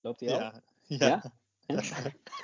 Loopt 0.00 0.20
hij 0.20 0.32
al? 0.32 0.38
Ja. 0.86 0.98
ja. 0.98 1.32
Ja? 1.66 1.82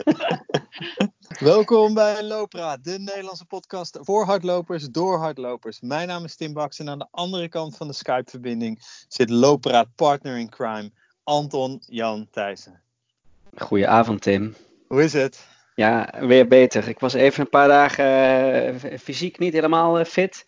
Welkom 1.39 1.95
bij 1.95 2.23
Loopraad, 2.23 2.85
de 2.85 2.99
Nederlandse 2.99 3.45
podcast 3.45 3.99
voor 4.01 4.25
hardlopers 4.25 4.85
door 4.85 5.19
hardlopers. 5.19 5.81
Mijn 5.81 6.09
naam 6.09 6.25
is 6.25 6.37
Tim 6.37 6.53
Baks 6.53 6.79
en 6.79 6.89
aan 6.89 6.99
de 6.99 7.07
andere 7.11 7.49
kant 7.49 7.77
van 7.77 7.87
de 7.87 7.93
Skype-verbinding 7.93 9.05
zit 9.09 9.31
Loopraad 9.31 9.89
partner 9.95 10.39
in 10.39 10.49
crime, 10.49 10.91
Anton 11.25 11.83
Jan 11.87 12.29
Thijssen. 12.31 12.83
Goedenavond, 13.57 14.23
Tim. 14.23 14.55
Hoe 14.87 15.03
is 15.03 15.13
het? 15.13 15.47
Ja, 15.75 16.13
weer 16.21 16.47
beter. 16.47 16.89
Ik 16.89 16.99
was 16.99 17.13
even 17.13 17.41
een 17.41 17.51
paar 17.51 17.69
dagen 17.69 18.05
eh, 18.05 18.99
fysiek 18.99 19.39
niet 19.39 19.53
helemaal 19.53 19.99
eh, 19.99 20.05
fit. 20.05 20.47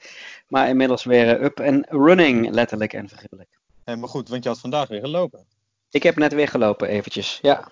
Maar 0.49 0.69
inmiddels 0.69 1.05
weer 1.05 1.37
eh, 1.37 1.45
up 1.45 1.61
en 1.61 1.87
running, 1.89 2.51
letterlijk 2.51 2.93
en 2.93 3.09
figuurlijk. 3.09 3.59
Helemaal 3.85 4.09
goed, 4.09 4.29
want 4.29 4.43
je 4.43 4.49
had 4.49 4.61
vandaag 4.61 4.89
weer 4.89 5.01
gelopen. 5.01 5.47
Ik 5.91 6.03
heb 6.03 6.17
net 6.17 6.33
weer 6.33 6.49
gelopen, 6.49 6.89
eventjes. 6.89 7.39
Ja, 7.43 7.69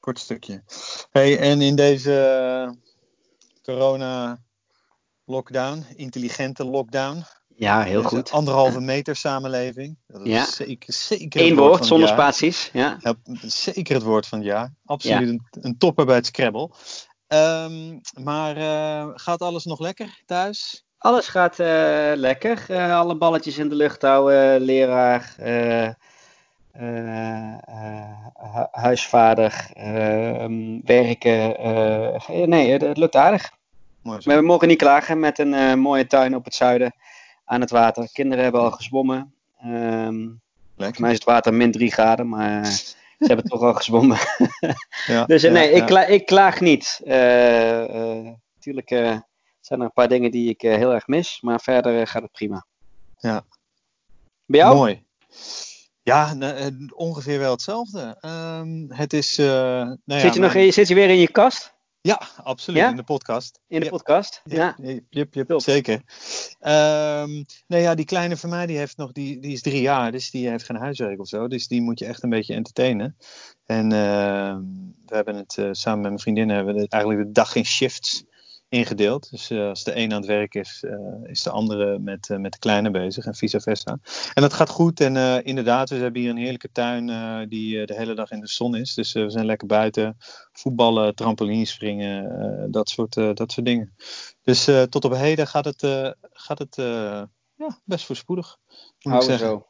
Kort 0.00 0.18
stukje. 0.18 0.62
Hey, 1.10 1.38
en 1.38 1.60
in 1.60 1.76
deze 1.76 2.20
eh, 2.20 2.70
corona-lockdown, 3.62 5.84
intelligente 5.96 6.64
lockdown, 6.64 7.24
ja 7.56 7.82
heel 7.82 8.02
goed. 8.02 8.30
anderhalve 8.30 8.80
meter 8.80 9.16
samenleving, 9.16 9.98
dat 10.06 10.20
is 10.20 10.26
Ja. 10.32 10.44
zeker, 10.44 10.92
zeker 10.92 11.40
het 11.40 11.50
Eén 11.50 11.56
woord 11.56 11.86
zonder 11.86 12.08
spaties. 12.08 12.70
Ja. 12.72 12.96
Ja, 13.00 13.14
zeker 13.42 13.94
het 13.94 14.04
woord 14.04 14.26
van 14.26 14.38
het 14.38 14.46
jaar. 14.46 14.72
Absoluut 14.84 15.28
een, 15.28 15.42
een 15.50 15.78
topper 15.78 16.06
bij 16.06 16.14
het 16.14 16.26
Scrabble. 16.26 16.70
Ehm, 17.26 17.98
maar 18.22 18.56
eh, 18.56 19.08
gaat 19.14 19.42
alles 19.42 19.64
nog 19.64 19.78
lekker 19.80 20.22
thuis? 20.26 20.84
Alles 20.98 21.28
gaat 21.28 21.58
eh, 21.58 22.12
lekker. 22.14 22.66
Alle 22.92 23.16
balletjes 23.16 23.58
in 23.58 23.68
de 23.68 23.74
lucht 23.74 24.02
houden. 24.02 24.60
Leraar, 24.60 25.34
eh, 26.74 27.52
eh, 27.52 28.26
hu- 28.54 28.66
huisvader, 28.70 29.66
eh, 29.72 30.46
werken. 30.84 31.58
eh, 31.58 32.46
nee, 32.46 32.70
het, 32.70 32.82
het 32.82 32.96
lukt 32.96 33.16
aardig. 33.16 33.50
Mooi. 34.02 34.20
Maar 34.24 34.36
we 34.36 34.42
mogen 34.42 34.68
niet 34.68 34.78
klagen 34.78 35.20
met 35.20 35.38
een 35.38 35.78
mooie 35.78 36.06
tuin 36.06 36.34
op 36.34 36.44
het 36.44 36.54
zuiden 36.54 36.94
aan 37.44 37.60
het 37.60 37.70
water. 37.70 38.08
Kinderen 38.12 38.44
hebben 38.44 38.60
al 38.62 38.70
gezwommen. 38.70 39.34
Ehm 39.60 40.28
voor 40.76 41.00
mij 41.00 41.10
is 41.10 41.16
het 41.16 41.24
water 41.26 41.54
min 41.54 41.72
3 41.72 41.92
graden, 41.92 42.28
maar 42.28 42.64
ze 43.18 43.26
hebben 43.26 43.44
toch 43.44 43.60
al 43.60 43.74
gezwommen. 43.74 44.18
Ja, 45.06 45.24
Dus 45.24 45.42
ja, 45.42 45.50
nee, 45.50 45.70
ja. 45.70 45.76
Ik, 45.76 45.86
kla 45.86 46.04
ik 46.04 46.26
klaag 46.26 46.60
niet. 46.60 47.00
Natuurlijk 48.54 48.88
zijn 49.60 49.80
er 49.80 49.84
een 49.84 49.92
paar 49.92 50.08
dingen 50.08 50.30
die 50.30 50.48
ik 50.48 50.60
heel 50.60 50.92
erg 50.94 51.06
mis, 51.06 51.38
maar 51.40 51.60
verder 51.60 52.06
gaat 52.06 52.22
het 52.22 52.32
prima. 52.32 52.66
Ja. 53.18 53.44
Bij 54.46 54.60
jou? 54.60 54.74
Mooi. 54.76 55.04
Ja, 56.04 56.34
eh, 56.38 56.66
ongeveer 56.94 57.38
wel 57.38 57.50
hetzelfde. 57.50 58.16
Ehm, 58.20 58.84
het 58.88 59.12
is. 59.12 59.38
eh, 59.38 59.46
nou 59.46 59.98
ja, 60.04 60.18
zit, 60.18 60.34
je 60.34 60.40
nog, 60.40 60.54
in- 60.54 60.72
zit 60.72 60.88
je 60.88 60.94
weer 60.94 61.08
in 61.08 61.18
je 61.18 61.30
kast? 61.30 61.72
Ja, 62.00 62.20
absoluut. 62.42 62.80
Ja? 62.80 62.90
In 62.90 62.96
de 62.96 63.02
podcast. 63.02 63.60
In 63.68 63.80
de 63.80 63.88
podcast? 63.88 64.40
Ja. 64.44 64.76
Jep, 65.10 65.32
Top. 65.46 65.60
zeker. 65.62 66.00
Ehm 66.60 67.42
nou 67.66 67.82
ja, 67.82 67.94
die 67.94 68.04
kleine 68.04 68.36
van 68.36 68.50
mij 68.50 68.66
die 68.66 68.76
heeft 68.76 68.96
nog, 68.96 69.12
die, 69.12 69.40
die 69.40 69.52
is 69.52 69.62
drie 69.62 69.80
jaar, 69.80 70.12
dus 70.12 70.30
die 70.30 70.48
heeft 70.48 70.64
geen 70.64 70.76
huiswerk 70.76 71.20
of 71.20 71.28
zo. 71.28 71.48
Dus 71.48 71.68
die 71.68 71.82
moet 71.82 71.98
je 71.98 72.06
echt 72.06 72.22
een 72.22 72.30
beetje 72.30 72.54
entertainen. 72.54 73.16
En 73.66 73.92
ehm, 73.92 74.60
we 75.06 75.14
hebben 75.14 75.34
het 75.36 75.58
eh, 75.58 75.68
samen 75.72 76.00
met 76.00 76.08
mijn 76.10 76.22
vriendinnen 76.22 76.56
hebben 76.56 76.74
we 76.74 76.80
het 76.80 76.92
eigenlijk 76.92 77.24
de 77.26 77.32
dag 77.32 77.54
in 77.54 77.64
shifts 77.64 78.24
ingedeeld. 78.74 79.30
Dus 79.30 79.50
eh, 79.50 79.68
als 79.68 79.84
de 79.84 79.96
een 79.96 80.12
aan 80.12 80.18
het 80.18 80.26
werk 80.26 80.54
is, 80.54 80.84
eh, 80.86 81.30
is 81.30 81.42
de 81.42 81.50
andere 81.50 81.98
met, 81.98 82.30
eh, 82.30 82.36
met 82.36 82.52
de 82.52 82.58
kleine 82.58 82.90
bezig 82.90 83.26
en 83.26 83.34
vice 83.34 83.60
versa. 83.60 83.98
En 84.34 84.42
dat 84.42 84.52
gaat 84.52 84.68
goed 84.68 85.00
en 85.00 85.44
inderdaad, 85.44 85.88
we 85.88 85.96
hebben 85.96 86.20
hier 86.20 86.30
een 86.30 86.36
heerlijke 86.36 86.72
tuin 86.72 87.06
die 87.48 87.86
de 87.86 87.94
hele 87.94 88.14
dag 88.14 88.30
in 88.30 88.40
de 88.40 88.48
zon 88.48 88.76
is. 88.76 88.94
Dus 88.94 89.12
we 89.12 89.30
zijn 89.30 89.46
lekker 89.46 89.66
buiten, 89.66 90.16
voetballen, 90.52 91.14
trampoline 91.14 91.64
springen, 91.64 92.70
dat, 92.70 92.88
soort, 92.88 93.14
dat 93.14 93.52
soort 93.52 93.66
dingen. 93.66 93.94
Dus 94.42 94.68
tot 94.88 95.04
op 95.04 95.14
heden 95.14 95.46
gaat 95.46 95.64
het, 95.64 95.80
gaat 96.32 96.58
het 96.58 96.76
ja, 97.56 97.78
best 97.84 98.04
voorspoedig. 98.04 98.58
Ik 98.98 99.10
Houden 99.10 99.28
zeggen. 99.28 99.48
zo. 99.48 99.66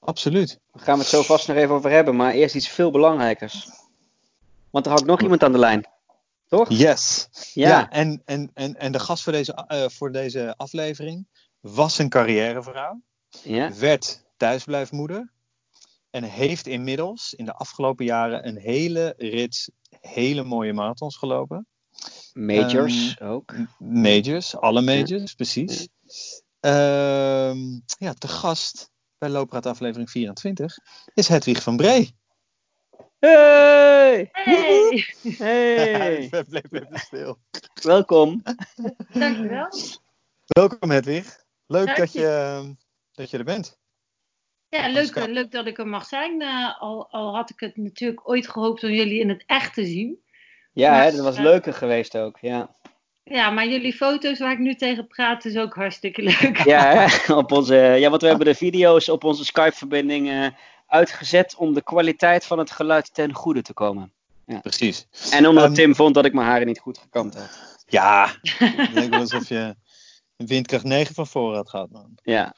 Absoluut. 0.00 0.60
Daar 0.72 0.82
gaan 0.82 0.94
we 0.94 1.00
het 1.00 1.10
zo 1.10 1.22
vast 1.22 1.48
nog 1.48 1.56
even 1.56 1.74
over 1.74 1.90
hebben, 1.90 2.16
maar 2.16 2.32
eerst 2.32 2.54
iets 2.54 2.68
veel 2.68 2.90
belangrijkers. 2.90 3.68
Want 4.70 4.86
er 4.86 4.92
hangt 4.92 5.06
nog 5.06 5.22
iemand 5.22 5.42
aan 5.42 5.52
de 5.52 5.58
lijn. 5.58 5.95
Toch? 6.48 6.68
Yes. 6.68 7.28
Ja. 7.52 7.68
Ja, 7.68 7.90
en, 7.90 8.22
en, 8.24 8.50
en, 8.54 8.76
en 8.76 8.92
de 8.92 8.98
gast 8.98 9.22
voor 9.22 9.32
deze, 9.32 9.52
eh, 9.52 9.88
voor 9.88 10.12
deze 10.12 10.54
aflevering 10.56 11.28
was 11.60 11.98
een 11.98 12.08
carrièrevrouw. 12.08 13.02
Ja. 13.42 13.74
werd 13.74 14.24
thuisblijfmoeder 14.36 15.32
en 16.10 16.24
heeft 16.24 16.66
inmiddels 16.66 17.34
in 17.34 17.44
de 17.44 17.52
afgelopen 17.52 18.04
jaren 18.04 18.46
een 18.46 18.56
hele 18.56 19.14
rits 19.16 19.70
hele 20.00 20.44
mooie 20.44 20.72
marathons 20.72 21.16
gelopen. 21.16 21.66
Majors 22.32 23.20
ook. 23.20 23.54
Majors, 23.78 24.56
alle 24.56 24.80
majors, 24.80 25.34
precies. 25.34 25.88
Ehm, 26.60 27.58
ja, 27.98 28.14
te 28.18 28.28
gast 28.28 28.90
bij 29.18 29.28
Loopraad 29.28 29.66
aflevering 29.66 30.10
24 30.10 30.78
is 31.14 31.28
Hedwig 31.28 31.62
van 31.62 31.76
Bree. 31.76 32.16
Hey! 33.26 34.28
Hey, 34.32 35.04
Hey! 35.38 36.28
Hij 36.30 36.44
bleef 36.44 36.62
even 36.72 36.98
stil. 36.98 37.38
Welkom. 37.82 38.42
dankjewel. 39.12 39.68
Welkom 40.46 40.90
Hedwig. 40.90 41.44
Leuk 41.66 41.86
Dank 41.86 41.98
dat 41.98 42.12
je. 42.12 42.20
je, 42.20 42.26
ehm, 42.26 42.72
dat 43.12 43.30
je 43.30 43.38
er 43.38 43.44
bent. 43.44 43.78
Ja, 44.68 44.88
leuk, 44.88 45.26
leuk 45.26 45.50
dat 45.52 45.66
ik 45.66 45.78
er 45.78 45.86
mag 45.86 46.06
zijn. 46.06 46.42
Eh, 46.42 46.80
al, 46.80 47.08
al 47.10 47.34
had 47.34 47.50
ik 47.50 47.60
het 47.60 47.76
natuurlijk 47.76 48.28
ooit 48.28 48.48
gehoopt 48.48 48.84
om 48.84 48.90
jullie 48.90 49.20
in 49.20 49.28
het 49.28 49.42
echt 49.46 49.74
te 49.74 49.86
zien. 49.86 50.22
Ja, 50.72 50.90
Maar, 50.90 51.04
hè, 51.04 51.10
dat 51.10 51.24
was 51.24 51.36
eh, 51.36 51.42
leuker 51.42 51.74
geweest 51.74 52.16
ook. 52.16 52.38
Ja, 52.40 52.76
Ja, 53.24 53.50
maar 53.50 53.66
jullie 53.68 53.92
foto's 53.92 54.38
waar 54.38 54.52
ik 54.52 54.58
nu 54.58 54.74
tegen 54.74 55.06
praat 55.06 55.44
is 55.44 55.56
ook 55.56 55.74
hartstikke 55.74 56.22
leuk. 56.22 56.62
ja, 56.64 57.06
hè, 57.06 57.34
op 57.42 57.52
onze, 57.52 57.74
ja 57.76 58.10
want 58.10 58.22
we 58.22 58.28
hebben 58.28 58.46
de 58.46 58.54
video's 58.54 59.08
op 59.08 59.24
onze 59.24 59.44
Skype-verbinding 59.44 60.28
eh, 60.30 60.46
uitgezet 60.86 61.54
om 61.56 61.74
de 61.74 61.82
kwaliteit 61.82 62.44
van 62.44 62.58
het 62.58 62.70
geluid 62.70 63.14
ten 63.14 63.34
goede 63.34 63.62
te 63.62 63.72
komen. 63.72 64.12
Precies. 64.62 65.06
En 65.30 65.46
omdat 65.46 65.64
Ehm, 65.64 65.74
Tim 65.74 65.94
vond 65.94 66.14
dat 66.14 66.24
ik 66.24 66.32
mijn 66.32 66.46
haren 66.46 66.66
niet 66.66 66.78
goed 66.78 66.98
gekamd 66.98 67.34
had. 67.34 67.78
Ja, 67.86 68.28
het 68.42 68.92
lijkt 68.92 69.10
wel 69.10 69.20
alsof 69.20 69.48
je 69.48 69.76
windkracht 70.36 70.84
9 70.84 71.14
van 71.14 71.26
voren 71.26 71.56
had 71.56 71.70
gehad, 71.70 71.90
man. 71.90 72.18
Ja. 72.22 72.54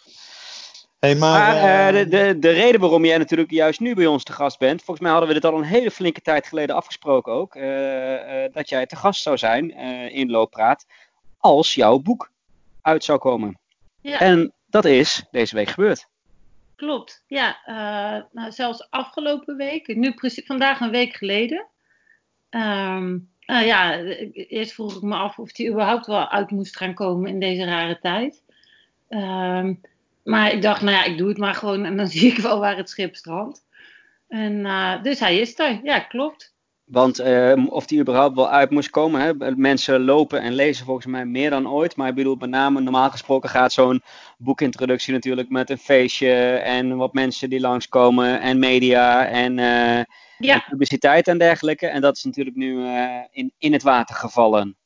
Hey, 0.98 1.14
maar, 1.14 1.38
Maar 1.38 1.56
eh, 1.56 1.88
ehm, 1.88 1.94
de, 1.94 2.08
de, 2.08 2.38
de 2.38 2.50
reden 2.50 2.80
waarom 2.80 3.04
jij 3.04 3.18
natuurlijk 3.18 3.50
juist 3.50 3.80
nu 3.80 3.94
bij 3.94 4.06
ons 4.06 4.24
te 4.24 4.32
gast 4.32 4.58
bent, 4.58 4.82
volgens 4.82 5.00
mij 5.00 5.10
hadden 5.10 5.28
we 5.28 5.40
dit 5.40 5.44
al 5.44 5.58
een 5.58 5.64
hele 5.64 5.90
flinke 5.90 6.20
tijd 6.20 6.46
geleden 6.46 6.76
afgesproken 6.76 7.32
ook, 7.32 7.54
eh, 7.54 8.44
eh, 8.44 8.52
dat 8.52 8.68
jij 8.68 8.86
te 8.86 8.96
gast 8.96 9.22
zou 9.22 9.36
zijn 9.36 9.72
eh, 9.74 10.14
in 10.14 10.30
Looppraat 10.30 10.86
als 11.38 11.74
jouw 11.74 11.98
boek 11.98 12.30
uit 12.82 13.04
zou 13.04 13.18
komen. 13.18 13.58
Ja. 14.00 14.18
En 14.20 14.52
dat 14.66 14.84
is 14.84 15.24
deze 15.30 15.54
week 15.54 15.68
gebeurd. 15.68 16.08
Klopt, 16.78 17.24
ja. 17.26 17.64
eh, 17.64 18.22
nou, 18.32 18.52
zelfs 18.52 18.90
afgelopen 18.90 19.56
week, 19.56 19.96
nu 19.96 20.14
precies, 20.14 20.46
vandaag 20.46 20.80
een 20.80 20.90
week 20.90 21.16
geleden. 21.16 21.66
Ehm, 22.50 23.18
nou 23.46 23.66
ja, 23.66 23.98
eh, 23.98 24.30
eerst 24.32 24.72
vroeg 24.72 24.96
ik 24.96 25.02
me 25.02 25.14
af 25.14 25.38
of 25.38 25.52
die 25.52 25.70
überhaupt 25.70 26.06
wel 26.06 26.28
uit 26.30 26.50
moest 26.50 26.76
gaan 26.76 26.94
komen 26.94 27.30
in 27.30 27.40
deze 27.40 27.64
rare 27.64 27.98
tijd. 27.98 28.42
Ehm, 29.08 29.74
maar 30.24 30.52
ik 30.52 30.62
dacht, 30.62 30.82
nou 30.82 30.96
ja, 30.96 31.04
ik 31.04 31.18
doe 31.18 31.28
het 31.28 31.38
maar 31.38 31.54
gewoon 31.54 31.84
en 31.84 31.96
dan 31.96 32.06
zie 32.16 32.32
ik 32.32 32.38
wel 32.38 32.58
waar 32.58 32.76
het 32.76 32.90
schip 32.90 33.16
strandt. 33.16 33.64
En, 34.28 34.66
eh, 34.66 35.02
dus 35.02 35.20
hij 35.20 35.38
is 35.38 35.58
er, 35.58 35.80
ja, 35.82 36.00
klopt. 36.00 36.54
Want 36.88 37.18
eh, 37.18 37.52
of 37.66 37.86
die 37.86 38.00
überhaupt 38.00 38.36
wel 38.36 38.50
uit 38.50 38.70
moest 38.70 38.90
komen. 38.90 39.20
Hè? 39.20 39.54
Mensen 39.56 40.04
lopen 40.04 40.40
en 40.40 40.54
lezen 40.54 40.84
volgens 40.84 41.06
mij 41.06 41.24
meer 41.24 41.50
dan 41.50 41.68
ooit. 41.68 41.96
Maar 41.96 42.08
ik 42.08 42.14
bedoel, 42.14 42.36
met 42.36 42.50
name 42.50 42.80
normaal 42.80 43.10
gesproken 43.10 43.48
gaat 43.48 43.72
zo'n 43.72 44.02
boekintroductie 44.38 45.12
natuurlijk 45.12 45.48
met 45.48 45.70
een 45.70 45.78
feestje. 45.78 46.32
En 46.52 46.96
wat 46.96 47.12
mensen 47.12 47.50
die 47.50 47.60
langskomen. 47.60 48.40
En 48.40 48.58
media 48.58 49.26
en, 49.26 49.58
eh, 49.58 49.98
en 50.38 50.64
publiciteit 50.68 51.28
en 51.28 51.38
dergelijke. 51.38 51.86
En 51.86 52.00
dat 52.00 52.16
is 52.16 52.24
natuurlijk 52.24 52.56
nu 52.56 52.84
eh, 52.84 53.20
in, 53.30 53.52
in 53.58 53.72
het 53.72 53.82
water 53.82 54.14
gevallen. 54.14 54.76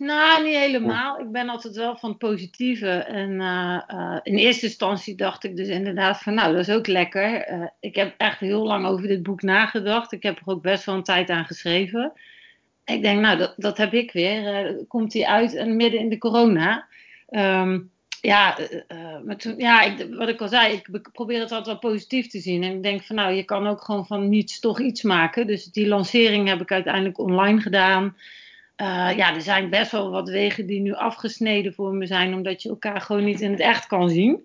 Nou, 0.00 0.44
niet 0.44 0.56
helemaal. 0.56 1.20
Ik 1.20 1.30
ben 1.30 1.48
altijd 1.48 1.76
wel 1.76 1.96
van 1.96 2.08
het 2.08 2.18
positieve. 2.18 2.88
En 2.90 3.40
eh, 3.40 3.80
eh, 3.86 4.18
in 4.22 4.34
eerste 4.34 4.66
instantie 4.66 5.14
dacht 5.14 5.44
ik 5.44 5.56
dus 5.56 5.68
inderdaad 5.68 6.18
van, 6.18 6.34
nou, 6.34 6.52
dat 6.54 6.68
is 6.68 6.74
ook 6.74 6.86
lekker. 6.86 7.42
Eh, 7.42 7.62
ik 7.80 7.94
heb 7.94 8.14
echt 8.16 8.40
heel 8.40 8.66
lang 8.66 8.86
over 8.86 9.08
dit 9.08 9.22
boek 9.22 9.42
nagedacht. 9.42 10.12
Ik 10.12 10.22
heb 10.22 10.38
er 10.38 10.52
ook 10.52 10.62
best 10.62 10.84
wel 10.84 10.94
een 10.94 11.02
tijd 11.02 11.30
aan 11.30 11.44
geschreven. 11.44 12.12
Ik 12.84 13.02
denk, 13.02 13.20
nou, 13.20 13.38
dat, 13.38 13.54
dat 13.56 13.76
heb 13.78 13.92
ik 13.92 14.12
weer. 14.12 14.74
Komt 14.88 15.12
hij 15.12 15.26
uit 15.26 15.54
en 15.54 15.76
midden 15.76 16.00
in 16.00 16.08
de 16.08 16.18
corona. 16.18 16.86
Ehm, 17.28 17.80
ja, 18.20 18.58
maar 19.24 19.36
toen, 19.36 19.54
ja 19.56 19.82
ik, 19.82 20.06
wat 20.10 20.28
ik 20.28 20.40
al 20.40 20.48
zei, 20.48 20.72
ik 20.72 20.88
be- 20.90 21.10
probeer 21.12 21.40
het 21.40 21.52
altijd 21.52 21.80
wel 21.80 21.90
positief 21.90 22.26
te 22.26 22.38
zien. 22.38 22.62
En 22.62 22.72
ik 22.72 22.82
denk 22.82 23.02
van, 23.02 23.16
nou, 23.16 23.32
je 23.32 23.44
kan 23.44 23.66
ook 23.66 23.82
gewoon 23.82 24.06
van 24.06 24.28
niets 24.28 24.60
toch 24.60 24.80
iets 24.80 25.02
maken. 25.02 25.46
Dus 25.46 25.64
die 25.64 25.88
lancering 25.88 26.48
heb 26.48 26.60
ik 26.60 26.72
uiteindelijk 26.72 27.18
online 27.18 27.60
gedaan. 27.60 28.16
Eh, 28.80 29.16
ja, 29.16 29.34
er 29.34 29.40
zijn 29.40 29.70
best 29.70 29.90
wel 29.90 30.10
wat 30.10 30.28
wegen 30.28 30.66
die 30.66 30.80
nu 30.80 30.94
afgesneden 30.94 31.74
voor 31.74 31.94
me 31.94 32.06
zijn, 32.06 32.34
omdat 32.34 32.62
je 32.62 32.68
elkaar 32.68 33.00
gewoon 33.00 33.24
niet 33.24 33.40
in 33.40 33.50
het 33.50 33.60
echt 33.60 33.86
kan 33.86 34.08
zien. 34.08 34.44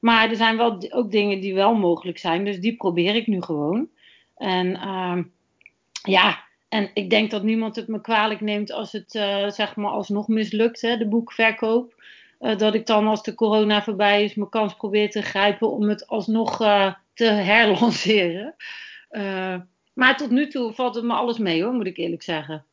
Maar 0.00 0.30
er 0.30 0.36
zijn 0.36 0.56
wel 0.56 0.90
ook 0.90 1.10
dingen 1.10 1.40
die 1.40 1.54
wel 1.54 1.74
mogelijk 1.74 2.18
zijn, 2.18 2.44
dus 2.44 2.60
die 2.60 2.76
probeer 2.76 3.14
ik 3.14 3.26
nu 3.26 3.42
gewoon. 3.42 3.88
En 4.36 4.76
ehm, 4.76 5.22
ja, 6.02 6.44
en 6.68 6.90
ik 6.94 7.10
denk 7.10 7.30
dat 7.30 7.42
niemand 7.42 7.76
het 7.76 7.88
me 7.88 8.00
kwalijk 8.00 8.40
neemt 8.40 8.72
als 8.72 8.92
het 8.92 9.10
zeg 9.54 9.76
maar 9.76 9.90
alsnog 9.90 10.28
mislukt, 10.28 10.80
hè, 10.80 10.96
de 10.96 11.08
boekverkoop. 11.08 12.02
dat 12.38 12.74
ik 12.74 12.86
dan 12.86 13.06
als 13.06 13.22
de 13.22 13.34
corona 13.34 13.82
voorbij 13.82 14.24
is 14.24 14.34
mijn 14.34 14.48
kans 14.48 14.74
probeer 14.74 15.10
te 15.10 15.22
grijpen 15.22 15.70
om 15.70 15.88
het 15.88 16.06
alsnog 16.06 16.56
te 17.14 17.24
herlanceren. 17.24 18.54
maar 19.92 20.16
tot 20.16 20.30
nu 20.30 20.48
toe 20.48 20.72
valt 20.72 20.94
het 20.94 21.04
me 21.04 21.12
alles 21.12 21.38
mee 21.38 21.62
hoor, 21.62 21.72
moet 21.72 21.86
ik 21.86 21.96
eerlijk 21.96 22.22
zeggen 22.22 22.64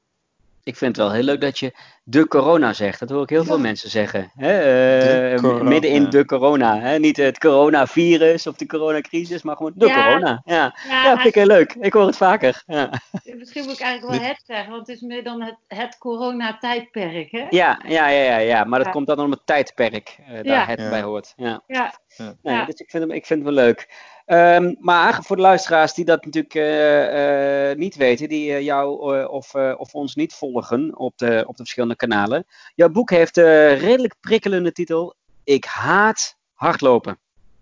ik 0.68 0.76
vind 0.76 0.96
het 0.96 1.06
wel 1.06 1.16
heel 1.16 1.24
leuk 1.24 1.42
dat 1.42 1.60
je 1.60 1.74
de 2.04 2.28
corona 2.28 2.74
zegt. 2.74 3.00
Dat 3.00 3.10
hoor 3.10 3.24
ik 3.24 3.30
heel 3.30 3.44
veel 3.44 3.60
mensen 3.60 3.90
zeggen. 3.90 4.32
Hè? 4.36 5.34
Uh, 5.36 5.62
midden 5.62 5.92
in 5.92 6.10
de 6.10 6.26
corona. 6.26 6.80
Hè? 6.80 7.00
Niet 7.00 7.18
het 7.18 7.40
coronavirus 7.40 8.48
of 8.48 8.56
de 8.56 8.66
coronacrisis, 8.66 9.42
maar 9.42 9.56
gewoon 9.56 9.72
de 9.76 9.86
corona. 9.86 10.42
Ja, 10.46 10.76
ja, 10.88 11.04
ja 11.04 11.16
vind 11.16 11.28
ik 11.28 11.36
heel 11.36 11.46
leuk. 11.46 11.76
Ik 11.80 11.94
hoor 11.94 12.06
het 12.06 12.18
vaker. 12.18 12.64
Ja. 12.66 12.90
Misschien 13.24 13.64
moet 13.64 13.74
ik 13.74 13.80
eigenlijk 13.80 14.20
wel 14.20 14.30
het 14.30 14.44
zeggen, 14.46 14.72
want 14.72 14.88
het 14.88 14.96
is 14.96 15.02
meer 15.02 15.24
dan 15.24 15.42
het, 15.42 15.56
het 15.68 15.98
coronatijdperk. 15.98 17.32
Hè? 17.32 17.46
Ja, 17.50 17.82
ja, 17.88 18.08
ja, 18.08 18.24
ja, 18.24 18.38
ja, 18.38 18.64
maar 18.64 18.84
dat 18.84 18.92
komt 18.92 19.08
dan 19.08 19.20
om 19.20 19.32
het 19.32 19.46
tijdperk 19.46 20.18
uh, 20.32 20.44
daar 20.44 20.68
het 20.68 20.90
bij 20.90 21.02
hoort. 21.02 21.34
Ja. 21.36 21.64
Ja. 21.68 21.94
Nee, 22.42 22.66
dus 22.66 22.76
ik 22.76 22.90
vind, 22.90 23.04
hem, 23.04 23.12
ik 23.12 23.26
vind 23.26 23.46
het 23.46 23.56
wel 23.56 23.66
leuk. 23.66 23.88
Um, 24.30 24.76
maar 24.80 25.24
voor 25.24 25.36
de 25.36 25.42
luisteraars 25.42 25.94
die 25.94 26.06
dat 26.06 26.26
natuurlijk 26.26 26.54
uh, 26.54 27.70
uh, 27.70 27.78
niet 27.78 27.96
weten, 27.96 28.30
die 28.30 28.50
uh, 28.50 28.62
jou 28.62 29.12
of, 29.28 29.56
of 29.56 29.94
ons 29.94 30.16
niet 30.16 30.34
volgen 30.34 30.98
op 30.98 31.18
de, 31.18 31.44
op 31.48 31.56
de 31.56 31.64
verschillende 31.64 31.96
kanalen. 31.96 32.46
Jouw 32.76 32.90
boek 32.90 33.10
heeft 33.10 33.38
een 33.38 33.78
redelijk 33.78 34.16
prikkelende 34.20 34.72
titel. 34.72 35.16
Ik 35.44 35.66
haat 35.66 36.38
hardlopen. 36.54 37.20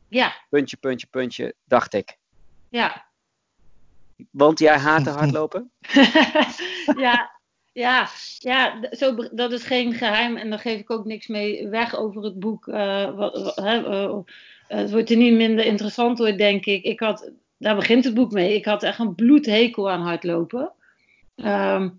Ja. 0.08 0.34
Puntje, 0.50 0.78
puntje, 0.78 1.08
puntje, 1.08 1.56
dacht 1.66 1.94
ik. 1.94 2.18
Ja. 2.70 3.06
Want 4.32 4.60
jij 4.60 4.78
haat 4.78 5.06
hardlopen? 5.18 5.72
ja, 6.98 7.32
ja, 7.74 8.08
ja 8.40 8.80
zo, 8.92 9.30
dat 9.32 9.52
is 9.52 9.64
geen 9.64 9.94
geheim 9.94 10.38
en 10.38 10.50
daar 10.50 10.60
geef 10.60 10.80
ik 10.80 10.92
ook 10.92 11.06
niks 11.06 11.28
mee 11.28 11.68
weg 11.68 11.96
over 11.96 12.24
het 12.24 12.40
boek. 12.40 12.66
wat, 13.16 13.58
eh, 13.58 14.18
het 14.68 14.92
wordt 14.92 15.10
er 15.10 15.18
niet 15.18 15.34
minder 15.34 15.66
interessant 15.66 16.18
door, 16.18 16.38
denk 16.38 16.66
ik. 16.66 16.84
ik 16.84 17.00
had, 17.00 17.32
daar 17.58 17.76
begint 17.76 18.04
het 18.04 18.14
boek 18.14 18.32
mee. 18.32 18.56
Ik 18.56 18.66
had 18.66 18.84
echt 18.84 19.00
een 19.00 19.16
bloedhekel 19.16 19.92
aan 19.92 20.02
hardlopen. 20.02 20.72
Ehm, 21.36 21.90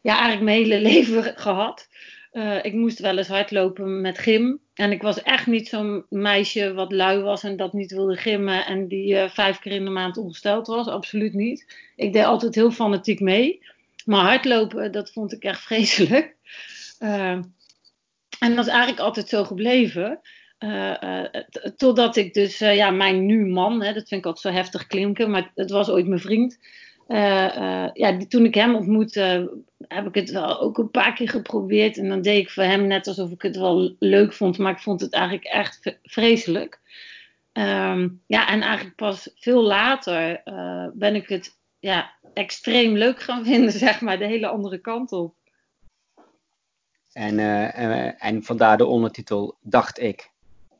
ja, 0.00 0.12
eigenlijk 0.12 0.42
mijn 0.42 0.62
hele 0.62 0.80
leven 0.90 1.22
gehad. 1.36 1.88
Uh, 2.32 2.64
ik 2.64 2.72
moest 2.72 2.98
wel 2.98 3.18
eens 3.18 3.28
hardlopen 3.28 4.00
met 4.00 4.18
gym. 4.18 4.60
En 4.74 4.92
ik 4.92 5.02
was 5.02 5.22
echt 5.22 5.46
niet 5.46 5.68
zo'n 5.68 6.04
meisje 6.08 6.72
wat 6.72 6.92
lui 6.92 7.20
was 7.20 7.42
en 7.42 7.56
dat 7.56 7.72
niet 7.72 7.90
wilde 7.90 8.16
gymmen 8.16 8.66
en 8.66 8.88
die 8.88 9.14
uh, 9.14 9.28
vijf 9.28 9.58
keer 9.58 9.72
in 9.72 9.84
de 9.84 9.90
maand 9.90 10.16
ongesteld 10.16 10.66
was. 10.66 10.86
Absoluut 10.86 11.34
niet. 11.34 11.76
Ik 11.96 12.12
deed 12.12 12.24
altijd 12.24 12.54
heel 12.54 12.70
fanatiek 12.70 13.20
mee. 13.20 13.62
Maar 14.04 14.24
hardlopen, 14.24 14.92
dat 14.92 15.12
vond 15.12 15.32
ik 15.32 15.42
echt 15.42 15.60
vreselijk. 15.68 16.36
Uh, 17.00 17.38
en 18.38 18.54
dat 18.54 18.66
is 18.66 18.72
eigenlijk 18.72 19.00
altijd 19.00 19.28
zo 19.28 19.44
gebleven. 19.44 20.20
Uh, 20.58 21.24
totdat 21.76 22.16
ik 22.16 22.34
dus, 22.34 22.62
uh, 22.62 22.76
ja, 22.76 22.90
mijn 22.90 23.26
nu 23.26 23.46
man, 23.46 23.82
hè, 23.82 23.92
dat 23.92 24.08
vind 24.08 24.20
ik 24.20 24.26
altijd 24.26 24.54
zo 24.54 24.60
heftig 24.60 24.86
klinken, 24.86 25.30
maar 25.30 25.52
het 25.54 25.70
was 25.70 25.88
ooit 25.90 26.06
mijn 26.06 26.20
vriend. 26.20 26.58
ja, 27.94 28.16
toen 28.28 28.44
ik 28.44 28.54
hem 28.54 28.74
ontmoette, 28.74 29.50
heb 29.88 30.06
ik 30.06 30.14
het 30.14 30.30
wel 30.30 30.60
ook 30.60 30.78
een 30.78 30.90
paar 30.90 31.14
keer 31.14 31.28
geprobeerd. 31.28 31.98
En 31.98 32.08
dan 32.08 32.22
deed 32.22 32.42
ik 32.42 32.50
voor 32.50 32.62
hem 32.62 32.86
net 32.86 33.06
alsof 33.06 33.30
ik 33.30 33.42
het 33.42 33.56
wel 33.56 33.96
leuk 33.98 34.32
vond, 34.32 34.58
maar 34.58 34.72
ik 34.72 34.78
vond 34.78 35.00
het 35.00 35.12
eigenlijk 35.12 35.44
echt 35.44 35.98
vreselijk. 36.02 36.80
Um, 37.52 38.22
ja, 38.26 38.48
en 38.48 38.62
eigenlijk 38.62 38.96
pas 38.96 39.30
veel 39.34 39.62
later 39.62 40.42
ben 40.94 41.14
ik 41.14 41.28
het 41.28 41.58
ja, 41.78 42.12
extreem 42.34 42.96
leuk 42.96 43.20
gaan 43.20 43.44
vinden, 43.50 43.72
zeg 43.72 44.00
maar, 44.00 44.18
de 44.18 44.26
hele 44.26 44.46
andere 44.46 44.78
kant 44.78 45.12
op. 45.12 45.34
En, 47.12 47.38
en 48.18 48.42
vandaar 48.42 48.76
de 48.76 48.86
ondertitel 48.86 49.56
Dacht 49.60 50.00
ik. 50.00 50.32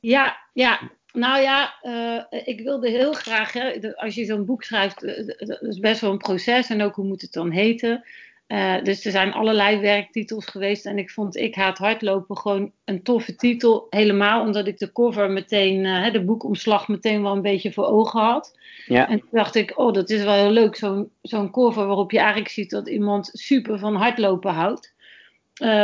Ja, 0.04 0.36
ja. 0.52 0.80
Nou 1.12 1.42
ja, 1.42 1.74
uh, 1.82 2.40
ik 2.44 2.60
wilde 2.60 2.90
heel 2.90 3.12
graag, 3.12 3.52
hè, 3.52 3.94
als 3.96 4.14
je 4.14 4.24
zo'n 4.24 4.44
boek 4.44 4.62
schrijft, 4.62 5.04
uh, 5.04 5.26
dat 5.38 5.62
is 5.62 5.78
best 5.78 6.00
wel 6.00 6.10
een 6.10 6.18
proces 6.18 6.70
en 6.70 6.82
ook 6.82 6.94
hoe 6.94 7.04
moet 7.04 7.22
het 7.22 7.32
dan 7.32 7.50
heten. 7.50 8.04
Uh, 8.48 8.82
dus 8.82 9.04
er 9.04 9.10
zijn 9.10 9.32
allerlei 9.32 9.80
werktitels 9.80 10.46
geweest 10.46 10.86
en 10.86 10.98
ik 10.98 11.10
vond 11.10 11.36
Ik 11.36 11.54
Haat 11.54 11.78
Hardlopen 11.78 12.36
gewoon 12.36 12.72
een 12.84 13.02
toffe 13.02 13.36
titel. 13.36 13.86
Helemaal 13.90 14.40
omdat 14.40 14.66
ik 14.66 14.78
de 14.78 14.92
cover 14.92 15.30
meteen, 15.30 16.12
de 16.12 16.24
boekomslag 16.24 16.88
meteen 16.88 17.22
wel 17.22 17.32
een 17.32 17.42
beetje 17.42 17.72
voor 17.72 17.86
ogen 17.86 18.20
had. 18.20 18.58
Ja. 18.86 19.08
En 19.08 19.18
toen 19.18 19.28
dacht 19.32 19.54
ik, 19.54 19.78
oh 19.78 19.92
dat 19.92 20.10
is 20.10 20.24
wel 20.24 20.34
heel 20.34 20.50
leuk, 20.50 20.76
zo'n 20.76 21.10
zo'n 21.22 21.50
cover 21.50 21.86
waarop 21.86 22.10
je 22.10 22.18
eigenlijk 22.18 22.48
ziet 22.48 22.70
dat 22.70 22.88
iemand 22.88 23.30
super 23.32 23.78
van 23.78 23.94
hardlopen 23.94 24.52
houdt. 24.52 24.94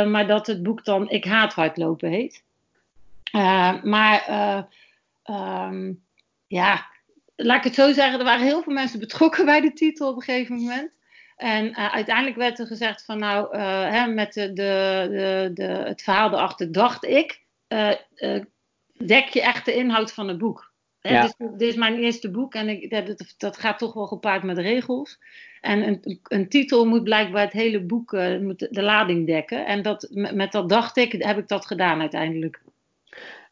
maar 0.07 0.27
dat 0.27 0.47
het 0.47 0.63
boek 0.63 0.85
dan 0.85 1.09
Ik 1.09 1.25
Haat 1.25 1.53
Hardlopen 1.53 2.09
heet. 2.09 2.43
Uh, 3.31 3.83
maar 3.83 4.29
uh, 4.29 4.63
um, 5.67 6.03
ja, 6.47 6.85
laat 7.35 7.57
ik 7.57 7.63
het 7.63 7.75
zo 7.75 7.91
zeggen, 7.93 8.19
er 8.19 8.25
waren 8.25 8.45
heel 8.45 8.63
veel 8.63 8.73
mensen 8.73 8.99
betrokken 8.99 9.45
bij 9.45 9.61
de 9.61 9.73
titel 9.73 10.09
op 10.09 10.15
een 10.15 10.21
gegeven 10.21 10.55
moment. 10.55 10.91
En 11.35 11.65
uh, 11.65 11.93
uiteindelijk 11.93 12.37
werd 12.37 12.59
er 12.59 12.67
gezegd 12.67 13.05
van 13.05 13.19
nou, 13.19 13.57
hè, 13.57 14.07
met 14.07 14.33
de, 14.33 14.53
de, 14.53 15.51
de, 15.53 15.63
het 15.63 16.01
verhaal 16.01 16.31
erachter 16.31 16.71
dacht 16.71 17.05
ik, 17.05 17.41
dek 18.97 19.27
je 19.27 19.41
echt 19.41 19.65
de 19.65 19.75
inhoud 19.75 20.13
van 20.13 20.27
het 20.27 20.37
boek. 20.37 20.73
Ja. 21.01 21.21
Dus, 21.21 21.33
dit 21.37 21.61
is 21.61 21.75
mijn 21.75 21.97
eerste 21.97 22.31
boek 22.31 22.53
en 22.53 22.69
ik, 22.69 22.89
dat, 22.89 23.35
dat, 23.37 23.57
gaat 23.57 23.77
toch 23.77 23.93
wel 23.93 24.07
gepaard 24.07 24.43
met 24.43 24.57
regels. 24.57 25.19
En 25.61 25.87
een, 25.87 26.19
een 26.23 26.49
titel 26.49 26.85
moet 26.85 27.03
blijkbaar 27.03 27.43
het 27.43 27.53
hele 27.53 27.81
boek, 27.81 28.11
moet 28.41 28.67
de 28.69 28.81
lading 28.81 29.27
dekken. 29.27 29.65
En 29.65 29.81
dat, 29.81 30.07
met, 30.09 30.35
met 30.35 30.51
dat 30.51 30.69
dacht 30.69 30.97
ik, 30.97 31.11
heb 31.11 31.37
ik 31.37 31.47
dat 31.47 31.65
gedaan 31.65 31.99
uiteindelijk. 31.99 32.61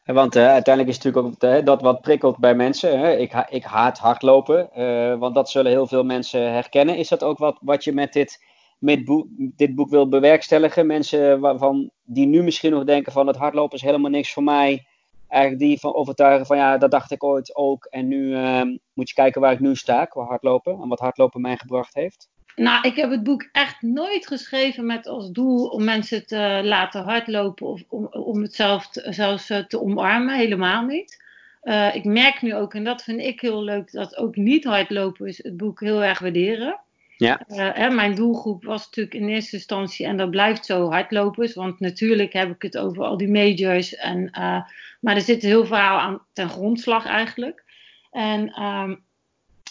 Want 0.04 0.36
uh, 0.36 0.48
uiteindelijk 0.48 0.96
is 0.96 1.02
natuurlijk 1.02 1.26
ook 1.26 1.50
uh, 1.50 1.64
dat 1.64 1.82
wat 1.82 2.00
prikkelt 2.00 2.38
bij 2.38 2.54
mensen. 2.54 3.20
Ik, 3.20 3.32
ha 3.32 3.48
ik, 3.48 3.64
haat 3.64 3.98
hardlopen, 3.98 4.70
uh, 4.76 5.18
want 5.18 5.34
dat 5.34 5.50
zullen 5.50 5.70
heel 5.70 5.86
veel 5.86 6.04
mensen 6.04 6.52
herkennen. 6.52 6.96
Is 6.96 7.08
dat 7.08 7.22
ook 7.22 7.38
wat, 7.38 7.58
wat 7.60 7.84
je 7.84 7.92
met 7.92 8.12
dit, 8.12 8.44
met 8.78 9.04
boek, 9.04 9.26
dit 9.36 9.74
boek 9.74 9.90
wil 9.90 10.08
bewerkstelligen? 10.08 10.86
Mensen 10.86 11.40
waarvan, 11.40 11.90
die 12.02 12.26
nu 12.26 12.42
misschien 12.42 12.70
nog 12.70 12.84
denken 12.84 13.12
van 13.12 13.26
het 13.26 13.36
hardlopen 13.36 13.76
is 13.76 13.82
helemaal 13.82 14.10
niks 14.10 14.32
voor 14.32 14.42
mij. 14.42 14.86
Eigenlijk 15.28 15.62
die 15.62 15.80
van 15.80 15.94
overtuigen 15.94 16.46
van 16.46 16.56
ja, 16.56 16.78
dat 16.78 16.90
dacht 16.90 17.10
ik 17.10 17.24
ooit 17.24 17.56
ook. 17.56 17.84
En 17.84 18.08
nu 18.08 18.34
ehm, 18.34 18.76
moet 18.92 19.08
je 19.08 19.14
kijken 19.14 19.40
waar 19.40 19.52
ik 19.52 19.60
nu 19.60 19.76
sta 19.76 20.04
qua 20.04 20.24
hardlopen 20.24 20.80
en 20.82 20.88
wat 20.88 20.98
hardlopen 20.98 21.40
mij 21.40 21.56
gebracht 21.56 21.94
heeft. 21.94 22.28
Nou, 22.56 22.88
ik 22.88 22.96
heb 22.96 23.10
het 23.10 23.22
boek 23.22 23.48
echt 23.52 23.82
nooit 23.82 24.26
geschreven 24.26 24.86
met 24.86 25.06
als 25.06 25.30
doel 25.30 25.66
om 25.66 25.84
mensen 25.84 26.26
te 26.26 26.60
laten 26.64 27.02
hardlopen 27.02 27.66
of 27.66 27.82
om, 27.88 28.06
om 28.06 28.42
het 28.42 28.54
zelf 28.54 28.88
te, 28.88 29.06
zelfs 29.10 29.50
eh, 29.50 29.58
te 29.58 29.80
omarmen. 29.80 30.36
Helemaal 30.36 30.84
niet. 30.84 31.22
Uh, 31.62 31.94
ik 31.94 32.04
merk 32.04 32.42
nu 32.42 32.54
ook, 32.54 32.74
en 32.74 32.84
dat 32.84 33.02
vind 33.02 33.20
ik 33.20 33.40
heel 33.40 33.62
leuk, 33.62 33.92
dat 33.92 34.16
ook 34.16 34.36
niet 34.36 34.64
hardlopen 34.64 35.26
is 35.26 35.42
het 35.42 35.56
boek 35.56 35.80
heel 35.80 36.04
erg 36.04 36.18
waarderen. 36.18 36.80
Ja. 37.16 37.40
Uh, 37.48 37.68
hè, 37.72 37.90
mijn 37.90 38.14
doelgroep 38.14 38.64
was 38.64 38.84
natuurlijk 38.84 39.14
in 39.14 39.28
eerste 39.28 39.56
instantie, 39.56 40.06
en 40.06 40.16
dat 40.16 40.30
blijft 40.30 40.66
zo, 40.66 40.90
hardlopers. 40.90 41.54
Want 41.54 41.80
natuurlijk 41.80 42.32
heb 42.32 42.50
ik 42.50 42.62
het 42.62 42.78
over 42.78 43.04
al 43.04 43.16
die 43.16 43.28
majors. 43.28 43.94
En, 43.94 44.18
uh, 44.18 44.62
maar 45.00 45.14
er 45.14 45.20
zit 45.20 45.42
heel 45.42 45.66
veel 45.66 45.76
aan 45.76 46.22
ten 46.32 46.48
grondslag 46.48 47.06
eigenlijk. 47.06 47.64
En 48.10 48.62
um, 48.62 49.04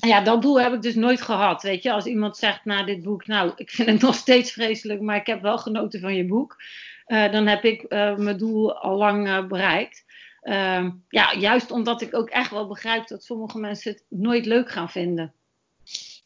ja, 0.07 0.21
dat 0.21 0.41
doel 0.41 0.61
heb 0.61 0.73
ik 0.73 0.81
dus 0.81 0.95
nooit 0.95 1.21
gehad. 1.21 1.61
Weet 1.61 1.83
je, 1.83 1.91
als 1.91 2.05
iemand 2.05 2.37
zegt 2.37 2.65
na 2.65 2.83
dit 2.83 3.03
boek, 3.03 3.27
nou, 3.27 3.51
ik 3.55 3.69
vind 3.69 3.89
het 3.89 4.01
nog 4.07 4.15
steeds 4.15 4.51
vreselijk, 4.51 5.01
maar 5.01 5.15
ik 5.15 5.27
heb 5.27 5.41
wel 5.41 5.57
genoten 5.57 5.99
van 5.99 6.15
je 6.15 6.25
boek. 6.25 6.61
Uh, 7.07 7.31
dan 7.31 7.47
heb 7.47 7.63
ik 7.63 7.85
uh, 7.89 8.15
mijn 8.15 8.37
doel 8.37 8.73
al 8.73 8.97
lang 8.97 9.27
uh, 9.27 9.47
bereikt. 9.47 10.03
Ehm, 10.41 10.89
ja, 11.07 11.35
juist 11.37 11.71
omdat 11.71 12.01
ik 12.01 12.15
ook 12.15 12.29
echt 12.29 12.51
wel 12.51 12.67
begrijp 12.67 13.07
dat 13.07 13.23
sommige 13.23 13.59
mensen 13.59 13.91
het 13.91 14.03
nooit 14.07 14.45
leuk 14.45 14.71
gaan 14.71 14.89
vinden. 14.89 15.33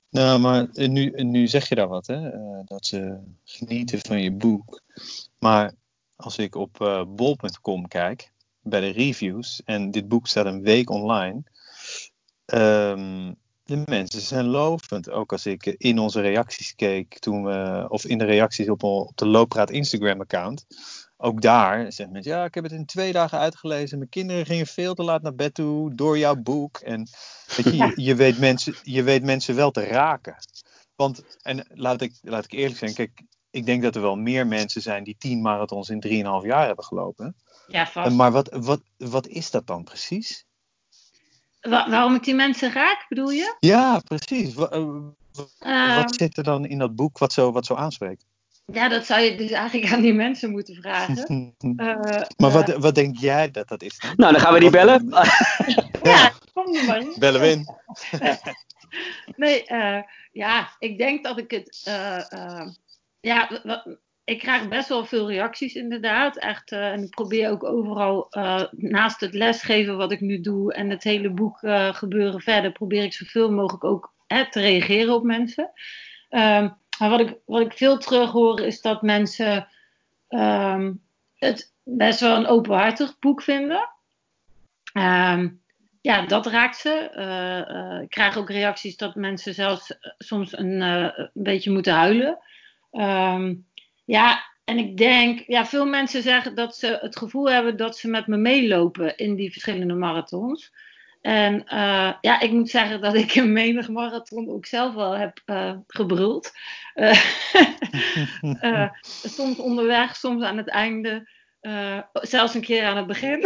Nou, 0.09 0.39
maar 0.39 0.67
nu, 0.73 1.09
nu 1.09 1.47
zeg 1.47 1.69
je 1.69 1.75
daar 1.75 1.87
wat, 1.87 2.07
hè? 2.07 2.29
dat 2.65 2.85
ze 2.85 3.19
genieten 3.43 3.99
van 3.99 4.21
je 4.21 4.31
boek. 4.31 4.81
Maar 5.39 5.73
als 6.15 6.37
ik 6.37 6.55
op 6.55 7.03
bol.com 7.07 7.87
kijk, 7.87 8.31
bij 8.61 8.79
de 8.79 8.89
reviews, 8.89 9.61
en 9.65 9.91
dit 9.91 10.07
boek 10.07 10.27
staat 10.27 10.45
een 10.45 10.61
week 10.61 10.89
online. 10.89 11.43
Um, 12.45 13.35
de 13.63 13.83
mensen 13.85 14.21
zijn 14.21 14.45
lovend. 14.45 15.09
Ook 15.09 15.31
als 15.31 15.45
ik 15.45 15.65
in 15.65 15.99
onze 15.99 16.21
reacties 16.21 16.75
keek 16.75 17.19
toen 17.19 17.43
we, 17.43 17.85
of 17.89 18.05
in 18.05 18.17
de 18.17 18.25
reacties 18.25 18.69
op, 18.69 18.83
op 18.83 19.11
de 19.15 19.25
Looppraat 19.25 19.69
Instagram 19.69 20.21
account. 20.21 20.65
Ook 21.17 21.41
daar 21.41 21.91
zeggen 21.91 22.11
mensen, 22.11 22.31
ja, 22.31 22.45
ik 22.45 22.53
heb 22.53 22.63
het 22.63 22.73
in 22.73 22.85
twee 22.85 23.11
dagen 23.11 23.39
uitgelezen. 23.39 23.97
Mijn 23.97 24.09
kinderen 24.09 24.45
gingen 24.45 24.67
veel 24.67 24.93
te 24.93 25.03
laat 25.03 25.21
naar 25.21 25.35
bed 25.35 25.53
toe 25.53 25.95
door 25.95 26.17
jouw 26.17 26.35
boek. 26.35 26.77
En 26.77 27.07
weet 27.55 27.65
je, 27.65 27.75
je, 27.77 27.93
je, 27.95 28.15
weet 28.15 28.39
mensen, 28.39 28.75
je 28.81 29.03
weet 29.03 29.23
mensen 29.23 29.55
wel 29.55 29.71
te 29.71 29.83
raken. 29.83 30.35
Want, 30.95 31.23
en 31.41 31.65
laat 31.69 32.01
ik, 32.01 32.17
laat 32.21 32.43
ik 32.43 32.51
eerlijk 32.51 32.79
zijn, 32.79 32.93
kijk, 32.93 33.23
ik 33.49 33.65
denk 33.65 33.81
dat 33.83 33.95
er 33.95 34.01
wel 34.01 34.15
meer 34.15 34.47
mensen 34.47 34.81
zijn 34.81 35.03
die 35.03 35.15
tien 35.17 35.41
marathons 35.41 35.89
in 35.89 35.99
drieënhalf 35.99 36.43
jaar 36.43 36.65
hebben 36.65 36.85
gelopen. 36.85 37.35
Ja, 37.67 37.87
vast. 37.87 38.15
Maar 38.15 38.31
wat, 38.31 38.49
wat, 38.51 38.81
wat 38.97 39.27
is 39.27 39.51
dat 39.51 39.67
dan 39.67 39.83
precies? 39.83 40.45
Waarom 41.69 42.15
ik 42.15 42.23
die 42.23 42.35
mensen 42.35 42.71
raak, 42.71 43.05
bedoel 43.09 43.29
je? 43.29 43.55
Ja, 43.59 43.99
precies. 43.99 44.55
Eh, 44.55 44.85
Ehm, 45.59 45.95
wat 45.95 46.15
zit 46.15 46.37
er 46.37 46.43
dan 46.43 46.65
in 46.65 46.77
dat 46.77 46.95
boek 46.95 47.17
wat 47.17 47.33
zo, 47.33 47.51
wat 47.51 47.65
zo 47.65 47.75
aanspreekt? 47.75 48.25
Ja, 48.65 48.89
dat 48.89 49.05
zou 49.05 49.21
je 49.21 49.35
dus 49.35 49.51
eigenlijk 49.51 49.93
aan 49.93 50.01
die 50.01 50.13
mensen 50.13 50.51
moeten 50.51 50.75
vragen. 50.75 51.53
Uh, 51.59 51.95
maar 52.41 52.51
wat, 52.51 52.69
uh, 52.69 52.75
wat 52.75 52.95
denk 52.95 53.17
jij 53.17 53.51
dat 53.51 53.67
dat 53.67 53.83
is? 53.83 53.99
Dan? 53.99 54.13
Nou, 54.15 54.31
dan 54.31 54.41
gaan 54.41 54.53
we 54.53 54.59
die 54.59 54.69
bellen. 54.69 55.09
ja, 56.03 56.31
kom 56.53 56.75
er 56.75 56.85
maar 56.85 56.99
in. 56.99 57.15
Bellen 57.19 57.41
we 57.41 57.49
in. 57.49 57.67
nee, 59.43 59.63
uh, 59.67 60.01
ja, 60.31 60.75
ik 60.79 60.97
denk 60.97 61.23
dat 61.23 61.37
ik 61.37 61.51
het. 61.51 61.81
ja, 63.19 63.61
ik 64.23 64.39
krijg 64.39 64.67
best 64.67 64.89
wel 64.89 65.05
veel 65.05 65.29
reacties 65.29 65.73
inderdaad. 65.73 66.37
Echt, 66.37 66.71
en 66.71 67.03
ik 67.03 67.09
probeer 67.09 67.49
ook 67.49 67.63
overal 67.63 68.27
naast 68.71 69.19
het 69.19 69.33
lesgeven 69.33 69.97
wat 69.97 70.11
ik 70.11 70.21
nu 70.21 70.41
doe 70.41 70.73
en 70.73 70.89
het 70.89 71.03
hele 71.03 71.29
boek 71.29 71.59
gebeuren 71.91 72.41
verder, 72.41 72.71
probeer 72.71 73.03
ik 73.03 73.13
zoveel 73.13 73.51
mogelijk 73.51 73.83
ook 73.83 74.13
te 74.49 74.59
reageren 74.59 75.13
op 75.13 75.23
mensen. 75.23 75.71
Um, 76.29 76.77
maar 76.99 77.09
wat 77.09 77.19
ik, 77.19 77.37
wat 77.45 77.61
ik 77.61 77.73
veel 77.73 77.97
terug 77.97 78.31
hoor 78.31 78.59
is 78.59 78.81
dat 78.81 79.01
mensen 79.01 79.67
um, 80.29 81.01
het 81.35 81.73
best 81.83 82.19
wel 82.19 82.35
een 82.35 82.47
openhartig 82.47 83.19
boek 83.19 83.41
vinden. 83.41 83.89
Um, 84.93 85.61
ja, 86.01 86.25
dat 86.25 86.45
raakt 86.45 86.77
ze. 86.77 87.99
Ik 88.03 88.09
krijg 88.09 88.37
ook 88.37 88.49
reacties 88.49 88.97
dat 88.97 89.15
mensen 89.15 89.53
zelfs 89.53 89.97
soms 90.17 90.57
een, 90.57 90.81
een 90.81 91.29
beetje 91.33 91.71
moeten 91.71 91.93
huilen. 91.93 92.39
Ja, 94.05 94.51
en 94.63 94.77
ik 94.77 94.97
denk, 94.97 95.43
ja, 95.47 95.65
veel 95.65 95.85
mensen 95.85 96.21
zeggen 96.21 96.55
dat 96.55 96.75
ze 96.75 96.97
het 97.01 97.17
gevoel 97.17 97.49
hebben 97.49 97.77
dat 97.77 97.97
ze 97.97 98.07
met 98.07 98.27
me 98.27 98.37
meelopen 98.37 99.17
in 99.17 99.35
die 99.35 99.51
verschillende 99.51 99.93
marathons. 99.93 100.71
En 101.21 101.53
uh, 101.53 102.13
ja, 102.21 102.39
ik 102.39 102.51
moet 102.51 102.69
zeggen 102.69 103.01
dat 103.01 103.15
ik 103.15 103.35
een 103.35 103.53
menig 103.53 103.89
marathon 103.89 104.49
ook 104.49 104.65
zelf 104.65 104.93
wel 104.93 105.17
heb 105.17 105.41
uh, 105.45 105.77
gebruld. 105.87 106.51
Uh, 106.95 108.91
soms 109.37 109.59
onderweg, 109.59 110.15
soms 110.15 110.43
aan 110.43 110.57
het 110.57 110.69
einde, 110.69 111.29
zelfs 112.11 112.53
een 112.53 112.61
keer 112.61 112.85
aan 112.85 112.97
het 112.97 113.07
begin. 113.07 113.39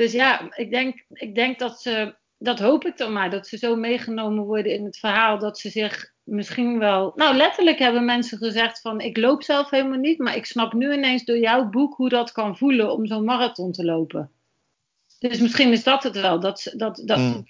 dus 0.00 0.12
ja, 0.12 0.54
ik 0.54 0.70
denk, 0.70 1.04
ik 1.08 1.34
denk 1.34 1.58
dat 1.58 1.80
ze, 1.80 2.16
dat 2.38 2.58
hoop 2.58 2.84
ik 2.84 2.96
dan 2.96 3.12
maar, 3.12 3.30
dat 3.30 3.46
ze 3.46 3.58
zo 3.58 3.76
meegenomen 3.76 4.44
worden 4.44 4.72
in 4.72 4.84
het 4.84 4.98
verhaal 4.98 5.38
dat 5.38 5.58
ze 5.58 5.70
zich 5.70 6.12
misschien 6.24 6.78
wel. 6.78 7.12
Nou, 7.14 7.36
letterlijk 7.36 7.78
hebben 7.78 8.04
mensen 8.04 8.38
gezegd 8.38 8.80
van 8.80 9.00
ik 9.00 9.16
loop 9.16 9.42
zelf 9.42 9.70
helemaal 9.70 9.98
niet, 9.98 10.18
maar 10.18 10.36
ik 10.36 10.46
snap 10.46 10.72
nu 10.72 10.92
ineens 10.92 11.24
door 11.24 11.38
jouw 11.38 11.68
boek 11.68 11.94
hoe 11.96 12.08
dat 12.08 12.32
kan 12.32 12.56
voelen 12.56 12.92
om 12.92 13.06
zo'n 13.06 13.24
marathon 13.24 13.72
te 13.72 13.84
lopen. 13.84 14.30
Dus 15.18 15.40
misschien 15.40 15.72
is 15.72 15.82
dat 15.82 16.02
het 16.02 16.20
wel, 16.20 16.40
dat, 16.40 16.72
dat, 16.76 17.02
dat, 17.04 17.18
mm. 17.18 17.44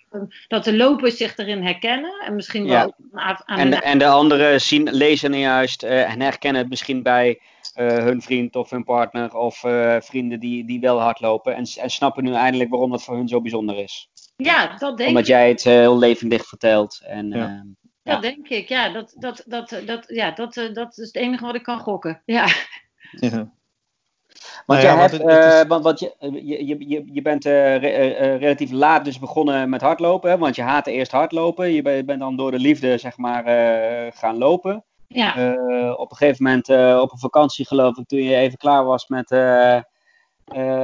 dat 0.49 0.64
de 0.64 0.76
lopers 0.76 1.16
zich 1.16 1.37
erin 1.37 1.62
herkennen 1.62 2.21
en 2.26 2.35
misschien 2.35 2.66
wel 2.66 2.95
aan, 3.12 3.37
en, 3.47 3.71
de, 3.71 3.76
en 3.76 3.99
de 3.99 4.07
anderen 4.07 4.61
zien, 4.61 4.90
lezen 4.90 5.38
juist 5.38 5.85
uh, 5.85 6.12
en 6.12 6.21
herkennen 6.21 6.61
het 6.61 6.71
misschien 6.71 7.02
bij 7.02 7.40
uh, 7.76 7.87
hun 7.87 8.23
vriend 8.23 8.57
of 8.57 8.71
hun 8.71 8.85
partner 8.85 9.37
of 9.37 9.64
uh, 9.64 9.97
vrienden 10.00 10.40
die, 10.40 10.66
die 10.66 10.80
wel 10.80 11.00
hardlopen 11.00 11.54
en, 11.54 11.64
en 11.80 11.90
snappen 11.90 12.25
nu 12.25 12.33
eindelijk 12.33 12.71
waarom 12.71 12.90
dat 12.90 13.02
voor 13.02 13.16
hun 13.16 13.28
zo 13.28 13.40
bijzonder 13.40 13.78
is. 13.78 14.09
Ja, 14.42 14.66
dat 14.66 14.78
denk 14.78 14.83
Omdat 14.83 15.00
ik. 15.00 15.07
Omdat 15.07 15.26
jij 15.26 15.49
het 15.49 15.64
heel 15.64 15.99
levendig 15.99 16.47
vertelt. 16.47 17.00
En, 17.04 17.28
ja. 17.28 17.64
ja. 18.02 18.12
Dat 18.12 18.23
denk 18.23 18.49
ik, 18.49 18.68
ja. 18.68 18.88
Dat, 18.88 19.14
dat, 19.16 19.42
dat, 19.47 19.83
dat, 19.87 20.04
ja 20.09 20.30
dat, 20.30 20.54
dat 20.73 20.99
is 20.99 21.07
het 21.07 21.16
enige 21.16 21.45
wat 21.45 21.54
ik 21.54 21.62
kan 21.62 21.78
gokken. 21.78 22.23
Ja. 22.25 22.47
ja. 23.11 23.50
Want, 24.66 24.83
ja, 24.83 24.92
je, 24.92 24.99
hebt, 24.99 25.12
het, 25.12 25.23
het 25.23 25.54
is... 25.54 25.62
uh, 25.62 25.68
want, 25.68 25.85
want 25.85 26.00
je, 26.00 26.14
je, 26.47 26.88
je, 26.88 27.04
je 27.12 27.23
bent 27.23 27.47
uh, 27.47 27.76
re, 27.76 28.21
uh, 28.21 28.38
relatief 28.38 28.71
laat 28.71 29.04
dus 29.04 29.18
begonnen 29.18 29.68
met 29.68 29.80
hardlopen. 29.80 30.30
Hè? 30.30 30.38
Want 30.38 30.57
je 30.57 30.62
haatte 30.62 30.92
eerst 30.92 31.12
hardlopen. 31.12 31.73
Je 31.73 31.83
bent 31.83 32.18
dan 32.18 32.37
door 32.37 32.50
de 32.50 32.59
liefde 32.59 32.99
zeg 32.99 33.16
maar 33.16 33.45
gaan 34.12 34.38
lopen. 34.38 34.85
Ja. 35.09 35.54
op 35.97 36.11
een 36.11 36.16
gegeven 36.16 36.45
moment 36.45 36.68
op 37.02 37.12
een 37.12 37.18
vakantie 37.18 37.66
geloof 37.66 37.97
ik, 37.97 38.07
toen 38.07 38.23
je 38.23 38.37
even 38.37 38.59
klaar 38.59 38.85
was 38.85 39.07
met, 39.07 39.30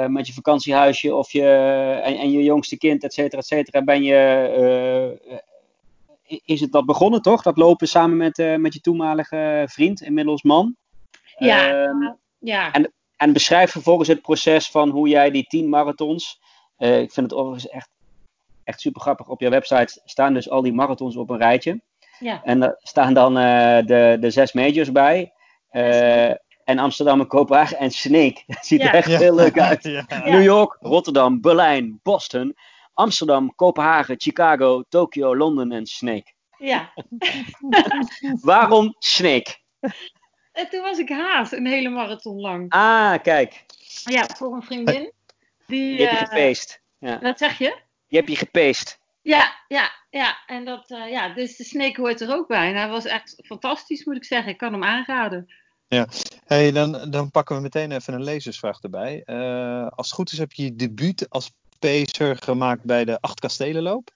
met 0.09 0.27
je 0.27 0.33
vakantiehuisje 0.33 1.15
of 1.15 1.33
je, 1.33 1.49
en, 2.05 2.19
en 2.19 2.31
je 2.31 2.43
jongste 2.43 2.79
kind, 2.79 3.05
et 3.05 3.15
cetera, 3.15 3.41
et 3.41 3.47
cetera, 3.47 3.83
ben 3.83 4.03
je, 4.03 5.41
is 6.45 6.61
het 6.61 6.73
dat 6.73 6.87
begonnen 6.87 7.23
toch? 7.23 7.43
Dat 7.43 7.57
lopen 7.57 7.89
samen 7.89 8.17
met, 8.17 8.59
met 8.59 8.75
je 8.75 8.81
toenmalige 8.81 9.65
vriend, 9.71 10.03
inmiddels 10.03 10.43
man. 10.43 10.77
Ja, 11.39 11.69
ehm, 11.69 12.13
ja. 12.39 12.73
En, 12.73 12.93
en 13.17 13.33
beschrijf 13.33 13.71
vervolgens 13.71 14.09
het 14.09 14.23
proces 14.23 14.71
van 14.71 14.91
hoe 14.91 15.09
jij 15.09 15.31
die 15.31 15.47
tien 15.47 15.69
marathons. 15.69 16.41
Ik 16.79 17.13
vind 17.13 17.31
het 17.31 17.35
overigens 17.35 17.69
echt, 17.69 17.89
echt 18.65 18.81
super 18.81 19.01
grappig. 19.01 19.29
Op 19.29 19.41
je 19.41 19.49
website 19.49 20.01
staan 20.05 20.35
dus 20.35 20.51
al 20.51 20.63
die 20.63 20.73
marathons 20.73 21.17
op 21.17 21.31
een 21.31 21.39
rijtje. 21.39 21.81
Ja. 22.19 22.43
En 22.45 22.63
er 22.63 22.77
staan 22.79 23.15
dan 23.15 23.35
de, 23.35 24.17
de 24.21 24.31
zes 24.31 24.53
majors 24.53 24.93
bij. 24.93 25.33
Uh, 25.73 26.33
en 26.65 26.79
Amsterdam 26.79 27.21
en 27.21 27.27
Kopenhagen 27.27 27.79
en 27.79 27.91
Snake. 27.91 28.43
Dat 28.47 28.67
ziet 28.67 28.81
Ja. 28.81 28.89
er 28.89 28.95
echt 28.95 29.09
Ja. 29.11 29.19
heel 29.19 29.35
leuk 29.35 29.59
uit. 29.59 29.83
Ja. 29.93 30.05
New 30.25 30.43
York, 30.43 30.77
Rotterdam, 30.81 31.41
Berlijn, 31.41 32.01
Boston, 32.03 32.57
Amsterdam, 32.95 33.55
Kopenhagen, 33.55 34.15
Chicago, 34.21 34.83
Tokio, 34.89 35.37
Londen 35.37 35.73
en 35.73 35.87
Snake. 35.87 36.33
ja. 36.59 36.93
Waarom 38.41 38.95
Snake? 38.99 39.57
En 40.53 40.69
toen 40.71 40.83
was 40.83 40.99
ik 40.99 41.09
haas, 41.09 41.53
een 41.53 41.67
hele 41.67 41.89
marathon 41.89 42.41
lang. 42.41 42.67
Ah, 42.73 43.15
kijk. 43.23 43.65
Ja, 44.05 44.27
voor 44.37 44.55
een 44.55 44.63
vriendin. 44.63 45.13
Die, 45.67 45.93
Je 45.99 46.07
hebt 46.07 46.19
je 46.19 46.25
eh, 46.25 46.29
gepeest. 46.29 46.83
Ja. 46.99 47.19
wat 47.21 47.39
zeg 47.39 47.59
je? 47.59 47.77
Je 48.07 48.17
hebt 48.17 48.29
je 48.29 48.37
gepeest. 48.37 48.99
Ja, 49.23 49.53
ja, 49.69 49.91
ja. 50.11 50.39
En 50.47 50.65
dat, 50.65 50.91
eh, 50.91 51.11
ja, 51.11 51.29
dus 51.35 51.57
de 51.57 51.65
Snake 51.65 52.01
hoort 52.01 52.21
er 52.21 52.35
ook 52.35 52.49
bij. 52.49 52.69
En 52.69 52.77
hij 52.77 52.89
was 52.89 53.05
echt 53.05 53.41
fantastisch, 53.45 54.05
moet 54.05 54.17
ik 54.17 54.25
zeggen. 54.25 54.53
Ik 54.53 54.59
kan 54.59 54.73
hem 54.73 54.85
aanraden. 54.85 55.55
Hey, 56.45 56.73
dan, 56.73 57.11
dan 57.11 57.31
pakken 57.31 57.57
we 57.57 57.63
meteen 57.63 57.93
even 57.93 58.15
een 58.15 58.23
lezersvraag 58.23 58.81
erbij. 58.81 59.23
Eh, 59.25 59.87
als 59.89 60.07
het 60.07 60.17
goed 60.17 60.33
is 60.33 60.39
heb 60.39 60.53
je 60.53 60.65
je 60.65 60.77
debuut 60.77 61.27
als 61.31 61.53
pacer 61.79 62.37
gemaakt 62.37 62.85
bij 62.85 63.05
de 63.05 63.21
Acht 63.21 63.41
Kastelenloop. 63.41 64.11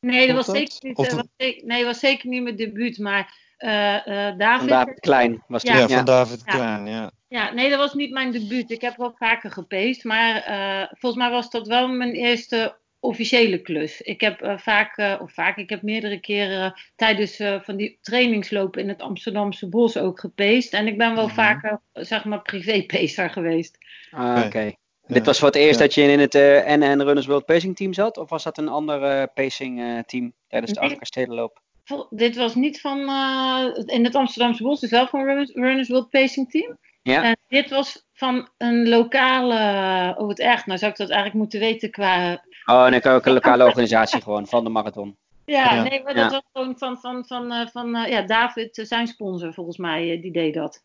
Nee, 0.00 0.26
dat 0.26 0.36
was 0.36 0.44
Klopt 0.44 0.60
dat? 0.60 0.70
zeker 0.72 0.88
niet, 0.88 0.96
Of 0.96 1.06
eh, 1.06 1.14
was 1.14 1.26
zeker, 1.36 1.66
nee, 1.66 1.84
was 1.84 1.98
zeker 1.98 2.28
niet 2.28 2.42
mijn 2.42 2.56
debuut. 2.56 2.98
Maar 2.98 3.34
eh, 3.62 4.06
eh, 4.06 4.28
Van 4.28 4.38
David, 4.38 4.68
David 4.68 5.00
Klein 5.00 5.42
was 5.46 5.62
die. 5.62 5.72
Ja, 5.72 5.78
Ja, 5.78 5.88
van 5.88 6.04
David 6.04 6.42
Ja. 6.44 6.52
Klein. 6.52 6.86
Ja. 6.86 7.10
Ja, 7.28 7.52
nee, 7.52 7.70
dat 7.70 7.78
was 7.78 7.94
niet 7.94 8.10
mijn 8.10 8.32
debuut. 8.32 8.70
Ik 8.70 8.80
heb 8.80 8.96
wel 8.96 9.14
vaker 9.18 9.50
gepeest, 9.50 10.04
maar 10.04 10.36
eh, 10.36 10.86
volgens 10.98 11.22
mij 11.22 11.30
was 11.30 11.50
dat 11.50 11.66
wel 11.66 11.88
mijn 11.88 12.12
eerste 12.12 12.76
officiële 13.02 13.58
klus. 13.58 14.00
Ik 14.00 14.20
heb 14.20 14.40
eh, 14.42 14.58
vaak, 14.58 14.96
eh, 14.96 15.14
of 15.20 15.32
vaak, 15.32 15.56
ik 15.56 15.70
heb 15.70 15.82
meerdere 15.82 16.20
keren 16.20 16.74
tijdens 16.96 17.38
eh, 17.38 17.60
van 17.62 17.76
die 17.76 17.98
trainingslopen 18.00 18.82
in 18.82 18.88
het 18.88 19.02
Amsterdamse 19.02 19.68
bos 19.68 19.96
ook 19.96 20.20
gepeest. 20.20 20.72
En 20.74 20.86
ik 20.86 20.98
ben 20.98 21.14
wel 21.14 21.24
Mhm. 21.26 21.34
vaker, 21.34 21.80
zeg 21.92 22.24
maar, 22.24 22.42
privépeester 22.42 23.30
geweest. 23.30 23.78
Ah, 24.10 24.42
Oké. 24.46 24.60
Ja. 24.60 24.72
Dit 25.14 25.26
was 25.26 25.38
voor 25.38 25.46
het 25.48 25.56
eerst 25.56 25.78
Ja. 25.78 25.84
dat 25.84 25.94
je 25.94 26.02
in 26.02 26.18
het 26.20 26.34
eh 26.34 26.66
NN 26.76 27.00
Runners 27.00 27.26
World 27.26 27.44
Pacing 27.44 27.76
Team 27.76 27.92
zat? 27.92 28.16
Of 28.18 28.30
was 28.30 28.42
dat 28.42 28.58
een 28.58 28.68
ander 28.68 29.28
pacing 29.28 29.80
eh, 29.80 29.98
team 30.06 30.32
tijdens 30.48 30.72
de 30.72 30.78
Nee. 30.78 30.84
Achterkastelenloop? 30.88 31.60
Vol- 31.84 32.06
Dit 32.10 32.36
was 32.36 32.54
niet 32.54 32.80
van, 32.80 32.98
eh, 33.08 33.66
in 33.96 34.04
het 34.04 34.14
Amsterdamse 34.14 34.62
bos, 34.62 34.80
dus 34.80 34.90
wel 34.90 35.06
van 35.06 35.24
Runners, 35.24 35.50
Runners 35.54 35.88
World 35.88 36.10
Pacing 36.10 36.50
Team. 36.50 36.78
Ja? 37.02 37.22
En 37.24 37.36
dit 37.48 37.70
was 37.70 38.06
van 38.12 38.48
een 38.58 38.88
lokale, 38.88 40.14
oh 40.18 40.28
het 40.28 40.38
echt, 40.38 40.66
nou 40.66 40.78
zou 40.78 40.90
ik 40.90 40.96
dat 40.96 41.08
eigenlijk 41.08 41.38
moeten 41.38 41.60
weten 41.60 41.90
qua 41.90 42.44
Oh, 42.64 42.86
nee, 42.88 43.04
ook 43.04 43.26
een 43.26 43.32
lokale 43.32 43.64
organisatie 43.64 44.22
gewoon 44.22 44.46
van 44.46 44.64
de 44.64 44.70
marathon. 44.70 45.16
Ja, 45.44 45.74
Ja. 45.74 45.82
nee, 45.82 46.02
maar 46.02 46.16
Ja. 46.16 46.22
dat 46.22 46.30
was 46.32 46.42
gewoon 46.52 46.78
van, 46.78 46.96
van, 46.98 47.24
van, 47.26 47.52
eh, 47.52 47.66
van 47.66 47.94
eh, 47.96 48.10
ja, 48.10 48.22
David, 48.22 48.78
eh, 48.78 48.84
zijn 48.84 49.06
sponsor 49.06 49.52
volgens 49.54 49.76
mij, 49.76 50.10
eh, 50.12 50.22
die 50.22 50.32
deed 50.32 50.54
dat. 50.54 50.82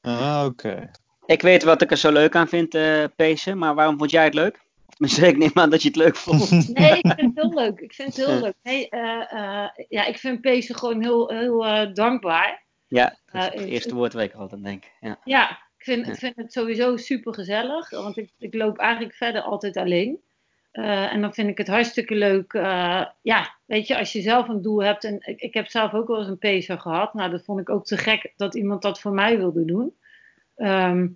Ah, 0.00 0.42
oké. 0.46 0.90
Ik 1.26 1.42
weet 1.42 1.62
wat 1.62 1.82
ik 1.82 1.90
er 1.90 1.96
zo 1.96 2.12
leuk 2.12 2.34
aan 2.36 2.48
vind, 2.48 2.74
eh 2.74 3.04
pacen, 3.16 3.58
maar 3.58 3.74
waarom 3.74 3.98
vond 3.98 4.10
jij 4.10 4.24
het 4.24 4.34
leuk? 4.34 4.60
Tenminste, 4.88 5.26
ik 5.26 5.36
neem 5.36 5.50
aan 5.54 5.70
dat 5.70 5.82
je 5.82 5.88
het 5.88 5.96
leuk 5.96 6.16
vond. 6.16 6.50
Nee, 6.78 6.98
ik 6.98 7.12
vind 7.16 7.36
het 7.36 7.44
heel 7.44 7.54
leuk. 7.54 7.80
Ik 7.80 7.92
vind 7.92 8.16
het 8.16 8.26
heel 8.26 8.40
leuk. 8.44 8.54
Nee, 8.62 8.88
eh, 8.88 9.32
eh, 9.32 9.68
ja, 9.88 10.04
ik 10.04 10.18
vind 10.18 10.40
Pezen 10.40 10.74
gewoon 10.74 11.02
heel, 11.02 11.28
heel 11.28 11.66
eh, 11.66 11.94
dankbaar. 11.94 12.62
ja, 12.88 13.16
dat 13.32 13.54
is 13.54 13.60
het 13.60 13.68
eerste 13.70 13.94
woord 13.94 14.12
waar 14.12 14.22
ik 14.22 14.34
altijd 14.34 14.62
denk. 14.64 14.84
Ja. 15.00 15.18
Ja, 15.24 15.50
ik 15.50 15.84
vind, 15.84 16.06
Ja. 16.06 16.12
ik 16.12 16.18
vind 16.18 16.36
het 16.36 16.52
sowieso 16.52 16.96
super 16.96 17.34
gezellig, 17.34 17.90
want 17.90 18.16
ik, 18.16 18.30
ik 18.38 18.54
loop 18.54 18.78
eigenlijk 18.78 19.14
verder 19.14 19.42
altijd 19.42 19.76
alleen. 19.76 20.18
Eh, 20.70 21.12
en 21.12 21.20
dan 21.20 21.34
vind 21.34 21.48
ik 21.48 21.58
het 21.58 21.68
hartstikke 21.68 22.14
leuk. 22.14 22.52
eh, 22.52 23.04
ja, 23.22 23.56
weet 23.66 23.86
je, 23.86 23.98
als 23.98 24.12
je 24.12 24.20
zelf 24.20 24.48
een 24.48 24.62
doel 24.62 24.82
hebt. 24.82 25.04
En 25.04 25.18
ik, 25.20 25.40
ik 25.40 25.54
heb 25.54 25.66
zelf 25.66 25.94
ook 25.94 26.08
wel 26.08 26.18
eens 26.18 26.28
een 26.28 26.38
pacer 26.38 26.78
gehad. 26.78 27.14
Nou, 27.14 27.30
dat 27.30 27.44
vond 27.44 27.60
ik 27.60 27.70
ook 27.70 27.84
te 27.84 27.96
gek 27.96 28.32
dat 28.36 28.54
iemand 28.54 28.82
dat 28.82 29.00
voor 29.00 29.12
mij 29.12 29.38
wilde 29.38 29.64
doen. 29.64 29.94
Ehm, 30.56 31.08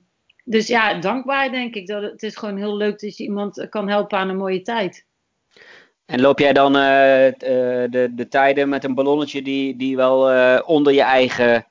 dus 0.45 0.67
ja, 0.67 0.95
dankbaar 0.95 1.51
denk 1.51 1.75
ik. 1.75 1.87
Dat 1.87 2.03
het, 2.03 2.23
is 2.23 2.37
gewoon 2.37 2.57
heel 2.57 2.77
leuk 2.77 3.01
dat 3.01 3.17
je 3.17 3.25
iemand 3.25 3.69
kan 3.69 3.89
helpen 3.89 4.19
aan 4.19 4.29
een 4.29 4.37
mooie 4.37 4.63
tijd. 4.63 5.07
En 6.07 6.21
loop 6.21 6.39
jij 6.39 6.53
dan 6.53 6.77
eh, 6.77 7.33
de, 7.39 8.11
de 8.15 8.29
tijden 8.29 8.69
met 8.69 8.85
een 8.85 8.95
ballonnetje 8.95 9.43
die, 9.43 9.77
die 9.77 9.97
wel 9.97 10.63
onder 10.65 10.93
je 10.93 11.03
eigen 11.03 11.67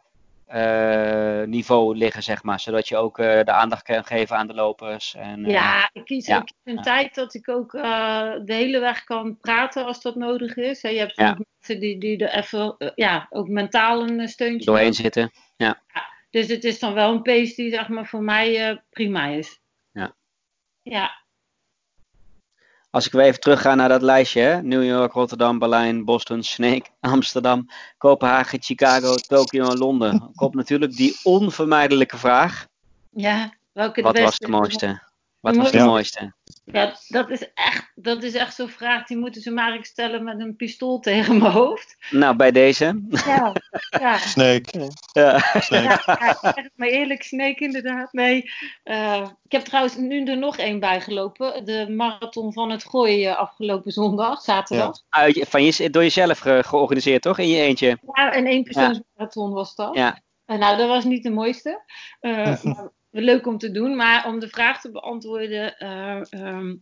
niveau 1.47 1.95
liggen, 1.97 2.23
zeg 2.23 2.43
maar. 2.43 2.59
Zodat 2.59 2.87
je 2.87 2.97
ook 2.97 3.19
eh, 3.19 3.43
de 3.43 3.51
aandacht 3.51 3.83
kan 3.83 4.03
geven 4.05 4.37
aan 4.37 4.47
de 4.47 4.53
lopers. 4.53 5.15
En, 5.15 5.45
eh, 5.45 5.51
Ja, 5.51 5.89
ik 5.93 6.05
kies, 6.05 6.25
ja, 6.25 6.37
ik 6.37 6.43
kies 6.45 6.55
een 6.63 6.75
ja. 6.75 6.81
tijd 6.81 7.15
dat 7.15 7.33
ik 7.33 7.49
ook 7.49 7.73
eh, 7.73 8.31
de 8.45 8.53
hele 8.53 8.79
weg 8.79 9.03
kan 9.03 9.37
praten 9.39 9.85
als 9.85 10.01
dat 10.01 10.15
nodig 10.15 10.55
is. 10.55 10.81
Je 10.81 10.87
hebt 10.87 11.15
Ja. 11.15 11.37
mensen 11.57 11.79
die, 11.81 11.97
die 11.99 12.17
er 12.17 12.37
even, 12.37 12.75
eh, 12.77 12.89
ja, 12.95 13.27
ook 13.29 13.47
mentaal 13.47 14.01
een 14.01 14.19
eh, 14.19 14.27
steuntje 14.27 14.65
doorheen 14.65 14.93
zitten. 14.93 15.31
Dus 16.29 16.47
het 16.47 16.63
is 16.63 16.79
dan 16.79 16.93
wel 16.93 17.13
een 17.13 17.21
pace 17.21 17.55
die 17.55 17.69
zeg 17.69 17.87
maar 17.87 18.05
voor 18.05 18.23
mij 18.23 18.69
eh, 18.69 18.77
prima 18.89 19.25
is. 19.27 19.59
Ja. 19.91 20.15
Ja, 20.81 21.22
Als 22.93 23.05
ik 23.05 23.11
weer 23.11 23.21
even 23.25 23.39
terugga 23.39 23.75
naar 23.75 23.89
dat 23.89 24.01
lijstje, 24.01 24.41
hè? 24.41 24.61
New 24.61 24.83
York, 24.83 25.11
Rotterdam, 25.13 25.59
Berlijn, 25.59 26.05
Boston, 26.05 26.43
Snake, 26.43 26.89
Amsterdam, 27.13 27.69
Kopenhagen, 27.97 28.61
Chicago, 28.63 29.15
Tokio 29.15 29.69
en 29.69 29.77
Londen. 29.77 30.31
Komt 30.35 30.53
natuurlijk 30.53 30.95
die 30.95 31.19
onvermijdelijke 31.23 32.17
vraag. 32.17 32.67
ja. 33.09 33.53
welke 33.71 34.01
de 34.01 34.01
Wat 34.01 34.11
beste 34.13 34.27
was 34.29 34.37
de 34.37 34.45
is. 34.45 34.51
mooiste? 34.51 35.01
Wat 35.43 35.55
was 35.55 35.71
de 35.71 35.77
Ja. 35.77 35.85
mooiste? 35.85 36.33
Ja, 36.65 36.95
dat 37.07 37.29
is 37.29 37.53
echt, 37.53 37.91
dat 37.95 38.23
is 38.23 38.33
echt 38.33 38.55
zo'n 38.55 38.69
vraag 38.69 39.05
die 39.07 39.17
moeten 39.17 39.41
ze 39.41 39.49
maar 39.51 39.63
eigenlijk 39.63 39.91
stellen 39.91 40.23
met 40.23 40.39
een 40.39 40.55
pistool 40.55 40.99
tegen 40.99 41.37
mijn 41.37 41.51
hoofd. 41.51 41.95
Nou, 42.09 42.35
bij 42.35 42.51
deze. 42.51 43.01
Ja, 43.25 43.53
ja. 43.89 44.17
Snake. 44.35 44.89
Ja. 45.13 45.37
Snake. 45.59 46.01
Ja, 46.05 46.53
maar 46.75 46.87
eerlijk, 46.87 47.23
Sneek 47.23 47.59
inderdaad. 47.59 48.13
Nee. 48.13 48.51
Eh, 48.83 49.27
ik 49.43 49.51
heb 49.51 49.61
trouwens 49.61 49.95
nu 49.97 50.23
er 50.25 50.37
nog 50.37 50.57
één 50.57 50.79
bij 50.79 51.01
gelopen. 51.01 51.65
De 51.65 51.89
marathon 51.89 52.53
van 52.53 52.69
het 52.71 52.83
Gooi 52.85 53.25
eh, 53.25 53.37
afgelopen 53.37 53.91
zondag, 53.91 54.41
zaterdag. 54.41 54.97
Uit, 55.09 55.45
van 55.49 55.63
je, 55.63 55.89
door 55.89 56.01
jezelf 56.03 56.39
ge- 56.39 56.63
georganiseerd, 56.65 57.21
toch? 57.21 57.37
In 57.39 57.47
je 57.47 57.61
eentje. 57.61 57.97
Ja, 58.13 58.35
een 58.37 58.45
éénpersoonsmarathon 58.47 59.53
was 59.53 59.75
dat. 59.75 59.95
Ja. 59.95 60.19
En 60.45 60.59
nou, 60.59 60.77
dat 60.77 60.87
was 60.87 61.03
niet 61.03 61.23
de 61.23 61.31
mooiste. 61.31 61.81
Eh, 62.19 62.63
maar 62.63 62.89
leuk 63.21 63.47
om 63.47 63.57
te 63.57 63.71
doen. 63.71 63.95
Maar 63.95 64.27
om 64.27 64.39
de 64.39 64.47
vraag 64.47 64.81
te 64.81 64.91
beantwoorden, 64.91 65.77
eh, 65.77 66.21
ehm, 66.29 66.75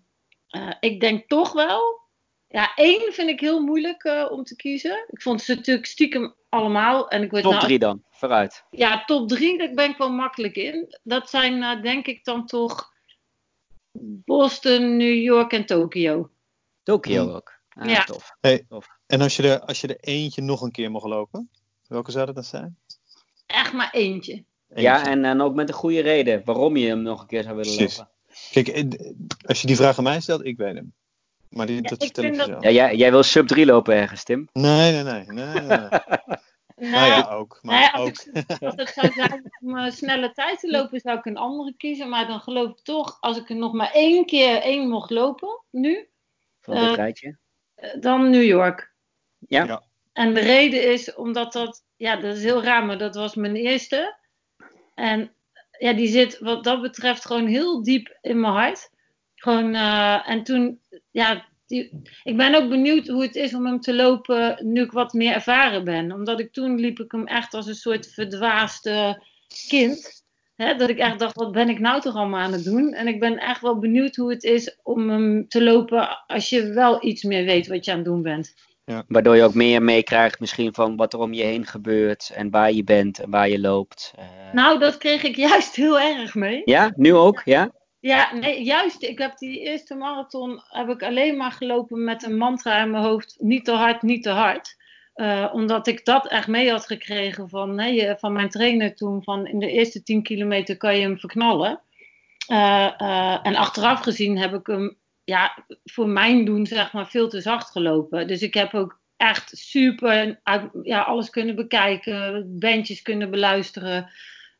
eh, 0.47 0.73
ik 0.79 1.00
denk 1.00 1.27
toch 1.27 1.51
wel. 1.53 2.00
Ja, 2.47 2.73
één 2.75 3.13
vind 3.13 3.29
ik 3.29 3.39
heel 3.39 3.61
moeilijk 3.61 4.03
eh, 4.03 4.27
om 4.31 4.43
te 4.43 4.55
kiezen. 4.55 5.05
Ik 5.07 5.21
vond 5.21 5.41
ze 5.41 5.55
natuurlijk 5.55 5.85
stiekem 5.85 6.35
allemaal. 6.50 7.09
En 7.09 7.23
ik 7.23 7.31
weet 7.31 7.43
Top 7.43 7.51
nou, 7.51 7.65
drie 7.65 7.79
dan, 7.79 8.03
vooruit. 8.09 8.65
Ja, 8.69 9.05
top 9.05 9.27
drie, 9.27 9.57
daar 9.57 9.73
ben 9.73 9.89
ik 9.89 9.97
wel 9.97 10.11
makkelijk 10.11 10.55
in. 10.55 10.97
Dat 11.03 11.29
zijn 11.29 11.63
eh, 11.63 11.81
denk 11.81 12.05
ik 12.07 12.23
dan 12.23 12.45
toch 12.45 12.91
Boston, 14.25 14.97
New 14.97 15.15
York 15.15 15.51
en 15.51 15.65
Tokio. 15.65 16.29
Tokio 16.83 17.23
Hmm. 17.23 17.35
ook. 17.35 17.59
Ah, 17.69 17.89
Ja. 17.89 18.03
Tof. 18.03 18.38
En 19.07 19.21
als 19.21 19.35
je, 19.35 19.43
er, 19.43 19.59
als 19.59 19.81
je 19.81 19.88
er 19.88 20.00
eentje 20.00 20.41
nog 20.41 20.61
een 20.61 20.71
keer 20.71 20.91
mocht 20.91 21.05
lopen, 21.05 21.50
welke 21.88 22.11
zou 22.11 22.25
dat 22.25 22.35
dan 22.35 22.43
zijn? 22.43 22.77
Echt 23.45 23.73
maar 23.73 23.91
eentje. 23.91 24.43
Ja, 24.75 25.07
en 25.07 25.21
dan 25.21 25.41
ook 25.41 25.53
met 25.55 25.67
een 25.69 25.73
goede 25.75 25.99
reden 26.01 26.41
waarom 26.45 26.77
je 26.77 26.87
hem 26.87 27.01
nog 27.01 27.21
een 27.21 27.27
keer 27.27 27.43
zou 27.43 27.55
willen 27.55 27.75
Precies. 27.75 27.97
lopen. 27.97 28.11
Kijk, 28.51 28.67
eh, 28.67 29.11
als 29.45 29.61
je 29.61 29.67
die 29.67 29.75
vraag 29.75 29.97
aan 29.97 30.03
mij 30.03 30.19
stelt, 30.19 30.45
ik 30.45 30.57
weet 30.57 30.75
hem. 30.75 30.93
Maar 31.49 31.65
die, 31.65 31.75
Ja, 31.75 31.81
dat 31.81 31.91
ik 31.91 32.03
vertel 32.03 32.23
ik 32.23 32.37
dat- 32.37 32.47
zo. 32.47 32.57
Ja, 32.59 32.69
jij, 32.69 32.95
jij 32.95 33.11
wil 33.11 33.23
sub 33.23 33.47
3 33.47 33.65
lopen 33.65 33.95
ergens, 33.95 34.23
Tim. 34.23 34.49
Nee, 34.53 34.91
nee, 34.91 35.03
nee. 35.03 35.23
nee, 35.25 35.45
nee, 35.45 35.61
nee. 35.61 35.77
Nou, 35.77 35.89
nou 36.95 37.07
ja, 37.07 37.29
ook. 37.31 37.59
Maar 37.61 37.73
nou 37.79 37.85
ja, 37.85 37.91
als, 37.91 38.27
ook. 38.27 38.35
ik, 38.35 38.61
als 38.61 38.73
het 38.75 38.89
zou 38.89 39.11
zijn 39.13 39.51
om 39.61 39.75
een 39.77 39.91
snelle 39.91 40.31
tijd 40.31 40.59
te 40.59 40.69
lopen, 40.71 40.99
zou 40.99 41.17
ik 41.17 41.25
een 41.25 41.37
andere 41.37 41.73
kiezen. 41.77 42.09
Maar 42.09 42.27
dan 42.27 42.39
geloof 42.39 42.69
ik 42.69 42.79
toch, 42.83 43.17
als 43.19 43.37
ik 43.37 43.49
er 43.49 43.55
nog 43.55 43.73
maar 43.73 43.91
één 43.91 44.25
keer 44.25 44.61
één 44.61 44.89
mocht 44.89 45.09
lopen, 45.09 45.63
nu, 45.71 46.09
Van 46.61 46.73
dit 46.75 46.83
Eh, 46.83 46.93
rijtje. 46.95 47.37
eh, 47.75 47.89
dan 47.99 48.29
New 48.29 48.43
York. 48.43 48.93
Ja. 49.39 49.63
Ja. 49.65 49.83
En 50.13 50.33
de 50.33 50.39
reden 50.39 50.91
is 50.91 51.15
omdat 51.15 51.53
dat, 51.53 51.83
ja, 51.95 52.15
dat 52.15 52.35
is 52.35 52.43
heel 52.43 52.63
raar, 52.63 52.85
maar 52.85 52.97
dat 52.97 53.15
was 53.15 53.35
mijn 53.35 53.55
eerste. 53.55 54.19
En 55.01 55.31
ja, 55.79 55.93
die 55.93 56.08
zit 56.08 56.39
wat 56.39 56.63
dat 56.63 56.81
betreft 56.81 57.25
gewoon 57.25 57.48
heel 57.48 57.84
diep 57.84 58.17
in 58.22 58.39
mijn 58.39 58.53
hart. 58.53 58.89
Gewoon, 59.36 59.75
eh, 59.75 60.29
en 60.29 60.43
toen, 60.43 60.79
ja, 61.12 61.46
die, 61.65 62.01
ik 62.24 62.38
ben 62.38 62.55
ook 62.55 62.70
benieuwd 62.70 63.08
hoe 63.08 63.22
het 63.22 63.36
is 63.36 63.53
om 63.53 63.65
hem 63.65 63.79
te 63.79 63.96
lopen 63.96 64.58
nu 64.65 64.81
ik 64.81 64.91
wat 64.91 65.13
meer 65.13 65.34
ervaren 65.34 65.84
ben. 65.84 66.12
Omdat 66.12 66.39
ik 66.39 66.53
toen 66.53 66.79
liep 66.79 67.00
ik 67.00 67.12
hem 67.12 67.27
echt 67.27 67.53
als 67.53 67.67
een 67.67 67.75
soort 67.75 68.08
verdwaasde 68.13 69.24
kind. 69.67 70.24
Hè, 70.55 70.75
dat 70.75 70.90
ik 70.90 70.98
echt 70.98 71.20
dacht, 71.20 71.35
wat 71.35 71.51
ben 71.51 71.70
ik 71.70 71.79
nou 71.79 72.01
toch 72.01 72.16
allemaal 72.16 72.40
aan 72.40 72.53
het 72.53 72.64
doen? 72.64 72.94
En 72.94 73.07
ik 73.07 73.20
ben 73.20 73.37
echt 73.37 73.61
wel 73.61 73.79
benieuwd 73.79 74.16
hoe 74.16 74.29
het 74.29 74.44
is 74.44 74.77
om 74.83 75.09
hem 75.09 75.48
te 75.48 75.64
lopen 75.64 76.25
als 76.27 76.50
je 76.50 76.74
wel 76.74 77.05
iets 77.05 77.24
meer 77.24 77.46
weet 77.46 77.68
wat 77.68 77.85
je 77.85 77.92
aan 77.92 77.98
het 77.98 78.05
doen 78.05 78.22
bent. 78.22 78.53
Waardoor 79.07 79.35
je 79.35 79.43
ook 79.43 79.53
meer 79.53 79.83
meekrijgt 79.83 80.39
misschien 80.39 80.73
van 80.73 80.95
wat 80.95 81.13
er 81.13 81.19
om 81.19 81.33
je 81.33 81.43
heen 81.43 81.65
gebeurt. 81.65 82.31
En 82.35 82.49
waar 82.49 82.71
je 82.71 82.83
bent 82.83 83.19
en 83.19 83.29
waar 83.29 83.49
je 83.49 83.59
loopt. 83.59 84.13
Eh, 84.15 84.25
Nou, 84.53 84.79
dat 84.79 84.97
kreeg 84.97 85.23
ik 85.23 85.35
juist 85.35 85.75
heel 85.75 85.99
erg 85.99 86.35
mee. 86.35 86.61
Ja, 86.65 86.91
nu 86.95 87.13
ook, 87.15 87.41
ja? 87.45 87.71
Ja, 87.99 88.33
nee, 88.35 88.63
juist. 88.63 89.03
Ik 89.03 89.17
heb 89.17 89.37
die 89.37 89.59
eerste 89.59 89.95
marathon 89.95 90.61
heb 90.69 90.89
ik 90.89 91.03
alleen 91.03 91.37
maar 91.37 91.51
gelopen 91.51 92.03
met 92.03 92.23
een 92.23 92.37
mantra 92.37 92.81
in 92.83 92.91
mijn 92.91 93.03
hoofd. 93.03 93.35
Niet 93.39 93.65
te 93.65 93.71
hard, 93.71 94.01
niet 94.01 94.23
te 94.23 94.29
hard. 94.29 94.75
Eh, 95.13 95.49
omdat 95.53 95.87
ik 95.87 96.05
dat 96.05 96.27
echt 96.27 96.47
mee 96.47 96.71
had 96.71 96.85
gekregen 96.85 97.49
van, 97.49 97.79
hè, 97.79 97.87
je- 97.87 98.15
van 98.19 98.33
mijn 98.33 98.49
trainer 98.49 98.95
toen. 98.95 99.23
Van 99.23 99.47
in 99.47 99.59
de 99.59 99.71
eerste 99.71 100.03
10 100.03 100.23
kilometer 100.23 100.77
kan 100.77 100.95
je 100.95 101.01
hem 101.01 101.19
verknallen. 101.19 101.81
Eh, 102.47 102.91
eh, 102.97 103.39
en 103.43 103.55
achteraf 103.55 103.99
gezien 103.99 104.37
heb 104.37 104.53
ik 104.53 104.67
hem 104.67 104.97
ja, 105.31 105.65
voor 105.83 106.07
mijn 106.07 106.46
doen 106.46 106.65
zeg 106.65 106.94
maar 106.94 107.07
veel 107.07 107.29
te 107.29 107.41
zacht 107.41 107.72
gelopen. 107.72 108.27
Dus 108.27 108.41
ik 108.41 108.53
heb 108.53 108.74
ook 108.74 109.00
echt 109.17 109.51
super 109.57 110.41
ja, 110.83 111.01
alles 111.01 111.29
kunnen 111.29 111.55
bekijken. 111.55 112.46
Bandjes 112.59 113.01
kunnen 113.01 113.31
beluisteren. 113.31 114.09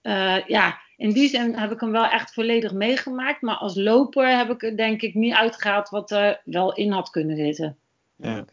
Eh, 0.02 0.48
ja, 0.48 0.80
in 0.98 1.12
die 1.12 1.30
zin 1.30 1.56
heb 1.56 1.72
ik 1.72 1.80
hem 1.80 1.92
wel 1.92 2.06
echt 2.06 2.34
volledig 2.34 2.74
meegemaakt. 2.74 3.42
Maar 3.42 3.56
als 3.56 3.76
loper 3.76 4.38
heb 4.38 4.50
ik 4.50 4.64
er 4.64 4.78
denk 4.78 5.02
ik 5.02 5.14
niet 5.14 5.34
uitgehaald 5.34 5.90
wat 5.90 6.12
er 6.12 6.42
wel 6.46 6.74
in 6.74 6.92
had 6.92 7.10
kunnen 7.10 7.36
zitten. 7.36 7.78
Ja. 8.16 8.46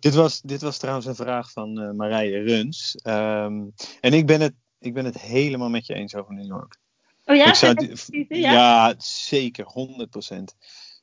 Dit, 0.00 0.14
was, 0.14 0.40
dit 0.40 0.62
was 0.62 0.78
trouwens 0.78 1.06
een 1.06 1.14
vraag 1.14 1.50
van 1.50 1.80
eh, 1.80 1.90
Marije 1.90 2.38
Runs. 2.38 2.94
Ehm, 3.02 3.62
en 4.00 4.12
ik 4.12 4.26
ben, 4.26 4.40
het, 4.40 4.54
ik 4.78 4.94
ben 4.94 5.04
het 5.04 5.20
helemaal 5.20 5.70
met 5.70 5.86
je 5.86 5.94
eens 5.94 6.14
over 6.14 6.34
New 6.34 6.46
York. 6.46 6.80
Oh 7.24 7.36
ja, 7.36 7.46
ik 7.46 7.54
zou, 7.54 7.96
ja? 8.28 8.52
ja? 8.52 8.94
zeker, 8.98 9.64
100%. 9.64 10.42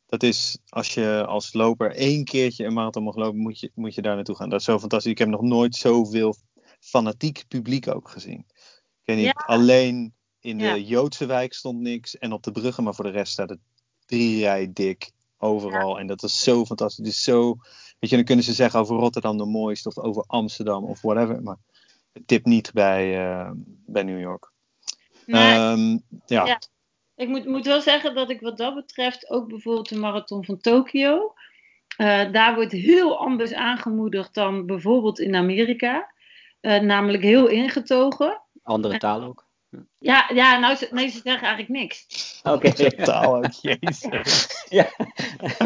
Dat 0.09 0.23
is, 0.23 0.57
als 0.69 0.93
je 0.93 1.25
als 1.27 1.53
loper 1.53 1.95
één 1.95 2.23
keertje 2.23 2.65
een 2.65 2.73
marathon 2.73 3.03
mag 3.03 3.15
lopen, 3.15 3.39
moet 3.39 3.59
je, 3.59 3.71
moet 3.75 3.95
je 3.95 4.01
daar 4.01 4.15
naartoe 4.15 4.35
gaan. 4.35 4.49
Dat 4.49 4.59
is 4.59 4.65
zo 4.65 4.79
fantastisch. 4.79 5.11
Ik 5.11 5.17
heb 5.17 5.27
nog 5.27 5.41
nooit 5.41 5.75
zoveel 5.75 6.35
fanatiek 6.79 7.43
publiek 7.47 7.87
ook 7.87 8.09
gezien. 8.09 8.45
Ik 8.49 9.01
weet 9.03 9.17
niet, 9.17 9.25
Ja. 9.25 9.43
alleen 9.45 10.13
in 10.39 10.57
de 10.57 10.63
Ja. 10.63 10.75
Joodse 10.77 11.25
wijk 11.25 11.53
stond 11.53 11.79
niks 11.79 12.17
en 12.17 12.31
op 12.31 12.43
de 12.43 12.51
bruggen, 12.51 12.83
maar 12.83 12.95
voor 12.95 13.05
de 13.05 13.11
rest 13.11 13.31
staat 13.31 13.49
het 13.49 13.59
drie 14.05 14.39
rij 14.39 14.69
dik 14.73 15.11
overal. 15.37 15.99
En 15.99 16.07
dat 16.07 16.23
is 16.23 16.39
zo 16.43 16.65
fantastisch. 16.65 17.07
Is 17.07 17.23
zo, 17.23 17.55
weet 17.99 18.09
je, 18.09 18.15
dan 18.15 18.25
kunnen 18.25 18.45
ze 18.45 18.53
zeggen 18.53 18.79
over 18.79 18.95
Rotterdam 18.95 19.37
de 19.37 19.45
mooiste 19.45 19.89
of 19.89 19.97
over 19.97 20.23
Amsterdam 20.27 20.83
of 20.83 21.01
whatever, 21.01 21.43
maar 21.43 21.57
het 22.13 22.27
tip 22.27 22.45
niet 22.45 22.73
bij, 22.73 23.29
eh, 23.29 23.51
bij 23.85 24.03
New 24.03 24.19
York. 24.19 24.51
Nee, 25.25 25.53
Ehm, 25.53 25.97
ja. 26.25 26.59
Ik 27.19 27.27
moet, 27.27 27.45
moet 27.45 27.65
wel 27.65 27.81
zeggen 27.81 28.15
dat 28.15 28.29
ik 28.29 28.41
wat 28.41 28.57
dat 28.57 28.75
betreft 28.75 29.29
ook 29.29 29.47
bijvoorbeeld 29.47 29.89
de 29.89 29.97
marathon 29.97 30.45
van 30.45 30.57
Tokio. 30.61 31.33
eh, 31.97 32.31
daar 32.31 32.55
wordt 32.55 32.71
heel 32.71 33.17
anders 33.19 33.53
aangemoedigd 33.53 34.33
dan 34.33 34.65
bijvoorbeeld 34.65 35.19
in 35.19 35.35
Amerika. 35.35 36.11
Eh, 36.61 36.79
namelijk 36.79 37.23
heel 37.23 37.47
ingetogen. 37.47 38.41
Andere 38.63 38.97
taal 38.97 39.23
ook. 39.23 39.45
Ja, 39.99 40.29
ja 40.33 40.57
nou, 40.59 40.75
ze, 40.75 40.87
nee, 40.91 41.07
ze 41.07 41.19
zeggen 41.23 41.47
eigenlijk 41.47 41.69
niks. 41.69 42.05
Oké. 42.43 42.71
Taal 43.03 43.35
ook, 43.35 43.51
jezus. 43.61 44.07
ja. 44.79 44.89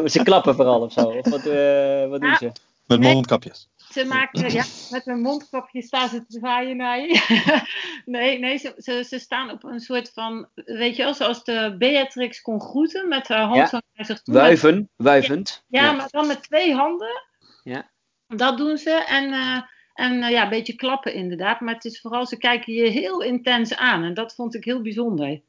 Ze 0.06 0.24
klappen 0.24 0.56
vooral 0.56 0.82
of 0.82 0.92
zo. 0.94 1.02
Of 1.02 1.30
wat, 1.30 1.46
eh, 1.46 2.08
wat 2.10 2.22
doen 2.22 2.30
Ja. 2.30 2.38
ze? 2.38 2.52
Met 2.88 3.00
mondkapjes. 3.00 3.68
Ze 3.94 4.06
maken, 4.06 4.52
ja, 4.52 4.64
met 4.96 5.06
hun 5.06 5.22
mondkapje 5.22 5.82
staan 5.82 6.10
ze 6.10 6.18
te 6.26 6.26
zwaaien 6.28 6.78
naar 6.78 7.00
je. 7.00 7.42
nee, 8.06 8.40
nee 8.40 8.58
ze, 8.58 8.74
ze, 8.78 9.04
ze 9.08 9.20
staan 9.20 9.52
op 9.52 9.64
een 9.64 9.80
soort 9.80 10.12
van, 10.14 10.48
weet 10.56 10.96
je 10.96 11.04
wel, 11.04 11.14
zoals 11.14 11.44
de 11.44 11.76
Beatrix 11.78 12.42
kon 12.42 12.62
groeten 12.62 13.08
met 13.08 13.28
haar 13.28 13.46
hand 13.46 13.56
Ja. 13.56 13.68
zo 13.68 13.80
naar 13.94 14.06
zich 14.06 14.22
toe. 14.22 14.34
Wuiven, 14.34 14.90
wuivend. 14.96 15.64
Ja, 15.68 15.92
maar 15.92 16.08
dan 16.10 16.28
met 16.28 16.44
twee 16.44 16.74
handen. 16.74 17.22
Ja. 17.64 17.92
Dat 18.28 18.58
doen 18.58 18.78
ze. 18.78 18.92
En, 18.92 19.34
eh, 19.34 19.62
en 19.94 20.24
eh, 20.24 20.30
ja, 20.30 20.44
een 20.44 20.50
beetje 20.50 20.76
klappen 20.76 21.14
inderdaad. 21.14 21.60
Maar 21.60 21.74
het 21.74 21.86
is 21.86 22.02
vooral, 22.02 22.26
ze 22.26 22.38
kijken 22.38 22.74
je 22.74 22.90
heel 22.90 23.22
intens 23.22 23.76
aan. 23.76 24.04
En 24.04 24.14
dat 24.14 24.36
vond 24.36 24.56
ik 24.56 24.64
heel 24.64 24.82
bijzonder. 24.82 25.42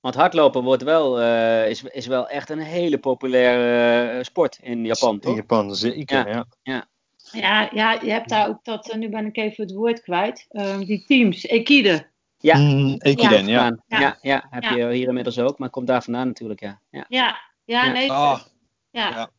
Want 0.00 0.14
hardlopen 0.14 0.62
wordt 0.62 0.82
wel, 0.82 1.20
eh, 1.20 1.68
is, 1.68 1.82
is 1.82 2.06
wel 2.06 2.28
echt 2.28 2.50
een 2.50 2.58
hele 2.58 2.98
populaire 2.98 4.24
sport 4.24 4.58
in 4.62 4.84
Japan, 4.84 5.14
In 5.14 5.20
toch? 5.20 5.36
Japan, 5.36 5.74
zeker. 5.74 6.28
Ja. 6.28 6.46
Ja, 6.62 6.88
ja, 7.32 7.92
je 8.02 8.10
hebt 8.10 8.28
daar 8.28 8.48
ook 8.48 8.64
dat, 8.64 8.90
eh, 8.90 8.98
nu 8.98 9.08
ben 9.08 9.26
ik 9.26 9.36
even 9.36 9.64
het 9.64 9.74
woord 9.74 10.02
kwijt. 10.02 10.46
eh, 10.48 10.78
die 10.78 11.04
teams, 11.06 11.42
Ekide. 11.44 12.10
Ja. 12.38 12.58
Mm, 12.58 12.94
Ekiden, 12.98 13.46
ja. 13.46 13.64
Ja, 13.64 13.76
Ja. 13.86 13.98
ja. 14.00 14.16
ja, 14.22 14.46
heb 14.50 14.62
Ja. 14.62 14.74
je 14.74 14.92
hier 14.94 15.08
inmiddels 15.08 15.38
ook, 15.38 15.58
maar 15.58 15.70
komt 15.70 15.86
daar 15.86 16.02
vandaan 16.02 16.26
natuurlijk, 16.26 16.60
ja. 16.60 16.80
ja. 16.90 17.04
Ja, 17.08 17.38
ja, 17.64 17.84
Ja. 17.84 17.92
nee. 17.92 18.10
Ah, 18.12 18.40
ja. 18.90 19.08
ja. 19.08 19.30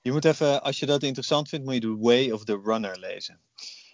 Je 0.00 0.12
moet 0.12 0.24
even, 0.24 0.62
als 0.62 0.78
je 0.78 0.86
dat 0.86 1.02
interessant 1.02 1.48
vindt, 1.48 1.64
moet 1.64 1.74
je 1.74 1.80
The 1.80 1.96
Way 1.98 2.30
of 2.30 2.44
the 2.44 2.60
Runner 2.64 2.98
lezen. 2.98 3.40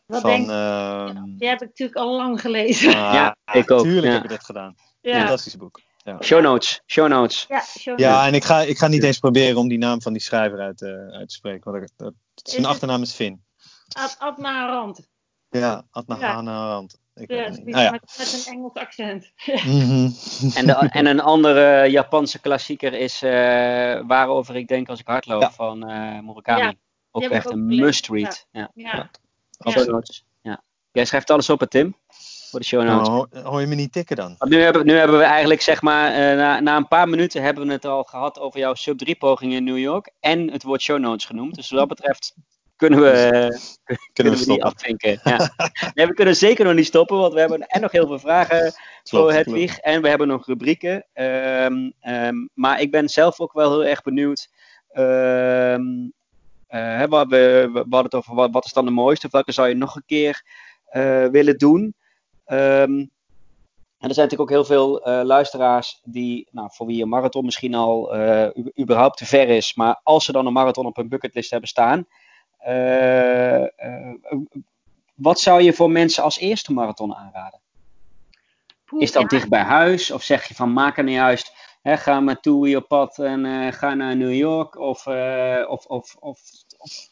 Wat 0.06 0.20
van, 0.20 0.30
denk- 0.30 0.48
ehm, 0.48 1.22
Die 1.38 1.48
heb 1.48 1.62
ik 1.62 1.68
natuurlijk 1.68 1.98
al 1.98 2.16
lang 2.16 2.40
gelezen. 2.40 2.88
ah, 2.94 3.14
Ja, 3.14 3.36
ik 3.52 3.70
ook, 3.70 3.82
Tuurlijk 3.82 4.06
ja. 4.06 4.12
heb 4.12 4.22
ik 4.24 4.30
dat 4.30 4.44
gedaan. 4.44 4.74
ja. 5.00 5.18
Fantastisch 5.18 5.56
boek. 5.56 5.80
Ja. 5.96 6.16
Show 6.22 6.42
notes, 6.42 6.82
show 6.86 7.08
notes. 7.08 7.44
Ja, 7.48 7.60
show 7.78 7.98
Ja, 7.98 8.26
en 8.26 8.34
ik 8.34 8.44
ga, 8.44 8.60
ik 8.60 8.78
ga 8.78 8.86
niet 8.86 9.02
eens 9.02 9.18
proberen 9.18 9.56
om 9.56 9.68
die 9.68 9.78
naam 9.78 10.02
van 10.02 10.12
die 10.12 10.22
schrijver 10.22 10.58
uit, 10.60 10.82
eh, 10.82 10.90
uit 10.90 11.28
te 11.28 11.34
spreken. 11.34 11.72
Want 11.72 11.82
ik- 11.84 11.90
dat, 11.96 12.12
zijn 12.50 12.64
achternaam 12.64 13.02
is 13.02 13.12
Finn. 13.12 13.44
Ad, 13.88 14.16
Adna 14.18 14.66
Rand. 14.66 15.08
Ja, 15.50 15.86
Adna 15.90 16.16
Ja. 16.18 16.32
Hanarand. 16.34 16.98
Ik 17.14 17.30
Ja, 17.30 17.48
niet. 17.48 17.64
Nou 17.64 17.82
ja. 17.82 17.90
met, 17.90 18.14
met 18.18 18.44
een 18.46 18.52
Engels 18.52 18.74
accent. 18.74 19.32
Mhm. 19.64 20.10
En, 20.54 20.66
de, 20.66 20.88
en 20.90 21.06
een 21.06 21.20
andere 21.20 21.90
Japanse 21.90 22.40
klassieker 22.40 22.92
is 22.92 23.22
eh, 23.22 23.30
Waarover 24.06 24.56
ik 24.56 24.68
denk 24.68 24.88
als 24.88 25.00
ik 25.00 25.06
hardloop 25.06 25.40
Ja. 25.40 25.50
van 25.50 25.88
eh 25.88 26.20
Murakami. 26.20 26.62
Ja, 26.62 26.74
ook 27.10 27.22
echt 27.22 27.46
ook 27.46 27.52
een 27.52 27.58
gelezen, 27.58 27.84
must 27.84 28.08
read. 28.08 28.46
Ja. 28.50 28.70
Ja. 28.74 29.10
Jij 30.92 31.04
schrijft 31.04 31.30
alles 31.30 31.50
op, 31.50 31.60
hè, 31.60 31.66
Tim? 31.66 31.96
Voor 32.54 32.62
de 32.62 32.68
show 32.68 32.82
notes. 32.82 33.08
Nou, 33.08 33.48
hoor, 33.48 33.60
je 33.60 33.66
me 33.66 33.74
niet 33.74 33.92
tikken 33.92 34.16
dan? 34.16 34.36
Nu 34.38 34.60
hebben, 34.60 34.86
nu 34.86 34.96
hebben 34.96 35.18
we 35.18 35.24
eigenlijk, 35.24 35.60
zeg 35.60 35.82
maar, 35.82 36.12
eh, 36.12 36.36
na, 36.36 36.60
na 36.60 36.76
een 36.76 36.88
paar 36.88 37.08
minuten 37.08 37.42
hebben 37.42 37.66
we 37.66 37.72
het 37.72 37.84
al 37.84 38.02
gehad 38.02 38.38
over 38.38 38.60
jouw 38.60 38.74
sub 38.74 38.98
3 38.98 39.16
poging 39.16 39.52
in 39.52 39.64
New 39.64 39.78
York. 39.78 40.10
En 40.20 40.50
het 40.50 40.62
woord 40.62 40.82
show 40.82 40.98
notes 40.98 41.24
genoemd. 41.24 41.54
Dus 41.54 41.70
wat 41.70 41.78
dat 41.78 41.88
betreft 41.88 42.34
kunnen 42.76 43.00
we, 43.00 43.10
eh, 43.84 43.96
kunnen 44.12 44.32
we 44.32 44.38
die 44.38 44.46
stoppen? 44.46 44.66
afvinken. 44.66 45.20
Ja. 45.24 45.54
Nee, 45.94 46.06
we 46.06 46.14
kunnen 46.14 46.36
zeker 46.36 46.64
nog 46.64 46.74
niet 46.74 46.86
stoppen, 46.86 47.16
want 47.16 47.32
we 47.32 47.40
hebben 47.40 47.66
en 47.66 47.80
nog 47.80 47.92
heel 47.92 48.06
veel 48.06 48.18
vragen 48.18 48.72
voor 49.02 49.20
Klopt, 49.20 49.34
Hedwig. 49.34 49.78
En 49.78 50.02
we 50.02 50.08
hebben 50.08 50.28
nog 50.28 50.46
rubrieken. 50.46 51.06
Ehm, 51.12 51.90
ehm, 52.00 52.34
maar 52.54 52.80
ik 52.80 52.90
ben 52.90 53.08
zelf 53.08 53.40
ook 53.40 53.52
wel 53.52 53.70
heel 53.70 53.84
erg 53.84 54.02
benieuwd. 54.02 54.48
hè, 54.88 55.78
we, 57.08 57.26
we, 57.28 57.70
we 57.72 57.78
hadden 57.78 58.02
het 58.02 58.14
over 58.14 58.34
wat, 58.34 58.52
wat 58.52 58.64
is 58.64 58.72
dan 58.72 58.84
de 58.84 58.90
mooiste, 58.90 59.26
of 59.26 59.32
welke 59.32 59.52
zou 59.52 59.68
je 59.68 59.74
nog 59.74 59.96
een 59.96 60.04
keer 60.06 60.42
willen 61.30 61.58
doen. 61.58 61.94
Ehm, 62.44 63.04
en 63.98 64.10
er 64.10 64.14
zijn 64.14 64.28
natuurlijk 64.28 64.40
ook 64.40 64.66
heel 64.66 64.76
veel 64.76 65.02
eh, 65.04 65.24
luisteraars 65.24 66.00
die, 66.04 66.48
nou, 66.50 66.68
voor 66.72 66.86
wie 66.86 67.02
een 67.02 67.08
marathon 67.08 67.44
misschien 67.44 67.74
al 67.74 68.14
eh, 68.14 68.64
überhaupt 68.80 69.16
te 69.16 69.26
ver 69.26 69.48
is, 69.48 69.74
maar 69.74 70.00
als 70.02 70.24
ze 70.24 70.32
dan 70.32 70.46
een 70.46 70.52
marathon 70.52 70.86
op 70.86 70.96
hun 70.96 71.08
bucketlist 71.08 71.50
hebben 71.50 71.68
staan, 71.68 72.06
eh, 72.58 73.64
wat 75.14 75.40
zou 75.40 75.62
je 75.62 75.72
voor 75.72 75.90
mensen 75.90 76.22
als 76.22 76.38
eerste 76.38 76.72
marathon 76.72 77.14
aanraden? 77.14 77.60
Poeh, 78.84 79.02
Is 79.02 79.12
dat 79.12 79.22
ja. 79.22 79.28
dicht 79.28 79.48
bij 79.48 79.62
huis? 79.62 80.10
Of 80.10 80.22
zeg 80.22 80.48
je 80.48 80.54
van 80.54 80.72
maak 80.72 80.98
er 80.98 81.04
niet 81.04 81.14
juist, 81.14 81.52
hè, 81.82 81.96
ga 81.96 82.20
maar 82.20 82.40
toe 82.40 82.76
op 82.76 82.88
pad 82.88 83.18
en 83.18 83.72
ga 83.72 83.94
naar 83.94 84.16
New 84.16 84.34
York? 84.34 84.78
Of, 84.78 85.06
of, 85.66 85.86
of, 85.86 86.16
of, 86.20 86.40
of- 86.78 87.08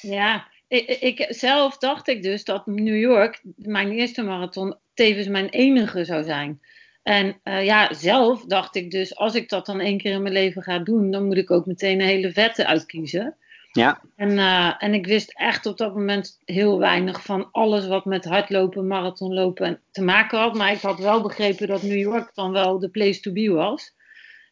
Ja, 0.00 0.48
ik, 0.70 0.88
ik, 1.00 1.26
zelf 1.28 1.78
dacht 1.78 2.08
ik 2.08 2.22
dus 2.22 2.44
dat 2.44 2.66
New 2.66 2.98
York, 2.98 3.42
mijn 3.56 3.90
eerste 3.90 4.22
marathon, 4.22 4.76
tevens 4.94 5.28
mijn 5.28 5.48
enige 5.48 6.04
zou 6.04 6.22
zijn. 6.22 6.60
En 7.02 7.40
eh, 7.42 7.64
ja, 7.64 7.94
zelf 7.94 8.44
dacht 8.44 8.74
ik 8.74 8.90
dus, 8.90 9.16
als 9.16 9.34
ik 9.34 9.48
dat 9.48 9.66
dan 9.66 9.80
één 9.80 9.98
keer 9.98 10.12
in 10.12 10.22
mijn 10.22 10.34
leven 10.34 10.62
ga 10.62 10.78
doen, 10.78 11.10
dan 11.10 11.26
moet 11.26 11.36
ik 11.36 11.50
ook 11.50 11.66
meteen 11.66 12.00
een 12.00 12.06
hele 12.06 12.32
vette 12.32 12.66
uitkiezen. 12.66 13.36
ja, 13.72 14.00
En, 14.16 14.38
eh, 14.38 14.74
en 14.78 14.94
ik 14.94 15.06
wist 15.06 15.32
echt 15.38 15.66
op 15.66 15.76
dat 15.76 15.94
moment 15.94 16.40
heel 16.44 16.78
weinig 16.78 17.22
van 17.22 17.48
alles 17.52 17.86
wat 17.86 18.04
met 18.04 18.24
hardlopen, 18.24 18.86
marathonlopen 18.86 19.80
te 19.90 20.02
maken 20.02 20.38
had. 20.38 20.54
Maar 20.54 20.72
ik 20.72 20.80
had 20.80 20.98
wel 20.98 21.22
begrepen 21.22 21.66
dat 21.66 21.82
New 21.82 21.98
York 21.98 22.34
dan 22.34 22.52
wel 22.52 22.78
de 22.78 22.90
place 22.90 23.20
to 23.20 23.32
be 23.32 23.50
was. 23.50 23.94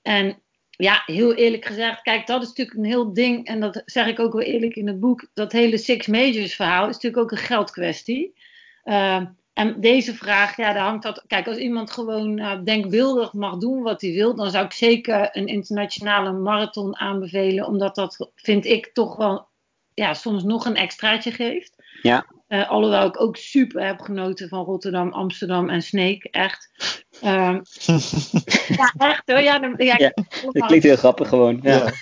En 0.02 0.42
ja, 0.78 1.02
heel 1.06 1.34
eerlijk 1.34 1.64
gezegd, 1.64 2.02
kijk, 2.02 2.26
dat 2.26 2.42
is 2.42 2.48
natuurlijk 2.48 2.78
een 2.78 2.84
heel 2.84 3.12
ding. 3.12 3.46
En 3.46 3.60
dat 3.60 3.82
zeg 3.84 4.06
ik 4.06 4.18
ook 4.18 4.32
wel 4.32 4.42
eerlijk 4.42 4.76
in 4.76 4.86
het 4.86 5.00
boek. 5.00 5.28
Dat 5.34 5.52
hele 5.52 5.78
Six 5.78 6.06
Majors 6.06 6.54
verhaal 6.54 6.88
is 6.88 6.94
natuurlijk 6.94 7.22
ook 7.22 7.30
een 7.30 7.46
geldkwestie. 7.46 8.34
Ehm, 8.84 9.26
en 9.52 9.80
deze 9.80 10.14
vraag, 10.14 10.56
ja, 10.56 10.72
daar 10.72 10.84
hangt 10.84 11.02
dat. 11.02 11.24
Kijk, 11.26 11.46
als 11.46 11.56
iemand 11.56 11.90
gewoon 11.90 12.38
eh, 12.38 12.64
denkbeeldig 12.64 13.32
mag 13.32 13.56
doen 13.56 13.82
wat 13.82 14.00
hij 14.00 14.12
wil, 14.12 14.34
dan 14.34 14.50
zou 14.50 14.64
ik 14.64 14.72
zeker 14.72 15.28
een 15.32 15.46
internationale 15.46 16.32
marathon 16.32 16.96
aanbevelen. 16.96 17.66
Omdat 17.66 17.94
dat, 17.94 18.30
vind 18.34 18.64
ik, 18.64 18.90
toch 18.92 19.16
wel 19.16 19.48
ja, 19.98 20.14
soms 20.14 20.42
nog 20.42 20.64
een 20.66 20.76
extraatje 20.76 21.30
geeft. 21.32 21.76
Ja. 22.02 22.26
Eh, 22.48 22.70
alhoewel 22.70 23.06
ik 23.06 23.20
ook 23.20 23.36
super 23.36 23.86
heb 23.86 24.00
genoten 24.00 24.48
van 24.48 24.64
Rotterdam, 24.64 25.12
Amsterdam 25.12 25.68
en 25.68 25.82
Sneek. 25.82 26.24
Echt. 26.24 26.70
Ehm, 27.22 27.54
ja, 28.78 28.92
echt 28.98 29.22
hoor. 29.24 29.40
Ja, 29.40 29.58
dan- 29.58 29.74
ja, 29.76 29.94
Ja, 29.98 30.12
dat 30.52 30.66
klinkt 30.66 30.84
heel 30.84 30.96
grappig 30.96 31.28
gewoon. 31.28 31.58
Ja. 31.62 31.92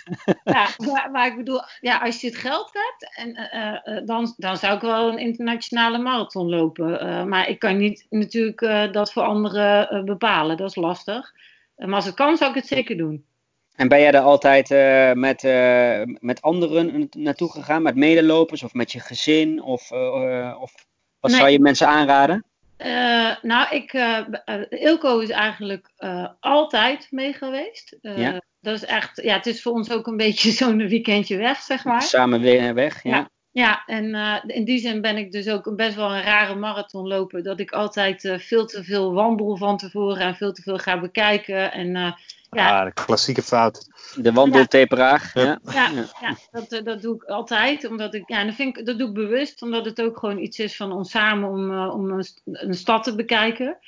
Ja. 0.44 0.68
maar, 0.76 1.08
maar 1.12 1.26
ik 1.26 1.36
bedoel, 1.36 1.60
ja, 1.80 1.98
als 1.98 2.20
je 2.20 2.26
het 2.26 2.36
geld 2.36 2.70
hebt, 2.72 3.16
en, 3.16 3.34
eh, 3.34 3.96
eh, 3.96 4.06
dan, 4.06 4.34
dan 4.36 4.56
zou 4.56 4.74
ik 4.74 4.80
wel 4.80 5.08
een 5.08 5.18
internationale 5.18 5.98
marathon 5.98 6.48
lopen. 6.48 7.00
Eh, 7.00 7.24
maar 7.24 7.48
ik 7.48 7.58
kan 7.58 7.76
niet 7.76 8.06
natuurlijk 8.10 8.60
eh, 8.60 8.92
dat 8.92 9.12
voor 9.12 9.22
anderen 9.22 10.04
bepalen. 10.04 10.56
Dat 10.56 10.68
is 10.68 10.76
lastig. 10.76 11.32
Maar 11.76 11.94
als 11.94 12.04
het 12.04 12.14
kan, 12.14 12.36
zou 12.36 12.50
ik 12.50 12.56
het 12.56 12.66
zeker 12.66 12.96
doen. 12.96 13.24
En 13.76 13.88
ben 13.88 14.00
jij 14.00 14.10
daar 14.10 14.22
altijd 14.22 14.70
eh, 14.70 15.12
met, 15.12 15.44
eh, 15.44 16.02
met 16.20 16.42
anderen 16.42 17.08
naartoe 17.16 17.50
gegaan, 17.50 17.82
met 17.82 17.96
medelopers 17.96 18.62
of 18.62 18.74
met 18.74 18.92
je 18.92 19.00
gezin? 19.00 19.62
Of, 19.62 19.90
eh, 19.90 20.56
of 20.60 20.72
wat 21.20 21.30
Nee. 21.30 21.40
zou 21.40 21.50
je 21.50 21.60
mensen 21.60 21.86
aanraden? 21.88 22.44
Nou, 23.42 23.74
ik, 23.74 23.92
Ilko 24.68 25.18
is 25.18 25.30
eigenlijk 25.30 25.90
altijd 26.40 27.06
mee 27.10 27.32
geweest. 27.32 27.96
Ja. 28.00 28.42
Dat 28.60 28.74
is 28.74 28.84
echt, 28.84 29.22
ja, 29.22 29.34
het 29.34 29.46
is 29.46 29.62
voor 29.62 29.72
ons 29.72 29.90
ook 29.90 30.06
een 30.06 30.16
beetje 30.26 30.50
zo'n 30.50 30.88
weekendje 30.88 31.36
weg, 31.36 31.58
zeg 31.58 31.84
maar. 31.84 32.02
Samen 32.02 32.40
weer 32.40 32.74
weg, 32.74 33.02
ja. 33.02 33.16
Ja. 33.16 33.30
Ja, 33.52 33.82
en 33.86 34.14
in 34.46 34.64
die 34.64 34.78
zin 34.78 35.00
ben 35.00 35.16
ik 35.16 35.32
dus 35.32 35.48
ook 35.48 35.76
best 35.76 35.94
wel 35.94 36.14
een 36.14 36.22
rare 36.22 36.54
marathonloper. 36.54 37.42
Dat 37.42 37.60
ik 37.60 37.70
altijd 37.70 38.34
veel 38.36 38.66
te 38.66 38.84
veel 38.84 39.12
wandel 39.12 39.56
van 39.56 39.76
tevoren 39.76 40.20
en 40.20 40.34
veel 40.34 40.52
te 40.52 40.62
veel 40.62 40.78
ga 40.78 41.00
bekijken. 41.00 41.72
En 41.72 42.14
Ja. 42.50 42.80
Ah, 42.80 42.86
de 42.86 42.92
klassieke 42.92 43.42
fout. 43.42 43.86
De 44.14 44.32
wandelteperaar. 44.32 45.30
Ja. 45.34 45.58
Ja. 45.72 45.90
ja, 46.20 46.36
dat, 46.50 46.72
eh, 46.72 46.84
dat 46.84 47.02
doe 47.02 47.14
ik 47.14 47.24
altijd. 47.24 47.88
Omdat 47.88 48.14
ik, 48.14 48.28
ja, 48.28 48.44
dat, 48.44 48.54
vind 48.54 48.78
ik, 48.78 48.86
dat 48.86 48.98
doe 48.98 49.08
ik 49.08 49.14
bewust, 49.14 49.62
omdat 49.62 49.84
het 49.84 50.02
ook 50.02 50.18
gewoon 50.18 50.38
iets 50.38 50.58
is 50.58 50.76
van 50.76 50.92
ons 50.92 51.10
samen 51.10 51.50
om, 51.50 51.72
eh, 51.72 51.94
om 51.94 52.10
een, 52.10 52.24
st- 52.24 52.42
een 52.44 52.74
stad 52.74 53.04
te 53.04 53.14
bekijken. 53.14 53.78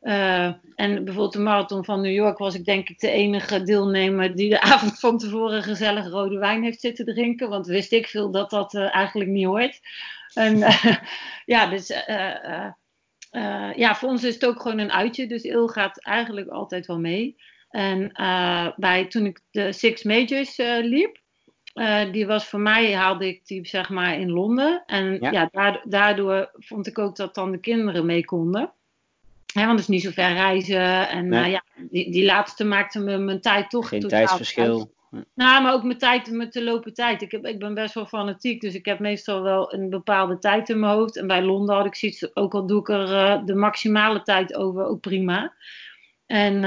Eh, 0.00 0.44
en 0.74 1.04
bijvoorbeeld 1.04 1.32
de 1.32 1.38
marathon 1.38 1.84
van 1.84 2.00
New 2.00 2.12
York 2.12 2.38
was 2.38 2.54
ik 2.54 2.64
denk 2.64 2.88
ik 2.88 2.98
de 2.98 3.10
enige 3.10 3.62
deelnemer 3.62 4.36
die 4.36 4.48
de 4.50 4.60
avond 4.72 5.00
van 5.00 5.18
tevoren 5.18 5.62
gezellig 5.62 6.08
rode 6.08 6.38
wijn 6.38 6.62
heeft 6.62 6.80
zitten 6.80 7.04
drinken. 7.04 7.48
Want 7.48 7.66
wist 7.66 7.92
ik 7.92 8.06
veel 8.06 8.30
dat 8.30 8.50
dat 8.50 8.74
eigenlijk 8.74 9.30
niet 9.30 9.46
hoort. 9.46 9.80
En 10.34 10.58
ja, 11.54 11.66
dus 11.66 11.90
eh, 11.90 12.44
eh, 12.44 12.72
eh, 13.30 13.74
ja, 13.76 13.94
voor 13.94 14.08
ons 14.08 14.24
is 14.24 14.34
het 14.34 14.46
ook 14.46 14.60
gewoon 14.60 14.78
een 14.78 14.92
uitje. 14.92 15.26
Dus 15.26 15.42
Il 15.42 15.68
gaat 15.68 16.04
eigenlijk 16.04 16.48
altijd 16.48 16.86
wel 16.86 16.98
mee. 16.98 17.36
En 17.72 18.12
eh, 18.12 18.68
bij, 18.76 19.06
toen 19.06 19.26
ik 19.26 19.40
de 19.50 19.72
Six 19.72 20.02
Majors 20.02 20.56
eh, 20.56 20.78
liep, 20.80 21.20
eh, 21.72 22.12
die 22.12 22.26
was 22.26 22.46
voor 22.46 22.60
mij, 22.60 22.94
haalde 22.94 23.26
ik 23.26 23.46
die 23.46 23.66
zeg 23.66 23.88
maar 23.88 24.18
in 24.18 24.30
Londen. 24.30 24.82
En 24.86 25.18
Ja. 25.20 25.30
ja, 25.30 25.48
daardoor, 25.52 25.82
daardoor 25.84 26.50
vond 26.52 26.86
ik 26.86 26.98
ook 26.98 27.16
dat 27.16 27.34
dan 27.34 27.50
de 27.50 27.58
kinderen 27.58 28.06
mee 28.06 28.24
konden. 28.24 28.72
Hè, 29.54 29.66
want 29.66 29.78
het 29.78 29.80
is 29.80 29.88
niet 29.88 30.02
zo 30.02 30.10
ver 30.10 30.32
reizen. 30.32 31.08
En 31.08 31.28
Nee. 31.28 31.50
ja, 31.50 31.64
die, 31.76 32.10
die 32.10 32.24
laatste 32.24 32.64
maakte 32.64 33.00
me 33.00 33.18
mijn 33.18 33.40
tijd 33.40 33.70
toch 33.70 33.88
Geen 33.88 34.08
tijdsverschil. 34.08 34.92
nou, 35.34 35.62
maar 35.62 35.72
ook 35.72 35.82
mijn 35.82 35.98
tijd, 35.98 36.30
met 36.30 36.52
de 36.52 36.64
lopen 36.64 36.94
tijd. 36.94 37.22
Ik, 37.22 37.30
heb, 37.30 37.46
ik 37.46 37.58
ben 37.58 37.74
best 37.74 37.94
wel 37.94 38.06
fanatiek, 38.06 38.60
dus 38.60 38.74
ik 38.74 38.84
heb 38.84 38.98
meestal 38.98 39.42
wel 39.42 39.74
een 39.74 39.90
bepaalde 39.90 40.38
tijd 40.38 40.68
in 40.68 40.80
mijn 40.80 40.92
hoofd. 40.92 41.16
En 41.16 41.26
bij 41.26 41.42
Londen 41.42 41.76
had 41.76 41.86
ik 41.86 41.94
zoiets, 41.94 42.36
ook 42.36 42.54
al 42.54 42.66
doe 42.66 42.80
ik 42.80 42.88
er 42.88 43.42
de 43.46 43.54
maximale 43.54 44.22
tijd 44.22 44.54
over, 44.54 44.84
ook 44.84 45.00
prima. 45.00 45.52
En 46.26 46.64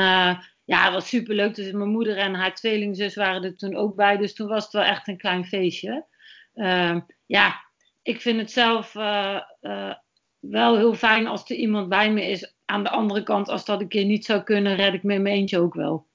ja, 0.65 0.84
het 0.84 0.93
was 0.93 1.08
superleuk. 1.08 1.56
Dus 1.56 1.71
mijn 1.71 1.89
moeder 1.89 2.17
en 2.17 2.34
haar 2.34 2.56
tweelingzus 2.56 3.15
waren 3.15 3.43
er 3.43 3.56
toen 3.56 3.75
ook 3.75 3.95
bij. 3.95 4.17
Dus 4.17 4.34
toen 4.34 4.47
was 4.47 4.63
het 4.63 4.73
wel 4.73 4.84
echt 4.84 5.08
een 5.08 5.17
klein 5.17 5.45
feestje. 5.45 6.06
Ehm, 6.54 6.99
ja, 7.25 7.56
ik 8.01 8.21
vind 8.21 8.39
het 8.39 8.51
zelf 8.51 8.95
eh, 8.95 9.41
eh, 9.62 9.93
wel 10.39 10.78
heel 10.78 10.93
fijn 10.93 11.28
als 11.28 11.49
er 11.49 11.56
iemand 11.56 11.89
bij 11.89 12.12
me 12.12 12.25
is. 12.25 12.56
Aan 12.65 12.84
de 12.84 12.89
andere 12.89 13.23
kant, 13.23 13.49
als 13.49 13.65
dat 13.65 13.82
een 13.82 13.88
keer 13.88 14.06
niet 14.06 14.25
zou 14.25 14.43
kunnen, 14.43 14.75
red 14.75 14.93
ik 14.93 15.04
me 15.04 15.13
in 15.13 15.21
mijn 15.21 15.36
eentje 15.36 15.60
ook 15.60 15.73
wel. 15.73 16.08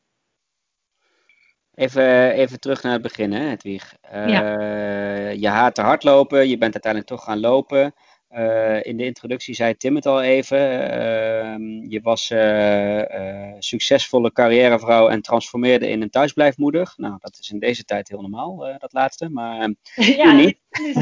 Even, 1.74 2.30
even 2.30 2.60
terug 2.60 2.82
naar 2.82 2.92
het 2.92 3.02
begin, 3.02 3.32
hè, 3.32 3.48
Hedwig. 3.48 3.94
Eh, 4.00 5.34
Je 5.34 5.48
haat 5.48 5.74
te 5.74 5.82
hardlopen, 5.82 6.48
je 6.48 6.58
bent 6.58 6.72
uiteindelijk 6.72 7.12
toch 7.12 7.24
gaan 7.24 7.40
lopen. 7.40 7.94
Eh, 8.30 8.84
in 8.84 8.96
de 8.96 9.04
introductie 9.04 9.54
zei 9.54 9.76
Tim 9.76 9.94
het 9.94 10.06
al 10.06 10.22
even. 10.22 10.90
Ehm, 10.90 11.90
je 11.90 12.00
was 12.02 12.30
eh, 12.30 13.52
succesvolle 13.58 14.32
carrièrevrouw 14.32 15.08
en 15.08 15.22
transformeerde 15.22 15.88
in 15.88 16.02
een 16.02 16.10
thuisblijfmoeder. 16.10 16.92
Nou, 16.96 17.16
dat 17.18 17.36
is 17.40 17.50
in 17.50 17.58
deze 17.58 17.84
tijd 17.84 18.08
heel 18.08 18.20
normaal, 18.20 18.56
dat 18.78 18.92
laatste. 18.92 19.28
Maar 19.28 19.60
ehm, 19.60 19.72
ja, 20.22 20.32
niet. 20.32 20.58
is. 20.70 20.94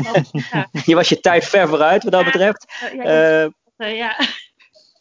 Ja, 0.51 0.69
je 0.87 0.95
was 0.95 1.09
je 1.09 1.21
tijd 1.21 1.45
ver 1.45 1.69
vooruit 1.69 2.03
wat 2.03 2.13
dat 2.13 2.25
Ja. 2.25 2.31
betreft. 2.31 2.65
ja, 2.93 4.19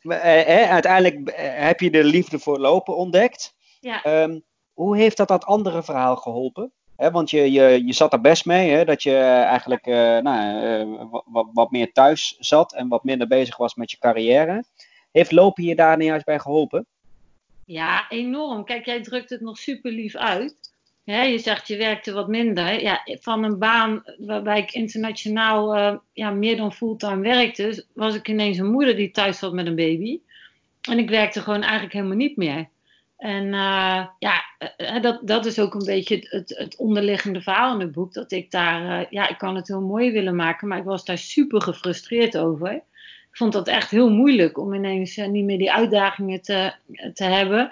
eh, 0.02 0.70
uiteindelijk 0.80 1.32
heb 1.36 1.80
je 1.80 1.92
de 1.92 2.04
liefde 2.04 2.40
voor 2.40 2.60
lopen 2.60 2.96
ontdekt. 2.96 3.56
Ja. 3.80 4.04
Ehm, 4.04 4.40
hoe 4.74 4.98
heeft 4.98 5.18
dat 5.18 5.28
dat 5.28 5.46
andere 5.46 5.84
verhaal 5.84 6.16
geholpen? 6.16 6.72
Want 6.98 7.30
je, 7.30 7.52
je, 7.52 7.86
je 7.86 7.94
zat 7.94 8.14
er 8.14 8.22
best 8.22 8.46
mee, 8.46 8.70
hè, 8.70 8.86
dat 8.86 9.04
je 9.04 9.18
eigenlijk 9.18 9.86
nou, 10.24 11.22
wat, 11.26 11.48
wat 11.54 11.72
meer 11.72 11.92
thuis 11.92 12.36
zat 12.40 12.74
en 12.74 12.88
wat 12.88 13.04
minder 13.04 13.28
bezig 13.28 13.58
was 13.58 13.76
met 13.76 13.92
je 13.92 13.98
carrière. 13.98 14.64
Heeft 15.12 15.32
lopen 15.32 15.64
je 15.64 15.76
daar 15.76 15.98
niet 15.98 16.08
juist 16.08 16.26
bij 16.26 16.40
geholpen? 16.40 16.86
Ja, 17.66 18.10
enorm. 18.10 18.64
Kijk, 18.64 18.86
jij 18.86 19.02
drukt 19.02 19.30
het 19.30 19.42
nog 19.42 19.58
super 19.58 19.92
lief 19.92 20.16
uit. 20.16 20.56
je 21.04 21.40
zegt 21.40 21.68
je 21.68 21.78
werkte 21.78 22.14
wat 22.14 22.28
minder. 22.28 22.82
Ja, 22.82 23.02
van 23.06 23.44
een 23.44 23.60
baan 23.60 24.04
waarbij 24.18 24.60
ik 24.60 24.72
internationaal 24.72 25.78
uh, 25.78 25.98
ja, 26.14 26.30
meer 26.30 26.58
dan 26.58 26.74
fulltime 26.74 27.22
werkte, 27.22 27.86
was 27.94 28.16
ik 28.16 28.28
ineens 28.28 28.58
een 28.58 28.72
moeder 28.72 28.96
die 28.96 29.12
thuis 29.12 29.40
zat 29.40 29.54
met 29.54 29.68
een 29.68 29.76
baby. 29.76 30.20
En 30.82 30.98
ik 30.98 31.10
werkte 31.10 31.42
gewoon 31.42 31.62
eigenlijk 31.62 31.94
helemaal 31.94 32.18
niet 32.18 32.38
meer. 32.38 32.70
En 33.18 33.46
uh, 33.46 34.06
ja, 34.20 34.44
uh, 34.78 35.02
dat, 35.02 35.20
dat 35.24 35.46
is 35.46 35.60
ook 35.60 35.74
een 35.74 35.86
beetje 35.86 36.28
het, 36.30 36.56
het, 36.58 36.78
onderliggende 36.78 37.42
verhaal 37.42 37.74
in 37.74 37.80
het 37.80 37.92
boek. 37.92 38.14
Dat 38.14 38.32
ik 38.32 38.52
daar, 38.52 39.08
ja, 39.10 39.30
ik 39.30 39.38
kan 39.38 39.56
het 39.56 39.68
heel 39.68 39.82
mooi 39.82 40.12
willen 40.12 40.36
maken, 40.36 40.68
maar 40.68 40.78
ik 40.78 40.84
was 40.84 41.06
daar 41.06 41.18
super 41.18 41.62
gefrustreerd 41.62 42.38
over 42.38 42.84
ik 43.38 43.44
vond 43.44 43.56
dat 43.56 43.68
echt 43.68 43.92
heel 43.92 44.10
moeilijk 44.10 44.58
om 44.58 44.74
ineens 44.74 45.16
niet 45.16 45.46
meer 45.46 45.58
die 45.58 45.72
uitdagingen 45.72 46.42
te, 46.42 46.74
te 47.14 47.24
hebben. 47.24 47.72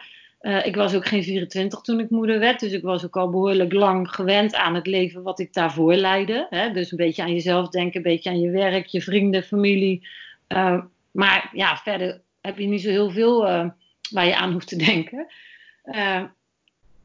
Ik 0.63 0.75
was 0.75 0.95
ook 0.95 1.05
geen 1.05 1.23
24 1.23 1.81
toen 1.81 1.99
ik 1.99 2.09
moeder 2.09 2.39
werd, 2.39 2.59
dus 2.59 2.71
ik 2.71 2.83
was 2.83 3.05
ook 3.05 3.17
al 3.17 3.29
behoorlijk 3.29 3.73
lang 3.73 4.09
gewend 4.09 4.55
aan 4.55 4.75
het 4.75 4.87
leven 4.87 5.23
wat 5.23 5.39
ik 5.39 5.53
daarvoor 5.53 5.95
leidde. 5.95 6.47
Hè? 6.49 6.71
Dus 6.71 6.91
een 6.91 6.97
beetje 6.97 7.21
aan 7.21 7.33
jezelf 7.33 7.69
denken, 7.69 7.95
een 7.95 8.11
beetje 8.11 8.29
aan 8.29 8.39
je 8.39 8.49
werk, 8.49 8.85
je 8.85 9.01
vrienden, 9.01 9.43
familie. 9.43 10.07
Maar 11.11 11.49
ja, 11.53 11.77
verder 11.77 12.21
heb 12.41 12.57
je 12.57 12.67
niet 12.67 12.81
zo 12.81 12.89
heel 12.89 13.09
veel 13.09 13.45
waar 14.09 14.25
je 14.25 14.35
aan 14.35 14.51
hoeft 14.51 14.67
te 14.67 14.75
denken. 14.75 15.27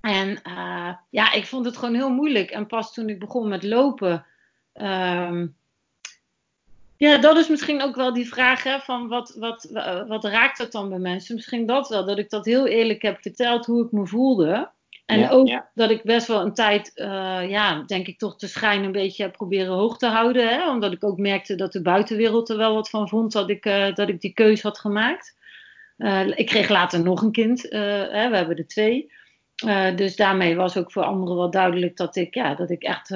en 0.00 0.42
ja, 1.10 1.32
ik 1.32 1.46
vond 1.46 1.64
het 1.64 1.76
gewoon 1.76 1.94
heel 1.94 2.10
moeilijk. 2.10 2.50
En 2.50 2.66
pas 2.66 2.92
toen 2.92 3.08
ik 3.08 3.18
begon 3.18 3.48
met 3.48 3.62
lopen. 3.62 4.26
Ehm, 4.72 5.46
ja, 6.96 7.18
dat 7.18 7.36
is 7.36 7.48
misschien 7.48 7.82
ook 7.82 7.94
wel 7.94 8.12
die 8.12 8.28
vraag 8.28 8.62
hè, 8.62 8.78
van 8.78 9.08
wat, 9.08 9.34
wat, 9.38 9.68
wat 10.08 10.24
raakt 10.24 10.58
het 10.58 10.72
dan 10.72 10.88
bij 10.88 10.98
mensen? 10.98 11.34
Misschien 11.34 11.66
dat 11.66 11.88
wel, 11.88 12.06
dat 12.06 12.18
ik 12.18 12.30
dat 12.30 12.44
heel 12.44 12.66
eerlijk 12.66 13.02
heb 13.02 13.18
verteld 13.20 13.66
hoe 13.66 13.84
ik 13.84 13.92
me 13.92 14.06
voelde. 14.06 14.70
En 15.10 15.30
ook 15.30 15.62
dat 15.74 15.90
ik 15.90 16.02
best 16.02 16.26
wel 16.26 16.40
een 16.40 16.54
tijd, 16.54 16.92
uh, 16.94 17.50
ja, 17.50 17.82
denk 17.86 18.06
ik 18.06 18.18
toch 18.18 18.36
de 18.36 18.46
schijn 18.46 18.84
een 18.84 18.92
beetje 18.92 19.22
heb 19.22 19.32
proberen 19.32 19.74
hoog 19.74 19.96
te 19.96 20.06
houden. 20.06 20.48
Hè? 20.48 20.70
Omdat 20.70 20.92
ik 20.92 21.04
ook 21.04 21.18
merkte 21.18 21.54
dat 21.54 21.72
de 21.72 21.82
buitenwereld 21.82 22.48
er 22.48 22.56
wel 22.56 22.74
wat 22.74 22.90
van 22.90 23.08
vond 23.08 23.32
dat 23.32 23.50
ik, 23.50 23.66
uh, 23.66 23.94
dat 23.94 24.08
ik 24.08 24.20
die 24.20 24.32
keus 24.32 24.62
had 24.62 24.78
gemaakt. 24.78 25.36
Uh, 26.00 26.38
ik 26.38 26.46
kreeg 26.46 26.68
later 26.68 27.02
nog 27.02 27.22
een 27.22 27.32
kind, 27.32 27.62
hè? 27.62 28.28
we 28.30 28.36
hebben 28.36 28.56
er 28.56 28.66
twee. 28.66 29.12
dus 29.96 30.16
daarmee 30.16 30.56
was 30.56 30.76
ook 30.76 30.92
voor 30.92 31.02
anderen 31.02 31.36
wel 31.36 31.50
duidelijk 31.50 31.96
dat 31.96 32.16
ik, 32.16 32.34
ja, 32.34 32.54
dat 32.54 32.70
ik 32.70 32.82
echt 32.82 33.08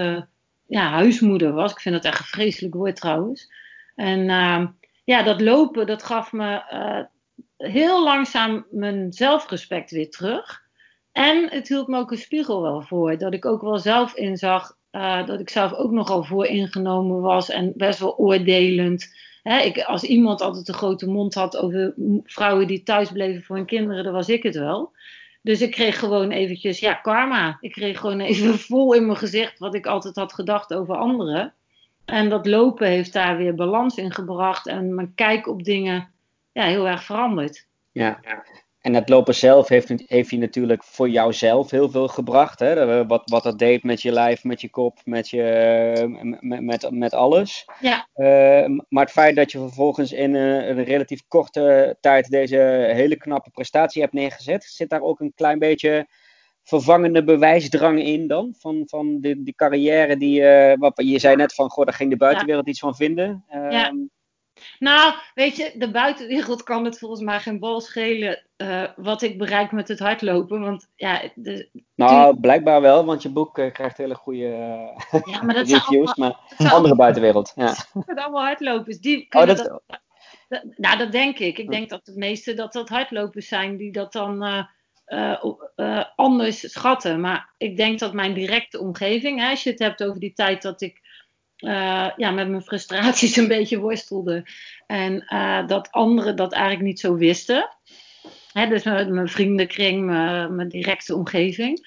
ja, 0.66 0.90
huismoeder 0.90 1.52
was. 1.52 1.72
Ik 1.72 1.80
vind 1.80 1.94
dat 1.94 2.04
echt 2.04 2.18
een 2.18 2.24
vreselijk 2.26 2.74
woord 2.74 2.96
trouwens. 2.96 3.52
En 3.94 4.20
uh, 4.20 4.66
ja, 5.04 5.22
dat 5.22 5.40
lopen, 5.40 5.86
dat 5.86 6.02
gaf 6.02 6.32
me 6.32 6.62
heel 7.56 8.04
langzaam 8.04 8.66
mijn 8.70 9.12
zelfrespect 9.12 9.90
weer 9.90 10.10
terug. 10.10 10.62
En 11.12 11.50
het 11.50 11.68
hield 11.68 11.88
me 11.88 11.98
ook 11.98 12.10
een 12.10 12.18
spiegel 12.18 12.62
wel 12.62 12.82
voor. 12.82 13.18
Dat 13.18 13.32
ik 13.32 13.44
ook 13.44 13.62
wel 13.62 13.78
zelf 13.78 14.14
inzag 14.14 14.76
uh, 14.94 15.26
dat 15.26 15.40
ik 15.40 15.50
zelf 15.50 15.72
ook 15.72 15.90
nogal 15.90 16.24
vooringenomen 16.24 17.20
was 17.20 17.50
en 17.50 17.72
best 17.76 17.98
wel 17.98 18.16
oordelend. 18.16 19.14
Hè, 19.44 19.58
ik, 19.60 19.78
als 19.78 20.02
iemand 20.02 20.40
altijd 20.40 20.68
een 20.68 20.74
grote 20.74 21.06
mond 21.06 21.34
had 21.34 21.56
over 21.56 21.94
vrouwen 22.24 22.66
die 22.66 22.82
thuis 22.82 23.10
bleven 23.10 23.42
voor 23.42 23.56
hun 23.56 23.66
kinderen, 23.66 24.04
dan 24.04 24.12
was 24.12 24.28
ik 24.28 24.42
het 24.42 24.54
wel. 24.54 24.92
Dus 25.42 25.60
ik 25.60 25.70
kreeg 25.70 25.98
gewoon 25.98 26.30
eventjes, 26.30 26.78
ja, 26.78 26.94
karma. 26.94 27.58
Ik 27.60 27.72
kreeg 27.72 28.00
gewoon 28.00 28.20
even 28.20 28.58
vol 28.68 28.94
in 28.94 29.06
mijn 29.06 29.18
gezicht 29.18 29.58
wat 29.58 29.74
ik 29.74 29.86
altijd 29.86 30.16
had 30.16 30.32
gedacht 30.32 30.74
over 30.74 30.96
anderen. 30.96 31.52
En 32.04 32.28
dat 32.28 32.46
lopen 32.46 32.88
heeft 32.88 33.12
daar 33.12 33.36
weer 33.36 33.54
balans 33.54 33.96
in 33.96 34.12
gebracht 34.12 34.66
en 34.66 34.94
mijn 34.94 35.12
kijk 35.14 35.46
op 35.46 35.64
dingen 35.64 36.08
ja, 36.52 36.64
heel 36.64 36.88
erg 36.88 37.04
veranderd. 37.04 37.66
Ja, 37.92 38.20
en 38.84 38.94
het 38.94 39.08
lopen 39.08 39.34
zelf 39.34 39.68
heeft, 39.68 39.92
heeft 40.06 40.30
je 40.30 40.38
natuurlijk 40.38 40.84
voor 40.84 41.08
jouzelf 41.08 41.70
heel 41.70 41.90
veel 41.90 42.08
gebracht. 42.08 42.58
Hè? 42.58 43.06
Wat, 43.06 43.22
wat 43.30 43.42
dat 43.42 43.58
deed 43.58 43.82
met 43.82 44.02
je 44.02 44.12
lijf, 44.12 44.44
met 44.44 44.60
je 44.60 44.70
kop, 44.70 44.98
met, 45.04 45.28
je, 45.28 46.36
met, 46.40 46.60
met, 46.60 46.90
met 46.90 47.14
alles. 47.14 47.64
Ja. 47.80 48.08
Uh, 48.16 48.78
maar 48.88 49.04
het 49.04 49.10
feit 49.12 49.36
dat 49.36 49.52
je 49.52 49.58
vervolgens 49.58 50.12
in 50.12 50.34
een, 50.34 50.78
een, 50.78 50.84
relatief 50.84 51.22
korte 51.28 51.96
tijd 52.00 52.30
deze 52.30 52.56
hele 52.94 53.16
knappe 53.16 53.50
prestatie 53.50 54.02
hebt 54.02 54.14
neergezet, 54.14 54.64
zit 54.64 54.88
daar 54.88 55.02
ook 55.02 55.20
een 55.20 55.32
klein 55.34 55.58
beetje 55.58 56.06
vervangende 56.62 57.24
bewijsdrang 57.24 58.02
in 58.02 58.26
dan? 58.26 58.54
Van, 58.58 58.82
van 58.86 59.20
de, 59.20 59.42
die 59.42 59.54
carrière 59.54 60.16
die 60.16 60.40
uh, 60.40 60.72
wat, 60.78 60.92
je 60.96 61.18
zei 61.18 61.36
net 61.36 61.54
van, 61.54 61.70
goh, 61.70 61.84
daar 61.84 61.94
ging 61.94 62.10
de 62.10 62.16
buitenwereld 62.16 62.68
iets 62.68 62.80
van 62.80 62.94
vinden. 62.94 63.44
ja. 63.48 63.92
Nou, 64.78 65.14
weet 65.34 65.56
je, 65.56 65.72
de 65.74 65.90
buitenwereld 65.90 66.62
kan 66.62 66.84
het 66.84 66.98
volgens 66.98 67.20
mij 67.20 67.40
geen 67.40 67.58
bal 67.58 67.80
schelen 67.80 68.42
uh, 68.56 68.84
wat 68.96 69.22
ik 69.22 69.38
bereik 69.38 69.72
met 69.72 69.88
het 69.88 69.98
hardlopen. 69.98 70.60
Want 70.60 70.88
ja, 70.94 71.22
de, 71.34 71.68
nou, 71.94 72.40
blijkbaar 72.40 72.80
wel, 72.80 73.04
want 73.04 73.22
je 73.22 73.28
boek 73.28 73.58
uh, 73.58 73.72
krijgt 73.72 73.96
hele 73.96 74.14
goede 74.14 74.48
ja, 75.30 75.42
maar 75.42 75.54
dat 75.54 75.68
reviews, 75.70 76.16
allemaal, 76.16 76.40
maar 76.58 76.72
andere 76.72 76.96
buitenwereld. 76.96 77.52
Ja. 77.54 77.74
Het 78.06 78.18
allemaal 78.18 78.44
hardlopers. 78.44 78.98
Die 78.98 79.26
oh, 79.30 79.46
dat, 79.46 79.56
dat, 79.56 79.82
dat, 80.48 80.64
nou, 80.76 80.98
dat 80.98 81.12
denk 81.12 81.38
ik. 81.38 81.58
Ik 81.58 81.70
denk 81.70 81.88
dat 81.88 82.04
de 82.04 82.16
meeste 82.16 82.54
dat 82.54 82.72
dat 82.72 82.88
hardlopers 82.88 83.48
zijn 83.48 83.76
die 83.76 83.92
dat 83.92 84.12
dan 84.12 84.66
uh, 85.06 86.04
anders 86.16 86.72
schatten. 86.72 87.20
Maar 87.20 87.54
ik 87.58 87.76
denk 87.76 87.98
dat 87.98 88.12
mijn 88.12 88.34
directe 88.34 88.80
omgeving, 88.80 89.40
hè, 89.40 89.50
als 89.50 89.62
je 89.62 89.70
het 89.70 89.78
hebt 89.78 90.04
over 90.04 90.20
die 90.20 90.32
tijd 90.32 90.62
dat 90.62 90.80
ik 90.80 91.03
uh, 91.58 92.10
ja, 92.16 92.30
met 92.30 92.48
mijn 92.48 92.62
frustraties 92.62 93.36
een 93.38 93.48
beetje 93.48 93.78
worstelde. 93.78 94.46
En 94.86 95.24
dat 95.66 95.90
anderen 95.90 96.36
dat 96.36 96.52
eigenlijk 96.52 96.84
niet 96.84 97.00
zo 97.00 97.16
wisten. 97.16 97.68
Hè, 98.52 98.66
dus 98.68 98.82
mijn, 98.82 99.14
mijn 99.14 99.28
vriendenkring, 99.28 100.04
mijn, 100.04 100.54
mijn, 100.54 100.68
directe 100.68 101.14
omgeving. 101.14 101.86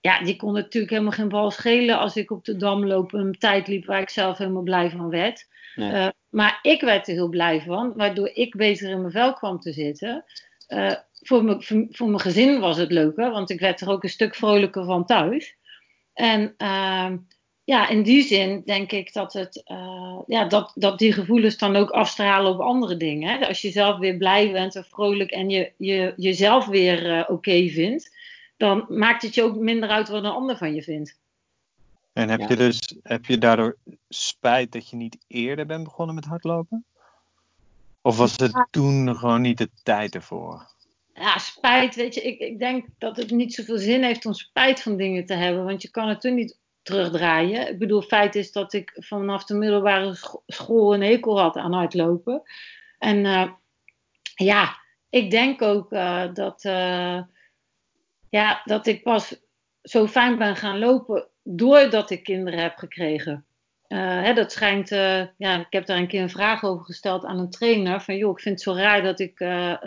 ja, 0.00 0.22
die 0.24 0.36
kon 0.36 0.52
natuurlijk 0.52 0.92
helemaal 0.92 1.12
geen 1.12 1.28
bal 1.28 1.50
schelen 1.50 1.98
als 1.98 2.16
ik 2.16 2.30
op 2.30 2.44
de 2.44 2.56
dam 2.56 2.86
loop 2.86 3.12
een 3.12 3.36
tijd 3.38 3.68
liep 3.68 3.84
waar 3.86 4.00
ik 4.00 4.10
zelf 4.10 4.38
helemaal 4.38 4.62
blij 4.62 4.90
van 4.90 5.08
werd. 5.08 5.48
Nee. 5.74 6.10
maar 6.28 6.58
ik 6.62 6.80
werd 6.80 7.08
er 7.08 7.14
heel 7.14 7.28
blij 7.28 7.60
van, 7.60 7.92
waardoor 7.96 8.30
ik 8.34 8.56
beter 8.56 8.90
in 8.90 9.00
mijn 9.00 9.12
vel 9.12 9.32
kwam 9.32 9.60
te 9.60 9.72
zitten 9.72 10.24
voor, 11.20 11.44
me, 11.44 11.86
voor, 11.90 12.06
mijn 12.06 12.20
gezin 12.20 12.60
was 12.60 12.76
het 12.76 12.90
leuker, 12.90 13.30
want 13.30 13.50
ik 13.50 13.60
werd 13.60 13.80
er 13.80 13.90
ook 13.90 14.02
een 14.02 14.08
stuk 14.08 14.34
vrolijker 14.34 14.84
van 14.84 15.06
thuis. 15.06 15.56
En 16.12 16.54
uh, 16.58 17.12
ja, 17.70 17.88
in 17.88 18.02
die 18.02 18.22
zin 18.22 18.62
denk 18.64 18.92
ik 18.92 19.12
dat, 19.12 19.32
het, 19.32 19.62
uh, 19.66 20.18
ja, 20.26 20.44
dat, 20.44 20.72
dat 20.74 20.98
die 20.98 21.12
gevoelens 21.12 21.58
dan 21.58 21.76
ook 21.76 21.90
afstralen 21.90 22.52
op 22.52 22.60
andere 22.60 22.96
dingen. 22.96 23.28
Hè? 23.28 23.46
Als 23.46 23.60
je 23.60 23.70
zelf 23.70 23.98
weer 23.98 24.16
blij 24.16 24.52
bent 24.52 24.76
en 24.76 24.84
vrolijk 24.84 25.30
en 25.30 25.50
je, 25.50 25.72
je 25.76 26.12
jezelf 26.16 26.66
weer 26.66 27.06
uh, 27.06 27.20
oké 27.20 27.32
okay 27.32 27.68
vindt, 27.68 28.16
dan 28.56 28.86
maakt 28.88 29.22
het 29.22 29.34
je 29.34 29.42
ook 29.42 29.56
minder 29.56 29.88
uit 29.88 30.08
wat 30.08 30.24
een 30.24 30.30
ander 30.30 30.56
van 30.56 30.74
je 30.74 30.82
vindt. 30.82 31.18
En 32.12 32.28
heb, 32.28 32.48
je 32.48 32.56
dus, 32.56 32.96
heb 33.02 33.24
je 33.24 33.38
daardoor 33.38 33.76
spijt 34.08 34.72
dat 34.72 34.90
je 34.90 34.96
niet 34.96 35.18
eerder 35.26 35.66
bent 35.66 35.84
begonnen 35.84 36.14
met 36.14 36.24
hardlopen? 36.24 36.84
Of 38.02 38.16
was 38.16 38.36
het 38.36 38.66
toen 38.70 39.16
gewoon 39.16 39.40
niet 39.40 39.58
de 39.58 39.68
tijd 39.82 40.14
ervoor? 40.14 40.68
ja, 41.14 41.38
spijt, 41.38 41.94
weet 41.94 42.14
je, 42.14 42.20
ik, 42.20 42.38
ik 42.38 42.58
denk 42.58 42.86
dat 42.98 43.16
het 43.16 43.30
niet 43.30 43.54
zoveel 43.54 43.78
zin 43.78 44.02
heeft 44.02 44.26
om 44.26 44.32
spijt 44.32 44.82
van 44.82 44.96
dingen 44.96 45.26
te 45.26 45.34
hebben, 45.34 45.64
want 45.64 45.82
je 45.82 45.90
kan 45.90 46.08
het 46.08 46.20
toen 46.20 46.34
niet 46.34 46.58
terugdraaien. 46.82 47.68
Ik 47.68 47.78
bedoel, 47.78 48.02
feit 48.02 48.34
is 48.34 48.52
dat 48.52 48.72
ik 48.72 48.92
vanaf 48.94 49.44
de 49.44 49.54
middelbare 49.54 50.40
school 50.46 50.94
een 50.94 51.02
hekel 51.02 51.40
had 51.40 51.56
aan 51.56 51.72
hardlopen. 51.72 52.42
En 52.98 53.24
uh, 53.24 53.50
ja, 54.34 54.76
ik 55.10 55.30
denk 55.30 55.62
ook 55.62 55.92
uh, 55.92 56.34
dat, 56.34 56.64
uh, 56.64 57.20
ja, 58.28 58.60
dat 58.64 58.86
ik 58.86 59.02
pas 59.02 59.40
zo 59.82 60.06
fijn 60.06 60.38
ben 60.38 60.56
gaan 60.56 60.78
lopen 60.78 61.28
doordat 61.42 62.10
ik 62.10 62.22
kinderen 62.22 62.60
heb 62.60 62.76
gekregen. 62.76 63.44
Hè, 63.94 64.32
dat 64.34 64.52
schijnt, 64.52 64.88
ja, 65.36 65.58
ik 65.58 65.66
heb 65.70 65.86
daar 65.86 65.96
een 65.96 66.06
keer 66.06 66.22
een 66.22 66.30
vraag 66.30 66.64
over 66.64 66.84
gesteld 66.84 67.24
aan 67.24 67.38
een 67.38 67.50
trainer. 67.50 68.00
Van 68.00 68.16
joh, 68.16 68.30
ik 68.30 68.40
vind 68.40 68.54
het 68.54 68.64
zo 68.64 68.82
raar 68.82 69.02
dat 69.02 69.20
ik, 69.20 69.38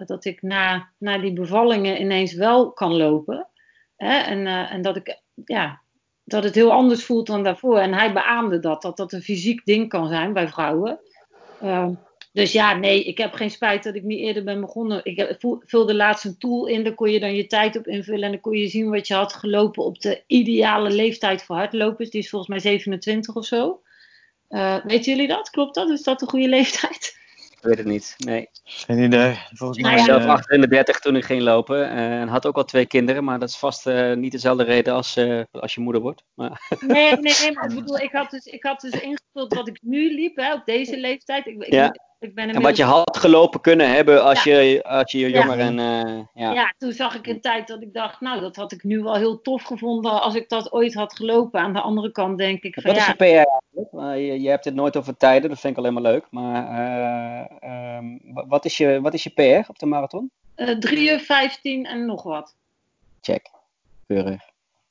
dat 0.06 0.26
ik 0.26 0.42
na, 0.42 0.90
na 0.98 1.18
die 1.18 1.34
bevallingen 1.34 2.02
ineens 2.02 2.34
wel 2.34 2.72
kan 2.72 2.94
lopen. 2.94 3.48
Hè, 3.96 4.18
en, 4.18 4.48
en 4.48 4.82
dat, 4.82 4.96
ik, 4.96 5.22
ja, 5.46 5.83
dat 6.26 6.44
het 6.44 6.56
heel 6.56 6.72
anders 6.72 7.06
voelt 7.06 7.28
dan 7.28 7.44
daarvoor. 7.44 7.78
En 7.78 7.94
hij 7.94 8.14
beaamde 8.14 8.60
dat, 8.60 8.82
dat 8.82 8.98
dat 8.98 9.14
een 9.14 9.22
fysiek 9.22 9.66
ding 9.66 9.90
kan 9.90 10.08
zijn 10.08 10.34
bij 10.34 10.48
vrouwen. 10.48 11.00
Ehm, 11.62 11.94
dus 12.34 12.52
ja, 12.52 12.74
nee, 12.76 13.04
ik 13.04 13.18
heb 13.18 13.34
geen 13.34 13.52
spijt 13.52 13.84
dat 13.84 13.96
ik 13.96 14.04
niet 14.04 14.20
eerder 14.20 14.44
ben 14.44 14.62
begonnen. 14.62 15.02
Ik 15.04 15.36
vulde 15.60 15.96
laatst 15.96 16.26
een 16.26 16.38
tool 16.38 16.66
in, 16.66 16.84
daar 16.84 16.94
kon 16.94 17.12
je 17.12 17.20
dan 17.20 17.36
je 17.36 17.48
tijd 17.48 17.78
op 17.78 17.88
invullen. 17.88 18.24
En 18.24 18.32
dan 18.32 18.40
kon 18.40 18.58
je 18.58 18.68
zien 18.68 18.90
wat 18.90 19.08
je 19.08 19.14
had 19.14 19.34
gelopen 19.34 19.84
op 19.84 20.02
de 20.02 20.24
ideale 20.28 20.90
leeftijd 20.90 21.44
voor 21.44 21.56
hardlopers. 21.56 22.10
Die 22.10 22.22
is 22.22 22.30
volgens 22.30 22.52
mij 22.52 22.60
27 22.60 23.36
of 23.36 23.46
zo. 23.46 23.82
Uh, 24.50 24.86
weten 24.86 25.12
jullie 25.12 25.28
dat? 25.28 25.50
Klopt 25.50 25.76
dat? 25.76 25.90
Is 25.90 26.04
dat 26.04 26.22
een 26.22 26.30
goede 26.30 26.48
leeftijd? 26.48 27.18
Ik 27.64 27.70
weet 27.70 27.78
het 27.78 27.88
niet. 27.88 28.16
Nee. 28.18 28.50
Geen 28.64 29.00
idee. 29.04 29.40
Volgens 29.54 29.80
Ik 29.80 29.86
mij. 29.86 29.96
was 29.96 30.06
zelf 30.06 30.24
eh, 30.24 30.30
achter 30.30 30.56
in 30.56 30.62
de 30.62 30.68
30 30.68 31.00
toen 31.00 31.16
ik 31.16 31.24
ging 31.26 31.42
lopen. 31.42 31.90
eh, 31.90 32.22
En 32.22 32.28
had 32.28 32.46
ook 32.46 32.56
al 32.58 32.64
twee 32.64 32.86
kinderen, 32.86 33.24
maar 33.24 33.40
dat 33.40 33.50
is 33.50 33.58
vast 33.58 33.88
eh, 33.88 34.14
niet 34.14 34.32
dezelfde 34.32 34.64
reden 34.64 34.94
als, 34.94 35.16
eh, 35.16 35.42
als 35.52 35.74
je 35.76 35.82
moeder 35.82 36.02
wordt. 36.02 36.24
Maar, 36.34 36.62
Nee, 36.80 37.12
nee, 37.12 37.34
nee, 37.42 37.52
maar 37.54 37.70
ik 37.70 37.76
bedoel, 37.76 37.98
ik 37.98 38.12
had 38.12 38.30
dus, 38.32 38.46
ik 38.46 38.64
had 38.64 38.82
dus 38.82 38.92
ingevuld 38.92 39.54
wat 39.54 39.68
ik 39.68 39.80
nu 39.82 40.14
liep, 40.16 40.36
hè, 40.36 40.54
op 40.54 40.62
deze 40.66 40.98
leeftijd. 41.00 41.46
Ik, 41.48 41.64
ik, 41.64 41.74
Ja. 41.74 41.96
Ik 42.24 42.36
ben 42.36 42.50
en 42.50 42.62
wat 42.62 42.78
je 42.78 42.84
had 42.84 43.18
gelopen 43.18 43.62
kunnen 43.62 43.90
hebben 43.94 44.24
als 44.24 44.44
Ja. 44.44 44.60
je, 44.60 44.84
als 44.84 45.12
je 45.12 45.18
jonger 45.32 45.58
Ja. 45.58 45.64
en 45.66 45.80
eh, 45.80 46.20
ja. 46.34 46.52
Ja. 46.54 46.74
toen 46.78 46.92
zag 46.92 47.16
ik 47.16 47.28
een 47.28 47.42
tijd 47.42 47.68
dat 47.68 47.82
ik 47.82 47.94
dacht, 47.94 48.22
nou, 48.22 48.40
dat 48.40 48.56
had 48.56 48.72
ik 48.72 48.84
nu 48.84 49.02
wel 49.04 49.16
heel 49.16 49.42
tof 49.42 49.64
gevonden 49.64 50.22
als 50.22 50.36
ik 50.36 50.50
dat 50.50 50.72
ooit 50.72 50.94
had 50.94 51.16
gelopen. 51.16 51.60
Aan 51.60 51.74
de 51.74 51.82
andere 51.82 52.12
kant 52.12 52.38
denk 52.38 52.62
ik 52.64 52.74
van 52.74 52.84
Wat 52.84 52.98
is 52.98 53.06
je 53.06 53.14
PR 53.16 53.92
Je, 54.18 54.42
je 54.42 54.50
hebt 54.50 54.66
het 54.66 54.76
nooit 54.76 54.98
over 54.98 55.18
tijden, 55.18 55.50
dat 55.50 55.60
vind 55.60 55.74
ik 55.74 55.80
alleen 55.80 55.94
maar 55.94 56.12
leuk. 56.12 56.26
Maar 56.30 56.68
eh, 56.68 57.70
ehm, 57.70 58.06
wa- 58.24 58.48
wat, 58.48 58.66
is 58.66 58.78
je, 58.78 59.02
wat 59.02 59.14
is 59.14 59.24
je 59.24 59.30
PR 59.30 59.70
op 59.70 59.80
de 59.80 59.86
marathon? 59.86 60.32
eh 60.56 60.78
3 60.78 61.12
uur 61.12 61.20
15 61.20 61.86
en 61.86 62.06
nog 62.06 62.24
wat. 62.24 62.56
Check. 63.22 63.50
Keurig. 64.08 64.42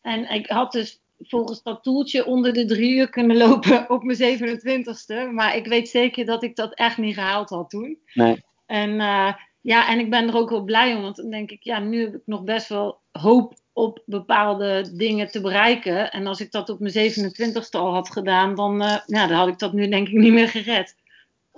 En 0.03 0.31
ik 0.31 0.47
had 0.47 0.73
dus 0.73 1.01
volgens 1.29 1.63
dat 1.63 1.83
toeltje 1.83 2.27
onder 2.27 2.53
de 2.53 2.65
drie 2.65 2.97
uur 2.97 3.09
kunnen 3.09 3.37
lopen 3.37 3.85
op 3.91 4.03
mijn 4.03 4.39
27ste. 4.39 5.33
Maar 5.33 5.57
ik 5.57 5.67
weet 5.67 5.89
zeker 5.89 6.25
dat 6.25 6.43
ik 6.43 6.57
dat 6.57 6.75
echt 6.75 6.99
niet 6.99 7.15
gehaald 7.15 7.51
had 7.51 7.71
toen. 7.71 7.99
Nee. 8.15 8.43
En 8.67 8.91
uh, 8.91 9.33
ja, 9.61 9.89
en 9.89 9.99
ik 9.99 10.11
ben 10.11 10.29
er 10.29 10.37
ook 10.37 10.51
wel 10.51 10.65
blij 10.65 10.95
om. 10.95 11.03
Want 11.03 11.17
dan 11.17 11.31
denk 11.31 11.51
ik, 11.51 11.63
ja, 11.63 11.79
nu 11.79 12.01
heb 12.01 12.15
ik 12.15 12.23
nog 12.25 12.45
best 12.45 12.69
wel 12.69 13.01
hoop 13.13 13.55
op 13.73 14.03
bepaalde 14.07 14.91
dingen 14.97 15.31
te 15.31 15.41
bereiken. 15.41 16.11
En 16.11 16.27
als 16.27 16.41
ik 16.41 16.51
dat 16.51 16.69
op 16.69 16.81
mijn 16.81 17.13
27ste 17.13 17.71
al 17.71 17.93
had 17.93 18.11
gedaan, 18.11 18.55
dan, 18.55 18.83
uh, 18.83 18.97
ja, 19.07 19.27
dan 19.27 19.37
had 19.37 19.49
ik 19.49 19.59
dat 19.59 19.73
nu 19.73 19.89
denk 19.89 20.09
ik 20.09 20.15
niet 20.15 20.33
meer 20.33 20.49
gered. 20.49 20.97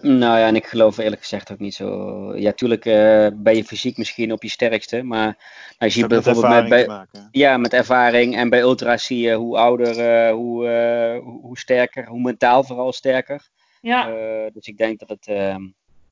Nou 0.01 0.39
ja, 0.39 0.47
en 0.47 0.57
ik 0.57 0.67
geloof 0.67 0.99
eerlijk 0.99 1.21
gezegd 1.21 1.53
ook 1.53 1.59
niet 1.59 1.75
zo. 1.75 2.37
Ja, 2.37 2.53
tuurlijk 2.53 2.85
uh, 2.85 3.29
ben 3.35 3.57
je 3.57 3.65
fysiek 3.65 3.97
misschien 3.97 4.33
op 4.33 4.43
je 4.43 4.49
sterkste, 4.49 5.03
maar 5.03 5.37
als 5.79 5.95
je 5.95 6.07
bijvoorbeeld 6.07 6.49
met, 6.49 6.69
bij, 6.69 6.87
maken, 6.87 7.29
ja, 7.31 7.57
met 7.57 7.73
ervaring 7.73 8.37
en 8.37 8.49
bij 8.49 8.61
ultra's 8.61 9.05
zie 9.05 9.19
je 9.19 9.35
hoe 9.35 9.59
ouder, 9.59 9.99
uh, 9.99 10.33
hoe, 10.33 10.67
uh, 10.67 11.25
hoe 11.43 11.59
sterker, 11.59 12.07
hoe 12.07 12.21
mentaal 12.21 12.65
vooral 12.65 12.93
sterker. 12.93 13.49
Ja. 13.81 14.07
dus 14.53 14.67
ik 14.67 14.77
denk 14.77 14.99
dat 14.99 15.09
het, 15.09 15.25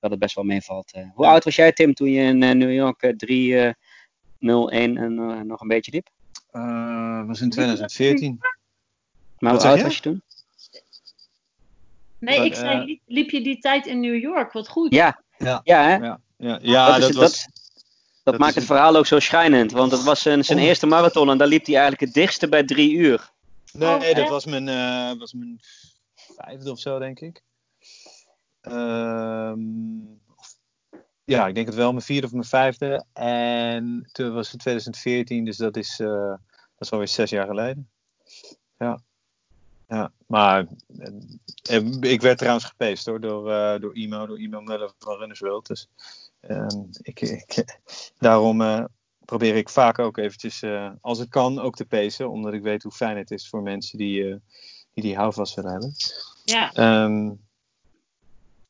dat 0.01 0.11
het 0.11 0.19
best 0.19 0.35
wel 0.35 0.45
meevalt. 0.45 0.93
Hoe 1.15 1.25
ja. 1.25 1.31
oud 1.31 1.45
was 1.45 1.57
jij, 1.57 1.73
Tim, 1.73 1.95
toen 1.95 2.11
je 2.11 2.23
in 2.23 2.39
New 2.39 2.73
York 2.73 3.13
3 3.17 3.75
0 4.39 4.71
1 4.71 4.97
en 4.97 5.47
nog 5.47 5.61
een 5.61 5.69
beetje 5.69 5.93
liep? 5.93 6.09
was 7.27 7.41
in 7.41 7.51
2014. 7.51 8.39
Maar 9.39 9.53
hoe 9.53 9.63
oud 9.63 9.83
was 9.83 9.97
je 9.97 10.03
toen? 10.03 10.23
Nee, 12.23 12.45
ik 12.45 12.55
zei, 12.55 12.85
liep, 12.85 13.01
liep, 13.07 13.31
je 13.31 13.43
die 13.43 13.59
tijd 13.59 13.87
in 13.87 14.01
New 14.01 14.21
York? 14.21 14.53
Wat 14.53 14.69
goed. 14.69 14.95
Ja, 14.95 15.23
ja, 15.39 15.61
ja, 15.65 15.83
hè? 15.83 15.95
ja, 15.97 16.21
ja, 16.37 16.59
ja 16.63 16.87
dat, 16.87 17.01
dat, 17.01 17.11
is, 17.11 17.17
was, 17.17 17.45
dat, 17.45 17.53
dat, 17.53 18.23
dat 18.23 18.39
maakt 18.39 18.55
het 18.55 18.65
verhaal 18.65 18.97
ook 18.97 19.07
zo 19.07 19.19
schijnend. 19.19 19.73
Want 19.73 19.93
het 19.93 20.03
was 20.03 20.23
zijn, 20.23 20.45
zijn 20.45 20.59
oh. 20.59 20.65
eerste 20.65 20.87
marathon 20.87 21.31
en 21.31 21.39
daar 21.39 21.49
liep 21.49 21.67
hij 21.67 21.75
eigenlijk 21.75 22.05
het 22.05 22.15
dichtste 22.15 22.49
bij 22.49 22.65
drie 22.65 22.93
uur. 22.93 23.31
Nee, 23.73 24.11
oh, 24.11 24.15
dat 24.15 24.29
was 24.29 24.45
mijn, 24.45 24.69
uh, 24.69 25.19
was 25.19 25.33
mijn 25.33 25.61
vijfde 26.15 26.71
of 26.71 26.79
zo, 26.79 26.99
denk 26.99 27.21
ik. 27.21 27.43
Um, 28.63 30.21
ja, 31.25 31.47
ik 31.47 31.55
denk 31.55 31.67
het 31.67 31.77
wel, 31.77 31.91
mijn 31.91 32.05
vierde 32.05 32.27
of 32.27 32.33
mijn 32.33 32.45
vijfde. 32.45 33.05
En 33.13 34.09
toen 34.13 34.33
was 34.33 34.51
het 34.51 34.61
2014, 34.61 35.45
dus 35.45 35.57
dat 35.57 35.77
is, 35.77 36.01
uh, 36.01 36.09
dat 36.09 36.39
is 36.79 36.91
alweer 36.91 37.09
zes 37.09 37.31
jaar 37.31 37.47
geleden. 37.47 37.91
Ja. 38.79 39.01
Ja, 39.93 40.13
maar 40.27 40.67
eh, 41.63 42.01
ik 42.01 42.21
werd 42.21 42.39
trouwens 42.39 42.65
gepeest 42.65 43.07
hoor, 43.07 43.21
door, 43.21 43.51
uh, 43.51 43.81
door 43.81 43.97
Imo, 43.97 44.27
door 44.27 44.41
Imo 44.41 44.61
Muller 44.61 44.93
van 44.99 45.17
Runners 45.17 45.41
World. 45.41 45.67
Dus 45.67 45.89
uh, 46.49 46.67
ik, 47.03 47.21
ik, 47.21 47.65
daarom 48.19 48.61
uh, 48.61 48.85
probeer 49.25 49.57
ik 49.57 49.69
vaak 49.69 49.99
ook 49.99 50.17
eventjes, 50.17 50.65
als 51.01 51.19
het 51.19 51.29
kan, 51.29 51.61
ook 51.61 51.75
te 51.77 51.87
pacen. 51.87 52.31
Omdat 52.31 52.53
ik 52.53 52.63
weet 52.63 52.83
hoe 52.83 52.93
fijn 52.93 53.17
het 53.17 53.31
is 53.31 53.49
voor 53.49 53.63
mensen 53.63 53.99
die 53.99 54.41
die, 54.95 55.03
die 55.03 55.17
houvast 55.17 55.55
willen 55.55 55.71
hebben. 55.71 55.95
Ja. 56.45 57.05
Um, 57.05 57.41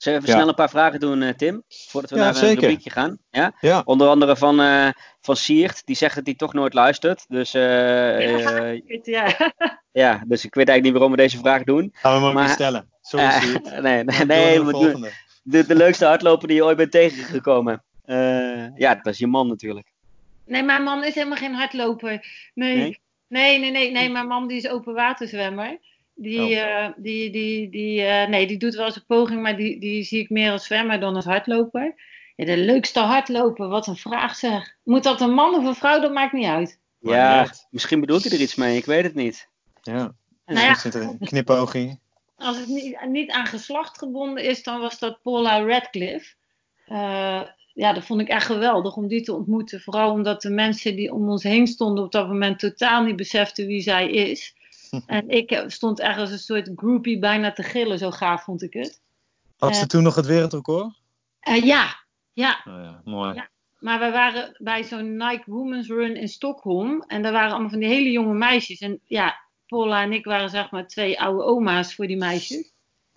Zullen 0.03 0.21
we 0.21 0.25
even 0.25 0.39
ja. 0.39 0.43
snel 0.43 0.49
een 0.49 0.65
paar 0.65 0.83
vragen 0.83 1.01
doen, 1.01 1.35
Tim? 1.37 1.63
Voordat 1.69 2.11
we 2.11 2.17
ja, 2.17 2.23
naar 2.23 2.35
zeker. 2.35 2.49
een 2.49 2.61
rubriekje 2.61 2.91
gaan. 2.91 3.19
Ja? 3.31 3.53
ja. 3.61 3.83
Onder 3.85 4.09
andere 4.09 4.37
van, 4.37 4.61
uh, 4.61 4.89
van 5.21 5.37
Siert, 5.37 5.87
die 5.87 5.97
zegt 5.97 6.15
dat 6.15 6.27
hij 6.27 6.35
toch 6.35 6.53
nooit 6.53 6.75
luistert. 6.75 7.25
Dus, 7.29 7.55
uh, 7.55 7.63
ja, 7.63 8.65
uh, 8.73 9.01
ja. 9.03 9.53
ja, 10.03 10.23
dus 10.27 10.45
ik 10.45 10.55
weet 10.55 10.69
eigenlijk 10.69 10.83
niet 10.83 10.93
waarom 10.93 11.11
we 11.11 11.17
deze 11.17 11.39
vraag 11.39 11.63
doen. 11.63 11.91
Gaan 11.93 12.19
we 12.19 12.25
hem 12.25 12.35
maar, 12.35 12.45
niet 12.45 12.53
stellen. 12.53 12.91
Sorry, 13.01 13.31
Siert. 13.31 13.81
nee, 13.83 14.05
nee, 14.05 14.25
nee 14.25 14.65
de, 14.65 15.13
de, 15.43 15.67
de 15.67 15.75
leukste 15.75 16.05
hardloper 16.07 16.49
die 16.49 16.57
je 16.57 16.65
ooit 16.65 16.77
bent 16.77 16.91
tegengekomen. 16.91 17.83
ja, 18.75 18.95
dat 18.95 19.13
is 19.13 19.19
je 19.19 19.27
man 19.27 19.49
natuurlijk. 19.49 19.93
Nee, 20.47 20.63
mijn 20.63 20.83
man 20.83 21.05
is 21.05 21.15
helemaal 21.15 21.39
geen 21.39 21.55
hardloper. 21.55 22.27
Nee, 22.55 22.77
nee, 22.77 23.01
nee, 23.29 23.59
nee, 23.59 23.71
nee, 23.71 23.91
nee 23.91 24.11
mijn 24.11 24.27
man 24.27 24.49
die 24.49 24.57
is 24.57 24.69
open 24.69 24.95
waterzwemmer. 24.95 25.79
Die, 26.15 26.41
oh. 26.41 26.51
uh, 26.51 26.89
die, 26.97 27.31
die, 27.31 27.71
die, 27.71 28.01
uh, 28.01 28.27
nee, 28.27 28.47
die 28.47 28.59
doet 28.59 28.75
wel 28.75 28.87
eens 28.87 28.97
een 28.97 29.07
poging, 29.07 29.43
maar 29.43 29.57
die, 29.57 29.81
die 29.81 30.03
zie 30.03 30.21
ik 30.21 30.31
meer 30.31 30.51
als 30.51 30.65
zwemmer 30.65 31.01
dan 31.01 31.15
als 31.15 31.25
hardloper. 31.25 31.95
Ja, 32.37 32.45
de 32.45 32.57
leukste 32.57 33.01
hardloper, 33.01 33.69
wat 33.69 33.87
een 33.87 33.97
vraag 33.97 34.37
zeg. 34.37 34.77
Moet 34.85 35.03
dat 35.03 35.21
een 35.21 35.35
man 35.35 35.55
of 35.55 35.65
een 35.65 35.75
vrouw, 35.75 36.01
dat 36.01 36.13
maakt 36.13 36.33
niet 36.33 36.47
uit. 36.47 36.81
Ja, 36.99 37.51
misschien 37.71 38.01
bedoelt 38.01 38.25
hij 38.25 38.33
er 38.33 38.41
iets 38.41 38.55
mee, 38.55 38.77
ik 38.77 38.85
weet 38.85 39.05
het 39.05 39.15
niet. 39.15 39.49
Ja, 39.83 40.15
nou 40.47 40.67
ja. 40.67 40.75
zit 40.75 40.95
er 40.95 41.03
een 41.03 41.19
knipoogje. 41.19 41.99
Als 42.37 42.59
het 42.59 42.69
niet, 42.69 43.07
niet 43.09 43.31
aan 43.31 43.47
geslacht 43.47 43.99
gebonden 43.99 44.45
is, 44.45 44.63
dan 44.63 44.81
was 44.81 44.99
dat 44.99 45.23
Paula 45.23 45.65
Radcliffe. 45.65 46.35
Uh, 46.87 47.43
ja, 47.75 47.93
dat 47.93 48.05
vond 48.05 48.21
ik 48.21 48.29
echt 48.29 48.47
geweldig 48.47 48.97
om 48.97 49.09
die 49.09 49.23
te 49.23 49.35
ontmoeten. 49.35 49.81
Vooral 49.81 50.11
omdat 50.11 50.43
de 50.43 50.51
mensen 50.51 50.97
die 50.97 51.13
om 51.13 51.29
ons 51.29 51.43
heen 51.43 51.67
stonden 51.67 52.05
op 52.05 52.13
dat 52.13 52.29
moment 52.29 52.59
totaal 52.59 53.03
niet 53.03 53.17
beseften 53.17 53.67
wie 53.67 53.81
zij 53.81 54.11
is. 54.11 54.55
En 55.07 55.29
ik 55.29 55.65
stond 55.67 56.01
echt 56.01 56.19
als 56.19 56.31
een 56.31 56.39
soort 56.39 56.71
groupie 56.77 57.19
bijna 57.19 57.53
te 57.53 57.63
gillen, 57.63 57.99
zo 57.99 58.11
gaaf 58.11 58.45
vond 58.45 58.63
ik 58.63 58.73
het. 58.73 59.01
Had 59.57 59.77
ze 59.77 59.83
uh, 59.83 59.87
toen 59.87 60.03
nog 60.03 60.15
het 60.15 60.27
wereldrecord? 60.27 60.95
Uh, 61.49 61.65
ja, 61.65 62.05
ja. 62.33 62.63
Oh 62.65 62.83
ja, 62.83 63.01
mooi. 63.05 63.35
Ja. 63.35 63.51
Maar 63.79 64.01
we 64.01 64.11
waren 64.11 64.57
bij 64.59 64.85
zo'n 64.85 65.17
Nike 65.17 65.43
Women's 65.47 65.89
Run 65.89 66.17
in 66.17 66.29
Stockholm. 66.29 67.03
En 67.07 67.23
daar 67.23 67.33
waren 67.33 67.51
allemaal 67.51 67.71
van 67.71 67.79
die 67.79 67.89
hele 67.89 68.11
jonge 68.11 68.35
meisjes. 68.35 68.79
En 68.79 69.01
ja, 69.05 69.41
Paula 69.67 70.03
en 70.03 70.13
ik 70.13 70.25
waren 70.25 70.51
zeg 70.51 70.71
maar 70.71 70.87
twee 70.87 71.21
oude 71.21 71.43
oma's 71.43 71.95
voor 71.95 72.07
die 72.07 72.17
meisjes. 72.17 72.73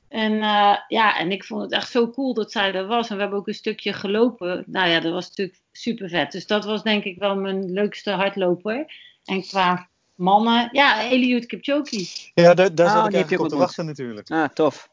En 0.08 0.32
uh, 0.32 0.78
ja, 0.88 1.18
en 1.18 1.32
ik 1.32 1.44
vond 1.44 1.62
het 1.62 1.72
echt 1.72 1.92
zo 1.92 2.10
cool 2.10 2.34
dat 2.34 2.52
zij 2.52 2.74
er 2.74 2.88
was. 2.88 3.10
En 3.10 3.16
we 3.16 3.22
hebben 3.22 3.40
ook 3.40 3.48
een 3.48 3.54
stukje 3.54 3.94
gelopen. 3.94 4.64
Nou 4.68 4.90
ja, 4.90 5.00
dat 5.00 5.14
was 5.14 5.28
natuurlijk 5.28 5.62
super 5.72 6.10
vet. 6.10 6.32
Dus 6.32 6.48
dat 6.48 6.66
was 6.66 6.84
denk 6.84 7.04
ik 7.04 7.18
wel 7.18 7.36
mijn 7.36 7.72
leukste 7.72 8.12
hardloper. 8.12 8.94
En 9.24 9.42
qua 9.42 9.90
mannen. 10.16 10.70
Ja, 10.72 11.04
Eliud 11.04 11.46
Kipchoge. 11.46 12.08
Ja, 12.34 12.54
daar, 12.54 12.76
daar 12.76 12.88
Oh, 12.88 12.94
zat 12.94 13.08
ik 13.08 13.14
eigenlijk 13.14 13.44
op 13.44 13.50
te 13.50 13.58
wachten 13.58 13.86
natuurlijk. 13.86 14.30
Ah, 14.30 14.50
tof. 14.50 14.90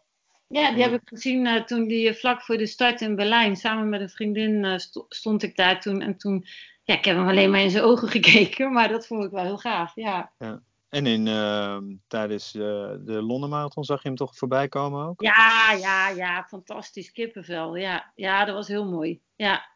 Ja, 0.53 0.73
die 0.73 0.83
heb 0.83 0.93
ik 0.93 1.01
gezien 1.05 1.47
uh, 1.47 1.63
toen 1.65 1.89
die 1.89 2.09
uh, 2.09 2.15
vlak 2.15 2.43
voor 2.43 2.57
de 2.57 2.67
start 2.67 3.01
in 3.01 3.17
Berlijn. 3.17 3.57
Samen 3.57 3.89
met 3.89 4.01
een 4.01 4.11
vriendin 4.11 4.65
uh, 4.65 4.79
st 4.79 5.05
stond 5.09 5.43
ik 5.43 5.57
daar 5.57 5.81
toen. 5.81 6.01
En 6.01 6.17
toen, 6.17 6.47
ja, 6.83 6.95
ik 6.95 7.05
heb 7.05 7.17
hem 7.17 7.29
alleen 7.29 7.51
maar 7.51 7.61
in 7.61 7.71
zijn 7.71 7.85
ogen 7.85 8.09
gekeken. 8.19 8.73
Maar 8.73 8.89
dat 8.89 9.07
vond 9.07 9.25
ik 9.25 9.31
wel 9.31 9.45
heel 9.45 9.59
gaaf, 9.59 9.95
ja. 9.95 10.33
ja. 10.39 10.63
En 10.89 11.07
in, 11.07 11.27
ehm, 11.27 11.85
tijdens 12.09 12.53
de 12.53 13.19
Londen 13.23 13.51
Marathon 13.51 13.85
zag 13.85 14.03
je 14.03 14.09
hem 14.09 14.17
toch 14.17 14.37
voorbij 14.37 14.69
komen 14.69 15.07
ook? 15.07 15.23
Ja, 15.23 15.73
ja, 15.73 16.09
ja. 16.09 16.47
Fantastisch 16.49 17.13
kippenvel. 17.13 17.77
Ja, 17.77 18.13
ja 18.15 18.45
dat 18.45 18.55
was 18.55 18.69
heel 18.69 18.91
mooi. 18.91 19.21
Ja, 19.37 19.69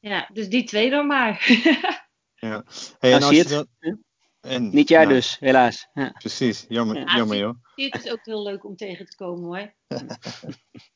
ja 0.00 0.28
dus 0.32 0.48
die 0.48 0.64
twee 0.64 0.90
dan 0.90 1.06
maar. 1.06 1.46
ja. 2.34 2.64
Hey, 2.98 3.12
en 3.12 3.20
Nou, 3.20 3.22
als 3.22 3.26
zie 3.26 3.48
je 3.48 3.54
het. 3.54 3.98
En, 4.40 4.70
Niet 4.70 4.88
jij 4.88 5.02
nou, 5.02 5.14
dus, 5.14 5.36
helaas. 5.40 5.88
Ja. 5.94 6.12
Precies, 6.18 6.64
jammer, 6.68 6.96
Ja, 6.96 7.16
jammer 7.16 7.36
joh. 7.36 7.54
Het 7.74 8.04
is 8.04 8.10
ook 8.10 8.24
heel 8.24 8.42
leuk 8.42 8.64
om 8.64 8.76
tegen 8.76 9.06
te 9.06 9.16
komen 9.16 9.44
hoor. 9.44 9.74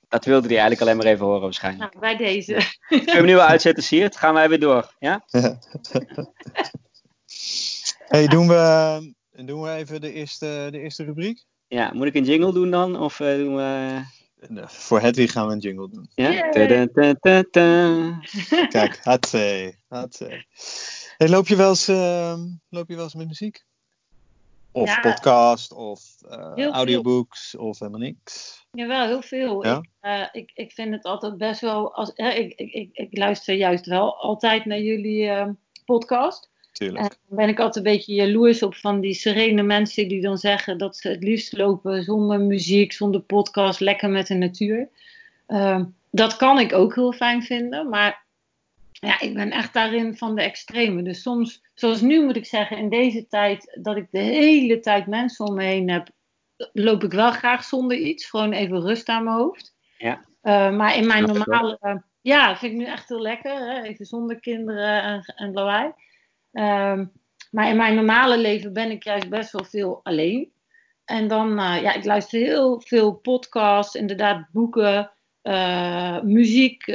Dat 0.09 0.25
wilde 0.25 0.47
hij 0.47 0.59
eigenlijk 0.59 0.81
alleen 0.81 0.97
maar 0.97 1.07
even 1.07 1.27
horen 1.27 1.41
waarschijnlijk. 1.41 1.95
Nou, 1.95 2.05
bij 2.05 2.17
deze. 2.17 2.53
Kun 2.89 3.01
je 3.05 3.11
hem 3.11 3.25
nu 3.25 3.35
wel 3.35 3.47
uitzetten, 3.47 3.83
Siert? 3.83 4.17
Gaan 4.17 4.35
wij 4.35 4.49
weer 4.49 4.61
door, 4.61 4.95
ja? 4.99 5.25
hey, 8.13 8.27
doen 8.27 8.49
we, 8.49 9.15
doen 9.31 9.63
we 9.63 9.71
even 9.71 10.01
de 10.01 10.13
eerste, 10.13 10.69
de 10.71 10.79
eerste 10.79 11.05
rubriek? 11.05 11.45
Ja, 11.67 11.91
moet 11.93 12.07
ik 12.07 12.15
een 12.15 12.25
jingle 12.25 12.53
doen 12.53 12.71
dan? 12.71 13.01
Of 13.01 13.21
uh, 13.21 13.37
doen 13.37 13.57
we... 13.57 14.01
Voor 14.67 15.01
Hedwig 15.01 15.33
gaan 15.33 15.47
we 15.47 15.53
een 15.53 15.59
jingle 15.59 15.89
doen. 15.89 16.11
Ja? 16.15 16.51
Ta 16.51 16.87
-ta 17.21 17.43
-ta 17.43 18.21
Kijk, 18.69 18.99
hatsé, 19.03 19.75
hatsé. 19.89 20.45
Hey, 21.23 21.31
loop, 21.31 21.49
je 21.49 21.57
wel 21.57 21.69
eens, 21.69 21.89
uh, 21.89 22.35
loop 22.69 22.89
je 22.89 22.95
wel 22.95 23.05
eens 23.05 23.15
met 23.15 23.27
muziek? 23.27 23.65
Of 24.73 24.89
Ja. 24.89 25.01
podcast, 25.01 25.73
of 25.73 26.01
uh, 26.31 26.53
veel. 26.55 26.73
audiobooks, 26.73 27.57
of 27.57 27.79
helemaal 27.79 28.01
niks? 28.01 28.65
Jawel, 28.71 29.07
heel 29.07 29.23
veel. 29.23 29.65
Ja? 29.65 29.77
Ik, 29.77 29.89
eh, 30.01 30.27
ik, 30.33 30.51
ik 30.55 30.73
vind 30.73 30.95
het 30.95 31.05
altijd 31.05 31.37
best 31.37 31.61
wel. 31.61 31.95
Als, 31.95 32.13
ik, 32.15 32.55
ik, 32.55 32.89
ik, 32.93 33.19
luister 33.19 33.55
juist 33.55 33.87
wel 33.87 34.17
altijd 34.17 34.65
naar 34.65 34.81
jullie 34.81 35.29
eh, 35.29 35.49
podcast. 35.85 36.51
Tuurlijk. 36.73 37.03
En 37.03 37.19
dan 37.29 37.37
ben 37.37 37.49
ik 37.49 37.59
altijd 37.59 37.87
een 37.87 37.93
beetje 37.93 38.15
jaloers 38.15 38.63
op 38.63 38.75
van 38.75 39.01
die 39.01 39.15
serene 39.15 39.63
mensen 39.63 40.09
die 40.09 40.21
dan 40.21 40.39
zeggen 40.39 40.79
dat 40.79 40.97
ze 40.97 41.09
het 41.09 41.23
liefst 41.23 41.53
lopen 41.53 42.03
zonder 42.03 42.41
muziek, 42.41 42.93
zonder 42.93 43.21
podcast, 43.21 43.81
lekker 43.81 44.11
met 44.11 44.27
de 44.27 44.35
natuur. 44.35 44.89
Ehm, 45.47 45.85
dat 46.11 46.37
kan 46.37 46.59
ik 46.59 46.73
ook 46.73 46.95
heel 46.95 47.13
fijn 47.13 47.43
vinden, 47.43 47.89
maar 47.89 48.25
ja, 49.07 49.21
ik 49.21 49.35
ben 49.35 49.51
echt 49.51 49.73
daarin 49.73 50.17
van 50.17 50.35
de 50.35 50.43
extreme. 50.43 51.03
Dus 51.03 51.23
soms, 51.23 51.63
zoals 51.75 52.01
nu 52.01 52.25
moet 52.25 52.37
ik 52.37 52.47
zeggen, 52.47 52.77
in 52.77 52.89
deze 52.89 53.27
tijd 53.27 53.79
dat 53.81 53.97
ik 53.97 54.07
de 54.11 54.19
hele 54.19 54.81
tijd 54.81 55.07
mensen 55.07 55.47
om 55.47 55.55
me 55.55 55.65
heen 55.65 55.91
heb, 55.91 56.09
loop 56.73 57.05
ik 57.05 57.13
wel 57.13 57.31
graag 57.31 57.65
zonder 57.65 57.97
iets. 57.97 58.31
Gewoon 58.31 58.53
even 58.53 58.81
rust 58.81 59.09
aan 59.09 59.25
mijn 59.25 59.37
hoofd. 59.37 59.75
Ja. 59.99 60.25
Uh, 60.43 60.77
maar 60.77 60.97
in 60.97 61.07
mijn 61.07 61.25
normale, 61.25 61.79
uh, 61.81 61.97
ja, 62.21 62.57
vind 62.57 62.73
ik 62.73 62.79
nu 62.79 62.85
echt 62.85 63.09
heel 63.09 63.21
lekker. 63.21 63.55
Hè? 63.55 63.83
Even 63.83 64.07
zonder 64.07 64.41
kinderen 64.41 65.03
en, 65.03 65.23
en 65.37 65.53
lawaai. 65.53 65.93
Uh, 66.53 67.01
maar 67.51 67.69
in 67.69 67.77
mijn 67.77 67.95
normale 67.95 68.39
leven 68.39 68.73
ben 68.73 68.91
ik 68.91 69.05
juist 69.05 69.29
best 69.29 69.53
wel 69.53 69.65
veel 69.65 70.01
alleen. 70.03 70.53
En 71.05 71.29
dan, 71.29 71.59
uh, 71.59 71.83
ja, 71.83 71.93
ik 71.93 72.05
luister 72.05 72.41
heel 72.41 72.81
veel 72.81 73.13
podcasts, 73.13 73.95
inderdaad 73.95 74.49
boeken, 74.53 75.11
muziek. 76.23 76.87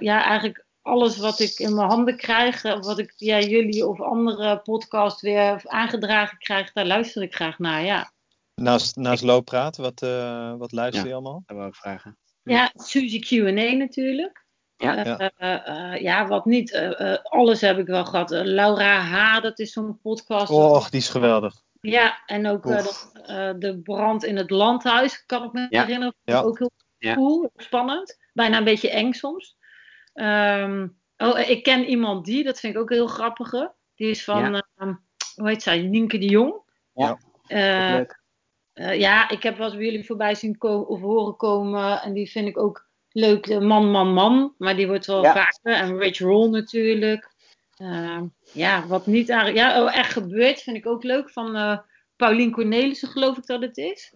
Ja, 0.00 0.24
eigenlijk 0.24 0.64
alles 0.82 1.18
wat 1.18 1.40
ik 1.40 1.58
in 1.58 1.74
mijn 1.74 1.88
handen 1.88 2.16
krijg, 2.16 2.62
wat 2.62 2.98
ik 2.98 3.12
via 3.16 3.40
jullie 3.40 3.86
of 3.86 4.00
andere 4.00 4.58
podcasts 4.58 5.22
weer 5.22 5.62
aangedragen 5.64 6.38
krijg, 6.38 6.72
daar 6.72 6.86
luister 6.86 7.22
ik 7.22 7.34
graag 7.34 7.58
naar, 7.58 7.84
ja. 7.84 8.12
Naast, 8.54 8.96
naast 8.96 9.22
looppraat, 9.22 9.76
wat, 9.76 10.00
wat 10.58 10.72
luister 10.72 11.02
je 11.02 11.08
ja, 11.08 11.14
allemaal? 11.14 11.42
Dat 11.46 11.56
wil 11.56 11.66
ik 11.66 11.74
vragen. 11.74 12.16
Ja, 12.42 12.70
Suzy 12.74 13.20
Q&A 13.20 13.76
natuurlijk. 13.76 14.42
Ja, 14.76 15.04
ja. 15.04 15.30
Uh, 15.38 15.92
uh, 15.94 16.00
ja, 16.00 16.26
wat 16.26 16.44
niet. 16.44 16.72
Uh, 16.72 17.16
alles 17.22 17.60
heb 17.60 17.78
ik 17.78 17.86
wel 17.86 18.04
gehad. 18.04 18.30
Laura 18.30 19.00
H., 19.00 19.40
dat 19.40 19.58
is 19.58 19.72
zo'n 19.72 19.98
podcast. 20.02 20.50
Och, 20.50 20.90
die 20.90 21.00
is 21.00 21.08
geweldig. 21.08 21.54
Ja, 21.80 22.22
en 22.26 22.46
ook 22.46 22.62
de, 22.62 23.54
de, 23.58 23.80
brand 23.82 24.24
in 24.24 24.36
het 24.36 24.50
landhuis, 24.50 25.24
kan 25.26 25.44
ik 25.44 25.52
me 25.52 25.66
ja. 25.68 25.80
herinneren. 25.80 26.14
Ja. 26.22 26.40
Ook 26.40 26.58
heel 26.58 26.70
Ja. 26.98 27.14
cool, 27.14 27.50
spannend. 27.56 28.18
Bijna 28.32 28.58
een 28.58 28.64
beetje 28.64 28.90
eng 28.90 29.12
soms. 29.12 29.56
Um, 30.14 30.96
oh, 31.16 31.38
ik 31.48 31.62
ken 31.62 31.84
iemand 31.84 32.24
die, 32.24 32.44
dat 32.44 32.60
vind 32.60 32.74
ik 32.74 32.80
ook 32.80 32.90
heel 32.90 33.06
grappige. 33.06 33.72
Die 33.94 34.10
is 34.10 34.24
van, 34.24 34.52
Ja. 34.52 34.64
um, 34.78 35.00
hoe 35.34 35.48
heet 35.48 35.62
zij? 35.62 35.82
Nienke 35.82 36.18
de 36.18 36.26
Jong. 36.28 36.54
Ja. 36.94 37.18
Uh, 37.48 37.94
leuk. 37.96 38.20
uh, 38.74 38.98
ja, 38.98 39.28
ik 39.28 39.42
heb 39.42 39.56
wat 39.58 39.72
bij 39.72 39.84
jullie 39.84 40.06
voorbij 40.06 40.34
zien 40.34 40.58
komen 40.58 40.86
of 40.88 41.00
horen 41.00 41.36
komen. 41.36 42.02
En 42.02 42.12
die 42.12 42.30
vind 42.30 42.48
ik 42.48 42.58
ook 42.58 42.88
leuk. 43.08 43.46
De 43.46 43.60
man, 43.60 43.90
man, 43.90 44.12
man. 44.12 44.54
Maar 44.58 44.76
die 44.76 44.86
wordt 44.86 45.06
wel 45.06 45.22
Ja. 45.22 45.32
vaker. 45.32 45.72
En 45.72 45.98
Rich 45.98 46.18
Roll 46.18 46.48
natuurlijk. 46.50 47.30
Uh, 47.78 48.22
ja, 48.52 48.86
wat 48.86 49.06
niet 49.06 49.28
eigenlijk. 49.28 49.58
Ja, 49.58 49.82
oh, 49.82 49.96
echt 49.96 50.12
gebeurd 50.12 50.60
vind 50.62 50.76
ik 50.76 50.86
ook 50.86 51.02
leuk. 51.02 51.30
Van 51.30 51.56
uh, 51.56 51.78
Paulien 52.16 52.50
Cornelissen, 52.52 53.08
geloof 53.08 53.36
ik 53.36 53.46
dat 53.46 53.60
het 53.62 53.76
is. 53.76 54.14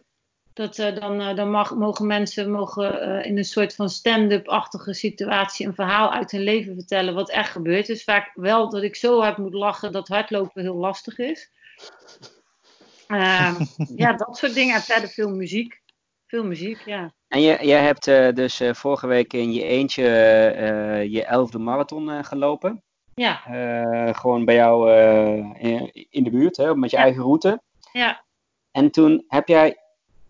Dat 0.57 0.79
uh, 0.79 0.95
dan, 0.95 1.21
uh, 1.21 1.35
dan 1.35 1.51
mag, 1.51 1.75
mogen 1.75 2.07
mensen 2.07 2.51
mogen, 2.51 3.09
uh, 3.09 3.25
in 3.25 3.39
een 3.39 3.45
soort 3.45 3.75
van 3.75 3.89
stand-up-achtige 3.89 4.95
situatie 4.95 5.67
een 5.67 5.75
verhaal 5.75 6.13
uit 6.13 6.31
hun 6.31 6.41
leven 6.41 6.75
vertellen 6.75 7.15
wat 7.15 7.31
echt 7.31 7.51
gebeurt. 7.51 7.87
Dus 7.87 8.05
vaak 8.05 8.31
wel 8.35 8.71
dat 8.71 8.83
ik 8.83 8.97
zo 8.97 9.21
hard 9.21 9.37
moet 9.37 9.55
lachen 9.55 9.93
dat 9.93 10.09
hardlopen 10.09 10.63
heel 10.63 10.75
lastig 10.75 11.19
is. 11.19 11.51
Ehm, 13.07 13.55
ja, 14.03 14.13
dat 14.13 14.37
soort 14.37 14.55
dingen. 14.55 14.75
En 14.75 14.81
verder 14.81 15.09
veel 15.09 15.29
muziek. 15.29 15.81
Veel 16.27 16.45
muziek, 16.45 16.81
ja. 16.85 17.15
En 17.29 17.41
je, 17.41 17.59
je 17.67 17.73
hebt 17.73 18.07
uh, 18.07 18.33
dus 18.33 18.61
uh, 18.61 18.75
vorige 18.75 19.07
week 19.07 19.33
in 19.33 19.53
je 19.53 19.63
eentje 19.63 20.03
uh, 20.59 21.13
je 21.13 21.25
elfde 21.25 21.59
marathon 21.59 22.25
gelopen. 22.25 22.83
Ja. 23.15 23.41
gewoon 24.13 24.45
bij 24.45 24.55
jou 24.55 24.93
in, 25.59 25.91
in, 26.11 26.25
de 26.25 26.31
buurt, 26.31 26.57
hè, 26.57 26.77
met 26.77 26.91
je 26.91 26.97
Ja. 26.97 27.03
eigen 27.03 27.23
route. 27.23 27.63
Ja. 27.93 28.25
En 28.71 28.91
toen 28.91 29.25
heb 29.29 29.49
jij 29.49 29.77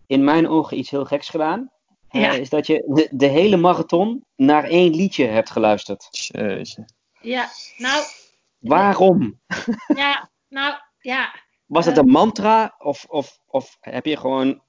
in 0.07 0.23
mijn 0.23 0.47
ogen 0.47 0.77
iets 0.77 0.89
heel 0.89 1.05
geks 1.05 1.29
gedaan. 1.29 1.71
Ja. 2.09 2.31
is 2.31 2.49
dat 2.49 2.67
je 2.67 2.83
de, 2.87 3.07
de, 3.11 3.25
hele 3.25 3.57
marathon 3.57 4.25
naar 4.35 4.63
één 4.63 4.95
liedje 4.95 5.25
hebt 5.25 5.49
geluisterd. 5.49 6.07
Jeetje. 6.11 6.85
Ja, 7.21 7.49
nou, 7.77 8.03
Waarom? 8.59 9.39
ja, 9.95 10.29
nou, 10.49 10.75
ja. 10.99 11.35
Was 11.65 11.85
het 11.85 11.97
een 11.97 12.09
mantra? 12.09 12.75
Of, 12.77 13.05
of, 13.09 13.39
of 13.45 13.77
heb 13.79 14.05
je 14.05 14.17
gewoon 14.17 14.61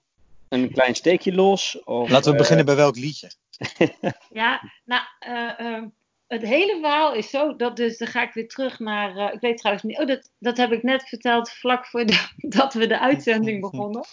een 0.48 0.72
klein 0.72 0.94
steekje 0.94 1.34
los? 1.34 1.82
Of, 1.84 2.10
Laten 2.10 2.26
we 2.26 2.32
eh, 2.32 2.38
beginnen 2.38 2.66
bij 2.66 2.76
welk 2.76 2.96
liedje? 2.96 3.30
Ja, 4.30 4.72
nou, 4.84 5.02
uh, 5.28 5.66
uh, 5.66 5.82
het 6.26 6.42
hele 6.42 6.78
verhaal 6.80 7.14
is 7.14 7.30
zo, 7.30 7.56
dat 7.56 7.76
dus, 7.76 7.98
dan 7.98 8.08
ga 8.08 8.22
ik 8.22 8.32
weer 8.32 8.48
terug 8.48 8.78
naar, 8.78 9.16
uh, 9.16 9.32
ik 9.32 9.40
weet 9.40 9.58
trouwens 9.58 9.86
niet, 9.86 9.98
oh, 9.98 10.06
dat, 10.06 10.30
dat 10.38 10.56
heb 10.56 10.72
ik 10.72 10.82
net 10.82 11.08
verteld 11.08 11.50
vlak 11.50 11.86
voordat 11.86 12.74
we 12.74 12.86
de 12.86 12.98
uitzending 12.98 13.60
begonnen. 13.60 14.04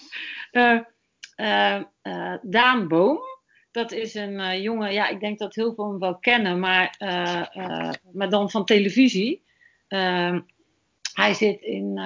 Daan 2.42 2.88
Boom, 2.88 3.20
dat 3.72 3.92
is 3.92 4.14
een 4.14 4.62
jongen, 4.62 4.94
ja, 4.94 5.08
ik 5.08 5.20
denk 5.20 5.40
dat 5.40 5.56
heel 5.56 5.74
veel 5.74 5.90
hem 5.90 6.00
wel 6.00 6.18
kennen, 6.18 6.60
maar, 6.60 6.96
maar 8.14 8.30
dan 8.30 8.52
van 8.52 8.66
televisie. 8.66 9.44
Ehm, 9.88 10.40
hij 11.14 11.34
zit 11.34 11.62
in, 11.62 12.00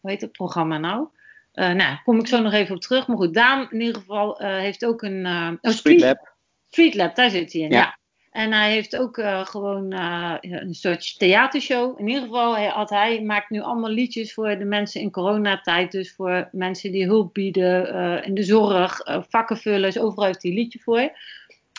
hoe 0.00 0.10
heet 0.10 0.20
het 0.20 0.32
programma 0.32 0.78
nou? 0.78 1.08
Nou, 1.52 1.78
daar 1.78 2.02
kom 2.04 2.18
ik 2.18 2.26
zo 2.26 2.42
nog 2.42 2.52
even 2.52 2.74
op 2.74 2.80
terug. 2.80 3.06
Maar 3.06 3.16
goed, 3.16 3.34
Daan 3.34 3.70
in 3.70 3.80
ieder 3.80 3.94
geval 3.94 4.38
heeft 4.38 4.84
ook 4.84 5.02
een... 5.02 5.26
Oh, 5.60 5.72
Street 5.72 6.00
Lab. 6.00 6.34
Street 6.68 6.94
Lab, 6.94 7.14
daar 7.14 7.30
zit 7.30 7.52
hij 7.52 7.62
in, 7.62 7.70
ja. 7.70 7.78
ja. 7.78 7.95
En 8.36 8.52
hij 8.52 8.70
heeft 8.70 8.96
ook 8.96 9.20
gewoon 9.44 9.92
een 10.40 10.74
soort 10.74 11.18
theatershow. 11.18 12.00
In 12.00 12.08
ieder 12.08 12.22
geval 12.22 12.56
had 12.56 12.90
hij, 12.90 13.22
maakt 13.22 13.50
nu 13.50 13.60
allemaal 13.60 13.90
liedjes 13.90 14.34
voor 14.34 14.58
de 14.58 14.64
mensen 14.64 15.00
in 15.00 15.10
coronatijd. 15.10 15.92
Dus 15.92 16.14
voor 16.14 16.48
mensen 16.52 16.92
die 16.92 17.04
hulp 17.04 17.34
bieden 17.34 18.24
in 18.24 18.34
de 18.34 18.42
zorg, 18.42 19.00
vakken 19.28 19.56
vullen. 19.56 19.82
Dus 19.82 19.98
overal 19.98 20.24
heeft 20.24 20.42
hij 20.42 20.50
een 20.50 20.56
liedje 20.56 20.78
voor. 20.78 20.98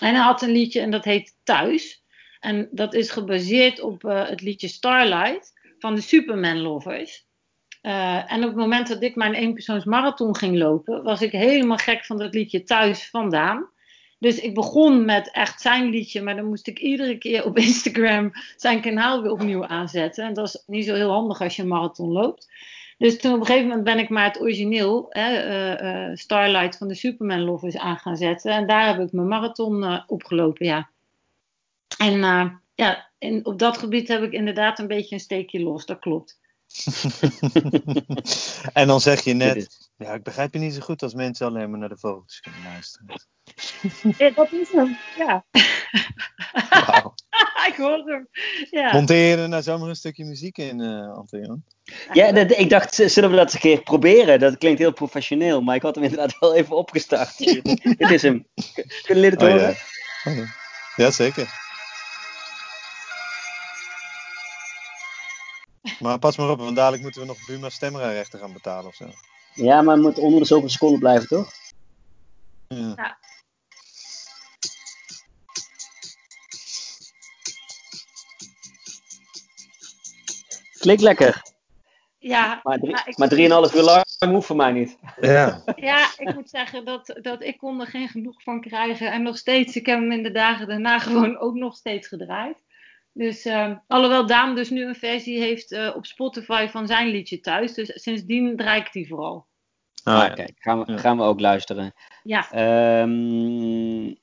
En 0.01 0.15
hij 0.15 0.23
had 0.23 0.41
een 0.41 0.51
liedje 0.51 0.81
en 0.81 0.91
dat 0.91 1.03
heet 1.03 1.35
Thuis. 1.43 2.03
En 2.39 2.67
dat 2.71 2.93
is 2.93 3.11
gebaseerd 3.11 3.81
op 3.81 4.01
het 4.01 4.41
liedje 4.41 4.67
Starlight 4.67 5.53
van 5.79 5.95
de 5.95 6.01
Superman 6.01 6.59
Lovers. 6.59 7.25
En 7.81 8.37
op 8.37 8.47
het 8.47 8.55
moment 8.55 8.87
dat 8.87 9.03
ik 9.03 9.15
mijn 9.15 9.33
eenpersoons 9.33 9.85
marathon 9.85 10.35
ging 10.35 10.57
lopen, 10.57 11.03
was 11.03 11.21
ik 11.21 11.31
helemaal 11.31 11.77
gek 11.77 12.05
van 12.05 12.17
dat 12.17 12.33
liedje 12.33 12.63
thuis 12.63 13.09
vandaan. 13.09 13.75
Dus 14.19 14.39
ik 14.39 14.53
begon 14.53 15.05
met 15.05 15.31
echt 15.31 15.61
zijn 15.61 15.89
liedje, 15.89 16.21
maar 16.21 16.35
dan 16.35 16.45
moest 16.45 16.67
ik 16.67 16.79
iedere 16.79 17.17
keer 17.17 17.45
op 17.45 17.57
Instagram 17.67 18.31
zijn 18.55 18.81
kanaal 18.81 19.21
weer 19.21 19.31
opnieuw 19.31 19.65
aanzetten. 19.65 20.25
En 20.25 20.33
dat 20.33 20.47
is 20.47 20.63
niet 20.65 20.85
zo 20.85 20.93
heel 20.93 21.11
handig 21.11 21.41
als 21.41 21.55
je 21.55 21.61
een 21.61 21.67
marathon 21.67 22.11
loopt. 22.11 22.49
Dus 22.97 23.19
toen 23.19 23.33
op 23.33 23.39
een 23.39 23.45
gegeven 23.45 23.67
moment 23.67 23.85
ben 23.85 23.99
ik 23.99 24.09
maar 24.09 24.25
het 24.25 24.41
origineel, 24.41 25.05
hè, 25.09 25.47
uh, 25.47 26.09
uh, 26.09 26.15
Starlight 26.15 26.77
van 26.77 26.87
de 26.87 26.95
Superman 26.95 27.41
Lovers, 27.41 27.77
aan 27.77 27.97
gaan 27.97 28.17
zetten. 28.17 28.51
En 28.51 28.67
daar 28.67 28.87
heb 28.87 28.99
ik 28.99 29.11
mijn 29.11 29.27
marathon 29.27 30.03
opgelopen, 30.07 30.65
ja. 30.65 30.89
En 31.97 32.19
ja, 32.75 33.09
in, 33.17 33.45
op 33.45 33.59
dat 33.59 33.77
gebied 33.77 34.07
heb 34.07 34.23
ik 34.23 34.31
inderdaad 34.31 34.79
een 34.79 34.87
beetje 34.87 35.15
een 35.15 35.21
steekje 35.21 35.61
los, 35.61 35.85
dat 35.85 35.99
klopt. 35.99 36.39
en 38.73 38.87
dan 38.87 39.01
zeg 39.01 39.23
je 39.23 39.33
net, 39.33 39.89
ja, 39.97 40.13
ik 40.13 40.23
begrijp 40.23 40.53
je 40.53 40.59
niet 40.59 40.73
zo 40.73 40.81
goed 40.81 41.03
als 41.03 41.13
mensen 41.13 41.47
alleen 41.47 41.69
maar 41.69 41.79
naar 41.79 41.89
de 41.89 41.97
vogels 41.97 42.39
kunnen 42.39 42.63
luisteren. 42.63 43.05
Ja, 44.17 44.29
dat 44.29 44.51
is 44.51 44.71
hem, 44.71 44.97
ja. 45.17 45.45
Wow. 46.51 47.13
ik 47.69 47.75
hoor 47.77 48.03
hem, 48.05 48.27
ja. 48.69 48.93
Monteer 48.93 49.29
je 49.29 49.41
er 49.41 49.49
nou 49.49 49.63
zomaar 49.63 49.89
een 49.89 49.95
stukje 49.95 50.25
muziek 50.25 50.57
in, 50.57 50.79
uh, 50.79 51.13
Anton? 51.13 51.63
Ja, 52.13 52.31
dat, 52.31 52.51
ik 52.51 52.69
dacht, 52.69 52.95
zullen 52.95 53.29
we 53.29 53.35
dat 53.35 53.45
eens 53.45 53.53
een 53.53 53.59
keer 53.59 53.81
proberen? 53.81 54.39
Dat 54.39 54.57
klinkt 54.57 54.79
heel 54.79 54.93
professioneel, 54.93 55.61
maar 55.61 55.75
ik 55.75 55.81
had 55.81 55.95
hem 55.95 56.03
inderdaad 56.03 56.39
wel 56.39 56.55
even 56.55 56.75
opgestart. 56.75 57.37
Dit 57.97 58.09
is 58.09 58.21
hem. 58.21 58.45
Kunnen 59.03 59.23
jullie 59.23 59.29
het 59.29 59.41
oh, 59.41 59.49
horen? 59.49 59.75
Ja. 60.23 60.31
Oh, 60.31 60.37
ja. 60.37 60.45
ja, 60.95 61.11
zeker. 61.11 61.65
Maar 65.99 66.19
pas 66.19 66.37
maar 66.37 66.49
op, 66.49 66.59
want 66.59 66.75
dadelijk 66.75 67.03
moeten 67.03 67.21
we 67.21 67.27
nog 67.27 67.45
Buma 67.45 67.69
stemrechten 67.69 68.39
gaan 68.39 68.53
betalen 68.53 68.85
of 68.85 68.95
zo. 68.95 69.05
Ja, 69.53 69.81
maar 69.81 69.95
het 69.95 70.03
moet 70.03 70.17
onder 70.17 70.39
de 70.39 70.45
zoveel 70.45 70.69
seconden 70.69 70.99
blijven, 70.99 71.27
toch? 71.27 71.51
Ja. 72.67 72.93
ja. 72.95 73.17
Klinkt 80.79 81.01
lekker. 81.01 81.41
Ja, 82.19 82.59
maar, 82.63 82.77
drie, 82.77 82.91
maar, 82.91 83.07
ik, 83.07 83.17
maar 83.17 83.29
drieënhalf 83.29 83.75
uur 83.75 83.81
lang 83.81 84.03
hoeft 84.19 84.47
voor 84.47 84.55
mij 84.55 84.71
niet. 84.71 84.97
Ja, 85.21 85.63
ja 85.75 86.07
ik 86.17 86.33
moet 86.33 86.49
zeggen 86.49 86.85
dat, 86.85 87.19
dat 87.21 87.43
ik 87.43 87.57
kon 87.57 87.81
er 87.81 87.87
geen 87.87 88.09
genoeg 88.09 88.43
van 88.43 88.61
krijgen. 88.61 89.11
En 89.11 89.21
nog 89.23 89.37
steeds, 89.37 89.75
ik 89.75 89.85
heb 89.85 89.99
hem 89.99 90.11
in 90.11 90.23
de 90.23 90.31
dagen 90.31 90.67
daarna 90.67 90.99
gewoon 91.07 91.37
ook 91.37 91.55
nog 91.55 91.75
steeds 91.75 92.07
gedraaid. 92.07 92.57
Dus, 93.13 93.45
uh, 93.45 93.71
alhoewel 93.87 94.27
Daan 94.27 94.55
dus 94.55 94.69
nu 94.69 94.85
een 94.85 94.95
versie 94.95 95.39
heeft 95.39 95.71
uh, 95.71 95.95
op 95.95 96.05
Spotify 96.05 96.67
van 96.67 96.87
zijn 96.87 97.07
liedje 97.07 97.39
thuis. 97.39 97.73
Dus 97.73 97.91
sindsdien 98.03 98.57
draai 98.57 98.81
ik 98.81 98.91
die 98.91 99.07
vooral. 99.07 99.47
Ah, 100.03 100.27
ja. 100.27 100.29
Kijk, 100.29 100.53
gaan 100.55 100.85
we, 100.85 100.97
gaan 100.97 101.17
we 101.17 101.23
ook 101.23 101.39
luisteren. 101.39 101.93
Ja. 102.23 103.01
Um, 103.01 104.17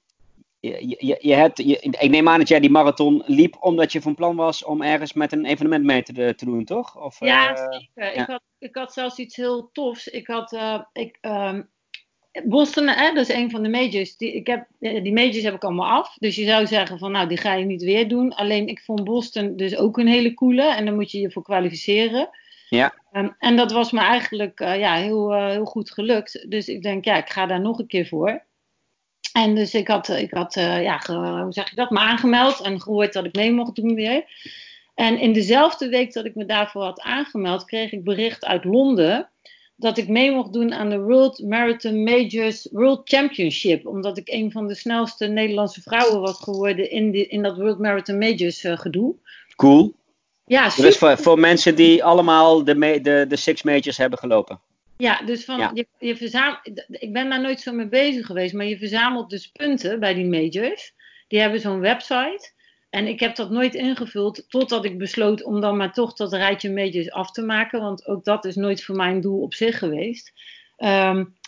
je, 0.69 0.97
je, 1.07 1.19
je 1.21 1.35
hebt, 1.35 1.59
je, 1.59 1.79
ik 1.81 2.11
neem 2.11 2.29
aan 2.29 2.39
dat 2.39 2.49
jij 2.49 2.61
die 2.61 2.71
marathon 2.71 3.23
liep 3.27 3.57
omdat 3.61 3.93
je 3.93 4.03
van 4.03 4.15
plan 4.15 4.37
was 4.37 4.65
om 4.65 4.83
ergens 4.83 5.13
met 5.13 5.33
een 5.33 5.45
evenement 5.45 5.85
mee 5.85 6.03
te, 6.03 6.35
te 6.35 6.45
doen, 6.45 6.65
toch? 6.65 7.03
Of, 7.03 7.21
ja, 7.21 7.51
uh, 7.51 7.57
zeker. 7.57 7.89
Ja. 7.95 8.23
Ik, 8.23 8.27
had, 8.27 8.43
ik 8.59 8.75
had 8.75 8.93
zelfs 8.93 9.19
iets 9.19 9.37
heel 9.37 9.71
tofs. 9.73 10.09
Ik 10.09 10.27
had, 10.27 10.57
ik, 10.93 11.19
um, 11.21 11.73
Boston, 12.43 12.89
hè, 12.89 13.13
dat 13.13 13.29
is 13.29 13.35
een 13.35 13.51
van 13.51 13.63
de 13.63 13.69
majors. 13.69 14.17
Die, 14.17 14.33
ik 14.33 14.47
heb, 14.47 14.67
eh, 14.81 15.03
die 15.03 15.13
majors 15.13 15.43
heb 15.43 15.55
ik 15.55 15.65
allemaal 15.65 15.91
af. 15.91 16.17
Dus 16.19 16.35
je 16.35 16.45
zou 16.45 16.67
zeggen 16.67 16.99
van, 16.99 17.13
nou, 17.13 17.29
die 17.29 17.39
ga 17.39 17.55
je 17.55 17.65
niet 17.65 17.83
weer 17.83 18.09
doen. 18.09 18.35
Alleen 18.35 18.69
ik 18.69 18.81
vond 18.81 19.05
Boston 19.05 19.57
dus 19.57 19.77
ook 19.77 19.99
een 19.99 20.07
hele 20.07 20.35
coole. 20.35 20.75
En 20.75 20.85
dan 20.85 20.95
moet 20.95 21.11
je 21.11 21.21
je 21.21 21.31
voor 21.31 21.43
kwalificeren. 21.43 22.29
Ja. 22.69 22.95
Ehm, 23.13 23.29
en 23.39 23.57
dat 23.57 23.73
was 23.73 23.93
me 23.93 24.01
eigenlijk 24.01 24.61
uh, 24.61 24.79
ja, 24.79 24.95
heel, 24.95 25.35
heel 25.35 25.65
goed 25.65 25.91
gelukt. 25.91 26.47
Dus 26.49 26.69
ik 26.69 26.83
denk, 26.83 27.05
ja, 27.05 27.17
ik 27.17 27.29
ga 27.29 27.47
daar 27.47 27.61
nog 27.61 27.79
een 27.79 27.87
keer 27.87 28.07
voor. 28.07 28.45
En 29.35 29.55
dus 29.55 29.75
ik 29.75 29.89
had, 29.89 30.09
ik 30.09 30.31
had 30.31 30.55
ja, 30.55 31.01
hoe 31.07 31.53
zeg 31.53 31.71
ik 31.71 31.77
dat, 31.77 31.91
me 31.91 31.99
aangemeld 31.99 32.61
en 32.61 32.81
gehoord 32.81 33.13
dat 33.13 33.25
ik 33.25 33.35
mee 33.35 33.53
mocht 33.53 33.75
doen 33.75 33.95
weer. 33.95 34.25
En 34.95 35.19
in 35.19 35.33
dezelfde 35.33 35.89
week 35.89 36.13
dat 36.13 36.25
ik 36.25 36.35
me 36.35 36.45
daarvoor 36.45 36.83
had 36.83 37.01
aangemeld, 37.01 37.65
kreeg 37.65 37.93
ik 37.93 38.05
bericht 38.05 38.45
uit 38.45 38.65
Londen 38.65 39.31
dat 39.77 39.99
ik 39.99 40.09
mee 40.09 40.33
mocht 40.33 40.53
doen 40.53 40.75
aan 40.75 40.91
de 40.91 41.01
World 41.01 41.39
Marathon 41.39 42.03
Majors 42.03 42.69
World 42.73 43.01
Championship. 43.05 43.87
Omdat 43.87 44.19
ik 44.19 44.29
een 44.29 44.51
van 44.51 44.67
de 44.67 44.75
snelste 44.75 45.27
Nederlandse 45.27 45.83
vrouwen 45.83 46.21
was 46.21 46.39
geworden 46.39 46.91
in, 46.91 47.11
die, 47.11 47.27
in 47.27 47.43
dat 47.43 47.57
World 47.57 47.79
Marathon 47.79 48.19
Majors 48.19 48.65
uh, 48.65 48.79
gedoe. 48.79 49.15
Cool. 49.57 49.95
Ja, 50.45 50.69
super. 50.69 50.85
Dus 50.85 50.99
voor, 50.99 51.19
voor 51.19 51.39
mensen 51.39 51.75
die 51.75 52.05
allemaal 52.05 52.65
de, 52.65 53.01
de, 53.03 53.25
de 53.29 53.37
Six 53.37 53.63
Majors 53.63 53.97
hebben 53.97 54.19
gelopen. 54.19 54.61
Ja, 54.97 55.21
dus 55.25 55.45
van, 55.45 55.59
ja. 55.59 55.71
Je, 55.75 55.87
je 55.99 56.17
verzamelt, 56.17 56.85
ik 56.89 57.13
ben 57.13 57.29
daar 57.29 57.41
nooit 57.41 57.61
zo 57.61 57.73
mee 57.73 57.89
bezig 57.89 58.27
geweest, 58.27 58.55
maar 58.55 58.67
je 58.67 58.79
verzamelt 58.79 59.31
dus 59.31 59.47
punten 59.47 60.01
bij 60.01 60.15
die 60.15 60.27
majors. 60.27 60.93
Die 61.29 61.41
hebben 61.41 61.61
zo'n 61.61 61.81
website. 61.81 62.53
En 62.91 63.07
ik 63.07 63.21
heb 63.21 63.37
dat 63.37 63.51
nooit 63.51 63.75
ingevuld 63.75 64.45
totdat 64.49 64.85
ik 64.85 64.99
besloot 64.99 65.43
om 65.43 65.61
dan 65.61 65.77
maar 65.77 65.93
toch 65.93 66.13
dat 66.13 66.33
rijtje 66.33 66.73
majors 66.73 67.11
af 67.11 67.31
te 67.31 67.43
maken. 67.43 67.81
Want 67.81 68.07
ook 68.07 68.25
dat 68.25 68.45
is 68.45 68.57
nooit 68.57 68.85
voor 68.85 68.97
mijn 68.97 69.21
doel 69.21 69.43
op 69.43 69.55
zich 69.55 69.79
geweest. 69.79 70.33
Um, 70.79 70.89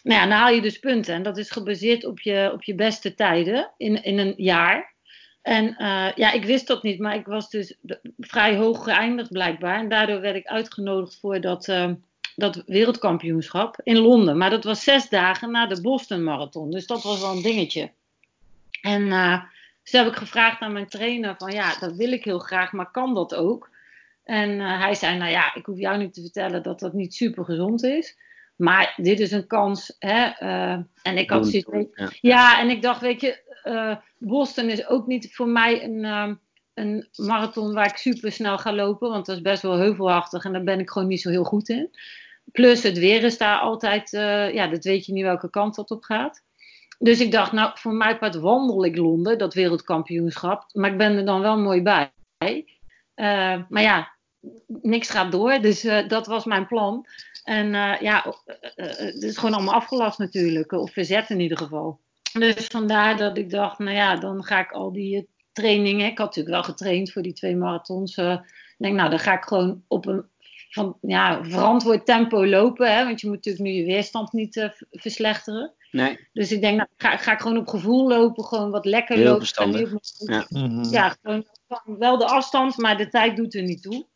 nou 0.02 0.20
ja, 0.20 0.20
dan 0.20 0.30
haal 0.30 0.50
je 0.52 0.60
dus 0.60 0.78
punten. 0.78 1.14
En 1.14 1.22
dat 1.22 1.38
is 1.38 1.50
gebaseerd 1.50 2.04
op 2.04 2.20
je, 2.20 2.50
op 2.52 2.62
je 2.62 2.74
beste 2.74 3.14
tijden 3.14 3.72
in, 3.76 4.02
in 4.02 4.18
een 4.18 4.34
jaar. 4.36 4.94
En 5.42 5.64
uh, 5.78 6.12
ja, 6.14 6.32
ik 6.32 6.44
wist 6.44 6.66
dat 6.66 6.82
niet, 6.82 6.98
maar 6.98 7.14
ik 7.14 7.26
was 7.26 7.50
dus 7.50 7.76
vrij 8.18 8.56
hoog 8.56 8.84
geëindigd 8.84 9.32
blijkbaar. 9.32 9.78
En 9.78 9.88
daardoor 9.88 10.20
werd 10.20 10.36
ik 10.36 10.46
uitgenodigd 10.46 11.18
voor 11.20 11.40
dat, 11.40 11.68
uh, 11.68 11.90
dat 12.36 12.62
wereldkampioenschap 12.66 13.80
in 13.82 13.98
Londen. 13.98 14.36
Maar 14.38 14.50
dat 14.50 14.64
was 14.64 14.82
zes 14.82 15.08
dagen 15.08 15.50
na 15.50 15.66
de 15.66 15.80
Boston 15.80 16.24
Marathon. 16.24 16.70
Dus 16.70 16.86
dat 16.86 17.02
was 17.02 17.20
wel 17.20 17.30
een 17.30 17.42
dingetje. 17.42 17.90
En 18.80 19.02
uh, 19.02 19.42
dus 19.82 19.92
heb 19.92 20.06
ik 20.06 20.16
gevraagd 20.16 20.60
aan 20.60 20.72
mijn 20.72 20.88
trainer 20.88 21.34
van 21.38 21.52
ja, 21.52 21.78
dat 21.78 21.96
wil 21.96 22.12
ik 22.12 22.24
heel 22.24 22.38
graag, 22.38 22.72
maar 22.72 22.90
kan 22.90 23.14
dat 23.14 23.34
ook? 23.34 23.70
En 24.24 24.50
uh, 24.50 24.80
hij 24.80 24.94
zei, 24.94 25.18
nou 25.18 25.30
ja, 25.30 25.54
ik 25.54 25.66
hoef 25.66 25.78
jou 25.78 25.98
niet 25.98 26.14
te 26.14 26.20
vertellen 26.20 26.62
dat 26.62 26.80
dat 26.80 26.92
niet 26.92 27.14
super 27.14 27.44
gezond 27.44 27.84
is. 27.84 28.18
Maar 28.56 28.94
dit 28.96 29.20
is 29.20 29.30
een 29.30 29.46
kans. 29.46 29.96
Hè, 29.98 30.26
uh, 30.40 30.78
en 31.02 31.18
ik 31.18 31.30
had 31.30 31.46
zoiets. 31.46 31.90
Ja. 31.94 32.10
ja, 32.20 32.60
en 32.60 32.70
ik 32.70 32.82
dacht, 32.82 33.00
weet 33.00 33.20
je, 33.20 33.58
uh, 33.64 33.96
Boston 34.18 34.68
is 34.68 34.86
ook 34.86 35.06
niet 35.06 35.34
voor 35.34 35.48
mij 35.48 35.84
een, 35.84 36.38
een 36.74 37.08
marathon 37.16 37.72
waar 37.72 37.86
ik 37.86 37.96
super 37.96 38.32
snel 38.32 38.58
ga 38.58 38.72
lopen. 38.72 39.10
Want 39.10 39.26
dat 39.26 39.36
is 39.36 39.42
best 39.42 39.62
wel 39.62 39.76
heuvelachtig 39.76 40.44
en 40.44 40.52
daar 40.52 40.64
ben 40.64 40.80
ik 40.80 40.90
gewoon 40.90 41.08
niet 41.08 41.20
zo 41.20 41.30
heel 41.30 41.44
goed 41.44 41.68
in. 41.68 41.90
Plus 42.52 42.82
het 42.82 42.98
weer 42.98 43.24
is 43.24 43.38
daar 43.38 43.58
altijd, 43.58 44.10
ja, 44.52 44.66
dat 44.66 44.84
weet 44.84 45.06
je 45.06 45.12
niet 45.12 45.24
welke 45.24 45.50
kant 45.50 45.74
dat 45.74 45.90
op 45.90 46.02
gaat. 46.02 46.44
Dus 46.98 47.20
ik 47.20 47.32
dacht, 47.32 47.52
nou, 47.52 47.70
voor 47.74 47.92
mij 47.92 48.18
part 48.18 48.34
wandel 48.34 48.84
ik 48.84 48.96
Londen, 48.96 49.38
dat 49.38 49.54
wereldkampioenschap. 49.54 50.68
Maar 50.72 50.90
ik 50.90 50.98
ben 50.98 51.16
er 51.16 51.24
dan 51.24 51.40
wel 51.40 51.58
mooi 51.58 51.82
bij. 51.82 52.12
Uh, 52.44 53.62
maar 53.68 53.82
ja, 53.82 54.12
niks 54.66 55.10
gaat 55.10 55.32
door. 55.32 55.60
Dus 55.60 55.84
uh, 55.84 56.08
dat 56.08 56.26
was 56.26 56.44
mijn 56.44 56.66
plan. 56.66 57.06
En 57.44 57.70
ja, 58.00 58.34
het 58.74 59.22
is 59.22 59.38
gewoon 59.38 59.54
allemaal 59.54 59.74
afgelast 59.74 60.18
natuurlijk. 60.18 60.72
Of 60.72 60.92
verzet 60.92 61.30
in 61.30 61.40
ieder 61.40 61.58
geval. 61.58 62.00
Dus 62.32 62.66
vandaar 62.66 63.16
dat 63.16 63.38
ik 63.38 63.50
dacht, 63.50 63.78
nou 63.78 63.96
ja, 63.96 64.16
dan 64.16 64.44
ga 64.44 64.60
ik 64.60 64.72
al 64.72 64.92
die 64.92 65.28
trainingen. 65.52 66.06
Ik 66.06 66.18
had 66.18 66.26
natuurlijk 66.26 66.54
wel 66.54 66.64
getraind 66.64 67.12
voor 67.12 67.22
die 67.22 67.32
twee 67.32 67.56
marathons. 67.56 68.16
ik 68.16 68.40
denk, 68.76 68.94
nou, 68.94 69.10
dan 69.10 69.18
ga 69.18 69.36
ik 69.36 69.44
gewoon 69.44 69.82
op 69.88 70.06
een 70.06 70.24
van, 70.68 70.98
ja, 71.00 71.44
verantwoord 71.44 72.06
tempo 72.06 72.46
lopen. 72.46 72.94
Hè, 72.96 73.04
want 73.04 73.20
je 73.20 73.26
moet 73.26 73.36
natuurlijk 73.36 73.64
nu 73.64 73.70
je 73.70 73.84
weerstand 73.84 74.32
niet 74.32 74.70
verslechteren. 74.90 75.72
Nee. 75.90 76.28
Dus 76.32 76.52
ik 76.52 76.60
denk, 76.60 76.76
nou, 76.76 76.88
ga, 76.96 77.16
ga 77.16 77.32
ik 77.32 77.40
gewoon 77.40 77.56
op 77.56 77.68
gevoel 77.68 78.08
lopen, 78.08 78.44
gewoon 78.44 78.70
wat 78.70 78.84
lekker 78.84 79.16
Heel 79.16 79.24
lopen. 79.24 79.40
verstandig. 79.40 79.92
Ja, 80.16 80.46
mm-hmm. 80.48 80.84
ja 80.84 81.16
gewoon, 81.22 81.46
wel 81.98 82.18
de 82.18 82.26
afstand, 82.26 82.76
maar 82.76 82.96
de 82.96 83.08
tijd 83.08 83.36
doet 83.36 83.54
er 83.54 83.62
niet 83.62 83.82
toe. 83.82 84.06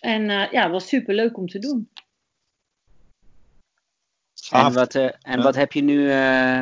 En 0.00 0.22
uh, 0.22 0.50
ja, 0.50 0.70
was 0.70 0.88
super 0.88 1.14
leuk 1.14 1.36
om 1.36 1.46
te 1.46 1.58
doen. 1.58 1.90
En 4.50 4.72
wat, 4.72 4.94
uh, 4.94 5.04
en 5.04 5.36
ja. 5.36 5.42
wat 5.42 5.54
heb 5.54 5.72
je 5.72 5.82
nu, 5.82 5.98
uh, 5.98 6.60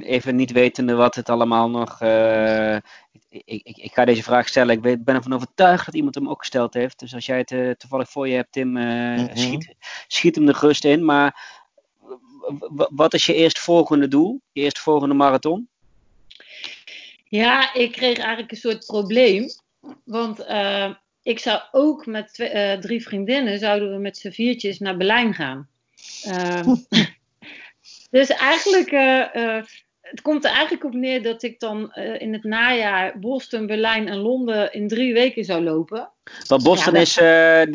even 0.00 0.36
niet 0.36 0.52
wetende 0.52 0.94
wat 0.94 1.14
het 1.14 1.28
allemaal 1.28 1.70
nog. 1.70 2.00
Ik, 3.28 3.62
ik, 3.64 3.76
ik, 3.76 3.92
ga 3.92 4.04
deze 4.04 4.22
vraag 4.22 4.48
stellen. 4.48 4.74
Ik 4.74 5.04
ben 5.04 5.14
ervan 5.14 5.34
overtuigd 5.34 5.86
dat 5.86 5.94
iemand 5.94 6.14
hem 6.14 6.28
ook 6.28 6.38
gesteld 6.38 6.74
heeft. 6.74 6.98
Dus 6.98 7.14
als 7.14 7.26
jij 7.26 7.38
het 7.38 7.78
toevallig 7.78 8.10
voor 8.10 8.28
je 8.28 8.34
hebt, 8.34 8.52
Tim, 8.52 8.68
mm-hmm. 8.68 9.36
schiet, 9.36 9.74
schiet 10.08 10.34
hem 10.34 10.48
er 10.48 10.54
gerust 10.54 10.84
in. 10.84 11.04
Maar 11.04 11.56
wat 12.90 13.14
is 13.14 13.26
je 13.26 13.34
eerstvolgende 13.34 14.08
doel? 14.08 14.40
Je 14.52 14.62
eerstvolgende 14.62 15.14
marathon? 15.14 15.68
Ja, 17.28 17.74
ik 17.74 17.92
kreeg 17.92 18.18
eigenlijk 18.18 18.50
een 18.50 18.56
soort 18.56 18.86
probleem. 18.86 19.48
Want 20.04 20.40
uh, 20.40 20.90
ik 21.22 21.38
zou 21.38 21.60
ook 21.72 22.06
met 22.06 22.34
twee, 22.34 22.54
uh, 22.54 22.80
drie 22.80 23.02
vriendinnen, 23.02 23.58
zouden 23.58 23.92
we 23.92 23.98
met 23.98 24.16
z'n 24.16 24.30
viertjes 24.30 24.78
naar 24.78 24.96
Berlijn 24.96 25.34
gaan. 25.34 25.68
Dus 28.16 28.28
eigenlijk, 28.28 28.90
het 30.00 30.20
komt 30.22 30.44
er 30.44 30.50
eigenlijk 30.50 30.84
op 30.84 30.94
neer 30.94 31.22
dat 31.22 31.42
ik 31.42 31.60
dan 31.60 31.94
in 31.94 32.32
het 32.32 32.44
najaar 32.44 33.18
Boston, 33.18 33.66
Berlijn 33.66 34.08
en 34.08 34.16
Londen 34.16 34.72
in 34.72 34.88
drie 34.88 35.12
weken 35.12 35.44
zou 35.44 35.62
lopen. 35.62 36.10
Want 36.46 36.62
Boston, 36.62 36.94
ja, 36.94 37.00
is, 37.00 37.14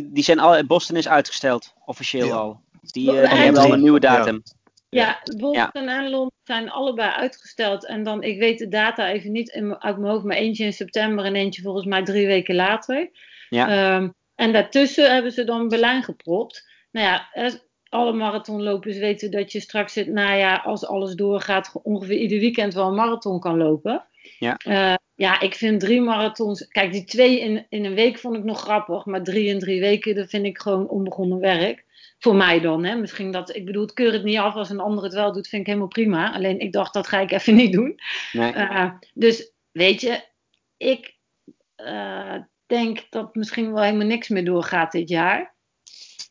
die 0.03 0.23
zijn 0.23 0.39
al, 0.39 0.65
Boston 0.65 0.95
is 0.95 1.07
uitgesteld, 1.07 1.73
officieel 1.85 2.27
ja. 2.27 2.33
al. 2.33 2.59
Die, 2.81 3.11
die 3.11 3.11
hebben 3.11 3.61
al 3.61 3.73
een 3.73 3.81
nieuwe 3.81 3.99
datum. 3.99 4.41
Ja. 4.43 4.59
Ja, 4.89 5.21
Boston 5.37 5.83
ja. 5.83 6.03
en 6.03 6.09
Londen 6.09 6.33
zijn 6.43 6.69
allebei 6.69 7.09
uitgesteld. 7.09 7.85
En 7.85 8.03
dan, 8.03 8.23
ik 8.23 8.39
weet 8.39 8.59
de 8.59 8.67
data 8.67 9.09
even 9.09 9.31
niet 9.31 9.49
in, 9.49 9.81
uit 9.81 9.97
mijn 9.97 10.11
hoofd, 10.11 10.25
maar 10.25 10.37
eentje 10.37 10.63
in 10.63 10.73
september 10.73 11.25
en 11.25 11.35
eentje 11.35 11.61
volgens 11.61 11.85
mij 11.85 12.03
drie 12.03 12.27
weken 12.27 12.55
later. 12.55 13.09
Ja. 13.49 13.95
Um, 13.95 14.13
en 14.35 14.53
daartussen 14.53 15.13
hebben 15.13 15.31
ze 15.31 15.43
dan 15.43 15.67
Berlijn 15.67 16.03
gepropt. 16.03 16.69
Nou 16.91 17.07
ja, 17.07 17.29
alle 17.91 18.13
marathonlopers 18.13 18.97
weten 18.97 19.31
dat 19.31 19.51
je 19.51 19.59
straks 19.59 19.95
het 19.95 20.07
najaar, 20.07 20.61
als 20.61 20.85
alles 20.85 21.15
doorgaat, 21.15 21.71
ongeveer 21.83 22.17
ieder 22.17 22.39
weekend 22.39 22.73
wel 22.73 22.87
een 22.87 22.95
marathon 22.95 23.39
kan 23.39 23.57
lopen. 23.57 24.05
Ja. 24.39 24.59
Uh, 24.67 24.93
ja, 25.15 25.39
ik 25.39 25.55
vind 25.55 25.79
drie 25.79 26.01
marathons. 26.01 26.67
Kijk, 26.67 26.91
die 26.91 27.03
twee 27.03 27.39
in, 27.39 27.65
in 27.69 27.85
een 27.85 27.93
week 27.93 28.19
vond 28.19 28.37
ik 28.37 28.43
nog 28.43 28.59
grappig. 28.59 29.05
Maar 29.05 29.23
drie 29.23 29.47
in 29.47 29.59
drie 29.59 29.79
weken, 29.79 30.15
dat 30.15 30.29
vind 30.29 30.45
ik 30.45 30.57
gewoon 30.57 30.87
onbegonnen 30.87 31.39
werk. 31.39 31.85
Voor 32.19 32.35
mij 32.35 32.59
dan, 32.59 32.83
hè. 32.83 32.95
Misschien 32.95 33.31
dat, 33.31 33.55
ik 33.55 33.65
bedoel, 33.65 33.83
ik 33.83 33.93
keur 33.93 34.13
het 34.13 34.23
niet 34.23 34.37
af 34.37 34.53
als 34.53 34.69
een 34.69 34.79
ander 34.79 35.03
het 35.03 35.13
wel 35.13 35.33
doet, 35.33 35.47
vind 35.47 35.61
ik 35.61 35.67
helemaal 35.67 35.87
prima. 35.87 36.33
Alleen 36.33 36.59
ik 36.59 36.71
dacht, 36.71 36.93
dat 36.93 37.07
ga 37.07 37.19
ik 37.19 37.31
even 37.31 37.55
niet 37.61 37.73
doen. 37.73 37.99
Nee. 38.31 38.53
Uh, 38.53 38.91
dus, 39.13 39.51
weet 39.71 40.01
je, 40.01 40.23
ik 40.77 41.15
uh, 41.77 42.35
denk 42.65 43.05
dat 43.09 43.35
misschien 43.35 43.73
wel 43.73 43.83
helemaal 43.83 44.07
niks 44.07 44.29
meer 44.29 44.45
doorgaat 44.45 44.91
dit 44.91 45.09
jaar. 45.09 45.55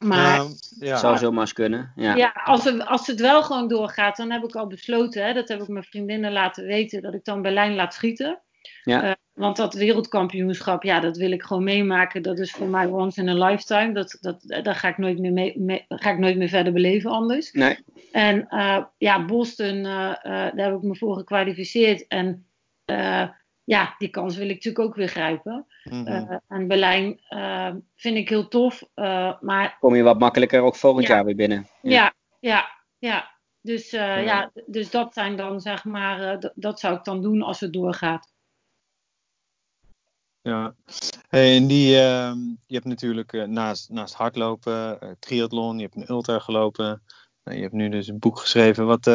Maar, 0.05 0.37
nou, 0.37 0.51
ja. 0.79 0.97
Zou 0.97 1.19
zomaar 1.19 1.41
eens 1.41 1.53
kunnen. 1.53 1.93
Ja, 1.97 2.15
ja 2.15 2.33
als, 2.45 2.65
het, 2.65 2.87
als 2.87 3.07
het 3.07 3.21
wel 3.21 3.43
gewoon 3.43 3.69
doorgaat, 3.69 4.17
dan 4.17 4.31
heb 4.31 4.45
ik 4.45 4.55
al 4.55 4.67
besloten, 4.67 5.25
hè, 5.25 5.33
dat 5.33 5.49
heb 5.49 5.61
ik 5.61 5.69
mijn 5.69 5.85
vriendinnen 5.85 6.33
laten 6.33 6.67
weten, 6.67 7.03
dat 7.03 7.15
ik 7.15 7.25
dan 7.25 7.43
Berlijn 7.43 7.75
laat 7.75 7.95
schieten. 7.95 8.41
Ja. 8.85 9.05
Uh, 9.05 9.13
want 9.33 9.57
dat 9.57 9.75
wereldkampioenschap, 9.75 10.83
ja, 10.83 11.01
dat 11.01 11.17
wil 11.17 11.33
ik 11.33 11.43
gewoon 11.43 11.65
meemaken. 11.65 12.23
Dat 12.23 12.39
is 12.39 12.53
voor 12.53 12.67
mij 12.67 12.87
once 12.87 13.21
in 13.21 13.29
a 13.29 13.47
lifetime. 13.49 13.93
Dat, 13.93 14.19
dat, 14.21 14.43
daar 14.63 14.75
ga 14.75 14.89
ik, 14.89 14.99
nooit 14.99 15.19
meer 15.19 15.33
mee, 15.33 15.61
mee, 15.61 15.85
ga 15.89 16.11
ik 16.11 16.19
nooit 16.19 16.37
meer 16.37 16.49
verder 16.49 16.73
beleven 16.73 17.11
anders. 17.11 17.53
Nee. 17.53 17.79
En 18.13 18.47
uh, 18.51 18.85
ja, 18.99 19.25
Boston, 19.25 19.77
uh, 19.77 20.15
daar 20.23 20.53
heb 20.55 20.75
ik 20.75 20.83
me 20.83 20.97
voor 20.97 21.17
gekwalificeerd. 21.17 22.07
En 22.07 22.47
ja, 23.65 23.95
die 23.99 24.09
kans 24.09 24.37
wil 24.37 24.49
ik 24.49 24.55
natuurlijk 24.55 24.85
ook 24.85 24.95
weer 24.95 25.09
grijpen. 25.09 25.67
Mm-hmm. 25.85 26.41
en 26.49 26.69
Berlijn 26.69 27.21
vind 27.97 28.17
ik 28.17 28.29
heel 28.29 28.49
tof. 28.49 28.83
maar... 29.41 29.77
Kom 29.81 29.95
je 29.95 30.03
wat 30.03 30.19
makkelijker 30.19 30.61
ook 30.61 30.77
volgend 30.77 31.07
ja. 31.07 31.15
jaar 31.15 31.25
weer 31.25 31.37
binnen. 31.37 31.67
Ja, 31.83 31.91
ja, 31.91 32.13
ja. 32.41 32.69
ja. 32.99 33.39
Dus, 33.63 33.91
ja. 33.91 34.17
ja. 34.17 34.51
dus 34.67 34.91
dat 34.91 35.15
zijn 35.15 35.37
dan, 35.37 35.61
zeg 35.61 35.85
maar, 35.85 36.39
dat 36.55 36.81
zou 36.81 36.97
ik 36.97 37.05
dan 37.05 37.23
doen 37.23 37.43
als 37.43 37.61
het 37.61 37.73
doorgaat. 37.73 38.33
Ja, 40.43 40.75
hey, 41.29 41.57
en 41.57 41.67
die, 41.67 41.95
uh, 41.95 42.33
je 42.67 42.75
hebt 42.75 42.85
natuurlijk 42.85 43.33
uh, 43.33 43.45
naast, 43.45 43.91
naast 43.91 44.15
hardlopen, 44.15 44.99
uh, 45.03 45.11
triathlon, 45.19 45.77
je 45.77 45.83
hebt 45.83 45.97
een 45.97 46.11
ultra 46.11 46.39
gelopen. 46.39 47.03
Nou, 47.45 47.57
je 47.57 47.63
hebt 47.63 47.75
nu 47.75 47.89
dus 47.89 48.09
een 48.09 48.19
boek 48.19 48.39
geschreven. 48.39 48.87
Wat, 48.87 49.07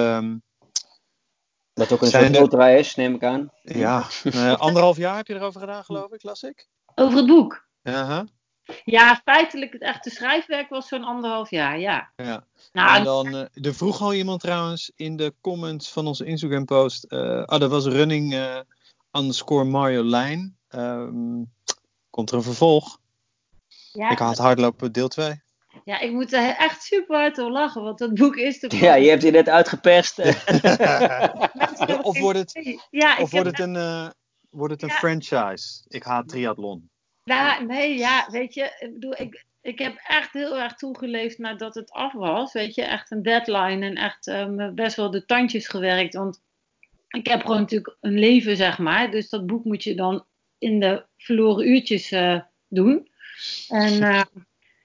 uh, 1.76 1.84
wat 1.84 1.92
ook 1.92 2.02
een 2.02 2.08
soort 2.08 2.36
er... 2.36 2.42
ultra 2.42 2.68
is, 2.68 2.96
neem 2.96 3.16
ik 3.16 3.24
aan. 3.24 3.52
Ja, 3.62 4.08
anderhalf 4.58 4.98
jaar 4.98 5.16
heb 5.16 5.28
je 5.28 5.34
erover 5.34 5.60
gedaan, 5.60 5.84
geloof 5.84 6.12
ik, 6.12 6.24
las 6.24 6.44
ik. 6.44 6.68
Over 6.96 7.18
het 7.18 7.28
boek? 7.28 7.68
Ja, 7.82 8.26
Ja, 8.84 9.22
feitelijk 9.24 9.74
het 9.74 9.82
echte 9.82 10.10
schrijfwerk 10.10 10.70
was 10.70 10.88
zo'n 10.88 11.04
anderhalf 11.04 11.50
jaar, 11.50 11.80
ja. 11.80 12.12
Ja. 12.16 12.46
Nou, 12.74 12.98
en 12.98 13.04
dan, 13.04 13.36
uh, 13.36 13.66
er 13.66 13.76
vroeg 13.76 14.02
al 14.02 14.14
iemand 14.14 14.42
trouwens 14.42 14.92
in 14.96 15.16
de 15.16 15.34
comments 15.42 15.92
van 15.92 16.08
onze 16.08 16.26
Instagram 16.26 16.66
post. 16.66 17.06
Uh, 17.10 17.44
ah, 17.44 17.60
dat 17.60 17.70
was 17.70 17.86
running 17.86 18.34
uh, 18.34 18.60
underscore 19.12 19.64
Marjolein. 19.64 20.58
Um, 20.70 21.54
komt 22.10 22.30
er 22.30 22.36
een 22.36 22.44
vervolg? 22.44 23.00
Ja, 23.92 24.10
ik 24.10 24.18
had 24.18 24.38
hardlopen 24.38 24.92
deel 24.92 25.08
2. 25.08 25.44
Ja, 25.84 26.00
ik 26.00 26.12
moet 26.12 26.34
er 26.34 26.56
echt 26.58 26.84
super 26.84 27.16
hard 27.18 27.38
om 27.38 27.52
lachen, 27.52 27.84
want 27.84 27.98
dat 27.98 28.14
boek 28.14 28.36
is 28.36 28.60
te 28.60 28.78
Ja, 28.78 28.96
je 28.96 29.10
hebt 29.10 29.22
je 29.22 29.32
net 29.32 29.50
uitgeperst. 29.50 30.20
of 32.10 32.20
wordt 32.20 32.40
het, 32.40 32.80
ja, 32.90 33.18
of 33.18 33.32
wordt 33.32 33.48
het 33.48 33.60
een, 33.60 33.76
uh, 33.76 34.10
wordt 34.50 34.74
het 34.74 34.82
een 34.82 34.90
ja. 34.90 34.96
franchise? 34.96 35.84
Ik 35.88 36.04
haat 36.04 36.28
triathlon. 36.28 36.90
Nou, 37.24 37.66
nee, 37.66 37.98
ja, 37.98 38.28
weet 38.32 38.54
je, 38.54 38.76
ik 38.80 38.94
bedoel, 38.94 39.14
ik, 39.18 39.46
ik 39.62 39.80
heb 39.80 39.96
echt 40.08 40.34
heel 40.34 40.58
erg 40.58 40.76
toegeleefd 40.76 41.38
nadat 41.38 41.76
het 41.76 41.92
af 41.92 42.14
was. 42.14 42.54
Weet 42.54 42.76
je, 42.76 42.84
echt 42.84 43.12
een 43.12 43.24
deadline 43.24 43.86
en 43.86 43.96
echt 43.96 44.28
um, 44.28 44.76
best 44.76 44.96
wel 44.96 45.12
de 45.12 45.26
tandjes 45.26 45.68
gewerkt. 45.68 46.14
Want 46.14 46.42
ik 47.08 47.28
heb 47.28 47.42
gewoon 47.42 47.60
natuurlijk 47.60 47.98
een 48.02 48.20
leven, 48.20 48.58
zeg 48.58 48.78
maar. 48.78 49.12
Dus 49.12 49.30
dat 49.30 49.46
boek 49.46 49.64
moet 49.64 49.84
je 49.84 49.96
dan 49.96 50.26
in 50.58 50.80
de 50.80 51.06
verloren 51.18 51.68
uurtjes 51.68 52.12
uh, 52.12 52.40
doen. 52.68 53.08
En 53.68 53.94
uh, 53.94 54.22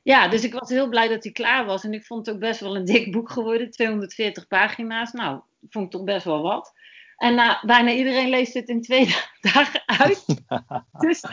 ja, 0.03 0.29
dus 0.29 0.45
ik 0.45 0.53
was 0.53 0.69
heel 0.69 0.89
blij 0.89 1.09
dat 1.09 1.23
hij 1.23 1.33
klaar 1.33 1.67
was. 1.67 1.85
En 1.85 1.95
ik 1.95 2.05
vond 2.05 2.27
het 2.27 2.35
ook 2.35 2.41
best 2.41 2.61
wel 2.61 2.77
een 2.77 2.85
dik 2.85 3.13
boek 3.13 3.31
geworden. 3.31 3.71
240 3.71 4.47
pagina's. 4.47 5.13
Nou, 5.13 5.41
vond 5.69 5.85
ik 5.85 5.91
toch 5.91 6.05
best 6.05 6.25
wel 6.25 6.43
wat. 6.43 6.73
En 7.21 7.35
uh, 7.35 7.65
bijna 7.65 7.91
iedereen 7.91 8.29
leest 8.29 8.55
het 8.55 8.69
in 8.69 8.83
twee 8.83 9.17
dagen 9.53 9.83
uit. 9.87 10.25
dus 11.07 11.25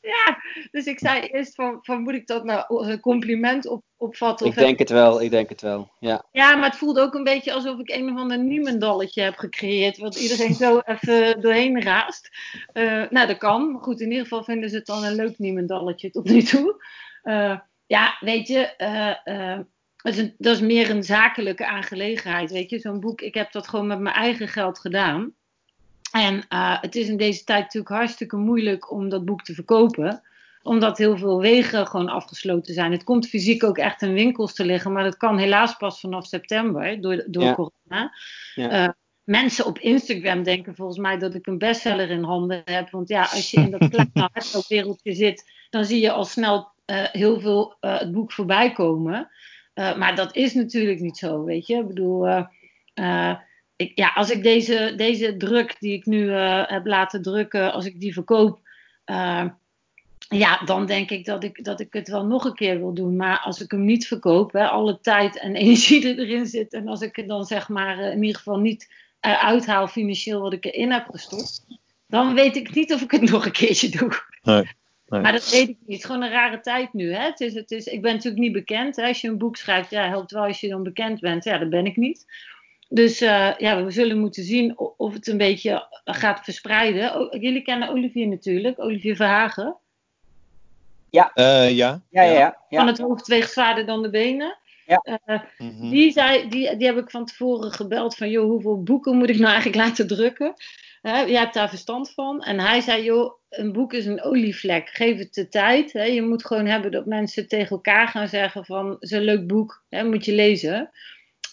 ja, 0.00 0.38
dus 0.70 0.86
ik 0.86 0.98
zei 0.98 1.20
eerst 1.20 1.54
van, 1.54 1.78
van 1.82 2.02
moet 2.02 2.14
ik 2.14 2.26
dat 2.26 2.44
nou 2.44 2.86
een 2.86 3.00
compliment 3.00 3.66
op, 3.66 3.82
opvatten? 3.96 4.46
Ik 4.46 4.54
denk 4.54 4.78
het 4.78 4.90
wel, 4.90 5.22
ik 5.22 5.30
denk 5.30 5.48
het 5.48 5.60
wel, 5.60 5.90
ja. 5.98 6.24
Ja, 6.32 6.56
maar 6.56 6.68
het 6.68 6.78
voelde 6.78 7.00
ook 7.00 7.14
een 7.14 7.24
beetje 7.24 7.52
alsof 7.52 7.78
ik 7.78 7.90
een 7.90 8.10
of 8.12 8.18
ander 8.18 8.38
niemendalletje 8.38 9.22
heb 9.22 9.36
gecreëerd. 9.36 9.98
Wat 9.98 10.16
iedereen 10.16 10.54
zo 10.64 10.80
even 10.84 11.40
doorheen 11.40 11.82
raast. 11.82 12.30
Uh, 12.72 13.04
nou, 13.10 13.26
dat 13.26 13.38
kan. 13.38 13.78
Goed, 13.80 14.00
in 14.00 14.10
ieder 14.10 14.22
geval 14.22 14.44
vinden 14.44 14.70
ze 14.70 14.76
het 14.76 14.86
dan 14.86 15.04
een 15.04 15.14
leuk 15.14 15.38
niemendalletje 15.38 16.10
tot 16.10 16.24
nu 16.24 16.42
toe. 16.42 16.84
Uh, 17.24 17.58
ja, 17.86 18.16
weet 18.20 18.46
je... 18.46 18.74
Dat 19.96 20.14
is, 20.14 20.20
een, 20.20 20.34
dat 20.38 20.54
is, 20.54 20.60
meer 20.60 20.90
een 20.90 21.02
zakelijke 21.02 21.66
aangelegenheid, 21.66 22.50
weet 22.50 22.70
je. 22.70 22.78
Zo'n 22.78 23.00
boek, 23.00 23.20
ik 23.20 23.34
heb 23.34 23.52
dat 23.52 23.68
gewoon 23.68 23.86
met 23.86 24.00
mijn 24.00 24.14
eigen 24.14 24.48
geld 24.48 24.78
gedaan. 24.78 25.34
En 26.12 26.34
uh, 26.34 26.80
het 26.80 26.96
is 26.96 27.08
in 27.08 27.16
deze 27.16 27.44
tijd 27.44 27.62
natuurlijk 27.62 27.94
hartstikke 27.94 28.36
moeilijk 28.36 28.90
om 28.90 29.08
dat 29.08 29.24
boek 29.24 29.42
te 29.42 29.54
verkopen. 29.54 30.22
Omdat 30.62 30.98
heel 30.98 31.16
veel 31.16 31.40
wegen 31.40 31.86
gewoon 31.86 32.08
afgesloten 32.08 32.74
zijn. 32.74 32.92
Het 32.92 33.04
komt 33.04 33.28
fysiek 33.28 33.64
ook 33.64 33.78
echt 33.78 34.02
in 34.02 34.12
winkels 34.12 34.54
te 34.54 34.64
liggen. 34.64 34.92
Maar 34.92 35.04
dat 35.04 35.16
kan 35.16 35.38
helaas 35.38 35.76
pas 35.76 36.00
vanaf 36.00 36.26
september 36.26 37.00
door, 37.00 37.24
door 37.26 37.42
ja. 37.42 37.54
corona. 37.54 38.12
Ja. 38.54 38.84
Uh, 38.84 38.92
mensen 39.24 39.66
op 39.66 39.78
Instagram 39.78 40.42
denken 40.42 40.74
volgens 40.74 40.98
mij 40.98 41.18
dat 41.18 41.34
ik 41.34 41.46
een 41.46 41.58
bestseller 41.58 42.10
in 42.10 42.22
handen 42.22 42.62
heb. 42.64 42.90
Want 42.90 43.08
ja, 43.08 43.20
als 43.20 43.50
je 43.50 43.60
in 43.60 43.70
dat 43.70 43.88
kleine 43.90 44.10
hardloopwereldje 44.32 45.12
zit, 45.12 45.52
dan 45.70 45.84
zie 45.84 46.00
je 46.00 46.12
al 46.12 46.24
snel 46.24 46.74
heel 46.92 47.40
veel 47.40 47.76
het 47.80 48.12
boek 48.12 48.32
voorbij 48.32 48.72
komen. 48.72 49.30
maar 49.74 50.14
dat 50.14 50.36
is 50.36 50.54
natuurlijk 50.54 51.00
niet 51.00 51.18
zo, 51.18 51.44
weet 51.44 51.66
je. 51.66 51.76
Ik 51.76 51.86
bedoel 51.86 52.26
ja, 53.76 54.12
als 54.14 54.30
ik 54.30 54.42
deze, 54.42 54.92
deze 54.96 55.36
druk 55.36 55.76
die 55.80 55.92
ik 55.92 56.06
nu 56.06 56.30
heb 56.30 56.86
laten 56.86 57.22
drukken, 57.22 57.72
als 57.72 57.84
ik 57.84 58.00
die 58.00 58.12
verkoop, 58.12 58.60
ja, 60.28 60.60
dan 60.64 60.86
denk 60.86 61.10
ik 61.10 61.24
dat, 61.24 61.44
ik 61.44 61.64
dat 61.64 61.80
ik 61.80 61.92
het 61.92 62.08
wel 62.08 62.26
nog 62.26 62.44
een 62.44 62.54
keer 62.54 62.78
wil 62.78 62.94
doen. 62.94 63.16
Maar 63.16 63.38
als 63.38 63.60
ik 63.60 63.70
hem 63.70 63.84
niet 63.84 64.06
verkoop, 64.06 64.52
hè, 64.52 64.68
alle 64.68 65.00
tijd 65.00 65.38
en 65.38 65.54
energie 65.64 66.00
die 66.00 66.18
erin 66.18 66.46
zit, 66.46 66.72
en 66.72 66.88
als 66.88 67.00
ik 67.00 67.18
er 67.18 67.26
dan 67.26 67.44
zeg 67.44 67.68
maar 67.68 67.98
in 67.98 68.22
ieder 68.22 68.36
geval 68.36 68.58
niet 68.58 68.88
uithaal 69.20 69.88
financieel 69.88 70.40
wat 70.40 70.52
ik 70.52 70.64
erin 70.64 70.92
heb 70.92 71.06
gestopt, 71.10 71.66
dan 72.06 72.34
weet 72.34 72.56
ik 72.56 72.74
niet 72.74 72.92
of 72.92 73.00
ik 73.00 73.10
het 73.10 73.30
nog 73.30 73.44
een 73.44 73.52
keertje 73.52 73.88
doe. 73.88 74.22
Nee. 74.42 74.64
Nee. 75.08 75.20
Maar 75.20 75.32
dat 75.32 75.50
weet 75.50 75.68
ik 75.68 75.76
niet. 75.78 75.78
Het 75.86 75.96
is 75.98 76.04
gewoon 76.04 76.22
een 76.22 76.30
rare 76.30 76.60
tijd 76.60 76.92
nu. 76.92 77.12
Hè? 77.12 77.22
Het 77.22 77.40
is, 77.40 77.54
het 77.54 77.70
is, 77.70 77.86
ik 77.86 78.02
ben 78.02 78.12
natuurlijk 78.12 78.42
niet 78.42 78.52
bekend. 78.52 78.96
Hè? 78.96 79.06
Als 79.06 79.20
je 79.20 79.28
een 79.28 79.38
boek 79.38 79.56
schrijft, 79.56 79.90
ja, 79.90 80.08
helpt 80.08 80.30
wel 80.30 80.44
als 80.44 80.60
je 80.60 80.68
dan 80.68 80.82
bekend 80.82 81.20
bent. 81.20 81.44
Ja, 81.44 81.58
dat 81.58 81.70
ben 81.70 81.86
ik 81.86 81.96
niet. 81.96 82.26
Dus 82.88 83.22
uh, 83.22 83.52
ja, 83.58 83.84
we 83.84 83.90
zullen 83.90 84.18
moeten 84.18 84.44
zien 84.44 84.78
of 84.78 85.12
het 85.12 85.26
een 85.26 85.36
beetje 85.36 85.86
gaat 86.04 86.40
verspreiden. 86.44 87.28
jullie 87.40 87.62
kennen 87.62 87.88
Olivier 87.88 88.28
natuurlijk, 88.28 88.78
Olivier 88.78 89.16
Verhagen. 89.16 89.76
Ja. 91.10 91.30
Uh, 91.34 91.70
ja. 91.70 92.02
Ja, 92.10 92.22
ja, 92.22 92.32
ja. 92.32 92.56
Van 92.68 92.86
het 92.86 92.98
hoofd 92.98 93.26
weegt 93.26 93.52
zwaarder 93.52 93.86
dan 93.86 94.02
de 94.02 94.10
benen. 94.10 94.58
Ja. 94.86 95.02
Uh, 95.26 95.40
mm-hmm. 95.58 95.90
die, 95.90 96.12
zei, 96.12 96.48
die, 96.48 96.76
die 96.76 96.86
heb 96.86 96.96
ik 96.96 97.10
van 97.10 97.24
tevoren 97.24 97.72
gebeld 97.72 98.16
van, 98.16 98.30
joh, 98.30 98.50
hoeveel 98.50 98.82
boeken 98.82 99.16
moet 99.16 99.28
ik 99.28 99.38
nou 99.38 99.52
eigenlijk 99.52 99.84
laten 99.84 100.06
drukken? 100.06 100.54
Hè, 101.06 101.20
jij 101.20 101.40
hebt 101.40 101.54
daar 101.54 101.68
verstand 101.68 102.10
van. 102.10 102.42
En 102.42 102.60
hij 102.60 102.80
zei, 102.80 103.02
joh, 103.02 103.32
een 103.48 103.72
boek 103.72 103.92
is 103.92 104.06
een 104.06 104.22
olievlek. 104.22 104.88
Geef 104.88 105.18
het 105.18 105.34
de 105.34 105.48
tijd. 105.48 105.92
Hè. 105.92 106.02
Je 106.02 106.22
moet 106.22 106.46
gewoon 106.46 106.66
hebben 106.66 106.90
dat 106.90 107.06
mensen 107.06 107.48
tegen 107.48 107.70
elkaar 107.70 108.08
gaan 108.08 108.28
zeggen 108.28 108.64
van, 108.64 108.96
een 109.00 109.22
leuk 109.22 109.46
boek, 109.46 109.84
hè, 109.88 110.04
moet 110.04 110.24
je 110.24 110.32
lezen. 110.32 110.90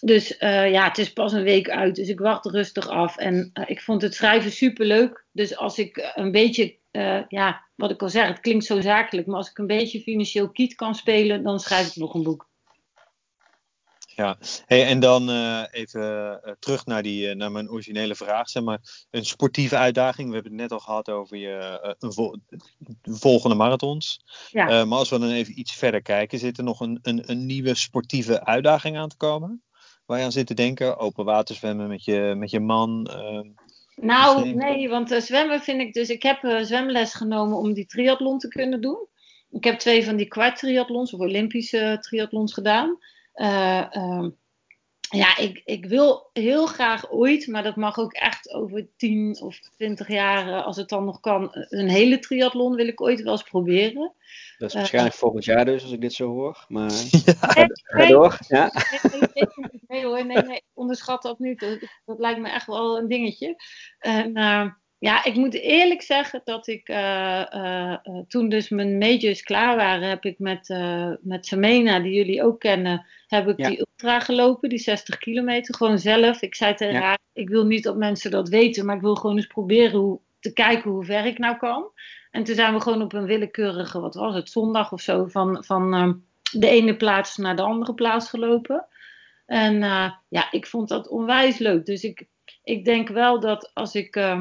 Dus 0.00 0.40
uh, 0.40 0.70
ja, 0.70 0.88
het 0.88 0.98
is 0.98 1.12
pas 1.12 1.32
een 1.32 1.42
week 1.42 1.70
uit, 1.70 1.94
dus 1.94 2.08
ik 2.08 2.18
wacht 2.18 2.46
rustig 2.46 2.88
af. 2.88 3.16
En 3.16 3.50
uh, 3.54 3.64
ik 3.66 3.80
vond 3.80 4.02
het 4.02 4.14
schrijven 4.14 4.50
super 4.50 4.86
leuk. 4.86 5.26
Dus 5.32 5.56
als 5.56 5.78
ik 5.78 6.12
een 6.14 6.32
beetje, 6.32 6.76
uh, 6.92 7.22
ja, 7.28 7.64
wat 7.74 7.90
ik 7.90 8.02
al 8.02 8.08
zeg, 8.08 8.26
het 8.26 8.40
klinkt 8.40 8.64
zo 8.64 8.80
zakelijk, 8.80 9.26
maar 9.26 9.36
als 9.36 9.50
ik 9.50 9.58
een 9.58 9.66
beetje 9.66 10.00
financieel 10.00 10.50
kiet 10.50 10.74
kan 10.74 10.94
spelen, 10.94 11.42
dan 11.42 11.60
schrijf 11.60 11.88
ik 11.88 11.96
nog 11.96 12.14
een 12.14 12.22
boek. 12.22 12.48
Ja, 14.16 14.38
hey, 14.66 14.86
en 14.86 15.00
dan 15.00 15.30
even 15.70 16.40
terug 16.58 16.86
naar, 16.86 17.02
die, 17.02 17.34
naar 17.34 17.52
mijn 17.52 17.70
originele 17.70 18.14
vraag. 18.14 18.48
Zeg 18.48 18.62
maar, 18.62 19.06
een 19.10 19.24
sportieve 19.24 19.76
uitdaging. 19.76 20.28
We 20.28 20.34
hebben 20.34 20.52
het 20.52 20.60
net 20.60 20.72
al 20.72 20.78
gehad 20.78 21.10
over 21.10 21.36
je 21.36 21.96
een 21.98 22.12
vol 22.12 22.36
volgende 23.02 23.56
marathons. 23.56 24.20
Ja. 24.50 24.84
maar 24.84 24.98
als 24.98 25.10
we 25.10 25.18
dan 25.18 25.30
even 25.30 25.58
iets 25.58 25.72
verder 25.72 26.02
kijken, 26.02 26.38
zit 26.38 26.58
er 26.58 26.64
nog 26.64 26.80
een, 26.80 26.98
een, 27.02 27.30
een 27.30 27.46
nieuwe 27.46 27.74
sportieve 27.74 28.44
uitdaging 28.44 28.96
aan 28.96 29.08
te 29.08 29.16
komen? 29.16 29.62
waar 30.06 30.18
je 30.18 30.24
aan 30.24 30.32
zit 30.32 30.46
te 30.46 30.54
denken? 30.54 30.98
Open 30.98 31.24
water 31.24 31.54
zwemmen 31.54 31.88
met 31.88 32.04
je, 32.04 32.34
met 32.36 32.50
je 32.50 32.60
man? 32.60 33.10
Uh, 33.10 33.40
nou, 33.96 34.54
nee, 34.54 34.88
want 34.88 35.10
zwemmen 35.10 35.60
vind 35.60 35.80
ik 35.80 35.92
dus... 35.92 36.08
Ik 36.08 36.22
heb 36.22 36.38
zwemles 36.60 37.14
genomen 37.14 37.58
om 37.58 37.72
die 37.72 37.86
triathlon 37.86 38.38
te 38.38 38.48
kunnen 38.48 38.80
doen. 38.80 39.06
Ik 39.50 39.64
heb 39.64 39.78
twee 39.78 40.04
van 40.04 40.16
die 40.16 40.28
kwart 40.28 40.58
triathlons 40.58 41.12
of 41.12 41.20
Olympische 41.20 41.96
triathlons 42.00 42.52
gedaan. 42.52 42.98
Uh, 43.34 44.26
ja, 45.14 45.36
ik, 45.36 45.62
ik 45.64 45.86
wil 45.86 46.30
heel 46.32 46.66
graag 46.66 47.10
ooit, 47.10 47.46
maar 47.46 47.62
dat 47.62 47.76
mag 47.76 47.98
ook 47.98 48.12
echt 48.12 48.52
over 48.52 48.88
10 48.96 49.40
of 49.40 49.58
20 49.58 50.08
jaar, 50.08 50.62
als 50.62 50.76
het 50.76 50.88
dan 50.88 51.04
nog 51.04 51.20
kan, 51.20 51.48
een 51.52 51.88
hele 51.88 52.18
triathlon 52.18 52.74
wil 52.74 52.86
ik 52.86 53.00
ooit 53.00 53.22
wel 53.22 53.32
eens 53.32 53.42
proberen. 53.42 54.12
Dat 54.58 54.68
is 54.68 54.74
waarschijnlijk 54.74 55.14
uh, 55.14 55.20
volgend 55.20 55.44
jaar 55.44 55.64
dus, 55.64 55.82
als 55.82 55.92
ik 55.92 56.00
dit 56.00 56.12
zo 56.12 56.28
hoor. 56.28 56.64
Maar 56.68 56.92
ja. 57.10 57.68
nee, 57.96 58.08
door. 58.08 58.38
Ja. 58.48 58.72
Nee, 59.02 59.20
nee, 59.34 59.80
nee, 59.86 60.04
hoor, 60.04 60.26
nee, 60.26 60.42
nee, 60.42 60.62
onderschat 60.72 61.22
dat 61.22 61.38
niet. 61.38 61.60
Dat, 61.60 61.78
dat, 62.04 62.18
lijkt 62.18 62.40
me 62.40 62.48
echt 62.48 62.66
wel 62.66 62.98
een 62.98 63.08
dingetje. 63.08 63.56
En 63.98 64.38
uh, 64.38 64.70
ja, 65.04 65.24
ik 65.24 65.34
moet 65.34 65.54
eerlijk 65.54 66.02
zeggen 66.02 66.40
dat 66.44 66.66
ik 66.66 66.88
uh, 66.88 67.94
toen 68.28 68.48
dus 68.48 68.68
mijn 68.68 68.98
majors 68.98 69.42
klaar 69.42 69.76
waren, 69.76 70.08
heb 70.08 70.24
ik 70.24 70.38
met, 70.38 70.68
met 71.20 71.46
Samena, 71.46 72.00
die 72.00 72.12
jullie 72.12 72.42
ook 72.42 72.60
kennen, 72.60 73.06
heb 73.26 73.48
ik 73.48 73.58
ja. 73.58 73.68
die 73.68 73.78
ultra 73.78 74.20
gelopen, 74.20 74.68
die 74.68 74.78
60 74.78 75.18
kilometer, 75.18 75.74
gewoon 75.74 75.98
zelf. 75.98 76.42
Ik 76.42 76.54
zei 76.54 76.74
tegen 76.74 76.94
ja. 76.94 77.00
haar, 77.00 77.18
ik 77.32 77.48
wil 77.48 77.66
niet 77.66 77.82
dat 77.82 77.96
mensen 77.96 78.30
dat 78.30 78.48
weten, 78.48 78.86
maar 78.86 78.96
ik 78.96 79.02
wil 79.02 79.14
gewoon 79.14 79.36
eens 79.36 79.46
proberen 79.46 80.00
hoe, 80.00 80.20
te 80.40 80.52
kijken 80.52 80.90
hoe 80.90 81.04
ver 81.04 81.26
ik 81.26 81.38
nou 81.38 81.56
kan. 81.56 81.90
En 82.30 82.44
toen 82.44 82.54
zijn 82.54 82.74
we 82.74 82.80
gewoon 82.80 83.02
op 83.02 83.12
een 83.12 83.26
willekeurige, 83.26 84.00
wat 84.00 84.14
was 84.14 84.34
het, 84.34 84.50
zondag 84.50 84.92
of 84.92 85.00
zo, 85.00 85.26
van, 85.26 85.64
van 85.64 85.94
uh, 85.94 86.12
de 86.60 86.68
ene 86.68 86.96
plaats 86.96 87.36
naar 87.36 87.56
de 87.56 87.62
andere 87.62 87.94
plaats 87.94 88.28
gelopen. 88.28 88.86
En 89.46 89.74
uh, 89.74 90.10
ja, 90.28 90.50
ik 90.50 90.66
vond 90.66 90.88
dat 90.88 91.08
onwijs 91.08 91.58
leuk. 91.58 91.86
Dus 91.86 92.02
ik, 92.04 92.26
ik 92.62 92.84
denk 92.84 93.08
wel 93.08 93.40
dat 93.40 93.70
als 93.74 93.94
ik, 93.94 94.16
uh, 94.16 94.40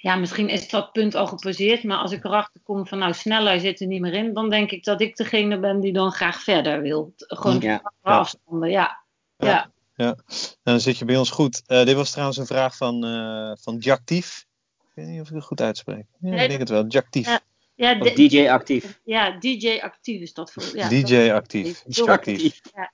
ja, 0.00 0.16
misschien 0.16 0.48
is 0.48 0.68
dat 0.68 0.92
punt 0.92 1.14
al 1.14 1.26
gepasseerd, 1.26 1.82
maar 1.82 1.98
als 1.98 2.12
ik 2.12 2.24
erachter 2.24 2.60
kom 2.62 2.86
van 2.86 2.98
nou 2.98 3.12
sneller 3.12 3.60
zit 3.60 3.80
er 3.80 3.86
niet 3.86 4.00
meer 4.00 4.14
in, 4.14 4.34
dan 4.34 4.50
denk 4.50 4.70
ik 4.70 4.84
dat 4.84 5.00
ik 5.00 5.16
degene 5.16 5.58
ben 5.58 5.80
die 5.80 5.92
dan 5.92 6.12
graag 6.12 6.42
verder 6.42 6.80
wil. 6.82 7.12
Gewoon 7.16 7.60
ja. 7.60 7.92
afstanden, 8.02 8.70
ja. 8.70 9.04
ja. 9.36 9.46
ja. 9.46 9.70
Ja, 9.98 10.16
dan 10.62 10.80
zit 10.80 10.98
je 10.98 11.04
bij 11.04 11.16
ons 11.16 11.30
goed. 11.30 11.62
Uh, 11.66 11.84
dit 11.84 11.94
was 11.94 12.10
trouwens 12.10 12.38
een 12.38 12.46
vraag 12.46 12.76
van, 12.76 13.04
uh, 13.04 13.52
van 13.60 13.76
Jactief. 13.76 14.46
Ik 14.80 14.90
weet 14.94 15.06
niet 15.06 15.20
of 15.20 15.28
ik 15.28 15.34
het 15.34 15.44
goed 15.44 15.60
uitspreek. 15.60 16.04
Ja, 16.20 16.28
nee, 16.28 16.42
ik 16.42 16.48
denk 16.48 16.60
het 16.60 16.68
wel. 16.68 16.86
Jactief. 16.86 17.26
Ja, 17.26 17.40
ja, 17.74 17.98
of 17.98 18.12
DJ 18.12 18.48
actief. 18.48 19.00
Ja, 19.04 19.38
DJ 19.38 19.78
actief 19.80 20.20
is 20.20 20.32
dat 20.32 20.52
voor. 20.52 20.76
Ja, 20.76 20.88
DJ 20.88 21.30
actief. 21.30 21.84
Jactief. 21.86 22.60
Ja. 22.74 22.92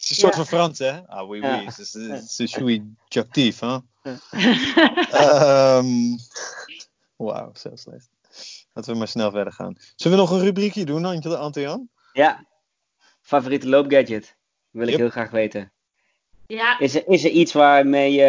Het 0.00 0.10
is 0.10 0.10
een 0.10 0.16
soort 0.16 0.34
van 0.34 0.46
Frans, 0.46 0.78
hè? 0.78 1.06
Ah, 1.08 1.28
oui, 1.28 1.40
oui. 1.40 1.64
Het 1.64 1.78
is, 1.78 1.92
het 1.94 2.38
is 2.38 2.56
een 2.56 2.98
Jactief, 3.08 3.60
hè? 3.60 3.76
um, 5.78 6.16
Wauw, 7.16 7.50
zo 7.54 7.70
slecht. 7.74 8.08
Laten 8.72 8.92
we 8.92 8.98
maar 8.98 9.08
snel 9.08 9.30
verder 9.30 9.52
gaan. 9.52 9.76
Zullen 9.96 10.16
we 10.16 10.22
nog 10.22 10.32
een 10.32 10.40
rubriekje 10.44 10.84
doen, 10.84 11.04
Ant- 11.04 11.26
Ante-Jan? 11.34 11.88
Ja. 12.12 12.46
Favoriete 13.22 13.68
loopgadget? 13.68 14.36
Wil 14.70 14.82
ik 14.82 14.88
Yep. 14.90 14.98
heel 14.98 15.10
graag 15.10 15.30
weten. 15.30 15.72
Ja, 16.46 16.78
Is 16.78 16.94
er, 16.94 17.08
is 17.08 17.24
er 17.24 17.30
iets 17.30 17.52
waarmee 17.52 18.12
je 18.12 18.24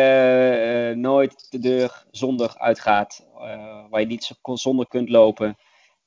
eh, 0.92 0.98
nooit 0.98 1.48
de 1.52 1.60
deur 1.60 2.06
zonder 2.12 2.58
uitgaat? 2.58 3.26
eh, 3.40 3.84
waar 3.90 4.00
je 4.00 4.06
niet 4.08 4.24
zo- 4.24 4.56
zonder 4.56 4.88
kunt 4.88 5.10
lopen? 5.10 5.58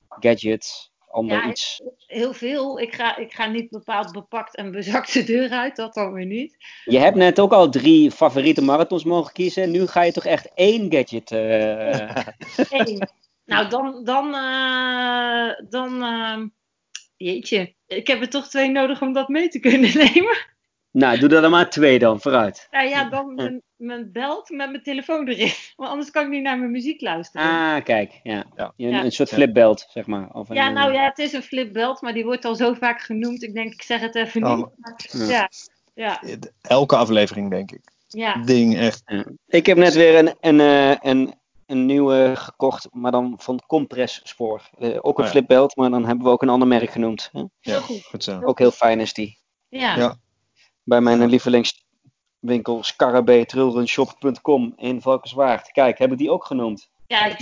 Gadgets, 0.08 0.92
ander 1.14 1.36
Ja, 1.36 1.48
iets? 1.48 1.82
heel 2.06 2.32
veel. 2.32 2.80
Ik 2.80 2.94
ga, 2.94 3.16
ik 3.16 3.32
ga 3.32 3.46
niet 3.46 3.70
bepaald 3.70 4.12
bepakt 4.12 4.56
en 4.56 4.70
bezakt 4.70 5.12
de 5.12 5.24
deur 5.24 5.50
uit, 5.50 5.76
dat 5.76 5.94
dan 5.94 6.12
weer 6.12 6.26
niet. 6.26 6.56
Je 6.84 6.98
hebt 6.98 7.16
net 7.16 7.40
ook 7.40 7.52
al 7.52 7.70
drie 7.70 8.10
favoriete 8.10 8.62
marathons 8.62 9.04
mogen 9.04 9.32
kiezen. 9.32 9.70
Nu 9.70 9.86
ga 9.86 10.02
je 10.02 10.12
toch 10.12 10.24
echt 10.24 10.50
één 10.54 10.92
gadget. 10.92 11.30
eh, 11.30 12.16
Eén. 12.86 13.08
nou, 13.44 13.68
dan, 13.68 14.04
dan, 14.04 14.34
eh, 14.34 15.68
dan, 15.68 16.02
ehm, 16.02 16.46
jeetje. 17.16 17.74
Ik 17.86 18.06
heb 18.06 18.20
er 18.20 18.28
toch 18.30 18.48
twee 18.48 18.68
nodig 18.70 19.02
om 19.02 19.12
dat 19.12 19.28
mee 19.28 19.48
te 19.48 19.58
kunnen 19.60 19.96
nemen. 20.12 20.36
Nou, 21.00 21.18
doe 21.18 21.28
er 21.34 21.40
dan 21.42 21.50
maar 21.50 21.70
twee 21.70 21.98
dan, 21.98 22.20
vooruit. 22.20 22.68
Nou 22.70 22.88
ja, 22.88 23.04
dan 23.08 23.34
mijn, 23.34 23.62
mijn 23.76 24.12
belt 24.12 24.50
met 24.50 24.70
mijn 24.70 24.82
telefoon 24.82 25.28
erin. 25.28 25.52
Want 25.76 25.90
anders 25.90 26.10
kan 26.10 26.22
ik 26.24 26.28
niet 26.30 26.42
naar 26.42 26.58
mijn 26.58 26.70
muziek 26.70 27.00
luisteren. 27.00 27.46
Ah, 27.46 27.84
kijk. 27.84 28.20
Ja. 28.22 28.44
Ja. 28.56 28.72
Een, 28.76 28.88
Ja. 28.90 29.04
een 29.04 29.12
soort 29.12 29.28
flipbelt, 29.28 29.86
zeg 29.88 30.06
maar. 30.06 30.28
Of 30.32 30.48
een, 30.48 30.56
ja, 30.56 30.68
nou 30.70 30.88
eh, 30.88 30.94
ja, 30.94 31.04
het 31.04 31.18
is 31.18 31.32
een 31.32 31.42
flipbelt, 31.42 32.00
maar 32.02 32.12
die 32.12 32.24
wordt 32.24 32.44
al 32.44 32.54
zo 32.54 32.74
vaak 32.74 33.00
genoemd. 33.00 33.42
Ik 33.42 33.54
denk, 33.54 33.72
ik 33.72 33.82
zeg 33.82 34.00
het 34.00 34.14
even 34.14 34.44
Oh, 34.44 34.56
niet. 34.56 35.28
ja. 35.28 35.48
Ja, 35.94 36.20
ja, 36.26 36.36
Elke 36.60 36.96
aflevering, 36.96 37.50
denk 37.50 37.70
ik. 37.72 37.80
ja. 38.08 38.34
Ding, 38.44 38.76
echt. 38.78 39.02
Ja. 39.06 39.24
Ik 39.46 39.66
heb 39.66 39.76
net 39.76 39.94
weer 39.94 40.18
een, 40.18 40.34
een, 40.40 40.60
eh, 40.60 41.10
een, 41.10 41.34
een 41.66 41.86
nieuwe 41.86 42.32
gekocht, 42.34 42.88
maar 42.92 43.10
dan 43.12 43.34
van 43.38 43.60
Compress 43.66 44.20
Spoor. 44.24 44.62
Eh, 44.78 44.88
ook 44.88 45.18
een 45.18 45.24
Oh 45.24 45.24
ja. 45.24 45.30
flipbelt, 45.30 45.76
maar 45.76 45.90
dan 45.90 46.04
hebben 46.06 46.24
we 46.24 46.30
ook 46.30 46.42
een 46.42 46.48
ander 46.48 46.68
merk 46.68 46.90
genoemd. 46.90 47.28
Hè? 47.32 47.42
Ja, 47.60 47.78
goed. 47.80 48.04
goed 48.04 48.24
zo. 48.24 48.40
Ook 48.42 48.58
heel 48.58 48.70
fijn 48.70 49.00
is 49.00 49.12
die. 49.12 49.38
Ja, 49.68 49.96
Ja. 49.96 50.16
Bij 50.84 51.00
mijn 51.00 51.26
lievelingswinkel 51.26 52.82
scarabee.trailrunshop.com 52.82 54.72
in 54.76 55.02
Valkenswaard. 55.02 55.72
Kijk, 55.72 55.98
heb 55.98 56.12
ik 56.12 56.18
die 56.18 56.30
ook 56.30 56.44
genoemd. 56.44 56.88
ja. 57.06 57.36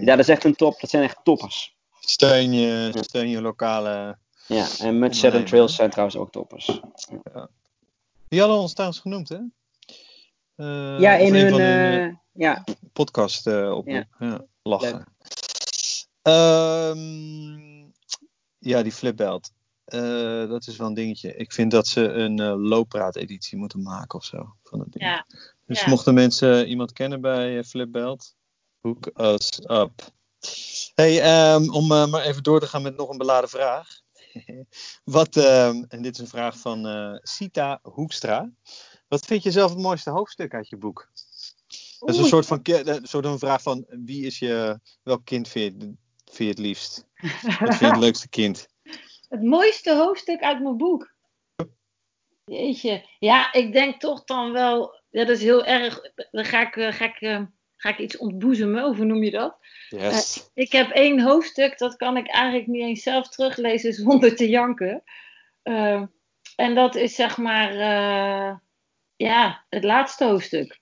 Ja, 0.00 0.16
dat 0.16 0.18
is 0.18 0.28
echt 0.28 0.44
een 0.44 0.56
top. 0.56 0.80
Dat 0.80 0.90
zijn 0.90 1.02
echt 1.02 1.18
toppers. 1.22 1.76
Steun 2.00 2.52
je, 2.52 2.90
steun 3.00 3.28
je 3.28 3.40
lokale... 3.40 4.18
Ja, 4.46 4.66
en 4.78 4.98
Mud 4.98 5.16
Set 5.16 5.32
Nee, 5.32 5.40
and 5.40 5.48
Trails 5.48 5.74
zijn 5.74 5.90
trouwens 5.90 6.16
ook 6.16 6.30
toppers. 6.30 6.80
Die 8.28 8.40
hadden 8.40 8.58
ons 8.58 8.72
trouwens 8.72 9.00
genoemd, 9.00 9.28
hè? 9.28 9.38
Eh, 10.56 11.00
ja, 11.00 11.14
in 11.14 11.34
een 11.34 11.52
hun... 11.52 11.60
eh, 11.60 12.04
eh, 12.04 12.14
ja, 12.32 12.64
podcast 12.92 13.46
eh 13.46 13.70
op. 13.76 13.86
Ja. 13.86 14.06
Ja. 14.18 14.44
lachen. 14.62 15.06
Ehm, 16.22 17.84
ja, 18.58 18.82
die 18.82 18.92
flipbelt. 18.92 19.52
Eh, 19.86 20.48
dat 20.48 20.66
is 20.66 20.76
wel 20.76 20.86
een 20.86 20.94
dingetje. 20.94 21.36
Ik 21.36 21.52
vind 21.52 21.70
dat 21.70 21.86
ze 21.86 22.08
een 22.08 22.38
eh 22.38 22.54
looppraat-editie 22.56 23.58
moeten 23.58 23.82
maken 23.82 24.18
of 24.18 24.24
zo. 24.24 24.56
Van 24.62 24.80
het 24.80 24.92
ding. 24.92 25.04
ja. 25.04 25.26
Dus 25.66 25.80
ja. 25.80 25.88
mochten 25.88 26.14
mensen 26.14 26.68
iemand 26.68 26.92
kennen 26.92 27.20
bij 27.20 27.58
eh, 27.58 27.64
Flipbelt, 27.64 28.34
hook 28.80 29.10
us 29.14 29.60
up. 29.66 30.14
Hey, 30.94 31.22
ehm, 31.22 31.70
om 31.70 31.92
eh, 31.92 32.06
maar 32.06 32.22
even 32.22 32.42
door 32.42 32.60
te 32.60 32.66
gaan 32.66 32.82
met 32.82 32.96
nog 32.96 33.08
een 33.08 33.18
beladen 33.18 33.48
vraag. 33.48 33.88
Wat, 35.04 35.36
ehm, 35.36 35.84
en 35.88 36.02
dit 36.02 36.14
is 36.14 36.20
een 36.20 36.28
vraag 36.28 36.58
van 36.58 36.86
eh, 36.86 37.18
Sita 37.22 37.78
Hoekstra. 37.82 38.52
Wat 39.08 39.26
vind 39.26 39.42
je 39.42 39.50
zelf 39.50 39.70
het 39.70 39.80
mooiste 39.80 40.10
hoofdstuk 40.10 40.54
uit 40.54 40.68
je 40.68 40.76
boek? 40.76 41.10
Dat 41.98 42.08
is 42.08 42.18
een 42.18 42.24
soort 42.24 42.46
van 42.46 42.60
een 42.62 43.06
soort 43.06 43.26
van 43.26 43.38
vraag 43.38 43.62
van 43.62 43.84
wie 43.88 44.26
is 44.26 44.38
je, 44.38 44.80
welk 45.02 45.24
kind 45.24 45.48
vind 45.48 45.82
je, 45.82 45.86
vind 46.24 46.36
je 46.36 46.44
het 46.44 46.58
liefst? 46.58 47.06
Wat 47.20 47.30
vind 47.58 47.78
je 47.78 47.86
het 47.86 47.96
leukste 48.06 48.28
kind? 48.28 48.68
Het 49.28 49.42
mooiste 49.42 49.94
hoofdstuk 49.94 50.42
uit 50.42 50.62
mijn 50.62 50.76
boek. 50.76 51.14
Jeetje. 52.44 53.06
Ja, 53.18 53.52
ik 53.52 53.72
denk 53.72 54.00
toch 54.00 54.24
dan 54.24 54.52
wel. 54.52 55.00
Ja, 55.10 55.24
dat 55.24 55.36
is 55.36 55.42
heel 55.42 55.64
erg. 55.64 56.00
Dan 56.30 56.44
ga 56.44 56.60
ik, 56.66 56.76
eh, 56.76 56.92
ga 56.92 57.04
ik, 57.04 57.20
eh, 57.20 57.42
ga 57.76 57.88
ik 57.88 57.98
iets 57.98 58.16
ontboezemen, 58.16 58.84
of 58.84 58.96
hoe 58.96 59.04
noem 59.04 59.22
je 59.22 59.30
dat? 59.30 59.58
Yes. 59.88 60.50
Ik 60.54 60.72
heb 60.72 60.90
één 60.90 61.20
hoofdstuk, 61.20 61.78
dat 61.78 61.96
kan 61.96 62.16
ik 62.16 62.28
eigenlijk 62.28 62.66
niet 62.66 62.82
eens 62.82 63.02
zelf 63.02 63.28
teruglezen 63.28 63.92
zonder 64.02 64.36
te 64.36 64.48
janken. 64.48 65.02
Eh, 65.62 66.02
en 66.56 66.74
dat 66.74 66.94
is 66.94 67.14
zeg 67.14 67.36
maar. 67.36 67.70
eh, 67.70 68.56
ja, 69.16 69.64
het 69.68 69.84
laatste 69.84 70.24
hoofdstuk. 70.24 70.80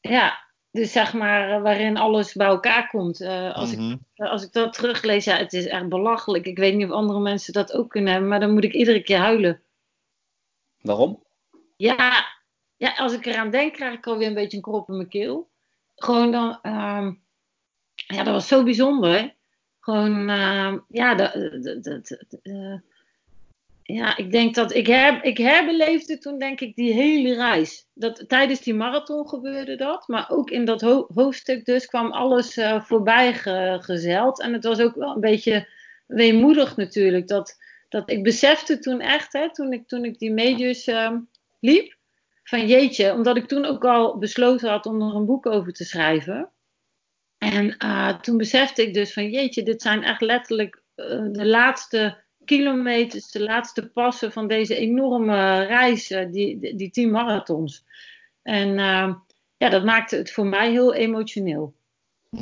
Ja, 0.00 0.49
dus 0.70 0.92
zeg 0.92 1.12
maar 1.12 1.50
eh, 1.50 1.62
waarin 1.62 1.96
alles 1.96 2.32
bij 2.34 2.46
elkaar 2.46 2.88
komt. 2.88 3.20
Eh, 3.20 3.54
als 3.54 3.72
ik 3.72 3.78
Mhm. 3.78 3.96
als 4.14 4.42
ik 4.44 4.52
dat 4.52 4.72
teruglees, 4.72 5.24
ja, 5.24 5.36
het 5.36 5.52
is 5.52 5.66
echt 5.66 5.88
belachelijk. 5.88 6.46
Ik 6.46 6.58
weet 6.58 6.74
niet 6.74 6.86
of 6.86 6.92
andere 6.92 7.20
mensen 7.20 7.52
dat 7.52 7.72
ook 7.72 7.90
kunnen 7.90 8.10
hebben, 8.12 8.28
maar 8.30 8.40
dan 8.40 8.52
moet 8.52 8.64
ik 8.64 8.72
iedere 8.72 9.02
keer 9.02 9.18
huilen. 9.18 9.62
waarom? 10.80 11.24
Ja, 11.76 12.24
ja 12.76 12.94
als 12.96 13.12
ik 13.12 13.26
eraan 13.26 13.50
denk, 13.50 13.72
krijg 13.72 13.94
ik 13.94 14.06
alweer 14.06 14.26
een 14.26 14.34
beetje 14.34 14.56
een 14.56 14.62
krop 14.62 14.88
in 14.88 14.96
mijn 14.96 15.08
keel. 15.08 15.48
Gewoon 15.96 16.32
dan, 16.32 16.58
ehm, 16.62 17.12
ja, 17.94 18.22
dat 18.22 18.34
was 18.34 18.48
zo 18.48 18.62
bijzonder. 18.62 19.34
Gewoon, 19.80 20.28
ehm, 20.28 20.78
ja, 20.88 21.14
dat, 21.14 21.32
dat, 21.62 21.82
dat, 21.84 22.38
eh, 22.42 22.74
ja, 23.92 24.16
ik 24.16 24.30
denk 24.30 24.54
dat 24.54 24.74
ik, 24.74 24.88
ik 25.22 25.38
herbeleefde 25.38 26.18
toen, 26.18 26.38
denk 26.38 26.60
ik, 26.60 26.74
die 26.74 26.92
hele 26.92 27.34
reis. 27.34 27.86
Dat, 27.94 28.24
tijdens 28.28 28.60
die 28.60 28.74
marathon 28.74 29.28
gebeurde 29.28 29.76
dat, 29.76 30.08
maar 30.08 30.30
ook 30.30 30.50
in 30.50 30.64
dat 30.64 30.80
ho- 30.80 31.06
hoofdstuk 31.14 31.64
dus 31.64 31.86
kwam 31.86 32.12
alles 32.12 32.56
eh, 32.56 32.82
voorbij 32.82 33.34
ge- 33.34 33.78
gezeild. 33.80 34.40
En 34.40 34.52
het 34.52 34.64
was 34.64 34.80
ook 34.80 34.94
wel 34.94 35.14
een 35.14 35.20
beetje 35.20 35.68
weemoedig 36.06 36.76
natuurlijk. 36.76 37.28
Dat, 37.28 37.56
dat 37.88 38.10
ik 38.10 38.22
besefte 38.22 38.78
toen 38.78 39.00
echt, 39.00 39.32
hè, 39.32 39.52
toen, 39.52 39.72
ik, 39.72 39.88
toen 39.88 40.04
ik 40.04 40.18
die 40.18 40.32
majors 40.32 40.86
ehm, 40.86 41.18
liep, 41.60 41.98
van 42.42 42.66
jeetje, 42.66 43.12
omdat 43.12 43.36
ik 43.36 43.48
toen 43.48 43.64
ook 43.64 43.84
al 43.84 44.18
besloten 44.18 44.70
had 44.70 44.86
om 44.86 45.02
er 45.02 45.14
een 45.14 45.26
boek 45.26 45.46
over 45.46 45.72
te 45.72 45.84
schrijven. 45.84 46.50
En 47.38 47.76
eh, 47.76 48.18
toen 48.18 48.36
besefte 48.36 48.82
ik 48.82 48.94
dus 48.94 49.12
van 49.12 49.30
jeetje, 49.30 49.62
dit 49.62 49.82
zijn 49.82 50.02
echt 50.02 50.20
letterlijk 50.20 50.82
eh, 50.94 51.26
de 51.32 51.46
laatste 51.46 52.24
kilometers, 52.50 53.30
de 53.30 53.42
laatste 53.42 53.90
passen 53.90 54.32
van 54.32 54.48
deze 54.48 54.76
enorme 54.76 55.64
reis, 55.64 56.10
eh, 56.10 56.30
die, 56.30 56.76
die, 56.76 56.90
tien 56.90 57.10
marathons. 57.10 57.84
En 58.42 58.78
eh, 58.78 59.14
ja, 59.56 59.68
dat 59.68 59.84
maakte 59.84 60.16
het 60.16 60.32
voor 60.32 60.46
mij 60.46 60.70
heel 60.70 60.94
emotioneel. 60.94 61.74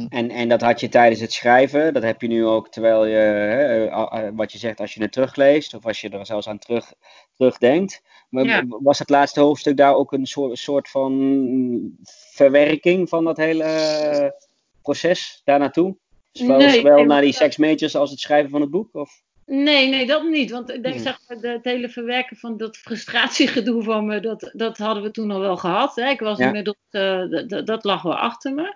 En, 0.08 0.30
en 0.30 0.48
dat 0.48 0.60
had 0.60 0.80
je 0.80 0.88
tijdens 0.88 1.20
het 1.20 1.32
schrijven, 1.32 1.92
dat 1.92 2.02
heb 2.02 2.20
je 2.20 2.28
nu 2.28 2.46
ook 2.46 2.70
terwijl 2.70 3.04
je, 3.04 3.16
hè, 3.16 3.86
eh, 3.86 4.28
wat 4.32 4.52
je 4.52 4.58
zegt 4.58 4.80
als 4.80 4.94
je 4.94 5.02
het 5.02 5.12
terugleest, 5.12 5.74
of 5.74 5.86
als 5.86 6.00
je 6.00 6.08
er 6.08 6.26
zelfs 6.26 6.48
aan 6.48 6.58
terug, 6.58 6.92
terugdenkt. 7.36 8.02
Maar 8.28 8.44
Ja. 8.44 8.64
Was 8.68 8.98
het 8.98 9.10
laatste 9.10 9.40
hoofdstuk 9.40 9.76
daar 9.76 9.94
ook 9.94 10.12
een 10.12 10.26
soort, 10.26 10.58
soort 10.58 10.88
van 10.88 11.96
verwerking 12.32 13.08
van 13.08 13.24
dat 13.24 13.36
hele 13.36 14.34
proces 14.82 15.40
daar 15.44 15.58
naartoe? 15.58 15.96
Zowel, 16.32 16.58
Nee, 16.58 16.70
zowel 16.70 16.96
nee, 16.96 17.06
naar 17.06 17.20
die 17.20 17.54
majors 17.56 17.96
als 17.96 18.10
het 18.10 18.20
schrijven 18.20 18.50
van 18.50 18.60
het 18.60 18.70
boek? 18.70 18.94
Of? 18.94 19.26
Nee, 19.50 19.88
nee, 19.88 20.06
dat 20.06 20.24
niet. 20.24 20.50
Want 20.50 20.70
ik 20.70 20.82
denk, 20.82 20.98
zeg 21.00 21.18
het 21.26 21.64
hele 21.64 21.88
verwerken 21.88 22.36
van 22.36 22.56
dat 22.56 22.76
frustratiegedoe 22.76 23.82
van 23.82 24.06
me, 24.06 24.20
dat, 24.20 24.50
dat 24.52 24.78
hadden 24.78 25.02
we 25.02 25.10
toen 25.10 25.30
al 25.30 25.40
wel 25.40 25.56
gehad. 25.56 25.96
Hè? 25.96 26.08
Ik 26.08 26.20
was 26.20 26.38
Ja. 26.38 26.46
inmiddels, 26.46 26.76
eh, 26.90 27.22
dat 27.64 27.84
lag 27.84 28.02
wel 28.02 28.16
achter 28.16 28.54
me. 28.54 28.74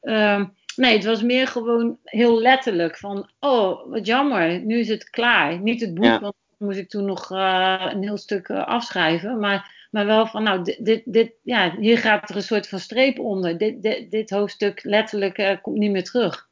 Ehm, 0.00 0.44
nee, 0.76 0.92
het 0.94 1.04
was 1.04 1.22
meer 1.22 1.46
gewoon 1.46 1.98
heel 2.04 2.40
letterlijk 2.40 2.98
van, 2.98 3.30
oh, 3.40 3.90
wat 3.90 4.06
jammer, 4.06 4.60
nu 4.60 4.78
is 4.78 4.88
het 4.88 5.10
klaar. 5.10 5.58
Niet 5.60 5.80
het 5.80 5.94
boek, 5.94 6.04
Ja. 6.04 6.20
want 6.20 6.34
dan 6.58 6.68
moest 6.68 6.78
ik 6.80 6.88
toen 6.88 7.04
nog 7.04 7.30
eh, 7.32 7.86
een 7.90 8.02
heel 8.02 8.16
stuk 8.18 8.48
eh, 8.48 8.66
afschrijven. 8.66 9.38
Maar, 9.38 9.86
maar 9.90 10.06
wel 10.06 10.26
van, 10.26 10.42
nou, 10.42 10.62
dit, 10.64 10.84
dit, 10.84 11.02
dit, 11.04 11.32
ja, 11.42 11.76
hier 11.78 11.98
gaat 11.98 12.30
er 12.30 12.36
een 12.36 12.42
soort 12.42 12.68
van 12.68 12.78
streep 12.78 13.18
onder. 13.18 13.58
Dit, 13.58 13.82
dit, 13.82 14.10
dit 14.10 14.30
hoofdstuk 14.30 14.84
letterlijk 14.84 15.58
komt 15.62 15.78
niet 15.78 15.90
meer 15.90 16.04
terug. 16.04 16.48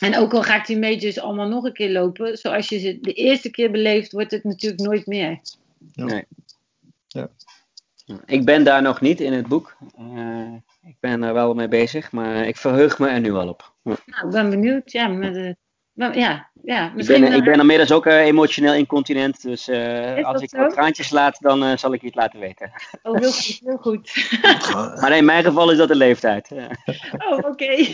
En 0.00 0.16
ook 0.16 0.34
al 0.34 0.42
ga 0.42 0.56
ik 0.56 0.66
die 0.66 0.78
majors 0.78 1.18
allemaal 1.20 1.48
nog 1.48 1.64
een 1.64 1.72
keer 1.72 1.90
lopen, 1.90 2.36
zoals 2.38 2.68
je 2.68 2.78
ze 2.78 2.98
de 3.00 3.12
eerste 3.12 3.50
keer 3.50 3.70
beleeft, 3.70 4.12
wordt 4.12 4.30
het 4.30 4.44
natuurlijk 4.44 4.82
nooit 4.82 5.06
meer. 5.06 5.40
Ik 8.26 8.44
ben 8.44 8.64
daar 8.64 8.82
nog 8.82 9.00
niet 9.00 9.20
in 9.20 9.32
het 9.32 9.46
boek. 9.46 9.76
Eh, 9.98 10.52
ik 10.82 10.96
ben 11.00 11.22
er 11.22 11.32
wel 11.34 11.54
mee 11.54 11.68
bezig, 11.68 12.12
maar 12.12 12.46
ik 12.46 12.56
verheug 12.56 12.98
me 12.98 13.08
er 13.08 13.20
nu 13.20 13.32
al 13.32 13.48
op. 13.48 13.72
Ja. 13.82 13.96
Nou, 14.06 14.26
ik 14.26 14.32
ben 14.32 14.50
benieuwd. 14.50 14.92
Ja, 14.92 15.08
met 15.08 15.34
de, 15.34 15.56
maar 15.92 16.18
ja, 16.18 16.50
ja 16.62 16.86
Ik 16.86 16.94
misschien. 16.94 17.20
ben, 17.20 17.32
ik 17.32 17.38
eh, 17.38 17.44
ben 17.44 17.60
inmiddels 17.60 17.92
ook 17.92 18.06
eh, 18.06 18.18
emotioneel 18.18 18.74
incontinent, 18.74 19.42
dus 19.42 19.68
eh, 19.68 20.24
als 20.24 20.42
ik 20.42 20.48
zo? 20.48 20.58
wat 20.58 20.72
traantjes 20.72 21.10
laat, 21.10 21.36
dan 21.40 21.64
eh, 21.64 21.76
zal 21.76 21.92
ik 21.92 22.00
je 22.00 22.06
het 22.06 22.16
laten 22.16 22.40
weten. 22.40 22.72
Oh, 23.02 23.18
heel 23.18 23.32
goed, 23.32 23.60
heel 23.64 23.76
goed. 23.76 24.28
Maar 25.00 25.16
in 25.16 25.24
mijn 25.24 25.44
geval 25.44 25.70
is 25.70 25.78
dat 25.78 25.88
de 25.88 25.96
leeftijd. 25.96 26.50
Eh, 26.52 26.64
Oh, 27.30 27.38
oké. 27.38 27.76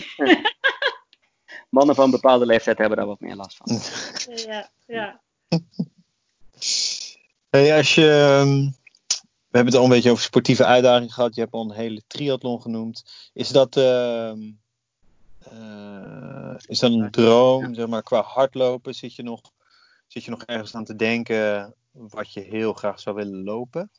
mannen 1.71 1.95
van 1.95 2.05
een 2.05 2.11
bepaalde 2.11 2.47
leeftijd 2.47 2.79
hebben 2.79 2.97
daar 2.97 3.07
wat 3.07 3.21
meer 3.21 3.37
last 3.37 3.57
van. 3.57 3.79
Ja, 4.47 4.71
ja. 4.87 5.21
Hey, 7.51 7.77
als 7.77 7.95
je, 7.95 8.11
ehm, 8.11 8.71
we 9.17 9.57
hebben 9.57 9.73
het 9.73 9.83
al 9.83 9.85
een 9.85 9.91
beetje 9.91 10.11
over 10.11 10.23
sportieve 10.23 10.65
uitdagingen 10.65 11.13
gehad. 11.13 11.35
Je 11.35 11.41
hebt 11.41 11.53
al 11.53 11.65
een 11.65 11.77
hele 11.77 12.03
triathlon 12.07 12.63
genoemd. 12.63 13.31
Is 13.33 13.49
dat, 13.49 13.77
ehm, 13.77 14.39
Uh, 15.53 16.55
is 16.67 16.79
dat 16.79 16.93
een 16.93 17.11
droom, 17.11 17.75
zeg 17.75 17.87
maar, 17.87 18.03
qua 18.03 18.23
hardlopen? 18.23 18.95
Zit 18.95 19.15
je, 19.15 19.23
nog, 19.23 19.41
zit 20.07 20.25
je 20.25 20.31
nog 20.31 20.43
ergens 20.43 20.75
aan 20.75 20.85
te 20.85 20.97
denken 20.97 21.75
wat 21.91 22.33
je 22.33 22.41
heel 22.41 22.73
graag 22.73 23.01
zou 23.01 23.17
willen 23.17 23.45
lopen? 23.45 23.91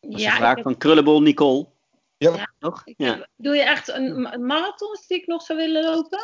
Dat 0.00 0.18
is 0.18 0.24
een 0.24 0.32
vraag 0.32 0.60
van 0.60 0.76
Krullenbol 0.76 1.22
Nicole. 1.22 1.66
Ja. 2.22 2.52
Ja. 2.96 3.28
Doe 3.36 3.56
je 3.56 3.62
echt 3.62 3.88
een, 3.88 4.32
een 4.32 4.46
marathon 4.46 4.96
die 5.06 5.18
ik 5.18 5.26
nog 5.26 5.42
zou 5.42 5.58
willen 5.58 5.84
lopen? 5.84 6.18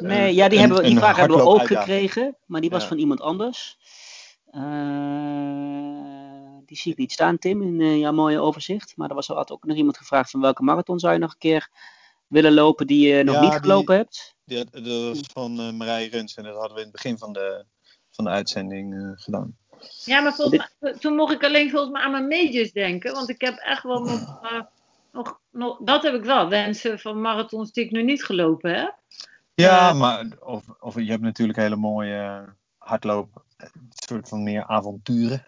Nee, 0.00 0.34
ja, 0.34 0.48
die, 0.48 0.58
hebben 0.58 0.76
we, 0.76 0.82
die 0.82 0.98
vraag 0.98 1.16
hebben 1.16 1.36
we 1.36 1.44
ook 1.44 1.66
gekregen, 1.66 2.36
maar 2.46 2.60
die 2.60 2.70
was 2.70 2.84
van 2.84 2.98
iemand 2.98 3.20
anders. 3.20 3.78
Uh, 4.52 4.62
die 6.64 6.76
zie 6.76 6.92
ik 6.92 6.98
niet 6.98 7.12
staan, 7.12 7.38
Tim, 7.38 7.62
in 7.62 7.80
uh, 7.80 7.98
jouw 7.98 8.12
mooie 8.12 8.40
overzicht. 8.40 8.96
Maar 8.96 9.08
er 9.08 9.14
was 9.14 9.30
altijd 9.30 9.50
ook 9.50 9.64
nog 9.64 9.76
iemand 9.76 9.98
gevraagd 9.98 10.30
van 10.30 10.40
welke 10.40 10.62
marathon 10.62 10.98
zou 10.98 11.12
je 11.12 11.18
nog 11.18 11.32
een 11.32 11.38
keer 11.38 11.68
willen 12.26 12.54
lopen 12.54 12.86
die 12.86 13.08
je 13.08 13.24
nog 13.24 13.40
niet 13.40 13.52
gelopen 13.52 13.96
hebt? 13.96 14.34
Die, 14.44 14.64
dat 14.70 14.86
was 14.86 15.20
van 15.32 15.60
uh, 15.60 15.72
Marije 15.72 16.10
Runs 16.10 16.34
en 16.34 16.44
dat 16.44 16.56
hadden 16.56 16.74
we 16.74 16.78
in 16.78 16.86
het 16.86 16.94
begin 16.94 17.18
van 17.18 17.32
de, 17.32 17.64
van 18.10 18.24
de 18.24 18.30
uitzending 18.30 19.12
gedaan. 19.14 19.56
Ja, 20.04 20.20
maar 20.20 20.34
volgens 20.34 20.70
mij, 20.78 20.92
toen 20.92 21.14
mocht 21.14 21.32
ik 21.32 21.44
alleen 21.44 21.70
volgens 21.70 21.92
mij 21.92 22.02
aan 22.02 22.10
mijn 22.10 22.28
majors 22.28 22.72
denken. 22.72 23.12
Want 23.12 23.28
ik 23.28 23.40
heb 23.40 23.56
echt 23.56 23.82
wel 23.82 24.00
nog, 24.00 24.40
nog, 25.12 25.40
nog, 25.50 25.78
dat 25.84 26.02
heb 26.02 26.14
ik 26.14 26.24
wel, 26.24 26.48
wensen 26.48 26.98
van 26.98 27.20
marathons 27.20 27.72
die 27.72 27.84
ik 27.84 27.90
nu 27.90 28.02
niet 28.02 28.24
gelopen 28.24 28.78
heb. 28.78 28.94
Ja, 29.54 29.92
maar 29.92 30.26
of, 30.40 30.64
of 30.80 30.94
je 30.94 31.10
hebt 31.10 31.22
natuurlijk 31.22 31.58
hele 31.58 31.76
mooie 31.76 32.44
hardlopen, 32.78 33.42
een 33.56 33.70
soort 33.88 34.28
van 34.28 34.42
meer 34.42 34.64
avonturen. 34.66 35.46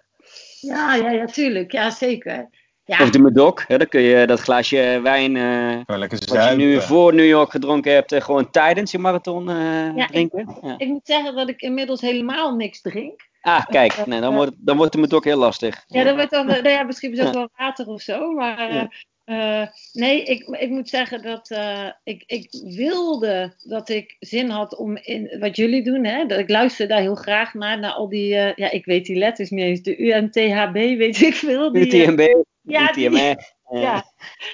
Ja, 0.61 0.95
ja, 0.95 1.11
ja, 1.11 1.25
tuurlijk. 1.25 1.73
Ja, 1.73 1.91
zeker. 1.91 2.49
Ja. 2.85 3.03
Of 3.03 3.11
de 3.11 3.19
Medok, 3.19 3.65
hè, 3.67 3.79
dan 3.79 3.89
kun 3.89 4.01
je 4.01 4.27
dat 4.27 4.41
glaasje 4.41 5.01
wijn, 5.03 5.35
uh, 5.35 5.81
wat 5.87 6.51
je 6.51 6.55
nu 6.57 6.81
voor 6.81 7.15
New 7.15 7.27
York 7.27 7.51
gedronken 7.51 7.93
hebt, 7.93 8.13
uh, 8.13 8.21
gewoon 8.21 8.51
tijdens 8.51 8.91
je 8.91 8.99
marathon 8.99 9.49
uh, 9.49 9.97
ja, 9.97 10.07
drinken. 10.07 10.39
Ik, 10.39 10.49
ja. 10.63 10.75
ik 10.79 10.89
moet 10.89 11.07
zeggen 11.07 11.35
dat 11.35 11.49
ik 11.49 11.61
inmiddels 11.61 12.01
helemaal 12.01 12.55
niks 12.55 12.81
drink. 12.81 13.31
Ah, 13.41 13.67
kijk, 13.67 14.07
nee, 14.07 14.21
dan, 14.21 14.35
wordt, 14.35 14.53
dan 14.59 14.77
wordt 14.77 14.93
de 14.93 14.99
Medok 14.99 15.25
heel 15.25 15.39
lastig. 15.39 15.85
Ja, 15.87 16.05
dan 16.05 16.15
wordt 16.15 16.31
dan, 16.31 16.47
nou 16.47 16.69
ja, 16.69 16.83
misschien 16.83 17.17
zelfs 17.17 17.33
wel 17.33 17.49
water 17.57 17.87
of 17.87 18.01
zo, 18.01 18.33
maar 18.33 18.89
uh, 19.33 19.67
nee, 19.93 20.23
ik, 20.23 20.49
ik 20.49 20.69
moet 20.69 20.89
zeggen 20.89 21.23
dat 21.23 21.51
uh, 21.51 21.91
ik, 22.05 22.23
ik 22.27 22.49
wilde 22.75 23.55
dat 23.63 23.89
ik 23.89 24.17
zin 24.21 24.49
had 24.51 24.77
om 24.77 24.97
in 24.97 25.39
wat 25.39 25.57
jullie 25.57 25.83
doen. 25.83 26.05
Hè, 26.05 26.27
dat 26.27 26.39
ik 26.39 26.49
luister 26.49 26.89
daar 26.89 27.01
heel 27.01 27.15
graag 27.15 27.55
naar, 27.55 27.79
naar 27.79 27.93
al 27.93 28.09
die, 28.09 28.35
uh, 28.35 28.55
ja, 28.55 28.71
ik 28.71 28.85
weet 28.85 29.07
die 29.07 29.17
letters 29.17 29.51
niet 29.51 29.65
eens, 29.65 29.83
de 29.83 29.99
UNTHB, 29.99 30.75
weet 30.75 31.21
ik 31.21 31.35
veel. 31.35 31.73
Die, 31.73 31.87
UTMB, 31.87 32.45
ja, 32.63 32.91
UTMB. 32.91 33.35
ja, 33.87 34.05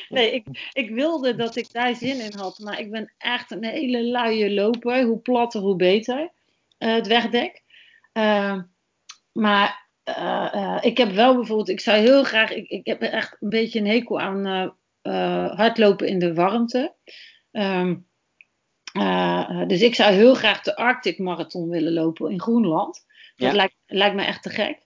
nee, 0.08 0.32
ik, 0.32 0.70
ik 0.72 0.90
wilde 0.90 1.34
dat 1.34 1.56
ik 1.56 1.72
daar 1.72 1.94
zin 1.94 2.20
in 2.20 2.34
had, 2.36 2.58
maar 2.58 2.80
ik 2.80 2.90
ben 2.90 3.12
echt 3.18 3.50
een 3.50 3.64
hele 3.64 4.02
luie 4.02 4.54
loper. 4.54 5.02
Hoe 5.02 5.18
platter, 5.18 5.60
hoe 5.60 5.76
beter, 5.76 6.30
het 6.78 7.06
wegdek. 7.06 7.62
maar 9.32 9.87
uh, 10.08 10.52
uh, 10.54 10.78
ik 10.80 10.98
heb 10.98 11.10
wel 11.10 11.34
bijvoorbeeld, 11.34 11.68
ik 11.68 11.80
zou 11.80 11.98
heel 11.98 12.24
graag, 12.24 12.50
ik, 12.50 12.68
ik 12.68 12.86
heb 12.86 13.02
echt 13.02 13.36
een 13.40 13.48
beetje 13.48 13.78
een 13.78 13.86
hekel 13.86 14.20
aan 14.20 14.46
uh, 15.02 15.54
hardlopen 15.56 16.08
in 16.08 16.18
de 16.18 16.34
warmte. 16.34 16.94
Um, 17.52 18.06
dus 19.66 19.82
ik 19.82 19.94
zou 19.94 20.12
heel 20.12 20.34
graag 20.34 20.62
de 20.62 20.76
Arctic 20.76 21.18
Marathon 21.18 21.68
willen 21.68 21.92
lopen 21.92 22.30
in 22.30 22.40
Groenland. 22.40 23.04
Dat 23.36 23.48
ja. 23.48 23.54
lijkt, 23.54 23.74
lijkt 23.86 24.16
me 24.16 24.22
echt 24.22 24.42
te 24.42 24.50
gek. 24.50 24.78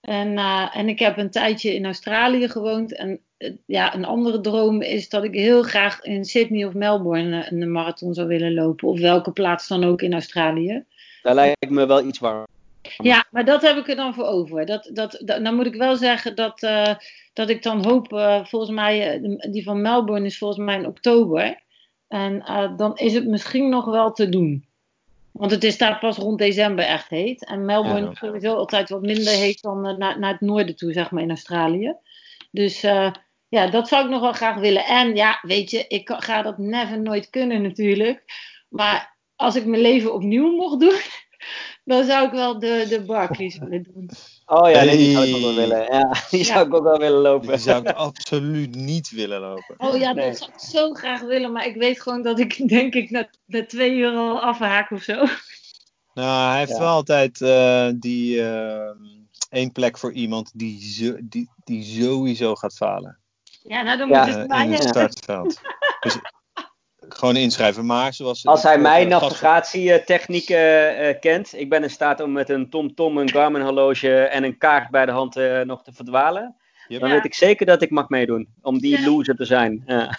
En, 0.00 0.38
en 0.72 0.88
ik 0.88 0.98
heb 0.98 1.16
een 1.16 1.30
tijdje 1.30 1.74
in 1.74 1.84
Australië 1.84 2.48
gewoond. 2.48 2.96
En 2.96 3.20
ja, 3.66 3.94
een 3.94 4.04
andere 4.04 4.40
droom 4.40 4.82
is 4.82 5.08
dat 5.08 5.24
ik 5.24 5.34
heel 5.34 5.62
graag 5.62 6.02
in 6.02 6.24
Sydney 6.24 6.64
of 6.64 6.74
Melbourne 6.74 7.46
een 7.50 7.72
marathon 7.72 8.14
zou 8.14 8.28
willen 8.28 8.54
lopen. 8.54 8.88
Of 8.88 9.00
welke 9.00 9.32
plaats 9.32 9.68
dan 9.68 9.84
ook 9.84 10.02
in 10.02 10.12
Australië. 10.12 10.84
Daar 11.22 11.34
lijkt 11.34 11.70
me 11.70 11.86
wel 11.86 12.06
iets 12.06 12.18
warm. 12.18 12.46
Ja, 12.82 13.24
maar 13.30 13.44
dat 13.44 13.62
heb 13.62 13.76
ik 13.76 13.88
er 13.88 13.96
dan 13.96 14.14
voor 14.14 14.24
over. 14.24 14.66
Dat, 14.66 14.90
dat, 14.92 15.20
dat, 15.24 15.44
dan 15.44 15.54
moet 15.54 15.66
ik 15.66 15.74
wel 15.74 15.96
zeggen 15.96 16.34
dat, 16.36 16.62
uh, 16.62 16.94
dat 17.32 17.48
ik 17.48 17.62
dan 17.62 17.84
hoop, 17.84 18.12
uh, 18.12 18.44
volgens 18.44 18.70
mij, 18.70 19.20
uh, 19.20 19.38
die 19.52 19.62
van 19.62 19.82
Melbourne 19.82 20.26
is 20.26 20.38
volgens 20.38 20.64
mij 20.64 20.76
in 20.76 20.86
oktober. 20.86 21.62
En 22.08 22.42
dan 22.76 22.96
is 22.96 23.14
het 23.14 23.26
misschien 23.26 23.68
nog 23.68 23.84
wel 23.84 24.12
te 24.12 24.28
doen. 24.28 24.64
Want 25.30 25.50
het 25.50 25.64
is 25.64 25.78
daar 25.78 25.98
pas 25.98 26.16
rond 26.16 26.38
december 26.38 26.84
echt 26.84 27.08
heet. 27.08 27.44
En 27.46 27.64
Melbourne 27.64 28.04
ja. 28.04 28.10
is 28.10 28.18
sowieso 28.18 28.54
altijd 28.54 28.88
wat 28.88 29.00
minder 29.00 29.32
heet 29.32 29.62
dan 29.62 29.80
naar, 29.80 30.18
naar 30.18 30.32
het 30.32 30.40
noorden 30.40 30.76
toe, 30.76 30.92
zeg 30.92 31.10
maar, 31.10 31.22
in 31.22 31.28
Australië. 31.28 31.94
Dus 32.50 32.80
ja, 33.48 33.66
dat 33.70 33.88
zou 33.88 34.04
ik 34.04 34.10
nog 34.10 34.20
wel 34.20 34.32
graag 34.32 34.56
willen. 34.56 34.84
En 34.84 35.16
ja, 35.16 35.38
weet 35.42 35.70
je, 35.70 35.84
ik 35.88 36.10
ga 36.16 36.42
dat 36.42 36.58
never 36.58 37.00
nooit 37.00 37.30
kunnen 37.30 37.62
natuurlijk. 37.62 38.24
Maar 38.68 39.16
als 39.36 39.56
ik 39.56 39.64
mijn 39.64 39.82
leven 39.82 40.14
opnieuw 40.14 40.56
mocht 40.56 40.80
doen 40.80 41.00
dan 41.90 42.04
zou 42.04 42.26
ik 42.26 42.32
wel 42.32 42.58
de, 42.58 42.86
de 42.88 43.02
Barclays 43.02 43.58
willen 43.62 43.82
doen. 43.82 44.10
Oh 44.46 44.70
ja, 44.70 44.84
nee, 44.84 44.96
die 44.96 45.12
zou 45.12 45.26
ik 45.26 45.34
ook 45.34 45.40
wel 45.40 45.54
willen. 45.54 45.92
Ja, 45.92 46.14
die 46.30 46.38
ja. 46.38 46.44
zou 46.44 46.66
ik 46.66 46.74
ook 46.74 46.82
wel 46.82 46.98
willen 46.98 47.20
lopen. 47.20 47.48
Die 47.48 47.58
zou 47.58 47.80
ik 47.80 47.96
absoluut 47.96 48.74
niet 48.74 49.10
willen 49.10 49.40
lopen. 49.40 49.74
Oh 49.76 49.96
ja, 49.96 50.12
nee. 50.12 50.26
dat 50.26 50.38
zou 50.38 50.50
ik 50.52 50.58
zo 50.58 50.92
graag 50.92 51.20
willen. 51.20 51.52
Maar 51.52 51.66
ik 51.66 51.76
weet 51.76 52.00
gewoon 52.00 52.22
dat 52.22 52.38
ik 52.38 52.68
denk 52.68 52.94
ik 52.94 53.10
na, 53.10 53.28
na 53.46 53.66
twee 53.66 53.94
uur 53.94 54.16
al 54.16 54.40
afhaak 54.40 54.90
of 54.90 55.02
zo. 55.02 55.24
Nou, 56.14 56.50
hij 56.50 56.58
heeft 56.58 56.70
ja. 56.70 56.78
wel 56.78 56.88
altijd 56.88 57.40
uh, 57.40 57.88
die 57.94 58.36
uh, 58.36 58.90
één 59.50 59.72
plek 59.72 59.98
voor 59.98 60.12
iemand 60.12 60.50
die, 60.54 60.82
zo, 60.82 61.16
die, 61.22 61.50
die 61.64 61.84
sowieso 61.84 62.54
gaat 62.54 62.74
falen. 62.74 63.18
Ja, 63.62 63.82
nou 63.82 63.98
dan 63.98 64.08
moet 64.08 64.16
ja, 64.16 64.26
het 64.26 64.52
uh, 64.52 64.62
in 64.62 64.72
het 64.72 64.82
startveld. 64.82 65.60
dus 66.00 66.18
gewoon 67.14 67.36
inschrijven. 67.36 67.86
Maar 67.86 68.14
zoals 68.14 68.46
Als 68.46 68.62
hij 68.62 68.78
mijn 68.78 69.08
navigatietechnieken 69.08 71.02
uh, 71.02 71.20
kent, 71.20 71.54
ik 71.54 71.68
ben 71.68 71.82
in 71.82 71.90
staat 71.90 72.20
om 72.20 72.32
met 72.32 72.48
een 72.48 72.70
TomTom, 72.70 73.18
een 73.18 73.30
Garmin 73.30 73.62
horloge 73.62 74.22
en 74.22 74.44
een 74.44 74.58
kaart 74.58 74.90
bij 74.90 75.06
de 75.06 75.12
hand 75.12 75.34
nog 75.64 75.82
te 75.82 75.92
verdwalen. 75.92 76.56
Dan 76.98 77.10
weet 77.10 77.24
ik 77.24 77.34
zeker 77.34 77.66
dat 77.66 77.82
ik 77.82 77.90
mag 77.90 78.08
meedoen, 78.08 78.48
om 78.62 78.78
die 78.78 79.00
ja. 79.00 79.06
loser 79.06 79.36
te 79.36 79.44
zijn. 79.44 79.82
Ja. 79.86 80.18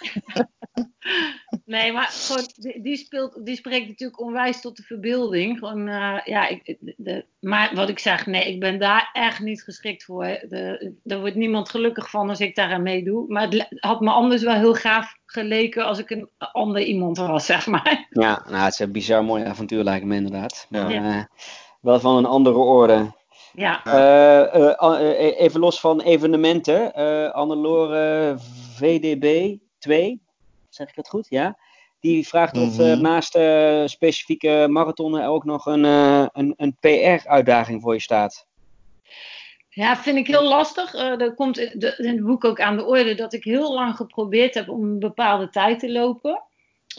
nee, 1.64 1.92
maar 1.92 2.08
gewoon, 2.10 2.48
die, 2.56 2.82
die, 2.82 2.96
speelt, 2.96 3.46
die 3.46 3.56
spreekt 3.56 3.88
natuurlijk 3.88 4.20
onwijs 4.20 4.60
tot 4.60 4.76
de 4.76 4.82
verbeelding. 4.82 5.58
Gewoon, 5.58 5.88
uh, 5.88 6.18
ja, 6.24 6.48
ik, 6.48 6.76
de, 6.96 7.24
maar 7.40 7.74
wat 7.74 7.88
ik 7.88 7.98
zeg, 7.98 8.26
nee, 8.26 8.52
ik 8.52 8.60
ben 8.60 8.78
daar 8.78 9.10
echt 9.12 9.40
niet 9.40 9.62
geschikt 9.62 10.04
voor. 10.04 10.24
De, 10.24 10.94
er 11.04 11.20
wordt 11.20 11.34
niemand 11.34 11.68
gelukkig 11.68 12.10
van 12.10 12.28
als 12.28 12.40
ik 12.40 12.54
daaraan 12.54 12.82
meedoe. 12.82 13.24
Maar 13.28 13.48
het 13.48 13.66
had 13.76 14.00
me 14.00 14.10
anders 14.10 14.42
wel 14.42 14.54
heel 14.54 14.74
gaaf 14.74 15.16
geleken 15.26 15.84
als 15.84 15.98
ik 15.98 16.10
een 16.10 16.28
ander 16.38 16.82
iemand 16.82 17.16
was, 17.16 17.46
zeg 17.46 17.66
maar. 17.66 18.06
Ja, 18.10 18.42
nou, 18.48 18.64
het 18.64 18.72
is 18.72 18.78
een 18.78 18.92
bizar 18.92 19.24
mooi 19.24 19.44
avontuur 19.44 19.82
lijkt 19.82 20.04
me 20.04 20.14
inderdaad. 20.14 20.66
Maar, 20.70 20.92
ja. 20.92 21.28
wel 21.80 22.00
van 22.00 22.16
een 22.16 22.26
andere 22.26 22.58
orde. 22.58 23.20
Ja. 23.54 23.86
Uh, 23.86 24.64
uh, 24.80 25.40
even 25.40 25.60
los 25.60 25.80
van 25.80 26.00
evenementen. 26.00 26.94
Annelore 27.32 28.36
VDB 28.74 29.56
2, 29.78 30.20
zeg 30.68 30.88
ik 30.88 30.96
het 30.96 31.08
goed? 31.08 31.26
Ja. 31.28 31.58
Die 32.00 32.28
vraagt 32.28 32.56
of 32.56 32.78
mm-hmm. 32.78 33.00
naast 33.00 33.38
specifieke 33.90 34.66
marathonnen 34.70 35.26
ook 35.26 35.44
nog 35.44 35.66
een, 35.66 35.84
een, 35.84 36.54
een 36.56 36.76
PR-uitdaging 36.80 37.82
voor 37.82 37.94
je 37.94 38.00
staat. 38.00 38.46
Ja, 39.74 39.96
vind 39.96 40.16
ik 40.16 40.26
heel 40.26 40.48
lastig. 40.48 40.94
Uh, 40.94 41.20
er 41.20 41.34
komt 41.34 41.58
in, 41.58 41.78
de, 41.78 41.94
in 41.96 42.08
het 42.08 42.24
boek 42.24 42.44
ook 42.44 42.60
aan 42.60 42.76
de 42.76 42.84
orde 42.84 43.14
dat 43.14 43.32
ik 43.32 43.44
heel 43.44 43.74
lang 43.74 43.96
geprobeerd 43.96 44.54
heb 44.54 44.68
om 44.68 44.82
een 44.82 44.98
bepaalde 44.98 45.48
tijd 45.48 45.78
te 45.78 45.92
lopen. 45.92 46.42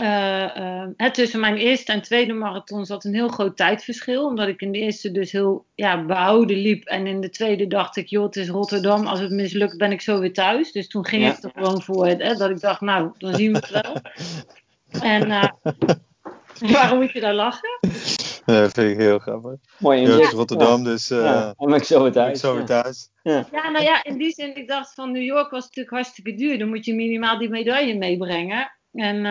Uh, 0.01 0.85
uh, 0.97 1.09
tussen 1.11 1.39
mijn 1.39 1.57
eerste 1.57 1.91
en 1.91 2.01
tweede 2.01 2.33
marathon 2.33 2.85
zat 2.85 3.03
een 3.03 3.13
heel 3.13 3.27
groot 3.27 3.57
tijdverschil. 3.57 4.25
Omdat 4.25 4.47
ik 4.47 4.61
in 4.61 4.71
de 4.71 4.79
eerste 4.79 5.11
dus 5.11 5.31
heel 5.31 5.65
ja, 5.75 6.05
behouden 6.05 6.57
liep. 6.57 6.85
En 6.85 7.07
in 7.07 7.21
de 7.21 7.29
tweede 7.29 7.67
dacht 7.67 7.97
ik, 7.97 8.07
joh, 8.07 8.23
het 8.23 8.35
is 8.35 8.49
Rotterdam. 8.49 9.07
Als 9.07 9.19
het 9.19 9.31
mislukt 9.31 9.77
ben 9.77 9.91
ik 9.91 10.01
zo 10.01 10.19
weer 10.19 10.33
thuis. 10.33 10.71
Dus 10.71 10.87
toen 10.87 11.05
ging 11.05 11.23
ja. 11.23 11.31
ik 11.31 11.43
er 11.43 11.51
gewoon 11.55 11.81
voor. 11.81 12.07
Hè, 12.07 12.35
dat 12.35 12.49
ik 12.49 12.59
dacht, 12.59 12.81
nou, 12.81 13.11
dan 13.17 13.35
zien 13.35 13.51
we 13.51 13.57
het 13.57 13.69
wel. 13.69 14.01
en 15.13 15.29
uh, 15.29 15.49
waarom 16.73 16.99
moet 16.99 17.11
je 17.11 17.19
daar 17.19 17.33
lachen? 17.33 17.79
Ja, 18.45 18.61
dat 18.61 18.71
vind 18.73 18.91
ik 18.91 18.97
heel 18.97 19.19
grappig. 19.19 19.55
Mooi 19.77 20.01
in 20.01 20.17
ja. 20.17 20.29
Rotterdam, 20.29 20.83
dus... 20.83 21.11
Uh, 21.11 21.23
ja, 21.23 21.53
dan 21.57 21.67
ben 21.67 21.77
ik 21.77 21.83
zo 21.83 22.03
weer 22.03 22.11
thuis. 22.11 22.39
Zo 22.39 22.55
weer 22.55 22.65
thuis. 22.65 23.09
Ja. 23.23 23.47
ja, 23.51 23.69
nou 23.69 23.83
ja, 23.83 24.03
in 24.03 24.17
die 24.17 24.31
zin, 24.31 24.55
ik 24.55 24.67
dacht 24.67 24.93
van 24.93 25.11
New 25.11 25.23
York 25.23 25.51
was 25.51 25.63
natuurlijk 25.63 25.95
hartstikke 25.95 26.33
duur. 26.33 26.59
Dan 26.59 26.69
moet 26.69 26.85
je 26.85 26.93
minimaal 26.93 27.37
die 27.37 27.49
medaille 27.49 27.97
meebrengen. 27.97 28.71
En 28.93 29.25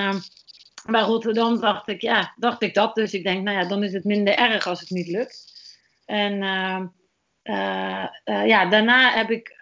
bij 0.90 1.02
Rotterdam 1.02 1.60
dacht 1.60 1.88
ik, 1.88 2.00
ja, 2.00 2.34
dacht 2.36 2.62
ik 2.62 2.74
dat. 2.74 2.94
Dus 2.94 3.14
ik 3.14 3.24
denk, 3.24 3.42
nou 3.42 3.58
ja, 3.58 3.68
dan 3.68 3.82
is 3.82 3.92
het 3.92 4.04
minder 4.04 4.34
erg 4.34 4.66
als 4.66 4.80
het 4.80 4.90
niet 4.90 5.08
lukt. 5.08 5.52
En 6.04 6.32
uh, 6.32 6.80
uh, 7.42 8.06
uh, 8.24 8.46
ja, 8.46 8.66
daarna 8.68 9.12
heb 9.12 9.30
ik 9.30 9.56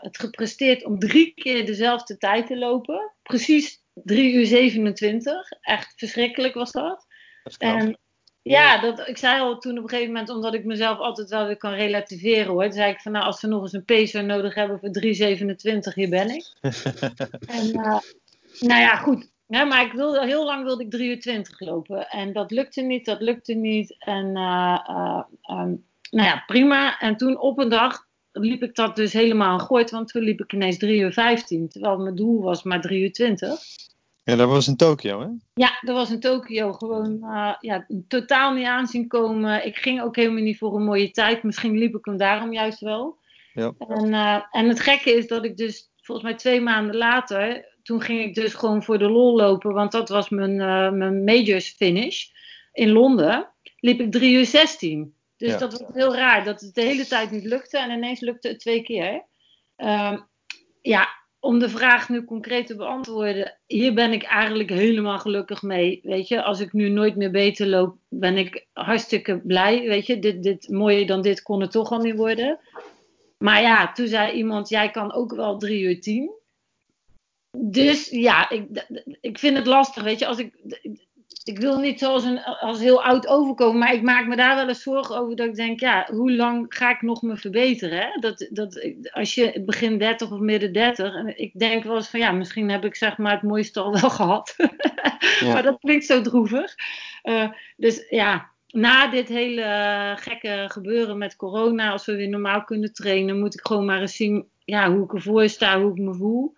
het 0.00 0.18
gepresteerd 0.18 0.84
om 0.84 0.98
drie 0.98 1.32
keer 1.34 1.66
dezelfde 1.66 2.16
tijd 2.16 2.46
te 2.46 2.58
lopen. 2.58 3.12
Precies 3.22 3.82
3 3.94 4.32
uur 4.32 4.46
27. 4.46 5.50
Echt 5.60 5.92
verschrikkelijk 5.96 6.54
was 6.54 6.72
dat. 6.72 7.06
dat 7.42 7.56
en 7.58 7.98
ja, 8.42 8.80
dat, 8.80 9.08
ik 9.08 9.16
zei 9.16 9.40
al 9.40 9.58
toen 9.58 9.78
op 9.78 9.82
een 9.82 9.88
gegeven 9.88 10.12
moment, 10.12 10.30
omdat 10.30 10.54
ik 10.54 10.64
mezelf 10.64 10.98
altijd 10.98 11.30
wel 11.30 11.46
weer 11.46 11.56
kan 11.56 11.72
relativeren 11.72 12.52
hoor. 12.52 12.62
Toen 12.62 12.72
zei 12.72 12.92
ik 12.92 13.00
van 13.00 13.12
nou, 13.12 13.24
als 13.24 13.40
we 13.40 13.48
nog 13.48 13.62
eens 13.62 13.72
een 13.72 13.84
pacer 13.84 14.24
nodig 14.24 14.54
hebben 14.54 14.78
voor 14.78 14.90
3,27, 15.88 15.94
hier 15.94 16.08
ben 16.08 16.28
ik. 16.30 16.44
en 17.56 17.70
nou 18.60 18.80
ja, 18.80 18.96
goed 18.96 19.30
Ja, 19.50 19.64
maar 19.64 19.84
ik 19.84 19.92
wilde, 19.92 20.26
heel 20.26 20.44
lang 20.44 20.64
wilde 20.64 20.84
ik 20.84 20.90
3 20.90 21.08
uur 21.08 21.20
20 21.20 21.60
lopen. 21.60 22.08
En 22.08 22.32
dat 22.32 22.50
lukte 22.50 22.80
niet, 22.80 23.04
dat 23.04 23.20
lukte 23.20 23.54
niet. 23.54 23.96
En 23.98 24.26
uh, 24.26 24.78
uh, 24.88 25.22
um, 25.50 25.84
nou 26.10 26.26
ja, 26.26 26.42
prima. 26.46 26.98
En 26.98 27.16
toen 27.16 27.38
op 27.38 27.58
een 27.58 27.68
dag 27.68 28.06
liep 28.32 28.62
ik 28.62 28.74
dat 28.74 28.96
dus 28.96 29.12
helemaal 29.12 29.58
gooit. 29.58 29.90
Want 29.90 30.08
toen 30.08 30.22
liep 30.22 30.40
ik 30.40 30.52
ineens 30.52 30.78
3 30.78 31.00
uur 31.00 31.12
15. 31.12 31.68
Terwijl 31.68 31.98
mijn 31.98 32.14
doel 32.14 32.42
was 32.42 32.62
maar 32.62 32.80
3 32.80 33.02
uur 33.02 33.12
20. 33.12 33.48
Ja, 34.24 34.36
dat 34.36 34.48
was 34.48 34.68
in 34.68 34.76
Tokio, 34.76 35.20
hè? 35.20 35.28
Ja, 35.54 35.78
dat 35.80 35.96
was 35.96 36.10
in 36.10 36.20
Tokio. 36.20 36.72
Gewoon 36.72 37.18
uh, 37.22 37.54
ja, 37.60 37.86
totaal 38.08 38.52
niet 38.52 38.66
aanzien 38.66 39.08
komen. 39.08 39.66
Ik 39.66 39.76
ging 39.76 40.02
ook 40.02 40.16
helemaal 40.16 40.42
niet 40.42 40.58
voor 40.58 40.76
een 40.76 40.84
mooie 40.84 41.10
tijd. 41.10 41.42
Misschien 41.42 41.78
liep 41.78 41.94
ik 41.94 42.04
hem 42.04 42.16
daarom 42.16 42.52
juist 42.52 42.80
wel. 42.80 43.18
Ja. 43.52 43.72
En, 43.78 44.14
en 44.50 44.68
het 44.68 44.80
gekke 44.80 45.16
is 45.16 45.26
dat 45.26 45.44
ik 45.44 45.56
dus 45.56 45.90
volgens 46.00 46.28
mij 46.28 46.36
twee 46.36 46.60
maanden 46.60 46.96
later 46.96 47.68
toen 47.82 48.00
ging 48.00 48.24
ik 48.24 48.34
dus 48.34 48.54
gewoon 48.54 48.82
voor 48.82 48.98
de 48.98 49.08
lol 49.08 49.36
lopen, 49.36 49.72
want 49.72 49.92
dat 49.92 50.08
was 50.08 50.28
mijn, 50.28 50.54
uh, 50.54 50.90
mijn 50.90 51.24
majors 51.24 51.68
finish 51.68 52.24
in 52.72 52.90
Londen. 52.90 53.48
Liep 53.80 54.00
ik 54.00 54.12
3 54.12 54.34
uur 54.34 54.46
16. 54.46 55.14
Dus 55.36 55.52
Ja. 55.52 55.58
dat 55.58 55.78
was 55.78 55.94
heel 55.94 56.14
raar, 56.14 56.44
dat 56.44 56.60
het 56.60 56.74
de 56.74 56.82
hele 56.82 57.06
tijd 57.06 57.30
niet 57.30 57.44
lukte 57.44 57.78
en 57.78 57.90
ineens 57.90 58.20
lukte 58.20 58.48
het 58.48 58.60
twee 58.60 58.82
keer. 58.82 59.24
Ehm, 59.76 60.18
ja, 60.82 61.08
om 61.40 61.58
de 61.58 61.68
vraag 61.68 62.08
nu 62.08 62.24
concreet 62.24 62.66
te 62.66 62.76
beantwoorden, 62.76 63.58
hier 63.66 63.94
ben 63.94 64.12
ik 64.12 64.22
eigenlijk 64.22 64.70
helemaal 64.70 65.18
gelukkig 65.18 65.62
mee. 65.62 66.00
Weet 66.02 66.28
je, 66.28 66.42
als 66.42 66.60
ik 66.60 66.72
nu 66.72 66.88
nooit 66.88 67.16
meer 67.16 67.30
beter 67.30 67.66
loop, 67.66 67.96
ben 68.08 68.36
ik 68.36 68.66
hartstikke 68.72 69.40
blij. 69.44 69.88
Weet 69.88 70.06
je, 70.06 70.18
dit, 70.18 70.42
dit, 70.42 70.68
mooier 70.68 71.06
dan 71.06 71.22
dit 71.22 71.42
kon 71.42 71.60
het 71.60 71.70
toch 71.70 71.90
al 71.90 72.00
niet 72.00 72.16
worden. 72.16 72.58
Maar 73.38 73.62
ja, 73.62 73.92
toen 73.92 74.06
zei 74.06 74.32
iemand, 74.32 74.68
jij 74.68 74.90
kan 74.90 75.12
ook 75.12 75.34
wel 75.34 75.58
3 75.58 75.82
uur 75.82 76.00
10. 76.00 76.39
Dus 77.58 78.08
ja, 78.08 78.50
ik, 78.50 78.86
ik 79.20 79.38
vind 79.38 79.56
het 79.56 79.66
lastig, 79.66 80.02
weet 80.02 80.18
je. 80.18 80.26
Als 80.26 80.38
ik, 80.38 80.52
ik 81.44 81.58
wil 81.58 81.78
niet 81.78 81.98
zoals 81.98 82.24
een, 82.24 82.42
als 82.42 82.78
heel 82.78 83.04
oud 83.04 83.26
overkomen, 83.26 83.78
maar 83.78 83.94
ik 83.94 84.02
maak 84.02 84.26
me 84.26 84.36
daar 84.36 84.56
wel 84.56 84.68
eens 84.68 84.82
zorgen 84.82 85.16
over 85.16 85.36
dat 85.36 85.46
ik 85.46 85.54
denk, 85.54 85.80
ja, 85.80 86.08
hoe 86.12 86.32
lang 86.32 86.66
ga 86.68 86.90
ik 86.90 87.02
nog 87.02 87.22
me 87.22 87.36
verbeteren? 87.36 87.98
Hè? 87.98 88.20
Dat, 88.20 88.48
dat, 88.50 88.88
als 89.10 89.34
je 89.34 89.62
begin 89.66 89.98
30 89.98 90.30
of 90.30 90.38
midden 90.38 90.72
30, 90.72 91.14
en 91.14 91.38
ik 91.38 91.58
denk 91.58 91.84
wel 91.84 91.96
eens 91.96 92.08
van, 92.08 92.20
ja, 92.20 92.32
misschien 92.32 92.70
heb 92.70 92.84
ik 92.84 92.96
zeg 92.96 93.18
maar 93.18 93.32
het 93.32 93.42
mooiste 93.42 93.80
al 93.80 94.00
wel 94.00 94.10
gehad. 94.20 94.54
Ja. 95.40 95.52
maar 95.52 95.62
dat 95.62 95.78
klinkt 95.78 96.04
zo 96.04 96.20
droevig. 96.20 96.74
Uh, 97.22 97.50
dus 97.76 98.06
ja, 98.08 98.50
na 98.66 99.10
dit 99.10 99.28
hele 99.28 100.14
gekke 100.18 100.64
gebeuren 100.68 101.18
met 101.18 101.36
corona, 101.36 101.90
als 101.90 102.06
we 102.06 102.16
weer 102.16 102.28
normaal 102.28 102.64
kunnen 102.64 102.92
trainen, 102.92 103.38
moet 103.38 103.54
ik 103.54 103.66
gewoon 103.66 103.84
maar 103.84 104.00
eens 104.00 104.16
zien 104.16 104.48
ja, 104.64 104.92
hoe 104.92 105.04
ik 105.04 105.12
ervoor 105.12 105.48
sta, 105.48 105.80
hoe 105.80 105.90
ik 105.90 106.02
me 106.02 106.14
voel. 106.14 106.54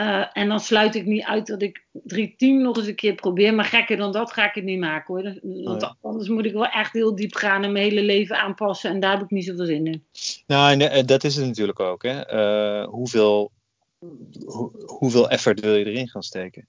Uh, 0.00 0.26
en 0.32 0.48
dan 0.48 0.60
sluit 0.60 0.94
ik 0.94 1.06
niet 1.06 1.24
uit 1.24 1.46
dat 1.46 1.62
ik 1.62 1.84
310 1.92 2.62
nog 2.62 2.76
eens 2.76 2.86
een 2.86 2.94
keer 2.94 3.14
probeer. 3.14 3.54
Maar 3.54 3.64
gekker 3.64 3.96
dan 3.96 4.12
dat 4.12 4.32
ga 4.32 4.48
ik 4.48 4.54
het 4.54 4.64
niet 4.64 4.78
maken 4.78 5.14
hoor. 5.14 5.22
Want 5.22 5.80
Nee. 5.80 5.90
anders 6.00 6.28
moet 6.28 6.44
ik 6.44 6.52
wel 6.52 6.66
echt 6.66 6.92
heel 6.92 7.14
diep 7.14 7.34
gaan 7.34 7.64
en 7.64 7.72
mijn 7.72 7.84
hele 7.84 8.02
leven 8.02 8.38
aanpassen. 8.38 8.90
En 8.90 9.00
daar 9.00 9.12
heb 9.12 9.22
ik 9.22 9.30
niet 9.30 9.44
zoveel 9.44 9.64
zin 9.64 9.86
in. 9.86 10.04
Nou, 10.46 10.72
en 10.72 10.90
eh, 10.90 11.04
dat 11.06 11.24
is 11.24 11.36
het 11.36 11.46
natuurlijk 11.46 11.80
ook. 11.80 12.02
Hè. 12.02 12.20
Eh, 12.26 12.88
hoeveel, 12.88 13.50
hoe- 14.44 14.84
hoeveel 14.86 15.30
effort 15.30 15.60
wil 15.60 15.74
je 15.74 15.84
erin 15.84 16.08
gaan 16.08 16.22
steken? 16.22 16.66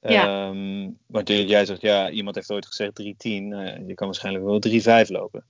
Ja. 0.00 0.48
Ehm, 0.48 0.90
want 1.06 1.28
jij 1.28 1.64
zegt, 1.64 1.80
ja, 1.80 2.10
iemand 2.10 2.34
heeft 2.34 2.50
ooit 2.52 2.66
gezegd 2.66 2.94
310. 2.94 3.48
Nou 3.48 3.86
je 3.86 3.94
kan 3.94 4.06
waarschijnlijk 4.06 4.44
wel 4.44 4.58
3,5 4.58 5.08
lopen. 5.10 5.44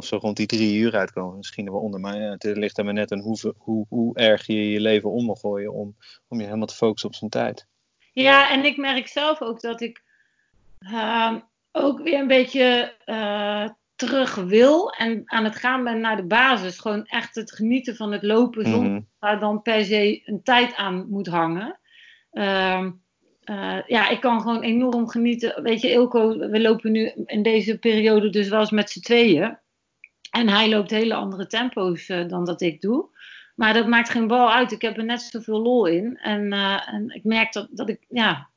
Of 0.00 0.06
zo 0.06 0.16
rond 0.16 0.36
die 0.36 0.46
drie 0.46 0.78
uur 0.78 0.96
uitkomen. 0.96 1.36
Misschien 1.36 1.70
wel 1.70 1.80
onder. 1.80 2.00
Maar 2.00 2.20
ja, 2.20 2.30
het 2.30 2.44
ligt 2.44 2.78
er 2.78 2.84
maar 2.84 2.94
net 2.94 3.12
aan 3.12 3.20
hoe, 3.20 3.54
hoe, 3.56 3.86
hoe 3.88 4.16
erg 4.16 4.46
je 4.46 4.70
je 4.70 4.80
leven 4.80 5.10
om 5.10 5.24
mag 5.24 5.40
gooien. 5.40 5.72
Om, 5.72 5.96
om 6.28 6.38
je 6.38 6.44
helemaal 6.44 6.66
te 6.66 6.74
focussen 6.74 7.08
op 7.08 7.14
zijn 7.14 7.30
tijd. 7.30 7.66
Ja, 8.12 8.50
en 8.50 8.64
ik 8.64 8.76
merk 8.76 9.06
zelf 9.08 9.42
ook 9.42 9.60
dat 9.60 9.80
ik 9.80 10.02
uh, 10.80 11.34
ook 11.72 12.02
weer 12.02 12.18
een 12.18 12.26
beetje 12.26 12.94
uh, 13.06 13.68
terug 13.96 14.34
wil 14.34 14.90
en 14.90 15.22
aan 15.24 15.44
het 15.44 15.56
gaan 15.56 15.84
ben 15.84 16.00
naar 16.00 16.16
de 16.16 16.26
basis. 16.26 16.78
Gewoon 16.78 17.04
echt 17.06 17.34
het 17.34 17.52
genieten 17.52 17.96
van 17.96 18.12
het 18.12 18.22
lopen 18.22 18.62
Mhm. 18.62 18.70
zonder 18.70 19.04
daar 19.18 19.40
dan 19.40 19.62
per 19.62 19.84
se 19.84 20.22
een 20.24 20.42
tijd 20.42 20.74
aan 20.74 21.06
moet 21.08 21.26
hangen. 21.26 21.78
Uh, 22.32 22.88
ja, 23.86 24.08
ik 24.08 24.20
kan 24.20 24.40
gewoon 24.40 24.62
enorm 24.62 25.08
genieten. 25.08 25.62
Weet 25.62 25.80
je, 25.80 25.90
Ilko, 25.90 26.38
we 26.38 26.60
lopen 26.60 26.92
nu 26.92 27.12
in 27.26 27.42
deze 27.42 27.78
periode 27.78 28.30
dus 28.30 28.48
wel 28.48 28.60
eens 28.60 28.70
met 28.70 28.90
z'n 28.90 29.00
tweeën. 29.00 29.58
En 30.30 30.48
hij 30.48 30.68
loopt 30.68 30.90
hele 30.90 31.14
andere 31.14 31.46
tempo's 31.46 32.08
uh, 32.08 32.28
dan 32.28 32.44
dat 32.44 32.60
ik 32.60 32.80
doe. 32.80 33.08
Maar 33.54 33.74
dat 33.74 33.86
maakt 33.86 34.10
geen 34.10 34.26
bal 34.26 34.52
uit. 34.52 34.72
Ik 34.72 34.82
heb 34.82 34.96
er 34.96 35.04
net 35.04 35.22
zoveel 35.22 35.60
lol 35.60 35.86
in. 35.86 36.16
En, 36.16 36.52
uh, 36.52 36.94
en 36.94 37.08
ik 37.08 37.24
merk 37.24 37.52
dat, 37.52 37.68
dat 37.70 37.88
ik, 37.88 38.04
ja, 38.08 38.48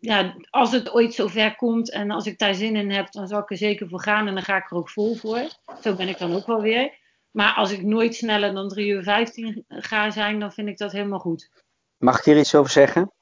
ja, 0.00 0.34
als 0.50 0.72
het 0.72 0.92
ooit 0.92 1.14
zover 1.14 1.56
komt 1.56 1.90
en 1.90 2.10
als 2.10 2.26
ik 2.26 2.38
daar 2.38 2.54
zin 2.54 2.76
in 2.76 2.90
heb, 2.90 3.12
dan 3.12 3.28
zal 3.28 3.40
ik 3.40 3.50
er 3.50 3.56
zeker 3.56 3.88
voor 3.88 4.00
gaan 4.00 4.26
en 4.26 4.34
dan 4.34 4.42
ga 4.42 4.56
ik 4.56 4.70
er 4.70 4.76
ook 4.76 4.90
vol 4.90 5.14
voor. 5.14 5.42
Zo 5.82 5.94
ben 5.94 6.08
ik 6.08 6.18
dan 6.18 6.34
ook 6.34 6.46
wel 6.46 6.60
weer. 6.60 6.98
Maar 7.30 7.54
als 7.54 7.72
ik 7.72 7.82
nooit 7.82 8.14
sneller 8.14 8.54
dan 8.54 8.68
3 8.68 8.88
uur 8.88 9.02
15 9.02 9.64
ga 9.68 10.10
zijn, 10.10 10.40
dan 10.40 10.52
vind 10.52 10.68
ik 10.68 10.78
dat 10.78 10.92
helemaal 10.92 11.18
goed. 11.18 11.50
Mag 11.96 12.18
ik 12.18 12.24
hier 12.24 12.38
iets 12.38 12.54
over 12.54 12.70
zeggen? 12.70 13.12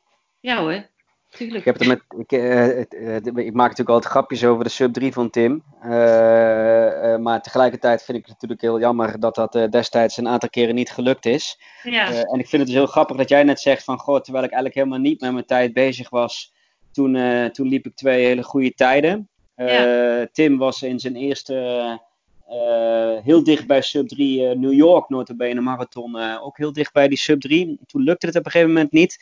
Ja 0.41 0.61
hoor. 0.61 0.87
Tuurlijk. 1.31 1.65
Ik, 1.65 1.79
heb 1.79 1.87
met, 1.87 2.03
ik, 2.19 2.33
uh, 2.33 2.77
het, 2.77 2.95
uh, 2.95 3.17
ik 3.47 3.53
maak 3.53 3.69
natuurlijk 3.69 3.89
altijd 3.89 4.13
grapjes 4.13 4.45
over 4.45 4.65
de 4.65 4.71
sub 4.71 4.93
3 4.93 5.13
van 5.13 5.31
Tim. 5.31 5.63
Uh, 5.83 5.89
maar 7.17 7.43
tegelijkertijd 7.43 8.03
vind 8.03 8.19
ik 8.19 8.23
het 8.23 8.33
natuurlijk 8.33 8.61
heel 8.61 8.79
jammer 8.81 9.21
dat 9.21 9.35
dat 9.35 9.55
eh, 9.55 9.71
destijds 9.71 10.17
een 10.17 10.29
aantal 10.29 10.49
keren 10.49 10.75
niet 10.75 10.91
gelukt 10.91 11.27
is. 11.27 11.59
Ja. 11.83 12.11
Eh, 12.11 12.19
en 12.19 12.39
ik 12.39 12.49
vind 12.49 12.63
het 12.63 12.67
dus 12.67 12.75
heel 12.75 12.87
grappig 12.87 13.17
dat 13.17 13.29
jij 13.29 13.43
net 13.43 13.61
zegt 13.61 13.85
van, 13.85 13.99
goh, 13.99 14.21
terwijl 14.21 14.45
ik 14.45 14.51
eigenlijk 14.51 14.81
helemaal 14.81 15.11
niet 15.11 15.21
met 15.21 15.33
mijn 15.33 15.45
tijd 15.45 15.73
bezig 15.73 16.11
was, 16.11 16.53
toen, 16.93 17.17
eh, 17.17 17.45
toen 17.45 17.69
liep 17.69 17.87
ik 17.87 17.95
twee 17.95 18.25
hele 18.25 18.43
goede 18.43 18.75
tijden. 18.75 19.29
Ja. 19.57 20.27
Tim 20.33 20.59
was 20.59 20.83
in 20.83 20.99
zijn 20.99 21.17
eerste 21.17 22.07
heel 23.25 23.45
dicht 23.45 23.67
bij 23.67 23.83
sub 23.83 24.09
3 24.09 24.57
New 24.57 24.73
York, 24.73 25.09
notabene 25.09 25.61
marathon, 25.61 26.39
ook 26.41 26.57
heel 26.57 26.73
dicht 26.73 26.93
bij 26.93 27.09
die 27.09 27.19
sub 27.19 27.41
3. 27.41 27.79
Toen 27.87 28.03
lukte 28.03 28.27
het 28.27 28.37
op 28.37 28.45
een 28.45 28.51
gegeven 28.51 28.73
moment 28.73 28.93
niet. 28.93 29.17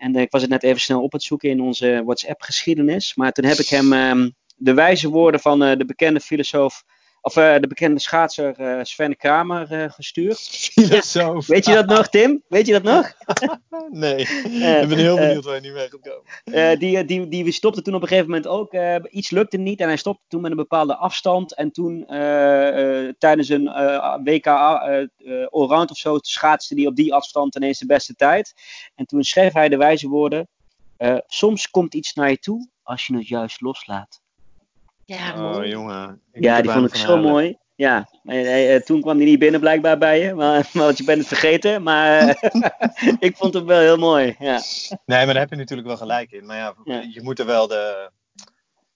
En 0.00 0.14
ik 0.14 0.30
was 0.30 0.40
het 0.40 0.50
net 0.50 0.62
even 0.62 0.80
snel 0.80 1.02
op 1.02 1.12
het 1.12 1.22
zoeken 1.22 1.50
in 1.50 1.60
onze 1.60 2.02
WhatsApp-geschiedenis. 2.04 3.14
Maar 3.14 3.32
toen 3.32 3.44
heb 3.44 3.58
ik 3.58 3.68
hem 3.68 3.92
um, 3.92 4.34
de 4.56 4.74
wijze 4.74 5.08
woorden 5.08 5.40
van 5.40 5.62
uh, 5.62 5.76
de 5.76 5.84
bekende 5.84 6.20
filosoof, 6.20 6.84
of 7.22 7.36
uh, 7.36 7.54
de 7.58 7.66
bekende 7.66 8.00
schaatser 8.00 8.60
uh, 8.60 8.78
Sven 8.82 9.16
Kramer 9.16 9.90
gestuurd. 9.90 10.38
Filosoof. 10.72 11.46
Weet 11.46 11.64
je 11.64 11.74
dat 11.74 11.86
nog, 11.86 12.08
Tim? 12.08 12.42
Weet 12.48 12.66
je 12.66 12.72
dat 12.72 12.82
nog? 12.82 13.12
nee, 13.90 14.16
ik 14.82 14.88
ben 14.88 14.98
heel 14.98 15.16
benieuwd 15.16 15.44
waar 15.44 15.54
je 15.54 15.60
nu 15.60 15.72
mee 15.72 15.88
gaat 15.88 16.00
komen. 16.00 16.78
die, 16.78 17.04
die, 17.04 17.28
die 17.28 17.52
stopte 17.52 17.82
toen 17.82 17.94
op 17.94 18.02
een 18.02 18.08
gegeven 18.08 18.30
moment 18.30 18.46
ook. 18.46 18.74
iets 19.10 19.30
lukte 19.30 19.56
niet 19.56 19.80
en 19.80 19.86
hij 19.86 19.96
stopte 19.96 20.22
toen 20.28 20.40
met 20.40 20.50
een 20.50 20.56
bepaalde 20.56 20.96
afstand. 20.96 21.54
En 21.54 21.70
toen 21.70 22.04
tijdens 23.18 23.48
een 23.48 23.64
WK 24.24 24.46
allround 25.50 25.90
of 25.90 25.96
zo 25.96 26.18
schaatste 26.20 26.74
hij 26.74 26.86
op 26.86 26.96
die 26.96 27.14
afstand 27.14 27.56
ineens 27.56 27.78
de 27.78 27.86
beste 27.86 28.14
tijd. 28.14 28.54
En 28.94 29.06
toen 29.06 29.24
schreef 29.24 29.52
hij 29.52 29.68
de 29.68 29.76
wijze 29.76 30.08
woorden. 30.08 30.48
soms 31.26 31.70
komt 31.70 31.94
iets 31.94 32.14
naar 32.14 32.30
je 32.30 32.38
toe 32.38 32.68
als 32.82 33.06
je 33.06 33.16
het 33.16 33.28
juist 33.28 33.60
loslaat. 33.60 34.20
Ja, 35.16 35.54
oh, 35.54 35.66
jongen. 35.66 36.20
Ik 36.32 36.42
ja, 36.42 36.60
die 36.60 36.70
vond 36.70 36.86
ik 36.86 36.94
zo 36.94 37.06
halen. 37.06 37.30
mooi. 37.30 37.58
Ja, 37.74 38.08
en, 38.24 38.70
en, 38.70 38.84
toen 38.84 39.00
kwam 39.00 39.16
hij 39.16 39.26
niet 39.26 39.38
binnen 39.38 39.60
blijkbaar 39.60 39.98
bij 39.98 40.20
je, 40.20 40.34
maar, 40.34 40.68
maar 40.72 40.84
want 40.84 40.98
je 40.98 41.04
bent 41.04 41.18
het 41.18 41.28
vergeten. 41.28 41.82
Maar 41.82 42.28
ik 43.18 43.36
vond 43.36 43.54
het 43.54 43.64
wel 43.64 43.80
heel 43.80 43.96
mooi. 43.96 44.36
Ja. 44.38 44.60
Nee, 44.88 45.24
maar 45.24 45.26
daar 45.26 45.42
heb 45.42 45.50
je 45.50 45.56
natuurlijk 45.56 45.88
wel 45.88 45.96
gelijk 45.96 46.30
in. 46.30 46.46
Maar 46.46 46.56
ja, 46.56 46.74
ja. 46.84 47.04
je 47.12 47.22
moet 47.22 47.38
er 47.38 47.46
wel 47.46 47.66
de, 47.66 48.10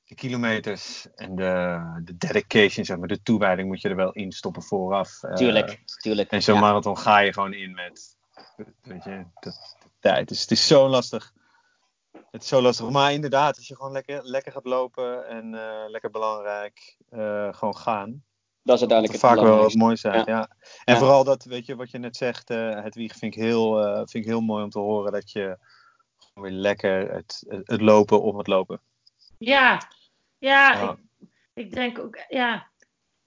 de 0.05 0.15
kilometers 0.15 1.07
en 1.15 1.37
de, 1.37 1.81
de 2.05 2.17
dedication, 2.17 2.85
zeg 2.85 2.97
maar, 2.97 3.09
de 3.09 3.23
toewijding 3.23 3.69
moet 3.69 3.81
je 3.81 3.89
er 3.89 3.97
wel 3.97 4.13
in 4.13 4.33
stoppen 4.33 4.63
vooraf. 4.63 5.21
Tuurlijk, 5.35 5.71
uh, 5.71 5.77
tuurlijk. 6.03 6.31
En 6.31 6.43
zo'n 6.43 6.55
ja. 6.55 6.61
marathon 6.61 6.99
ga 6.99 7.19
je 7.19 7.33
gewoon 7.33 7.53
in 7.53 7.75
met, 7.75 8.17
weet 8.83 9.05
je, 9.05 9.25
de, 9.41 9.51
de 9.81 9.89
tijd. 10.01 10.29
Dus 10.29 10.41
het 10.41 10.51
is 10.51 10.67
zo 10.67 10.89
lastig. 10.89 11.33
Het 12.31 12.43
is 12.43 12.49
zo 12.49 12.63
lastig. 12.63 12.91
Maar 12.91 13.13
inderdaad, 13.13 13.57
als 13.57 13.69
je 13.69 13.77
gewoon 13.77 13.93
lekker, 13.93 14.25
lekker 14.25 14.53
gaat 14.53 14.65
lopen 14.65 15.27
en 15.27 15.53
uh, 15.55 15.85
lekker 15.87 16.11
belangrijk 16.11 16.97
uh, 17.11 17.53
gewoon 17.53 17.77
gaan. 17.77 18.25
Dat 18.63 18.75
is 18.75 18.81
uiteindelijk 18.81 19.23
het 19.23 19.31
vaak 19.31 19.41
wel 19.41 19.57
wat 19.57 19.75
mooi 19.75 19.97
zijn. 19.97 20.19
Ja. 20.19 20.25
ja. 20.27 20.49
En 20.85 20.95
ja. 20.95 20.99
vooral 20.99 21.25
dat, 21.25 21.45
weet 21.45 21.67
je, 21.67 21.77
wat 21.77 21.91
je 21.91 21.99
net 21.99 22.17
zegt, 22.17 22.51
uh, 22.51 22.83
het 22.83 22.95
wieg 22.95 23.17
vind 23.17 23.35
ik, 23.35 23.43
heel, 23.43 23.87
uh, 23.87 23.97
vind 23.97 24.15
ik 24.15 24.25
heel 24.25 24.41
mooi 24.41 24.65
om 24.65 24.71
te 24.71 24.79
horen 24.79 25.13
dat 25.13 25.31
je 25.31 25.59
gewoon 26.19 26.51
weer 26.51 26.59
lekker 26.59 27.13
het, 27.13 27.45
het 27.49 27.81
lopen 27.81 28.23
om 28.23 28.39
het 28.39 28.47
lopen. 28.47 28.81
Ja, 29.39 29.81
ja, 30.39 30.91
Ik, 30.91 30.99
ik, 31.55 31.75
denk 31.75 31.99
ook, 31.99 32.25
ja. 32.29 32.71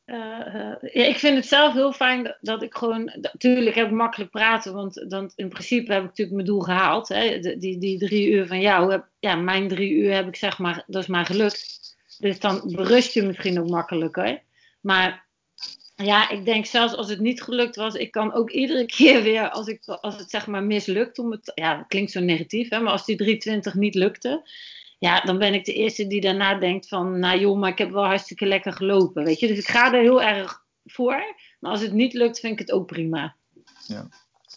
Uh, 0.08 0.74
ja, 0.93 1.05
ik 1.05 1.18
vind 1.18 1.36
het 1.36 1.45
zelf 1.45 1.74
heel 1.74 1.91
fijn 1.91 2.24
dat, 2.24 2.38
dat 2.41 2.62
ik 2.62 2.76
gewoon. 2.76 3.12
Natuurlijk 3.22 3.76
heb 3.76 3.86
ik 3.88 3.93
makkelijk 3.93 4.32
praten, 4.32 4.74
want 4.74 5.10
dan, 5.10 5.32
in 5.36 5.49
principe 5.49 5.93
heb 5.93 6.01
ik 6.01 6.08
natuurlijk 6.08 6.36
mijn 6.36 6.47
doel 6.47 6.60
gehaald. 6.60 7.08
Hè? 7.08 7.39
Die, 7.39 7.78
die 7.78 7.97
drie 7.99 8.30
uur 8.30 8.47
van 8.47 8.62
jou, 8.62 8.91
heb, 8.91 9.08
ja, 9.20 9.36
mijn 9.36 9.68
drie 9.68 9.91
uur 9.91 10.14
heb 10.14 10.28
ik 10.28 10.36
zeg 10.36 10.58
maar, 10.58 10.84
dat 10.88 11.01
is 11.01 11.08
maar 11.08 11.26
gelukt. 11.26 11.78
Dus 12.18 12.39
dan 12.39 12.62
berust 12.66 13.14
je 13.14 13.22
misschien 13.24 13.60
ook 13.60 13.70
makkelijker. 13.70 14.41
Maar 14.82 15.26
Ja, 15.95 16.30
ik 16.30 16.45
denk 16.45 16.66
zelfs 16.66 16.95
als 16.95 17.10
het 17.10 17.20
niet 17.20 17.43
gelukt 17.43 17.76
was, 17.76 17.93
ik 17.95 18.12
kan 18.12 18.34
ook 18.34 18.51
iedere 18.51 18.86
keer 18.95 19.24
weer, 19.24 19.49
als, 19.49 19.68
ik, 19.68 19.86
als 19.86 20.18
het 20.18 20.30
zeg 20.30 20.47
maar 20.47 20.64
mislukt, 20.64 21.20
om 21.20 21.32
het, 21.32 21.51
ja, 21.55 21.78
dat 21.78 21.88
klinkt 21.88 22.12
zo 22.12 22.20
negatief, 22.20 22.70
hè, 22.70 22.80
maar 22.80 22.91
als 22.91 23.05
die 23.05 23.16
320 23.16 23.74
niet 23.74 23.95
lukte, 23.95 24.49
ja, 24.97 25.21
dan 25.21 25.37
ben 25.37 25.53
ik 25.53 25.65
de 25.65 25.73
eerste 25.73 26.07
die 26.07 26.21
daarna 26.21 26.53
denkt 26.53 26.87
van, 26.87 27.19
nou 27.19 27.39
joh, 27.39 27.57
maar 27.57 27.69
ik 27.69 27.77
heb 27.77 27.91
wel 27.91 28.05
hartstikke 28.05 28.45
lekker 28.45 28.73
gelopen, 28.73 29.23
weet 29.23 29.39
je. 29.39 29.47
Dus 29.47 29.57
ik 29.57 29.67
ga 29.67 29.93
er 29.93 30.01
heel 30.01 30.21
erg 30.21 30.63
voor, 30.85 31.35
maar 31.59 31.71
als 31.71 31.81
het 31.81 31.93
niet 31.93 32.13
lukt, 32.13 32.39
vind 32.39 32.53
ik 32.53 32.59
het 32.59 32.71
ook 32.71 32.85
prima. 32.85 33.35
Ja. 33.85 34.07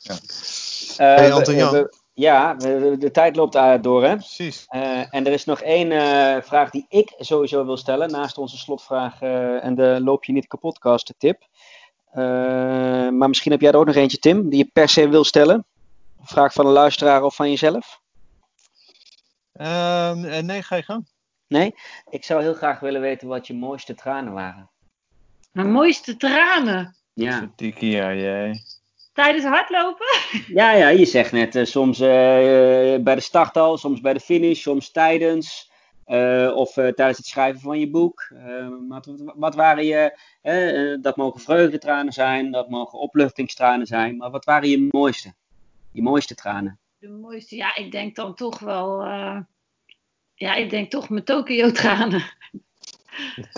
ja. 0.03 0.14
Uh, 0.14 1.16
hey, 1.16 1.32
Anton 1.32 1.55
Jan. 1.55 1.88
Ja, 2.12 2.55
de, 2.55 2.97
de, 2.99 3.11
tijd 3.11 3.36
loopt 3.36 3.82
door, 3.82 4.05
hè? 4.05 4.16
Precies. 4.16 4.66
Uh, 4.70 5.14
en 5.14 5.26
er 5.26 5.32
is 5.32 5.45
nog 5.45 5.61
één 5.61 5.91
uh, 5.91 6.36
vraag 6.43 6.70
die 6.70 6.86
ik 6.88 7.14
sowieso 7.18 7.64
wil 7.64 7.76
stellen, 7.76 8.11
naast 8.11 8.38
onze 8.38 8.59
slotvraag 8.59 9.22
uh, 9.22 9.64
en 9.64 9.74
de 9.74 10.01
loop 10.03 10.24
je 10.24 10.32
niet 10.32 10.47
kapotcast 10.47 11.14
tip. 11.18 11.47
maar 13.12 13.28
misschien 13.28 13.53
heb 13.53 13.61
jij 13.61 13.70
er 13.70 13.76
ook 13.76 13.86
nog 13.86 13.95
eentje, 13.95 14.18
Tim, 14.18 14.49
die 14.49 14.59
je 14.59 14.70
per 14.72 14.88
se 14.88 15.09
wil 15.09 15.24
stellen. 15.24 15.64
Een 16.20 16.26
vraag 16.26 16.53
van 16.53 16.66
een 16.66 16.72
luisteraar 16.72 17.22
of 17.22 17.34
van 17.34 17.51
jezelf? 17.51 18.00
Ehm, 19.61 20.47
nee, 20.47 20.63
ga 20.63 20.77
je 20.77 20.83
gang. 20.83 21.07
Nee? 21.49 21.75
Ik 22.11 22.25
zou 22.25 22.43
heel 22.43 22.55
graag 22.55 22.81
willen 22.81 23.01
weten 23.01 23.29
wat 23.29 23.47
je 23.47 23.55
mooiste 23.55 23.95
tranen 23.95 24.33
waren. 24.33 24.71
Mijn 25.53 25.73
mooiste 25.73 26.17
tranen? 26.17 26.97
Ja. 27.13 27.53
Dikkie, 27.57 27.91
ja, 27.91 28.15
jij. 28.15 28.63
Tijdens 29.13 29.45
hardlopen? 29.45 30.07
Ja, 30.61 30.73
ja, 30.73 30.89
je 30.89 31.05
zegt 31.05 31.33
net 31.33 31.55
uh, 31.55 31.65
soms 31.65 32.01
uh, 32.01 32.07
bij 32.99 33.15
de 33.15 33.21
start 33.21 33.57
al, 33.57 33.79
soms 33.79 34.01
bij 34.01 34.13
de 34.13 34.21
finish, 34.21 34.61
soms 34.61 34.91
tijdens. 34.91 35.71
Uh, 36.07 36.53
of 36.55 36.73
tijdens 36.73 37.17
het 37.17 37.27
schrijven 37.27 37.61
van 37.61 37.79
je 37.79 37.91
boek. 37.91 38.33
Wat, 38.89 39.13
wat, 39.35 39.55
waren 39.55 39.85
je, 39.85 40.19
dat 41.01 41.17
mogen 41.17 41.41
vreugdetranen 41.41 42.13
zijn, 42.13 42.51
dat 42.51 42.69
mogen 42.69 42.99
opluchtingstranen 42.99 43.87
zijn. 43.87 44.17
Maar 44.17 44.31
wat 44.31 44.45
waren 44.45 44.69
je 44.69 44.89
mooiste? 44.91 45.35
Je 45.93 46.03
mooiste 46.03 46.35
tranen? 46.35 46.81
De 47.01 47.09
mooiste, 47.09 47.57
ja, 47.57 47.77
ik 47.77 47.91
denk 47.91 48.17
dan 48.17 48.35
toch 48.35 48.59
wel, 48.59 49.05
ja, 50.35 50.55
ik 50.55 50.71
denk 50.71 50.91
toch 50.91 51.09
mijn 51.09 51.25
Tokio-tranen. 51.25 52.23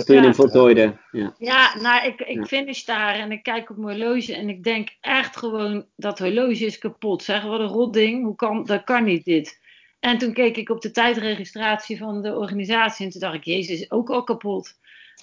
Je 0.06 0.14
hem 0.14 0.34
voltooide. 0.34 0.98
Ja, 1.10 1.34
ja 1.38 1.80
nou, 1.80 2.06
ik, 2.06 2.20
ik 2.20 2.46
finish 2.46 2.84
daar 2.84 3.14
en 3.14 3.32
ik 3.32 3.42
kijk 3.42 3.70
op 3.70 3.76
mijn 3.76 4.00
horloge 4.00 4.34
en 4.34 4.48
ik 4.48 4.64
denk 4.64 4.96
echt 5.00 5.36
gewoon, 5.36 5.86
dat 5.96 6.18
horloge 6.18 6.64
is 6.64 6.78
kapot. 6.78 7.22
Zeg, 7.22 7.42
wat 7.42 7.60
een 7.60 7.66
rot 7.66 7.92
ding, 7.92 8.24
hoe 8.24 8.34
kan, 8.34 8.64
dat 8.64 8.84
kan 8.84 9.04
niet 9.04 9.24
dit. 9.24 9.60
En 10.00 10.18
toen 10.18 10.32
keek 10.32 10.56
ik 10.56 10.68
op 10.68 10.80
de 10.80 10.90
tijdregistratie 10.90 11.98
van 11.98 12.22
de 12.22 12.34
organisatie 12.36 13.04
en 13.04 13.12
toen 13.12 13.20
dacht 13.20 13.34
ik, 13.34 13.44
jezus, 13.44 13.80
is 13.80 13.90
ook 13.90 14.10
al 14.10 14.24
kapot. 14.24 14.78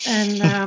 En 0.06 0.30
uh, 0.36 0.66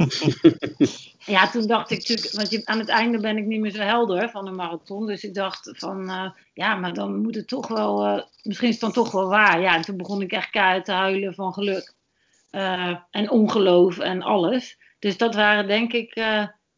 ja, 1.34 1.50
toen 1.50 1.66
dacht 1.66 1.90
ik 1.90 1.98
natuurlijk, 1.98 2.32
want 2.32 2.50
je, 2.50 2.66
aan 2.66 2.78
het 2.78 2.88
einde 2.88 3.20
ben 3.20 3.36
ik 3.36 3.44
niet 3.44 3.60
meer 3.60 3.70
zo 3.70 3.82
helder 3.82 4.30
van 4.30 4.46
een 4.46 4.54
marathon. 4.54 5.06
Dus 5.06 5.24
ik 5.24 5.34
dacht 5.34 5.70
van, 5.72 6.10
uh, 6.10 6.30
ja, 6.54 6.74
maar 6.74 6.94
dan 6.94 7.22
moet 7.22 7.34
het 7.34 7.48
toch 7.48 7.68
wel, 7.68 8.06
uh, 8.06 8.22
misschien 8.42 8.68
is 8.68 8.74
het 8.74 8.82
dan 8.82 9.04
toch 9.04 9.12
wel 9.12 9.28
waar. 9.28 9.60
Ja, 9.60 9.74
en 9.74 9.82
toen 9.82 9.96
begon 9.96 10.22
ik 10.22 10.32
echt 10.32 10.50
keihard 10.50 10.84
te 10.84 10.92
huilen 10.92 11.34
van 11.34 11.52
geluk. 11.52 11.94
Uh, 12.50 12.96
en 13.10 13.30
ongeloof 13.30 13.98
en 13.98 14.22
alles. 14.22 14.78
Dus 14.98 15.16
dat 15.16 15.34
waren 15.34 15.66
denk 15.66 15.92
ik 15.92 16.14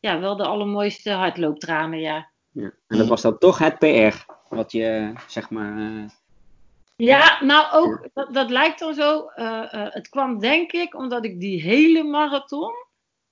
ja, 0.01 0.21
wel 0.21 0.37
de 0.37 0.47
allermooiste 0.47 1.11
hardlooptranen, 1.11 2.01
ja. 2.01 2.31
ja. 2.51 2.73
En 2.87 2.99
dat 2.99 3.09
was 3.09 3.23
dan 3.23 3.39
toch 3.39 3.59
het 3.59 3.79
PR, 3.79 4.33
wat 4.49 4.73
je 4.73 5.13
zeg 5.27 5.51
maar... 5.51 6.23
Ja, 6.97 7.45
nou 7.45 7.73
ook, 7.73 8.09
dat, 8.13 8.35
dat 8.35 8.51
lijkt 8.51 8.79
dan 8.79 8.95
zo. 8.95 9.31
het 9.71 10.09
kwam 10.09 10.39
denk 10.39 10.73
ik 10.73 10.95
omdat 10.95 11.25
ik 11.25 11.41
die 11.41 11.63
hele 11.63 12.03
marathon 12.03 12.73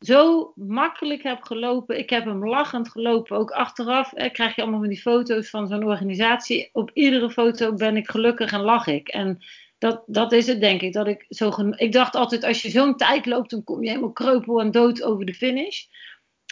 zo 0.03 0.53
makkelijk 0.55 1.23
heb 1.23 1.43
gelopen. 1.43 1.99
Ik 1.99 2.11
heb 2.11 2.25
hem 2.25 2.49
lachend 2.49 2.89
gelopen. 2.89 3.37
Ook 3.37 3.51
achteraf 3.51 4.13
eh, 4.13 4.33
krijg 4.33 4.57
je 4.57 4.63
allemaal 4.63 4.81
van 4.81 4.89
die 4.89 5.01
foto's 5.01 5.51
van 5.51 5.69
zo'n 5.69 5.85
organisatie. 5.85 6.69
Op 6.73 6.91
iedere 6.93 7.31
foto 7.31 7.75
ben 7.75 7.97
ik 7.97 8.11
gelukkig 8.11 8.53
en 8.53 8.61
lach 8.61 8.87
ik. 8.87 9.09
En 9.09 9.39
dat, 9.79 10.03
dat 10.07 10.33
is 10.33 10.47
het 10.47 10.61
denk 10.61 10.81
ik. 10.81 10.93
Dat 10.93 11.07
ik, 11.07 11.27
zo 11.29 11.53
ik 11.77 11.93
dacht 11.93 12.15
altijd, 12.15 12.45
als 12.45 12.63
je 12.63 12.71
zo'n 12.71 12.97
tijd 12.97 13.27
loopt, 13.27 13.51
dan 13.51 13.65
kom 13.65 13.83
je 13.83 13.89
helemaal 13.89 14.13
kreupel 14.13 14.61
en 14.61 14.71
dood 14.71 15.03
over 15.03 15.25
de 15.25 15.35
finish. 15.35 15.85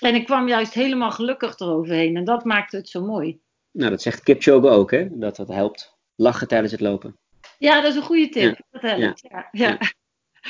En 0.03 0.15
ik 0.15 0.25
kwam 0.25 0.49
juist 0.49 0.75
helemaal 0.75 1.11
gelukkig 1.11 1.59
eroverheen. 1.59 2.17
En 2.17 2.25
dat 2.25 2.45
maakte 2.45 2.77
het 2.77 2.89
zo 2.89 3.05
mooi. 3.05 3.41
Nou, 3.71 3.91
dat 3.91 4.03
zegt 4.03 4.23
Kipchoge 4.23 4.69
ook, 4.69 4.91
hè? 4.91 5.19
Dat 5.19 5.37
dat 5.37 5.49
helpt. 5.49 5.99
Lachen 6.21 6.49
tijdens 6.49 6.73
het 6.73 6.81
lopen. 6.81 7.19
Ja, 7.59 7.81
dat 7.81 7.91
is 7.91 7.97
een 7.97 8.03
goede 8.03 8.29
tip. 8.29 8.57
Ja. 8.57 8.65
Dat 8.71 8.83
helpt, 8.83 9.21
ja. 9.21 9.49
ja. 9.53 9.69
ja. 9.69 9.79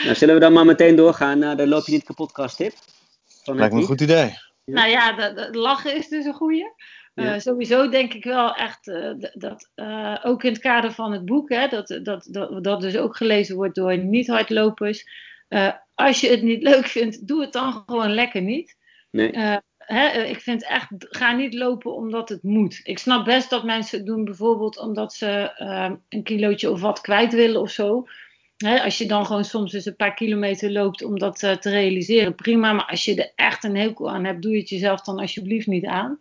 Nou, 0.03 0.15
zullen 0.15 0.35
we 0.35 0.41
dan 0.41 0.53
maar 0.53 0.65
meteen 0.65 0.97
doorgaan 0.97 1.39
naar 1.39 1.57
de 1.57 1.67
Loop 1.67 1.87
je 1.87 1.93
niet 1.93 2.05
kapot 2.05 2.57
tip? 2.57 2.73
Lijkt 3.45 3.75
me 3.75 3.81
een 3.81 3.87
goed 3.87 4.01
idee. 4.01 4.35
Nou 4.65 4.89
ja, 4.89 5.33
lachen 5.51 5.97
is 5.97 6.09
dus 6.09 6.25
een 6.25 6.35
goede. 6.35 6.75
Ja. 7.15 7.35
Uh, 7.35 7.41
sowieso 7.41 7.89
denk 7.89 8.15
ik 8.15 8.25
wel 8.25 8.55
echt 8.55 8.87
uh, 8.87 9.13
dat 9.33 9.71
uh, 9.75 10.19
ook 10.23 10.43
in 10.43 10.53
het 10.53 10.61
kader 10.61 10.93
van 10.93 11.13
het 11.13 11.25
boek, 11.25 11.49
hè, 11.49 11.69
dat, 11.69 12.01
dat, 12.03 12.29
dat, 12.31 12.65
dat 12.65 12.81
dus 12.81 12.97
ook 12.97 13.17
gelezen 13.17 13.57
wordt 13.57 13.75
door 13.75 13.99
niet-hardlopers. 13.99 15.05
als 15.95 16.21
je 16.21 16.29
het 16.29 16.43
niet 16.43 16.63
leuk 16.63 16.87
vindt, 16.87 17.27
doe 17.27 17.41
het 17.41 17.53
dan 17.53 17.83
gewoon 17.87 18.15
lekker 18.15 18.43
niet. 18.43 18.77
Nee. 19.11 19.61
Hè, 19.93 20.23
ik 20.23 20.41
vind 20.41 20.65
echt, 20.65 20.89
ga 20.99 21.33
niet 21.33 21.55
lopen 21.55 21.95
omdat 21.95 22.29
het 22.29 22.43
moet. 22.43 22.81
Ik 22.83 22.99
snap 22.99 23.25
best 23.25 23.51
dat 23.51 23.65
mensen 23.65 23.99
het 23.99 24.07
doen 24.07 24.25
bijvoorbeeld 24.25 24.79
omdat 24.79 25.15
ze 25.15 25.53
een 26.09 26.23
kilootje 26.23 26.71
of 26.71 26.81
wat 26.81 27.01
kwijt 27.01 27.33
willen 27.33 27.61
of 27.61 27.71
zo. 27.71 28.07
Hè, 28.57 28.83
als 28.83 28.99
je 28.99 29.07
dan 29.07 29.27
gewoon 29.27 29.45
soms 29.45 29.73
eens 29.73 29.87
een 29.87 29.97
paar 29.97 30.15
kilometer 30.15 30.71
loopt 30.71 31.03
om 31.03 31.19
dat 31.19 31.39
te 31.39 31.59
realiseren, 31.63 32.35
prima. 32.35 32.73
Maar 32.73 32.85
als 32.85 33.05
je 33.05 33.15
er 33.15 33.33
echt 33.35 33.65
een 33.65 33.77
hekel 33.77 34.11
aan 34.11 34.25
hebt, 34.25 34.43
doe 34.43 34.53
je 34.53 34.59
het 34.59 34.69
jezelf 34.69 35.01
dan 35.01 35.19
alsjeblieft 35.19 35.67
niet 35.67 35.87
aan. 35.87 36.21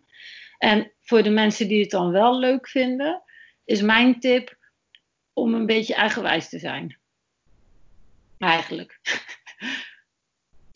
En 0.58 0.92
voor 1.00 1.22
de 1.22 1.30
mensen 1.30 1.68
die 1.68 1.80
het 1.80 1.90
dan 1.90 2.10
wel 2.10 2.38
leuk 2.38 2.68
vinden, 2.68 3.22
is 3.64 3.82
mijn 3.82 4.20
tip 4.20 4.56
om 5.32 5.54
een 5.54 5.66
beetje 5.66 5.94
eigenwijs 5.94 6.48
te 6.48 6.58
zijn. 6.58 6.98
Eigenlijk. 8.38 8.98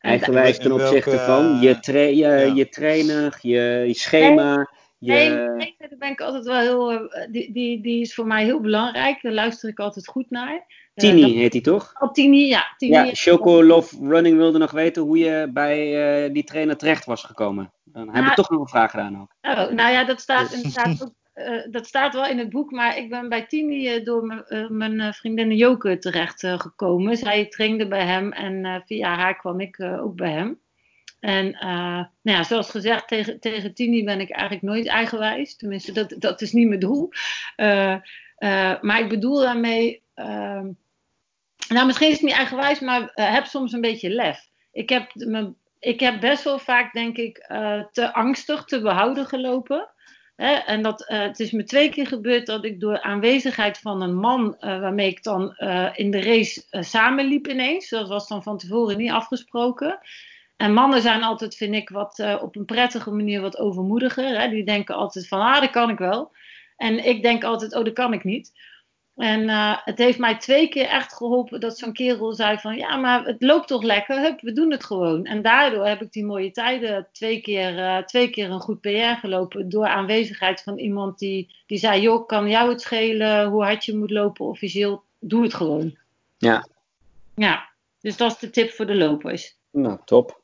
Eigenwijs 0.04 0.58
ten 0.58 0.72
opzichte 0.72 1.18
van 1.18 1.60
je, 1.60 1.80
tra 1.80 1.98
je, 1.98 2.16
ja. 2.16 2.34
je 2.34 2.68
trainer, 2.68 3.38
je, 3.40 3.84
je 3.86 3.94
schema. 3.94 4.70
Nee, 4.98 5.30
je... 5.30 5.54
nee, 5.56 5.74
daar 5.78 5.98
ben 5.98 6.10
ik 6.10 6.20
altijd 6.20 6.44
wel 6.44 6.58
heel. 6.58 7.08
Die, 7.30 7.52
die, 7.52 7.80
die 7.80 8.00
is 8.00 8.14
voor 8.14 8.26
mij 8.26 8.44
heel 8.44 8.60
belangrijk. 8.60 9.22
Daar 9.22 9.32
luister 9.32 9.68
ik 9.68 9.78
altijd 9.78 10.06
goed 10.06 10.30
naar. 10.30 10.66
Tini 10.94 11.20
uh, 11.20 11.36
heet 11.36 11.52
hij 11.52 11.62
toch? 11.62 11.92
Oh, 12.00 12.12
Tini, 12.12 12.48
ja. 12.48 12.74
Tini 12.76 12.92
ja, 12.92 13.08
Choco 13.12 13.64
Love 13.64 13.96
Running 14.00 14.36
wilde 14.36 14.58
nog 14.58 14.70
weten 14.70 15.02
hoe 15.02 15.18
je 15.18 15.50
bij 15.52 16.24
uh, 16.26 16.32
die 16.32 16.44
trainer 16.44 16.76
terecht 16.76 17.04
was 17.04 17.22
gekomen. 17.22 17.72
Dan 17.84 18.06
heb 18.06 18.16
ik 18.16 18.22
nou, 18.22 18.34
toch 18.34 18.50
nog 18.50 18.60
een 18.60 18.68
vraag 18.68 18.90
gedaan 18.90 19.20
ook. 19.20 19.34
Oh, 19.42 19.70
nou 19.70 19.92
ja, 19.92 20.04
dat 20.04 20.20
staat 20.20 20.52
inderdaad 20.52 21.02
ook. 21.02 21.12
Uh, 21.34 21.62
dat 21.70 21.86
staat 21.86 22.14
wel 22.14 22.26
in 22.26 22.38
het 22.38 22.50
boek, 22.50 22.70
maar 22.70 22.98
ik 22.98 23.08
ben 23.08 23.28
bij 23.28 23.46
Tini 23.46 24.02
door 24.02 24.44
mijn 24.68 25.14
vriendin 25.14 25.56
Joke 25.56 25.98
terecht 25.98 26.40
gekomen. 26.40 27.16
Zij 27.16 27.46
trainde 27.46 27.88
bij 27.88 28.06
hem 28.06 28.32
en 28.32 28.82
via 28.86 29.14
haar 29.14 29.36
kwam 29.36 29.60
ik 29.60 29.80
ook 29.80 30.16
bij 30.16 30.30
hem. 30.30 30.60
En 31.20 31.50
nou 31.50 32.08
ja, 32.22 32.42
zoals 32.42 32.70
gezegd, 32.70 33.08
tegen, 33.08 33.40
tegen 33.40 33.74
Tini 33.74 34.04
ben 34.04 34.20
ik 34.20 34.30
eigenlijk 34.30 34.62
nooit 34.62 34.86
eigenwijs. 34.86 35.56
Tenminste, 35.56 35.92
dat, 35.92 36.14
dat 36.18 36.40
is 36.40 36.52
niet 36.52 36.68
mijn 36.68 36.80
doel. 36.80 37.08
maar 38.80 39.00
ik 39.00 39.08
bedoel 39.08 39.40
daarmee 39.40 40.02
ehm, 40.14 40.66
nou, 41.68 41.86
misschien 41.86 42.08
is 42.08 42.14
het 42.14 42.22
niet 42.22 42.34
eigenwijs, 42.34 42.80
maar 42.80 43.10
heb 43.14 43.44
soms 43.44 43.72
een 43.72 43.80
beetje 43.80 44.10
lef. 44.10 44.48
Ik 44.72 44.88
heb, 44.88 45.14
me, 45.14 45.52
ik 45.78 46.00
heb 46.00 46.20
best 46.20 46.44
wel 46.44 46.58
vaak, 46.58 46.92
denk 46.92 47.16
ik, 47.16 47.36
te 47.92 48.12
angstig 48.12 48.64
te 48.64 48.80
behouden 48.80 49.26
gelopen. 49.26 49.93
En 50.36 50.82
dat, 50.82 51.10
uh, 51.10 51.20
het 51.20 51.40
is 51.40 51.50
me 51.50 51.64
twee 51.64 51.88
keer 51.88 52.06
gebeurd 52.06 52.46
dat 52.46 52.64
ik 52.64 52.80
door 52.80 53.00
aanwezigheid 53.00 53.78
van 53.78 54.02
een 54.02 54.14
man 54.14 54.56
waarmee 54.60 55.08
ik 55.08 55.22
dan 55.22 55.56
in 55.94 56.10
de 56.10 56.22
race 56.22 56.62
samenliep 56.70 57.48
ineens. 57.48 57.88
Dat 57.88 58.08
was 58.08 58.28
dan 58.28 58.42
van 58.42 58.58
tevoren 58.58 58.96
niet 58.96 59.10
afgesproken. 59.10 59.98
En 60.56 60.72
mannen 60.72 61.00
zijn 61.00 61.22
altijd, 61.22 61.56
vind 61.56 61.74
ik, 61.74 61.88
wat, 61.88 62.38
op 62.40 62.56
een 62.56 62.64
prettige 62.64 63.10
manier 63.10 63.40
wat 63.40 63.58
overmoediger. 63.58 64.50
Die 64.50 64.64
denken 64.64 64.94
altijd 64.94 65.28
van, 65.28 65.40
ah, 65.40 65.60
dat 65.60 65.70
kan 65.70 65.90
ik 65.90 65.98
wel. 65.98 66.32
En 66.76 67.06
ik 67.06 67.22
denk 67.22 67.44
altijd, 67.44 67.74
oh, 67.74 67.84
dat 67.84 67.92
kan 67.92 68.12
ik 68.12 68.24
niet. 68.24 68.52
En 69.16 69.42
uh, 69.42 69.76
het 69.84 69.98
heeft 69.98 70.18
mij 70.18 70.38
twee 70.38 70.68
keer 70.68 70.86
echt 70.86 71.12
geholpen 71.12 71.60
dat 71.60 71.78
zo'n 71.78 71.92
kerel 71.92 72.32
zei 72.32 72.58
van 72.58 72.76
ja, 72.76 72.96
maar 72.96 73.24
het 73.24 73.42
loopt 73.42 73.68
toch 73.68 73.82
lekker, 73.82 74.20
hup, 74.20 74.40
we 74.40 74.52
doen 74.52 74.70
het 74.70 74.84
gewoon. 74.84 75.24
En 75.24 75.42
daardoor 75.42 75.86
heb 75.86 76.02
ik 76.02 76.12
die 76.12 76.24
mooie 76.24 76.50
tijden 76.50 77.08
twee 77.12 77.40
keer, 77.40 77.78
uh, 77.78 77.98
twee 77.98 78.30
keer 78.30 78.50
een 78.50 78.60
goed 78.60 78.80
PR 78.80 79.18
gelopen 79.20 79.68
door 79.68 79.86
aanwezigheid 79.86 80.62
van 80.62 80.78
iemand 80.78 81.18
die, 81.18 81.54
die 81.66 81.78
zei 81.78 82.00
joh, 82.00 82.26
kan 82.26 82.48
jou 82.48 82.68
het 82.68 82.80
schelen 82.80 83.46
hoe 83.46 83.62
hard 83.62 83.84
je 83.84 83.96
moet 83.96 84.10
lopen 84.10 84.46
officieel, 84.46 85.02
doe 85.18 85.42
het 85.42 85.54
gewoon. 85.54 85.96
Ja. 86.38 86.68
Ja, 87.34 87.68
dus 88.00 88.16
dat 88.16 88.32
is 88.32 88.38
de 88.38 88.50
tip 88.50 88.70
voor 88.70 88.86
de 88.86 88.96
lopers. 88.96 89.56
Nou, 89.70 89.98
top. 90.04 90.42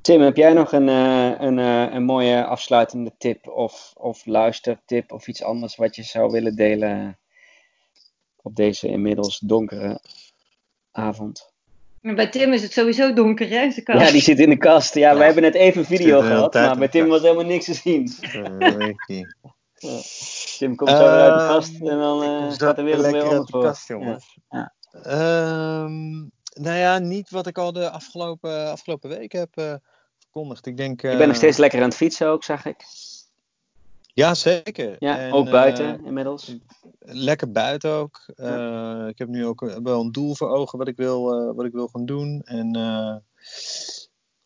Tim, 0.00 0.20
heb 0.20 0.36
jij 0.36 0.52
nog 0.52 0.72
een, 0.72 0.88
uh, 0.88 1.32
een, 1.38 1.58
een 1.58 2.04
mooie 2.04 2.44
afsluitende 2.44 3.12
tip 3.18 3.48
of, 3.48 3.92
of 3.96 4.26
luistertip 4.26 5.12
of 5.12 5.28
iets 5.28 5.42
anders 5.42 5.76
wat 5.76 5.96
je 5.96 6.02
zou 6.02 6.30
willen 6.30 6.56
delen 6.56 7.18
op 8.44 8.56
deze 8.56 8.88
inmiddels 8.88 9.38
donkere 9.38 10.00
avond? 10.92 11.52
Bij 12.00 12.28
Tim 12.28 12.52
is 12.52 12.62
het 12.62 12.72
sowieso 12.72 13.12
donker, 13.12 13.48
hè? 13.48 13.70
Zijn 13.70 13.84
kast. 13.84 14.04
Ja, 14.04 14.10
die 14.10 14.20
zit 14.20 14.38
in 14.38 14.50
de 14.50 14.56
kast. 14.56 14.94
Ja, 14.94 15.16
we 15.16 15.24
hebben 15.24 15.42
net 15.42 15.54
even 15.54 15.80
een 15.80 15.86
video 15.86 16.20
de 16.20 16.26
hele 16.26 16.34
gehad, 16.34 16.54
maar 16.54 16.78
bij 16.78 16.86
de 16.86 16.92
Tim 16.92 17.08
was 17.08 17.22
helemaal 17.22 17.44
niks 17.44 17.64
te 17.64 17.74
zien. 17.74 18.10
Eh, 18.58 18.88
ik. 19.06 19.36
Tim 20.58 20.76
komt 20.76 20.90
zo 20.90 20.96
weer 20.96 21.06
uit 21.06 21.34
de 21.34 21.40
Ehm, 21.40 21.48
kast 21.48 21.74
en 21.74 21.98
dan 21.98 22.22
ik 22.22 22.28
eh, 22.28 22.38
kom 22.38 22.50
gaat 22.50 22.58
zo 22.58 22.72
de 22.74 22.82
wereld 22.82 23.02
weer 23.02 23.12
lekker 23.12 23.22
onder 23.22 23.36
uit 23.38 23.46
de 23.46 23.52
voor. 23.52 23.62
kast, 23.62 23.88
jongens. 23.88 24.38
Ja. 24.48 24.74
Ehm, 25.02 26.12
nou 26.54 26.76
ja, 26.76 26.98
niet 26.98 27.30
wat 27.30 27.46
ik 27.46 27.58
al 27.58 27.72
de 27.72 27.90
afgelopen, 27.90 28.70
afgelopen 28.70 29.08
week 29.08 29.32
heb 29.32 29.56
eh, 29.56 29.74
verkondigd. 30.18 30.66
Ik 30.66 30.76
denk. 30.76 31.00
Je 31.00 31.08
bent 31.08 31.20
eh, 31.20 31.26
nog 31.26 31.36
steeds 31.36 31.56
lekker 31.56 31.78
aan 31.78 31.88
het 31.88 31.96
fietsen 31.96 32.28
ook, 32.28 32.44
zag 32.44 32.64
ik. 32.64 32.84
Ja, 34.14 34.34
zeker. 34.34 34.96
Ja, 34.98 35.18
En, 35.18 35.32
ook 35.32 35.50
buiten 35.50 35.98
eh, 35.98 36.06
inmiddels. 36.06 36.56
lekker 36.98 37.52
buiten 37.52 37.90
ook. 37.90 38.20
Eh, 38.34 39.06
Ik 39.08 39.18
heb 39.18 39.28
nu 39.28 39.46
ook 39.46 39.62
eh, 39.62 39.76
wel 39.82 40.00
een 40.00 40.12
doel 40.12 40.34
voor 40.34 40.48
ogen 40.48 40.78
wat 40.78 40.88
ik 40.88 40.96
wil, 40.96 41.54
wat 41.54 41.64
ik 41.64 41.72
wil 41.72 41.88
gaan 41.88 42.06
doen. 42.06 42.42
En 42.42 42.76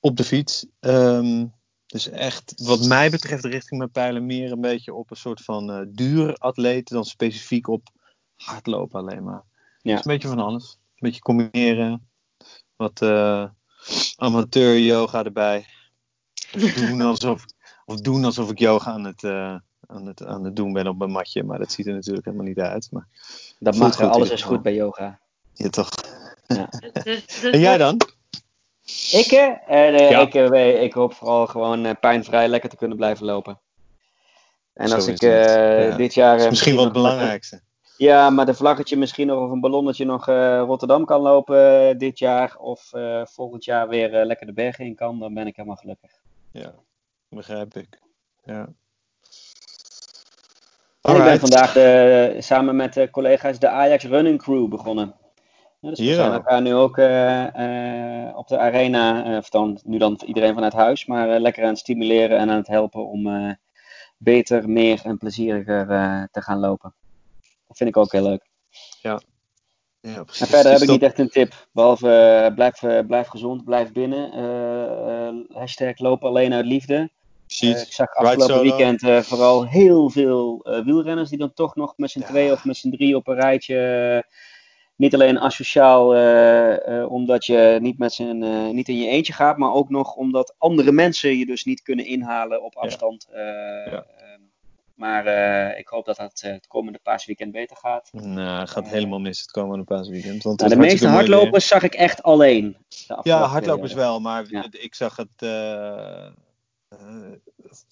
op 0.00 0.16
de 0.16 0.24
fiets. 0.24 0.66
Ehm, 0.80 1.46
dus 1.86 2.08
echt, 2.10 2.52
wat 2.56 2.86
mij 2.86 3.10
betreft, 3.10 3.44
richting 3.44 3.78
mijn 3.78 3.90
pijlen 3.90 4.26
meer 4.26 4.52
een 4.52 4.60
beetje 4.60 4.94
op 4.94 5.10
een 5.10 5.16
soort 5.16 5.40
van 5.40 5.70
eh 5.70 5.86
duuratleten 5.88 6.94
dan 6.94 7.04
specifiek 7.04 7.68
op 7.68 7.88
hardlopen 8.34 9.00
alleen 9.00 9.24
maar. 9.24 9.44
Ja. 9.82 9.94
Dus 9.94 10.04
een 10.04 10.12
beetje 10.12 10.28
van 10.28 10.38
alles. 10.38 10.72
Een 10.72 11.08
beetje 11.08 11.20
combineren. 11.20 12.08
Wat 12.76 13.02
amateur 14.16 14.78
yoga 14.78 15.24
erbij. 15.24 15.66
Of 16.54 16.72
doen 16.74 17.00
alsof, 17.00 17.44
of 17.88 18.00
doen 18.00 18.24
alsof 18.24 18.50
ik 18.50 18.58
yoga 18.58 18.90
aan 18.90 19.04
het, 19.04 19.24
eh, 19.24 19.54
aan, 19.86 20.06
het, 20.06 20.24
aan 20.24 20.44
het 20.44 20.56
doen 20.56 20.72
ben 20.72 20.86
op 20.86 20.98
mijn 20.98 21.10
matje. 21.10 21.42
Maar 21.42 21.58
dat 21.58 21.72
ziet 21.72 21.86
er 21.86 21.94
natuurlijk 21.94 22.24
helemaal 22.24 22.46
niet 22.46 22.58
uit. 22.60 22.88
Maar 22.92 23.06
Dat 23.58 23.76
mag, 23.76 23.96
goed 23.96 24.04
alles 24.08 24.30
is 24.30 24.42
goed 24.42 24.62
bij 24.62 24.74
yoga. 24.74 25.18
ja, 25.52 25.68
toch. 25.68 25.88
Dus, 26.46 27.26
dus 27.40 27.50
En 27.50 27.60
jij 27.60 27.78
dan? 27.78 28.00
Ik, 29.12 29.26
eh, 29.32 29.48
eh, 29.88 30.10
Ja. 30.10 30.20
ik, 30.20 30.34
eh, 30.34 30.82
ik 30.82 30.92
hoop 30.92 31.14
vooral 31.14 31.46
gewoon 31.46 31.84
eh, 31.84 31.94
pijnvrij 32.00 32.48
lekker 32.48 32.70
te 32.70 32.76
kunnen 32.76 32.96
blijven 32.96 33.26
lopen. 33.26 33.60
En 34.74 34.88
Zo 34.88 34.94
als 34.94 35.06
ik 35.06 35.22
eh, 35.22 35.88
Ja. 35.90 35.96
dit 35.96 36.14
jaar... 36.14 36.30
Dat 36.30 36.38
is 36.38 36.44
eh, 36.44 36.50
misschien 36.50 36.74
wel 36.74 36.84
het 36.84 36.92
belangrijkste. 36.92 37.60
Ja, 37.96 38.30
maar 38.30 38.46
de 38.46 38.54
vlaggetje 38.54 38.96
misschien 38.96 39.26
nog 39.26 39.44
of 39.44 39.50
een 39.50 39.60
ballonnetje 39.60 40.04
nog 40.04 40.28
eh, 40.28 40.62
Rotterdam 40.66 41.04
kan 41.04 41.20
lopen 41.20 41.98
dit 41.98 42.18
jaar. 42.18 42.56
Of 42.58 42.92
eh, 42.92 43.24
volgend 43.24 43.64
jaar 43.64 43.88
weer 43.88 44.24
lekker 44.24 44.46
de 44.46 44.52
bergen 44.52 44.84
in 44.84 44.94
kan. 44.94 45.18
Dan 45.18 45.34
ben 45.34 45.46
ik 45.46 45.56
helemaal 45.56 45.76
gelukkig. 45.76 46.10
Ja, 46.52 46.74
begrijp 47.28 47.74
ik. 47.74 47.98
Ja. 48.44 48.68
En 51.00 51.16
ik 51.16 51.22
ben 51.24 51.38
vandaag 51.40 51.76
eh, 51.76 52.40
samen 52.40 52.76
met 52.76 52.96
eh, 52.96 53.10
collega's 53.10 53.58
de 53.58 53.68
Ajax 53.68 54.04
Running 54.04 54.38
Crew 54.42 54.68
begonnen. 54.68 55.14
Ja, 55.80 55.88
dus 55.88 55.98
we 55.98 56.04
Ja. 56.04 56.14
zijn 56.14 56.32
elkaar 56.32 56.62
nu 56.62 56.74
ook 56.74 56.98
eh, 56.98 58.32
op 58.34 58.48
de 58.48 58.58
arena, 58.58 59.36
of 59.38 59.48
dan, 59.48 59.80
nu 59.84 59.98
dan 59.98 60.20
iedereen 60.26 60.54
vanuit 60.54 60.72
huis, 60.72 61.06
maar 61.06 61.40
lekker 61.40 61.62
aan 61.62 61.68
het 61.68 61.78
stimuleren 61.78 62.38
en 62.38 62.50
aan 62.50 62.56
het 62.56 62.66
helpen 62.66 63.06
om 63.06 63.56
beter, 64.16 64.68
meer 64.68 65.00
en 65.04 65.18
plezieriger 65.18 65.86
te 66.32 66.42
gaan 66.42 66.58
lopen. 66.58 66.94
Dat 67.66 67.76
vind 67.76 67.88
ik 67.90 67.96
ook 67.96 68.12
heel 68.12 68.22
leuk. 68.22 68.46
Ja, 69.00 69.20
En 70.00 70.24
precies. 70.24 70.48
verder 70.48 70.70
heb 70.70 70.80
Dus 70.80 70.82
ik 70.82 70.88
niet 70.88 71.02
echt 71.02 71.18
een 71.18 71.28
tip, 71.28 71.68
behalve 71.72 72.10
eh, 72.12 72.54
blijf, 72.54 73.06
blijf 73.06 73.26
gezond, 73.26 73.64
blijf 73.64 73.92
binnen. 73.92 74.30
hashtag 75.52 75.98
lopen 75.98 76.28
alleen 76.28 76.52
uit 76.52 76.66
liefde. 76.66 77.10
Eh, 77.48 77.58
Precies. 77.58 77.82
ik 77.86 77.92
zag 77.92 78.14
afgelopen 78.14 78.60
weekend 78.62 79.02
eh, 79.02 79.18
vooral 79.20 79.66
heel 79.66 80.10
veel 80.10 80.60
eh, 80.64 80.84
wielrenners 80.84 81.28
die 81.28 81.38
dan 81.38 81.52
toch 81.54 81.74
nog 81.76 81.94
met 81.96 82.10
z'n 82.10 82.18
Ja. 82.20 82.26
tweeën 82.26 82.52
of 82.52 82.64
met 82.64 82.76
z'n 82.76 82.90
drie 82.90 83.16
op 83.16 83.28
een 83.28 83.34
rijtje. 83.34 83.76
eh, 84.24 84.32
niet 84.96 85.14
alleen 85.14 85.38
asociaal, 85.38 86.14
eh, 86.14 87.00
eh, 87.02 87.10
omdat 87.10 87.46
je 87.46 87.78
niet, 87.80 87.98
met 87.98 88.18
eh, 88.18 88.68
niet 88.72 88.88
in 88.88 88.96
je 88.96 89.08
eentje 89.08 89.32
gaat, 89.32 89.56
maar 89.56 89.72
ook 89.72 89.88
nog 89.88 90.14
omdat 90.14 90.54
andere 90.58 90.92
mensen 90.92 91.38
je 91.38 91.46
dus 91.46 91.64
niet 91.64 91.82
kunnen 91.82 92.06
inhalen 92.06 92.62
op 92.64 92.76
afstand. 92.76 93.26
eh, 93.30 93.42
Ja. 93.92 94.04
ehm, 94.18 94.40
maar 94.94 95.26
eh, 95.26 95.78
ik 95.78 95.88
hoop 95.88 96.04
dat 96.04 96.16
dat 96.16 96.40
eh, 96.44 96.52
het 96.52 96.66
komende 96.66 96.98
paasweekend 97.02 97.52
beter 97.52 97.76
gaat. 97.76 98.08
Nou, 98.12 98.66
gaat 98.66 98.88
helemaal 98.88 99.18
mis 99.20 99.40
het 99.40 99.50
komende 99.50 99.84
paasweekend. 99.84 100.42
Want 100.42 100.58
Nou, 100.60 100.70
de 100.72 100.76
meeste 100.78 101.08
hardlopers 101.08 101.66
zag 101.68 101.82
ik 101.82 101.94
echt 101.94 102.22
alleen. 102.22 102.76
Ja, 103.22 103.42
hardlopers 103.42 103.92
periode. 103.92 103.94
wel, 103.94 104.20
maar 104.20 104.44
Ja. 104.50 104.66
ik 104.70 104.94
zag 104.94 105.16
het 105.16 105.28
eh, 105.36 105.72
eh, 105.72 106.22
het 106.24 106.47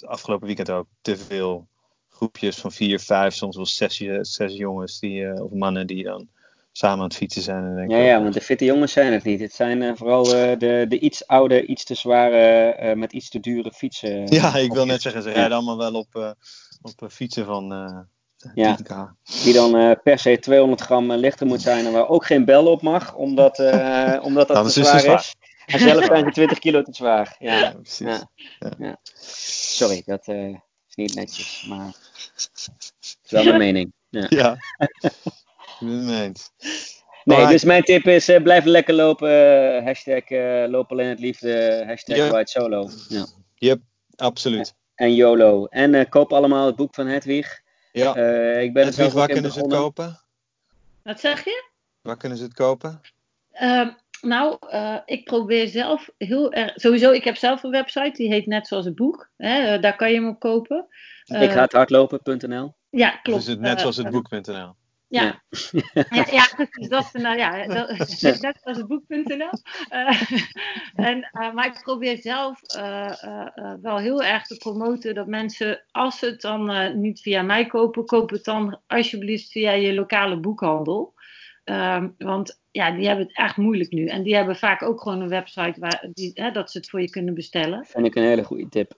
afgelopen 0.06 0.46
weekend 0.46 0.70
ook 0.70 0.86
te 1.02 1.16
veel 1.16 1.66
groepjes 2.10 2.56
van 2.56 2.72
vier, 2.72 3.00
vijf, 3.00 3.34
soms 3.34 3.56
wel 3.56 3.66
zes, 3.66 4.04
zes 4.20 4.54
jongens 4.56 4.98
die, 5.00 5.26
eh, 5.26 5.44
of 5.44 5.50
mannen 5.50 5.86
die 5.86 6.04
dan 6.04 6.28
samen 6.72 6.98
aan 6.98 7.04
het 7.04 7.16
fietsen 7.16 7.42
zijn. 7.42 7.64
En 7.64 7.76
denk 7.76 7.90
Ja, 7.90 7.96
ja, 7.98 8.22
want 8.22 8.34
de 8.34 8.40
fitte 8.40 8.64
jongens 8.64 8.92
zijn 8.92 9.12
het 9.12 9.24
niet. 9.24 9.40
Het 9.40 9.52
zijn 9.54 9.82
eh, 9.82 9.92
vooral 9.94 10.34
eh, 10.34 10.58
de, 10.58 10.86
de 10.88 10.98
iets 10.98 11.26
oude, 11.26 11.66
iets 11.66 11.84
te 11.84 11.94
zware, 11.94 12.70
eh, 12.72 12.96
met 12.96 13.12
iets 13.12 13.28
te 13.28 13.40
dure 13.40 13.72
fietsen. 13.72 14.26
ja, 14.40 14.54
ik 14.56 14.72
wil 14.72 14.86
net 14.86 15.02
zeggen, 15.02 15.22
ze 15.22 15.30
rijden 15.30 15.52
allemaal 15.56 15.78
wel 15.78 15.94
op, 15.94 16.14
eh, 16.14 16.30
op 16.82 17.02
eh, 17.02 17.08
fietsen 17.08 17.44
van 17.44 17.72
eh 17.72 17.98
Ja. 18.54 18.76
10k. 18.76 18.94
Die 19.44 19.52
dan 19.52 19.76
eh, 19.76 19.90
per 20.02 20.18
se 20.18 20.38
200 20.38 20.80
gram 20.80 21.10
eh, 21.10 21.18
lichter 21.18 21.46
moet 21.46 21.62
zijn 21.62 21.86
en 21.86 21.92
waar 21.92 22.08
ook 22.08 22.26
geen 22.26 22.44
bel 22.44 22.66
op 22.66 22.82
mag, 22.82 23.14
omdat, 23.14 23.58
eh, 23.58 24.18
omdat 24.28 24.48
dat 24.48 24.56
Anders 24.56 24.74
te 24.74 24.80
is 24.80 24.86
zwaar 24.88 25.00
zwaar. 25.00 25.18
is. 25.18 25.34
En 25.66 25.78
zelf 25.80 26.04
zijn 26.04 26.24
ze 26.24 26.30
20 26.30 26.58
kilo 26.58 26.82
te 26.82 26.92
zwaar. 26.94 27.36
Ja, 27.38 27.58
Ja, 27.58 27.70
precies. 27.70 27.98
ja, 28.06 28.28
Ja. 28.58 28.72
ja. 28.78 28.96
Sorry, 29.76 30.02
dat 30.06 30.26
eh, 30.28 30.48
is 30.88 30.94
niet 30.94 31.14
netjes, 31.14 31.64
maar 31.68 31.86
het 31.86 32.50
is 33.24 33.30
wel 33.30 33.44
mijn 33.44 33.58
mening. 33.58 33.92
Ja. 34.10 34.56
Nee, 37.24 37.36
Alright. 37.36 37.50
dus 37.50 37.64
mijn 37.64 37.82
tip 37.82 38.04
is 38.06 38.28
eh, 38.28 38.42
blijf 38.42 38.64
lekker 38.64 38.94
lopen. 38.94 39.30
eh, 39.76 39.84
hashtag 39.84 40.22
loop 40.70 40.90
alleen 40.90 41.08
het 41.08 41.18
liefde. 41.20 41.82
Hashtag 41.86 42.16
Ja. 42.16 42.28
ride 42.28 42.48
solo. 42.48 42.88
Ja. 43.08 43.26
Yep, 43.54 43.80
absoluut. 44.16 44.74
En 44.94 45.14
YOLO. 45.14 45.64
En 45.66 45.94
eh, 45.94 46.08
koop 46.08 46.32
allemaal 46.32 46.66
het 46.66 46.76
boek 46.76 46.94
van 46.94 47.06
Hedwig. 47.06 47.60
Ja, 47.92 48.14
Eh, 48.14 48.62
ik 48.62 48.72
ben 48.72 48.84
Hedwig, 48.84 48.94
zelf 48.94 49.08
ook 49.12 49.18
waar 49.18 49.28
kunnen 49.28 49.52
ze 49.52 49.58
het 49.58 49.68
kopen? 49.72 50.20
Wat 51.02 51.20
zeg 51.20 51.44
je? 51.44 51.64
Waar 52.02 52.16
kunnen 52.16 52.38
ze 52.38 52.44
het 52.44 52.54
kopen? 52.54 53.00
Ehm, 53.52 53.90
nou, 54.20 54.56
eh, 54.68 54.96
ik 55.04 55.24
probeer 55.24 55.68
zelf 55.68 56.08
heel 56.18 56.52
erg. 56.52 56.72
Sowieso, 56.74 57.10
ik 57.12 57.24
heb 57.24 57.36
zelf 57.36 57.62
een 57.62 57.70
website, 57.70 58.10
die 58.12 58.28
heet 58.28 58.46
net 58.46 58.66
zoals 58.66 58.84
het 58.84 58.94
boek. 58.94 59.30
Hè, 59.36 59.74
eh, 59.74 59.80
daar 59.82 59.96
kan 59.96 60.08
je 60.08 60.14
hem 60.14 60.28
op 60.28 60.38
kopen. 60.40 60.86
Ik 61.24 61.36
Eh, 61.36 61.52
ga 61.52 61.60
het 61.62 61.72
hardlopen.nl. 61.72 62.74
Ja, 62.90 63.08
Of 63.08 63.20
klopt. 63.22 63.40
is 63.40 63.46
het 63.46 63.60
net 63.60 63.74
Eh, 63.74 63.80
zoals 63.80 63.96
het 63.96 64.06
eh, 64.06 64.12
boek.nl? 64.12 64.74
Ja. 65.08 65.42
Ja, 66.10 66.26
ja, 66.30 66.48
precies. 66.56 66.88
Dat 66.88 67.10
is, 67.12 67.22
nou 67.22 67.36
ja, 67.38 67.66
dat, 67.76 67.88
net 68.40 68.58
als 68.62 68.76
het 68.76 68.86
boek.nl. 68.86 69.50
Eh, 69.88 70.22
en, 71.08 71.28
eh, 71.32 71.52
maar 71.52 71.66
ik 71.66 71.80
probeer 71.82 72.18
zelf 72.18 72.62
eh, 72.62 73.22
eh, 73.24 73.46
eh, 73.54 73.72
wel 73.82 73.96
heel 73.98 74.22
erg 74.22 74.46
te 74.46 74.56
promoten 74.56 75.14
dat 75.14 75.26
mensen, 75.26 75.84
als 75.90 76.18
ze 76.18 76.26
het 76.26 76.40
dan 76.40 76.70
eh, 76.70 76.94
niet 76.94 77.20
via 77.20 77.42
mij 77.42 77.66
kopen, 77.66 78.04
koop 78.04 78.30
het 78.30 78.44
dan 78.44 78.80
alsjeblieft 78.86 79.50
via 79.50 79.70
je 79.72 79.94
lokale 79.94 80.36
boekhandel. 80.40 81.14
Ehm, 81.66 82.08
want 82.18 82.60
ja, 82.70 82.90
die 82.90 83.06
hebben 83.06 83.26
het 83.26 83.36
echt 83.36 83.56
moeilijk 83.56 83.90
nu. 83.90 84.06
En 84.06 84.22
die 84.22 84.34
hebben 84.34 84.56
vaak 84.56 84.82
ook 84.82 85.00
gewoon 85.00 85.20
een 85.20 85.28
website 85.28 85.80
waar 85.80 86.08
die, 86.12 86.30
hè, 86.34 86.50
dat 86.50 86.70
ze 86.70 86.78
het 86.78 86.90
voor 86.90 87.00
je 87.00 87.10
kunnen 87.10 87.34
bestellen. 87.34 87.84
Vind 87.84 88.06
ik 88.06 88.14
een 88.14 88.22
hele 88.22 88.44
goede 88.44 88.68
tip. 88.68 88.92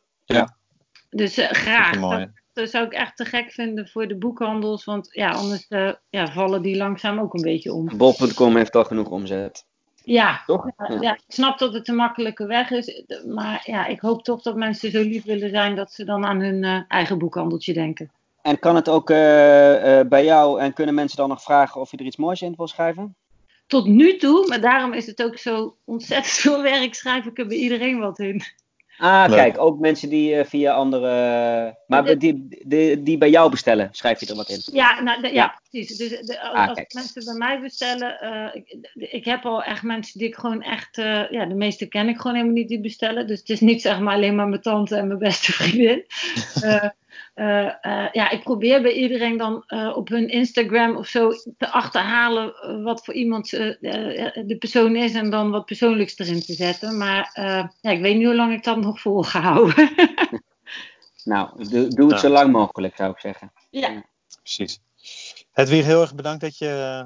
Dus 1.10 1.36
eh, 1.36 1.50
graag. 1.50 2.00
Dat, 2.00 2.28
dat 2.52 2.70
zou 2.70 2.86
ik 2.86 2.92
echt 2.92 3.16
te 3.16 3.24
gek 3.24 3.50
vinden 3.50 3.88
voor 3.88 4.08
de 4.08 4.16
boekhandels. 4.16 4.84
Want 4.84 5.08
ja, 5.10 5.30
anders 5.30 5.66
eh, 5.68 5.92
ja, 6.10 6.32
vallen 6.32 6.62
die 6.62 6.76
langzaam 6.76 7.18
ook 7.18 7.34
een 7.34 7.42
beetje 7.42 7.72
om. 7.72 7.96
Bol.com 7.96 8.56
heeft 8.56 8.76
al 8.76 8.84
genoeg 8.84 9.08
omzet. 9.08 9.66
Ja, 10.04 10.42
Toch? 10.46 10.70
ja, 10.76 10.94
Ja. 10.94 11.00
ja, 11.00 11.14
ik 11.14 11.22
snap 11.28 11.58
dat 11.58 11.72
het 11.72 11.88
een 11.88 11.94
makkelijke 11.94 12.46
weg 12.46 12.70
is. 12.70 13.04
Maar 13.26 13.62
ja, 13.64 13.86
ik 13.86 14.00
hoop 14.00 14.24
toch 14.24 14.42
dat 14.42 14.56
mensen 14.56 14.90
zo 14.90 15.02
lief 15.02 15.24
willen 15.24 15.50
zijn 15.50 15.76
dat 15.76 15.92
ze 15.92 16.04
dan 16.04 16.24
aan 16.24 16.40
hun 16.40 16.64
eh, 16.64 16.80
eigen 16.88 17.18
boekhandeltje 17.18 17.72
denken. 17.72 18.10
En 18.48 18.58
kan 18.58 18.74
het 18.76 18.88
ook 18.88 19.10
eh, 19.10 19.98
eh, 20.00 20.08
bij 20.08 20.24
jou 20.24 20.60
en 20.60 20.72
kunnen 20.72 20.94
mensen 20.94 21.16
dan 21.16 21.28
nog 21.28 21.42
vragen 21.42 21.80
of 21.80 21.90
je 21.90 21.96
er 21.96 22.04
iets 22.04 22.16
moois 22.16 22.42
in 22.42 22.54
wil 22.56 22.66
schrijven? 22.68 23.16
Tot 23.66 23.86
nu 23.86 24.16
toe, 24.16 24.46
maar 24.48 24.60
daarom 24.60 24.92
is 24.92 25.06
het 25.06 25.22
ook 25.22 25.38
zo 25.38 25.76
ontzettend 25.84 26.34
veel 26.44 26.62
werk, 26.62 26.94
schrijf 26.94 27.24
ik 27.24 27.38
er 27.38 27.46
bij 27.46 27.56
iedereen 27.56 27.98
wat 27.98 28.18
in. 28.18 28.42
Ah, 28.98 29.24
Leuk. 29.28 29.36
kijk, 29.36 29.58
ook 29.60 29.78
mensen 29.78 30.08
die 30.08 30.34
eh, 30.36 30.44
via 30.46 30.72
andere. 30.72 31.08
Maar 31.86 32.04
De- 32.04 32.16
die, 32.16 32.46
die, 32.66 33.02
die 33.02 33.18
bij 33.18 33.30
jou 33.30 33.50
bestellen, 33.50 33.88
schrijf 33.92 34.20
je 34.20 34.26
er 34.26 34.36
wat 34.36 34.48
in. 34.48 34.60
Ja, 34.72 35.00
nou, 35.02 35.20
de- 35.22 35.28
ja, 35.28 35.32
Ja. 35.34 35.60
precies. 35.70 35.96
Dus 35.96 36.08
de, 36.26 36.40
als, 36.40 36.52
Ah, 36.58 36.66
als 36.68 36.76
kijk. 36.76 36.92
mensen 36.92 37.24
bij 37.24 37.34
mij 37.34 37.60
bestellen, 37.60 38.20
eh, 38.20 38.54
ik, 38.54 38.76
ik 38.94 39.24
heb 39.24 39.44
al 39.44 39.62
echt 39.62 39.82
mensen 39.82 40.18
die 40.18 40.28
ik 40.28 40.34
gewoon 40.34 40.62
echt, 40.62 40.98
eh, 40.98 41.30
ja, 41.30 41.46
de 41.46 41.54
meeste 41.54 41.86
ken 41.86 42.08
ik 42.08 42.16
gewoon 42.16 42.34
helemaal 42.36 42.56
niet 42.56 42.68
die 42.68 42.80
bestellen. 42.80 43.26
Dus 43.26 43.38
het 43.38 43.48
is 43.48 43.60
niet 43.60 43.82
zeg 43.82 44.00
maar 44.00 44.14
alleen 44.14 44.34
maar 44.34 44.48
mijn 44.48 44.62
tante 44.62 44.96
en 44.96 45.06
mijn 45.06 45.18
beste 45.18 45.52
vriendin. 45.58 46.04
Eh, 47.38 47.66
eh, 47.66 48.08
ja, 48.12 48.30
ik 48.30 48.42
probeer 48.42 48.82
bij 48.82 48.92
iedereen 48.92 49.36
dan 49.36 49.64
eh, 49.66 49.92
op 49.96 50.08
hun 50.08 50.28
Instagram 50.28 50.96
of 50.96 51.06
zo 51.06 51.32
te 51.58 51.70
achterhalen 51.70 52.82
wat 52.82 53.04
voor 53.04 53.14
iemand 53.14 53.50
de 53.50 54.56
persoon 54.58 54.96
is 54.96 55.14
en 55.14 55.30
dan 55.30 55.50
wat 55.50 55.64
persoonlijks 55.64 56.18
erin 56.18 56.40
te 56.40 56.52
zetten. 56.52 56.96
Maar 56.96 57.30
eh, 57.32 57.64
ja, 57.80 57.90
ik 57.90 58.00
weet 58.00 58.16
niet 58.16 58.26
hoe 58.26 58.34
lang 58.34 58.52
ik 58.52 58.64
dat 58.64 58.76
nog 58.76 59.00
vol 59.00 59.22
ga 59.22 59.40
houden. 59.40 59.90
Nou, 61.24 61.68
doe, 61.68 61.88
doe 61.88 62.10
het 62.10 62.20
Ja. 62.20 62.28
zo 62.28 62.28
lang 62.28 62.52
mogelijk, 62.52 62.96
zou 62.96 63.10
ik 63.10 63.18
zeggen. 63.18 63.52
ja. 63.70 64.04
Precies. 64.42 64.80
Hedwig, 65.52 65.84
heel 65.84 66.00
erg 66.00 66.14
bedankt 66.14 66.40
dat 66.40 66.58
je, 66.58 67.04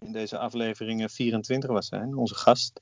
in 0.00 0.12
deze 0.12 0.38
aflevering 0.38 1.12
24 1.12 1.70
was 1.70 1.86
zijn, 1.86 2.16
onze 2.16 2.34
gast. 2.34 2.80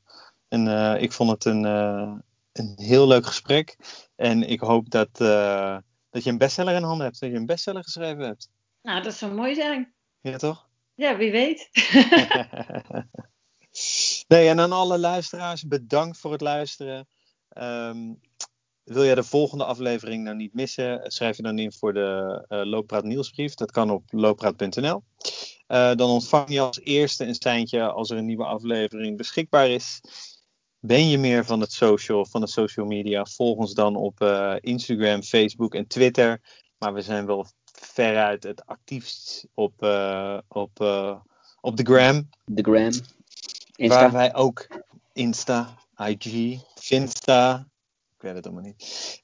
En 0.48 0.66
uh, 0.66 1.02
ik 1.02 1.12
vond 1.12 1.30
het 1.30 1.44
een, 1.44 1.64
uh, 1.64 2.12
een 2.52 2.72
heel 2.76 3.06
leuk 3.06 3.26
gesprek. 3.26 3.76
En 4.16 4.48
ik 4.48 4.60
hoop 4.60 4.90
dat, 4.90 5.08
uh, 5.20 5.76
dat 6.10 6.24
je 6.24 6.30
een 6.30 6.38
bestseller 6.38 6.74
in 6.74 6.82
handen 6.82 7.06
hebt. 7.06 7.20
Dat 7.20 7.30
je 7.30 7.36
een 7.36 7.46
bestseller 7.46 7.82
geschreven 7.82 8.24
hebt. 8.24 8.48
Nou, 8.82 9.02
dat 9.02 9.14
zou 9.14 9.34
mooi 9.34 9.54
zijn. 9.54 9.92
Ja, 10.20 10.36
toch? 10.36 10.68
Ja, 10.94 11.16
wie 11.16 11.30
weet. 11.30 11.68
nee, 14.28 14.48
en 14.48 14.60
aan 14.60 14.72
alle 14.72 14.98
luisteraars, 14.98 15.66
bedankt 15.66 16.18
voor 16.18 16.32
het 16.32 16.40
luisteren. 16.40 17.08
Um, 17.58 18.20
wil 18.84 19.04
jij 19.04 19.14
de 19.14 19.22
volgende 19.22 19.64
aflevering 19.64 20.24
nou 20.24 20.36
niet 20.36 20.54
missen? 20.54 21.10
Schrijf 21.10 21.36
je 21.36 21.42
dan 21.42 21.58
in 21.58 21.72
voor 21.72 21.92
de 21.92 22.44
uh, 22.48 22.64
Looppraat 22.64 23.04
nieuwsbrief. 23.04 23.54
Dat 23.54 23.70
kan 23.70 23.90
op 23.90 24.02
looppraat.nl. 24.06 25.02
Uh, 25.68 25.94
dan 25.94 26.10
ontvang 26.10 26.48
je 26.48 26.60
als 26.60 26.80
eerste 26.80 27.26
een 27.26 27.34
seintje 27.34 27.90
als 27.90 28.10
er 28.10 28.16
een 28.16 28.26
nieuwe 28.26 28.44
aflevering 28.44 29.16
beschikbaar 29.16 29.68
is. 29.68 30.00
Ben 30.80 31.08
je 31.08 31.18
meer 31.18 31.44
van 31.44 31.60
het 31.60 31.72
social, 31.72 32.26
van 32.26 32.40
de 32.40 32.46
social 32.46 32.86
media? 32.86 33.24
Volg 33.24 33.58
ons 33.58 33.74
dan 33.74 33.96
op 33.96 34.20
uh, 34.22 34.56
Instagram, 34.60 35.22
Facebook 35.22 35.74
en 35.74 35.86
Twitter. 35.86 36.40
Maar 36.78 36.94
we 36.94 37.02
zijn 37.02 37.26
wel 37.26 37.46
veruit 37.72 38.42
het 38.42 38.66
actiefst 38.66 39.46
op, 39.54 39.82
uh, 39.82 40.38
op, 40.48 40.80
op 41.60 41.76
de 41.76 41.82
gram. 41.82 42.28
De 42.44 42.62
gram. 42.62 42.90
Insta. 43.76 44.00
Waar 44.00 44.12
wij 44.12 44.34
ook 44.34 44.66
Insta, 45.12 45.78
IG, 45.96 46.58
Finsta, 46.74 47.68
ik 48.16 48.22
weet 48.22 48.34
het 48.34 48.46
allemaal 48.46 48.62
niet. 48.62 49.20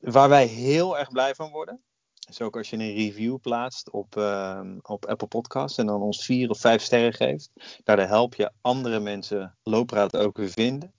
Waar 0.00 0.28
wij 0.28 0.46
heel 0.46 0.98
erg 0.98 1.10
blij 1.10 1.34
van 1.34 1.50
worden. 1.50 1.80
Is 2.28 2.40
ook 2.40 2.56
als 2.56 2.70
je 2.70 2.76
een 2.76 2.94
review 2.94 3.36
plaatst 3.40 3.90
op, 3.90 4.16
uh, 4.16 4.60
op 4.82 5.06
Apple 5.06 5.26
Podcasts 5.26 5.78
en 5.78 5.86
dan 5.86 6.00
ons 6.00 6.24
vier 6.24 6.50
of 6.50 6.58
vijf 6.58 6.82
sterren 6.82 7.12
geeft. 7.12 7.50
Daardoor 7.84 8.06
help 8.06 8.34
je 8.34 8.50
andere 8.60 9.00
mensen 9.00 9.56
loopraad 9.62 10.16
ook 10.16 10.36
weer 10.36 10.50
vinden. 10.50 10.92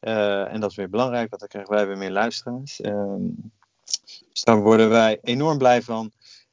Uh, 0.00 0.52
en 0.52 0.60
dat 0.60 0.70
is 0.70 0.76
weer 0.76 0.90
belangrijk, 0.90 1.30
want 1.30 1.40
dan 1.40 1.48
krijgen 1.48 1.74
wij 1.74 1.86
weer 1.86 1.98
meer 1.98 2.10
luisteraars. 2.10 2.84
Um, 2.84 3.52
dus 4.32 4.42
daar 4.42 4.60
worden 4.60 4.88
wij 4.88 5.18
enorm 5.22 5.58
blij 5.58 5.82
van. 5.82 6.12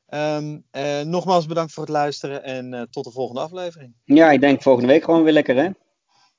Um, 0.09 0.63
uh, 0.71 1.01
nogmaals 1.01 1.45
bedankt 1.45 1.73
voor 1.73 1.83
het 1.83 1.91
luisteren 1.91 2.43
en 2.43 2.73
uh, 2.73 2.81
tot 2.81 3.03
de 3.03 3.11
volgende 3.11 3.41
aflevering. 3.41 3.93
Ja, 4.03 4.31
ik 4.31 4.41
denk 4.41 4.61
volgende 4.61 4.87
week 4.87 5.03
gewoon 5.03 5.23
weer 5.23 5.33
lekker 5.33 5.55
hè? 5.55 5.69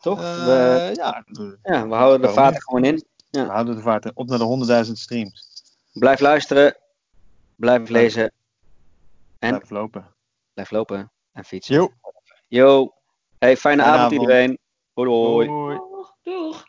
Toch? 0.00 0.20
Uh, 0.20 0.44
we, 0.44 0.90
ja. 0.94 1.24
ja, 1.62 1.88
we 1.88 1.94
houden 1.94 2.28
de 2.28 2.34
vaart 2.34 2.64
gewoon 2.64 2.84
in. 2.84 3.04
Ja. 3.30 3.46
We 3.46 3.52
houden 3.52 3.76
de 3.76 3.82
vaart 3.82 4.04
in. 4.04 4.10
Op 4.14 4.28
naar 4.28 4.38
de 4.38 4.84
100.000 4.86 4.92
streams. 4.92 5.46
Blijf 5.92 6.20
luisteren. 6.20 6.76
Blijf 7.58 7.88
lezen. 7.88 8.32
En 9.38 9.48
blijf 9.48 9.70
lopen. 9.70 10.14
Blijf 10.54 10.70
lopen 10.70 11.12
en 11.32 11.44
fietsen. 11.44 11.74
Jo. 11.74 11.92
Yo. 12.48 12.92
Hey, 13.38 13.56
fijne, 13.56 13.56
fijne 13.56 13.82
avond, 13.82 13.98
avond 13.98 14.12
iedereen. 14.12 14.58
Hoi 14.92 15.08
hoi. 15.08 15.80
Doeg. 16.22 16.64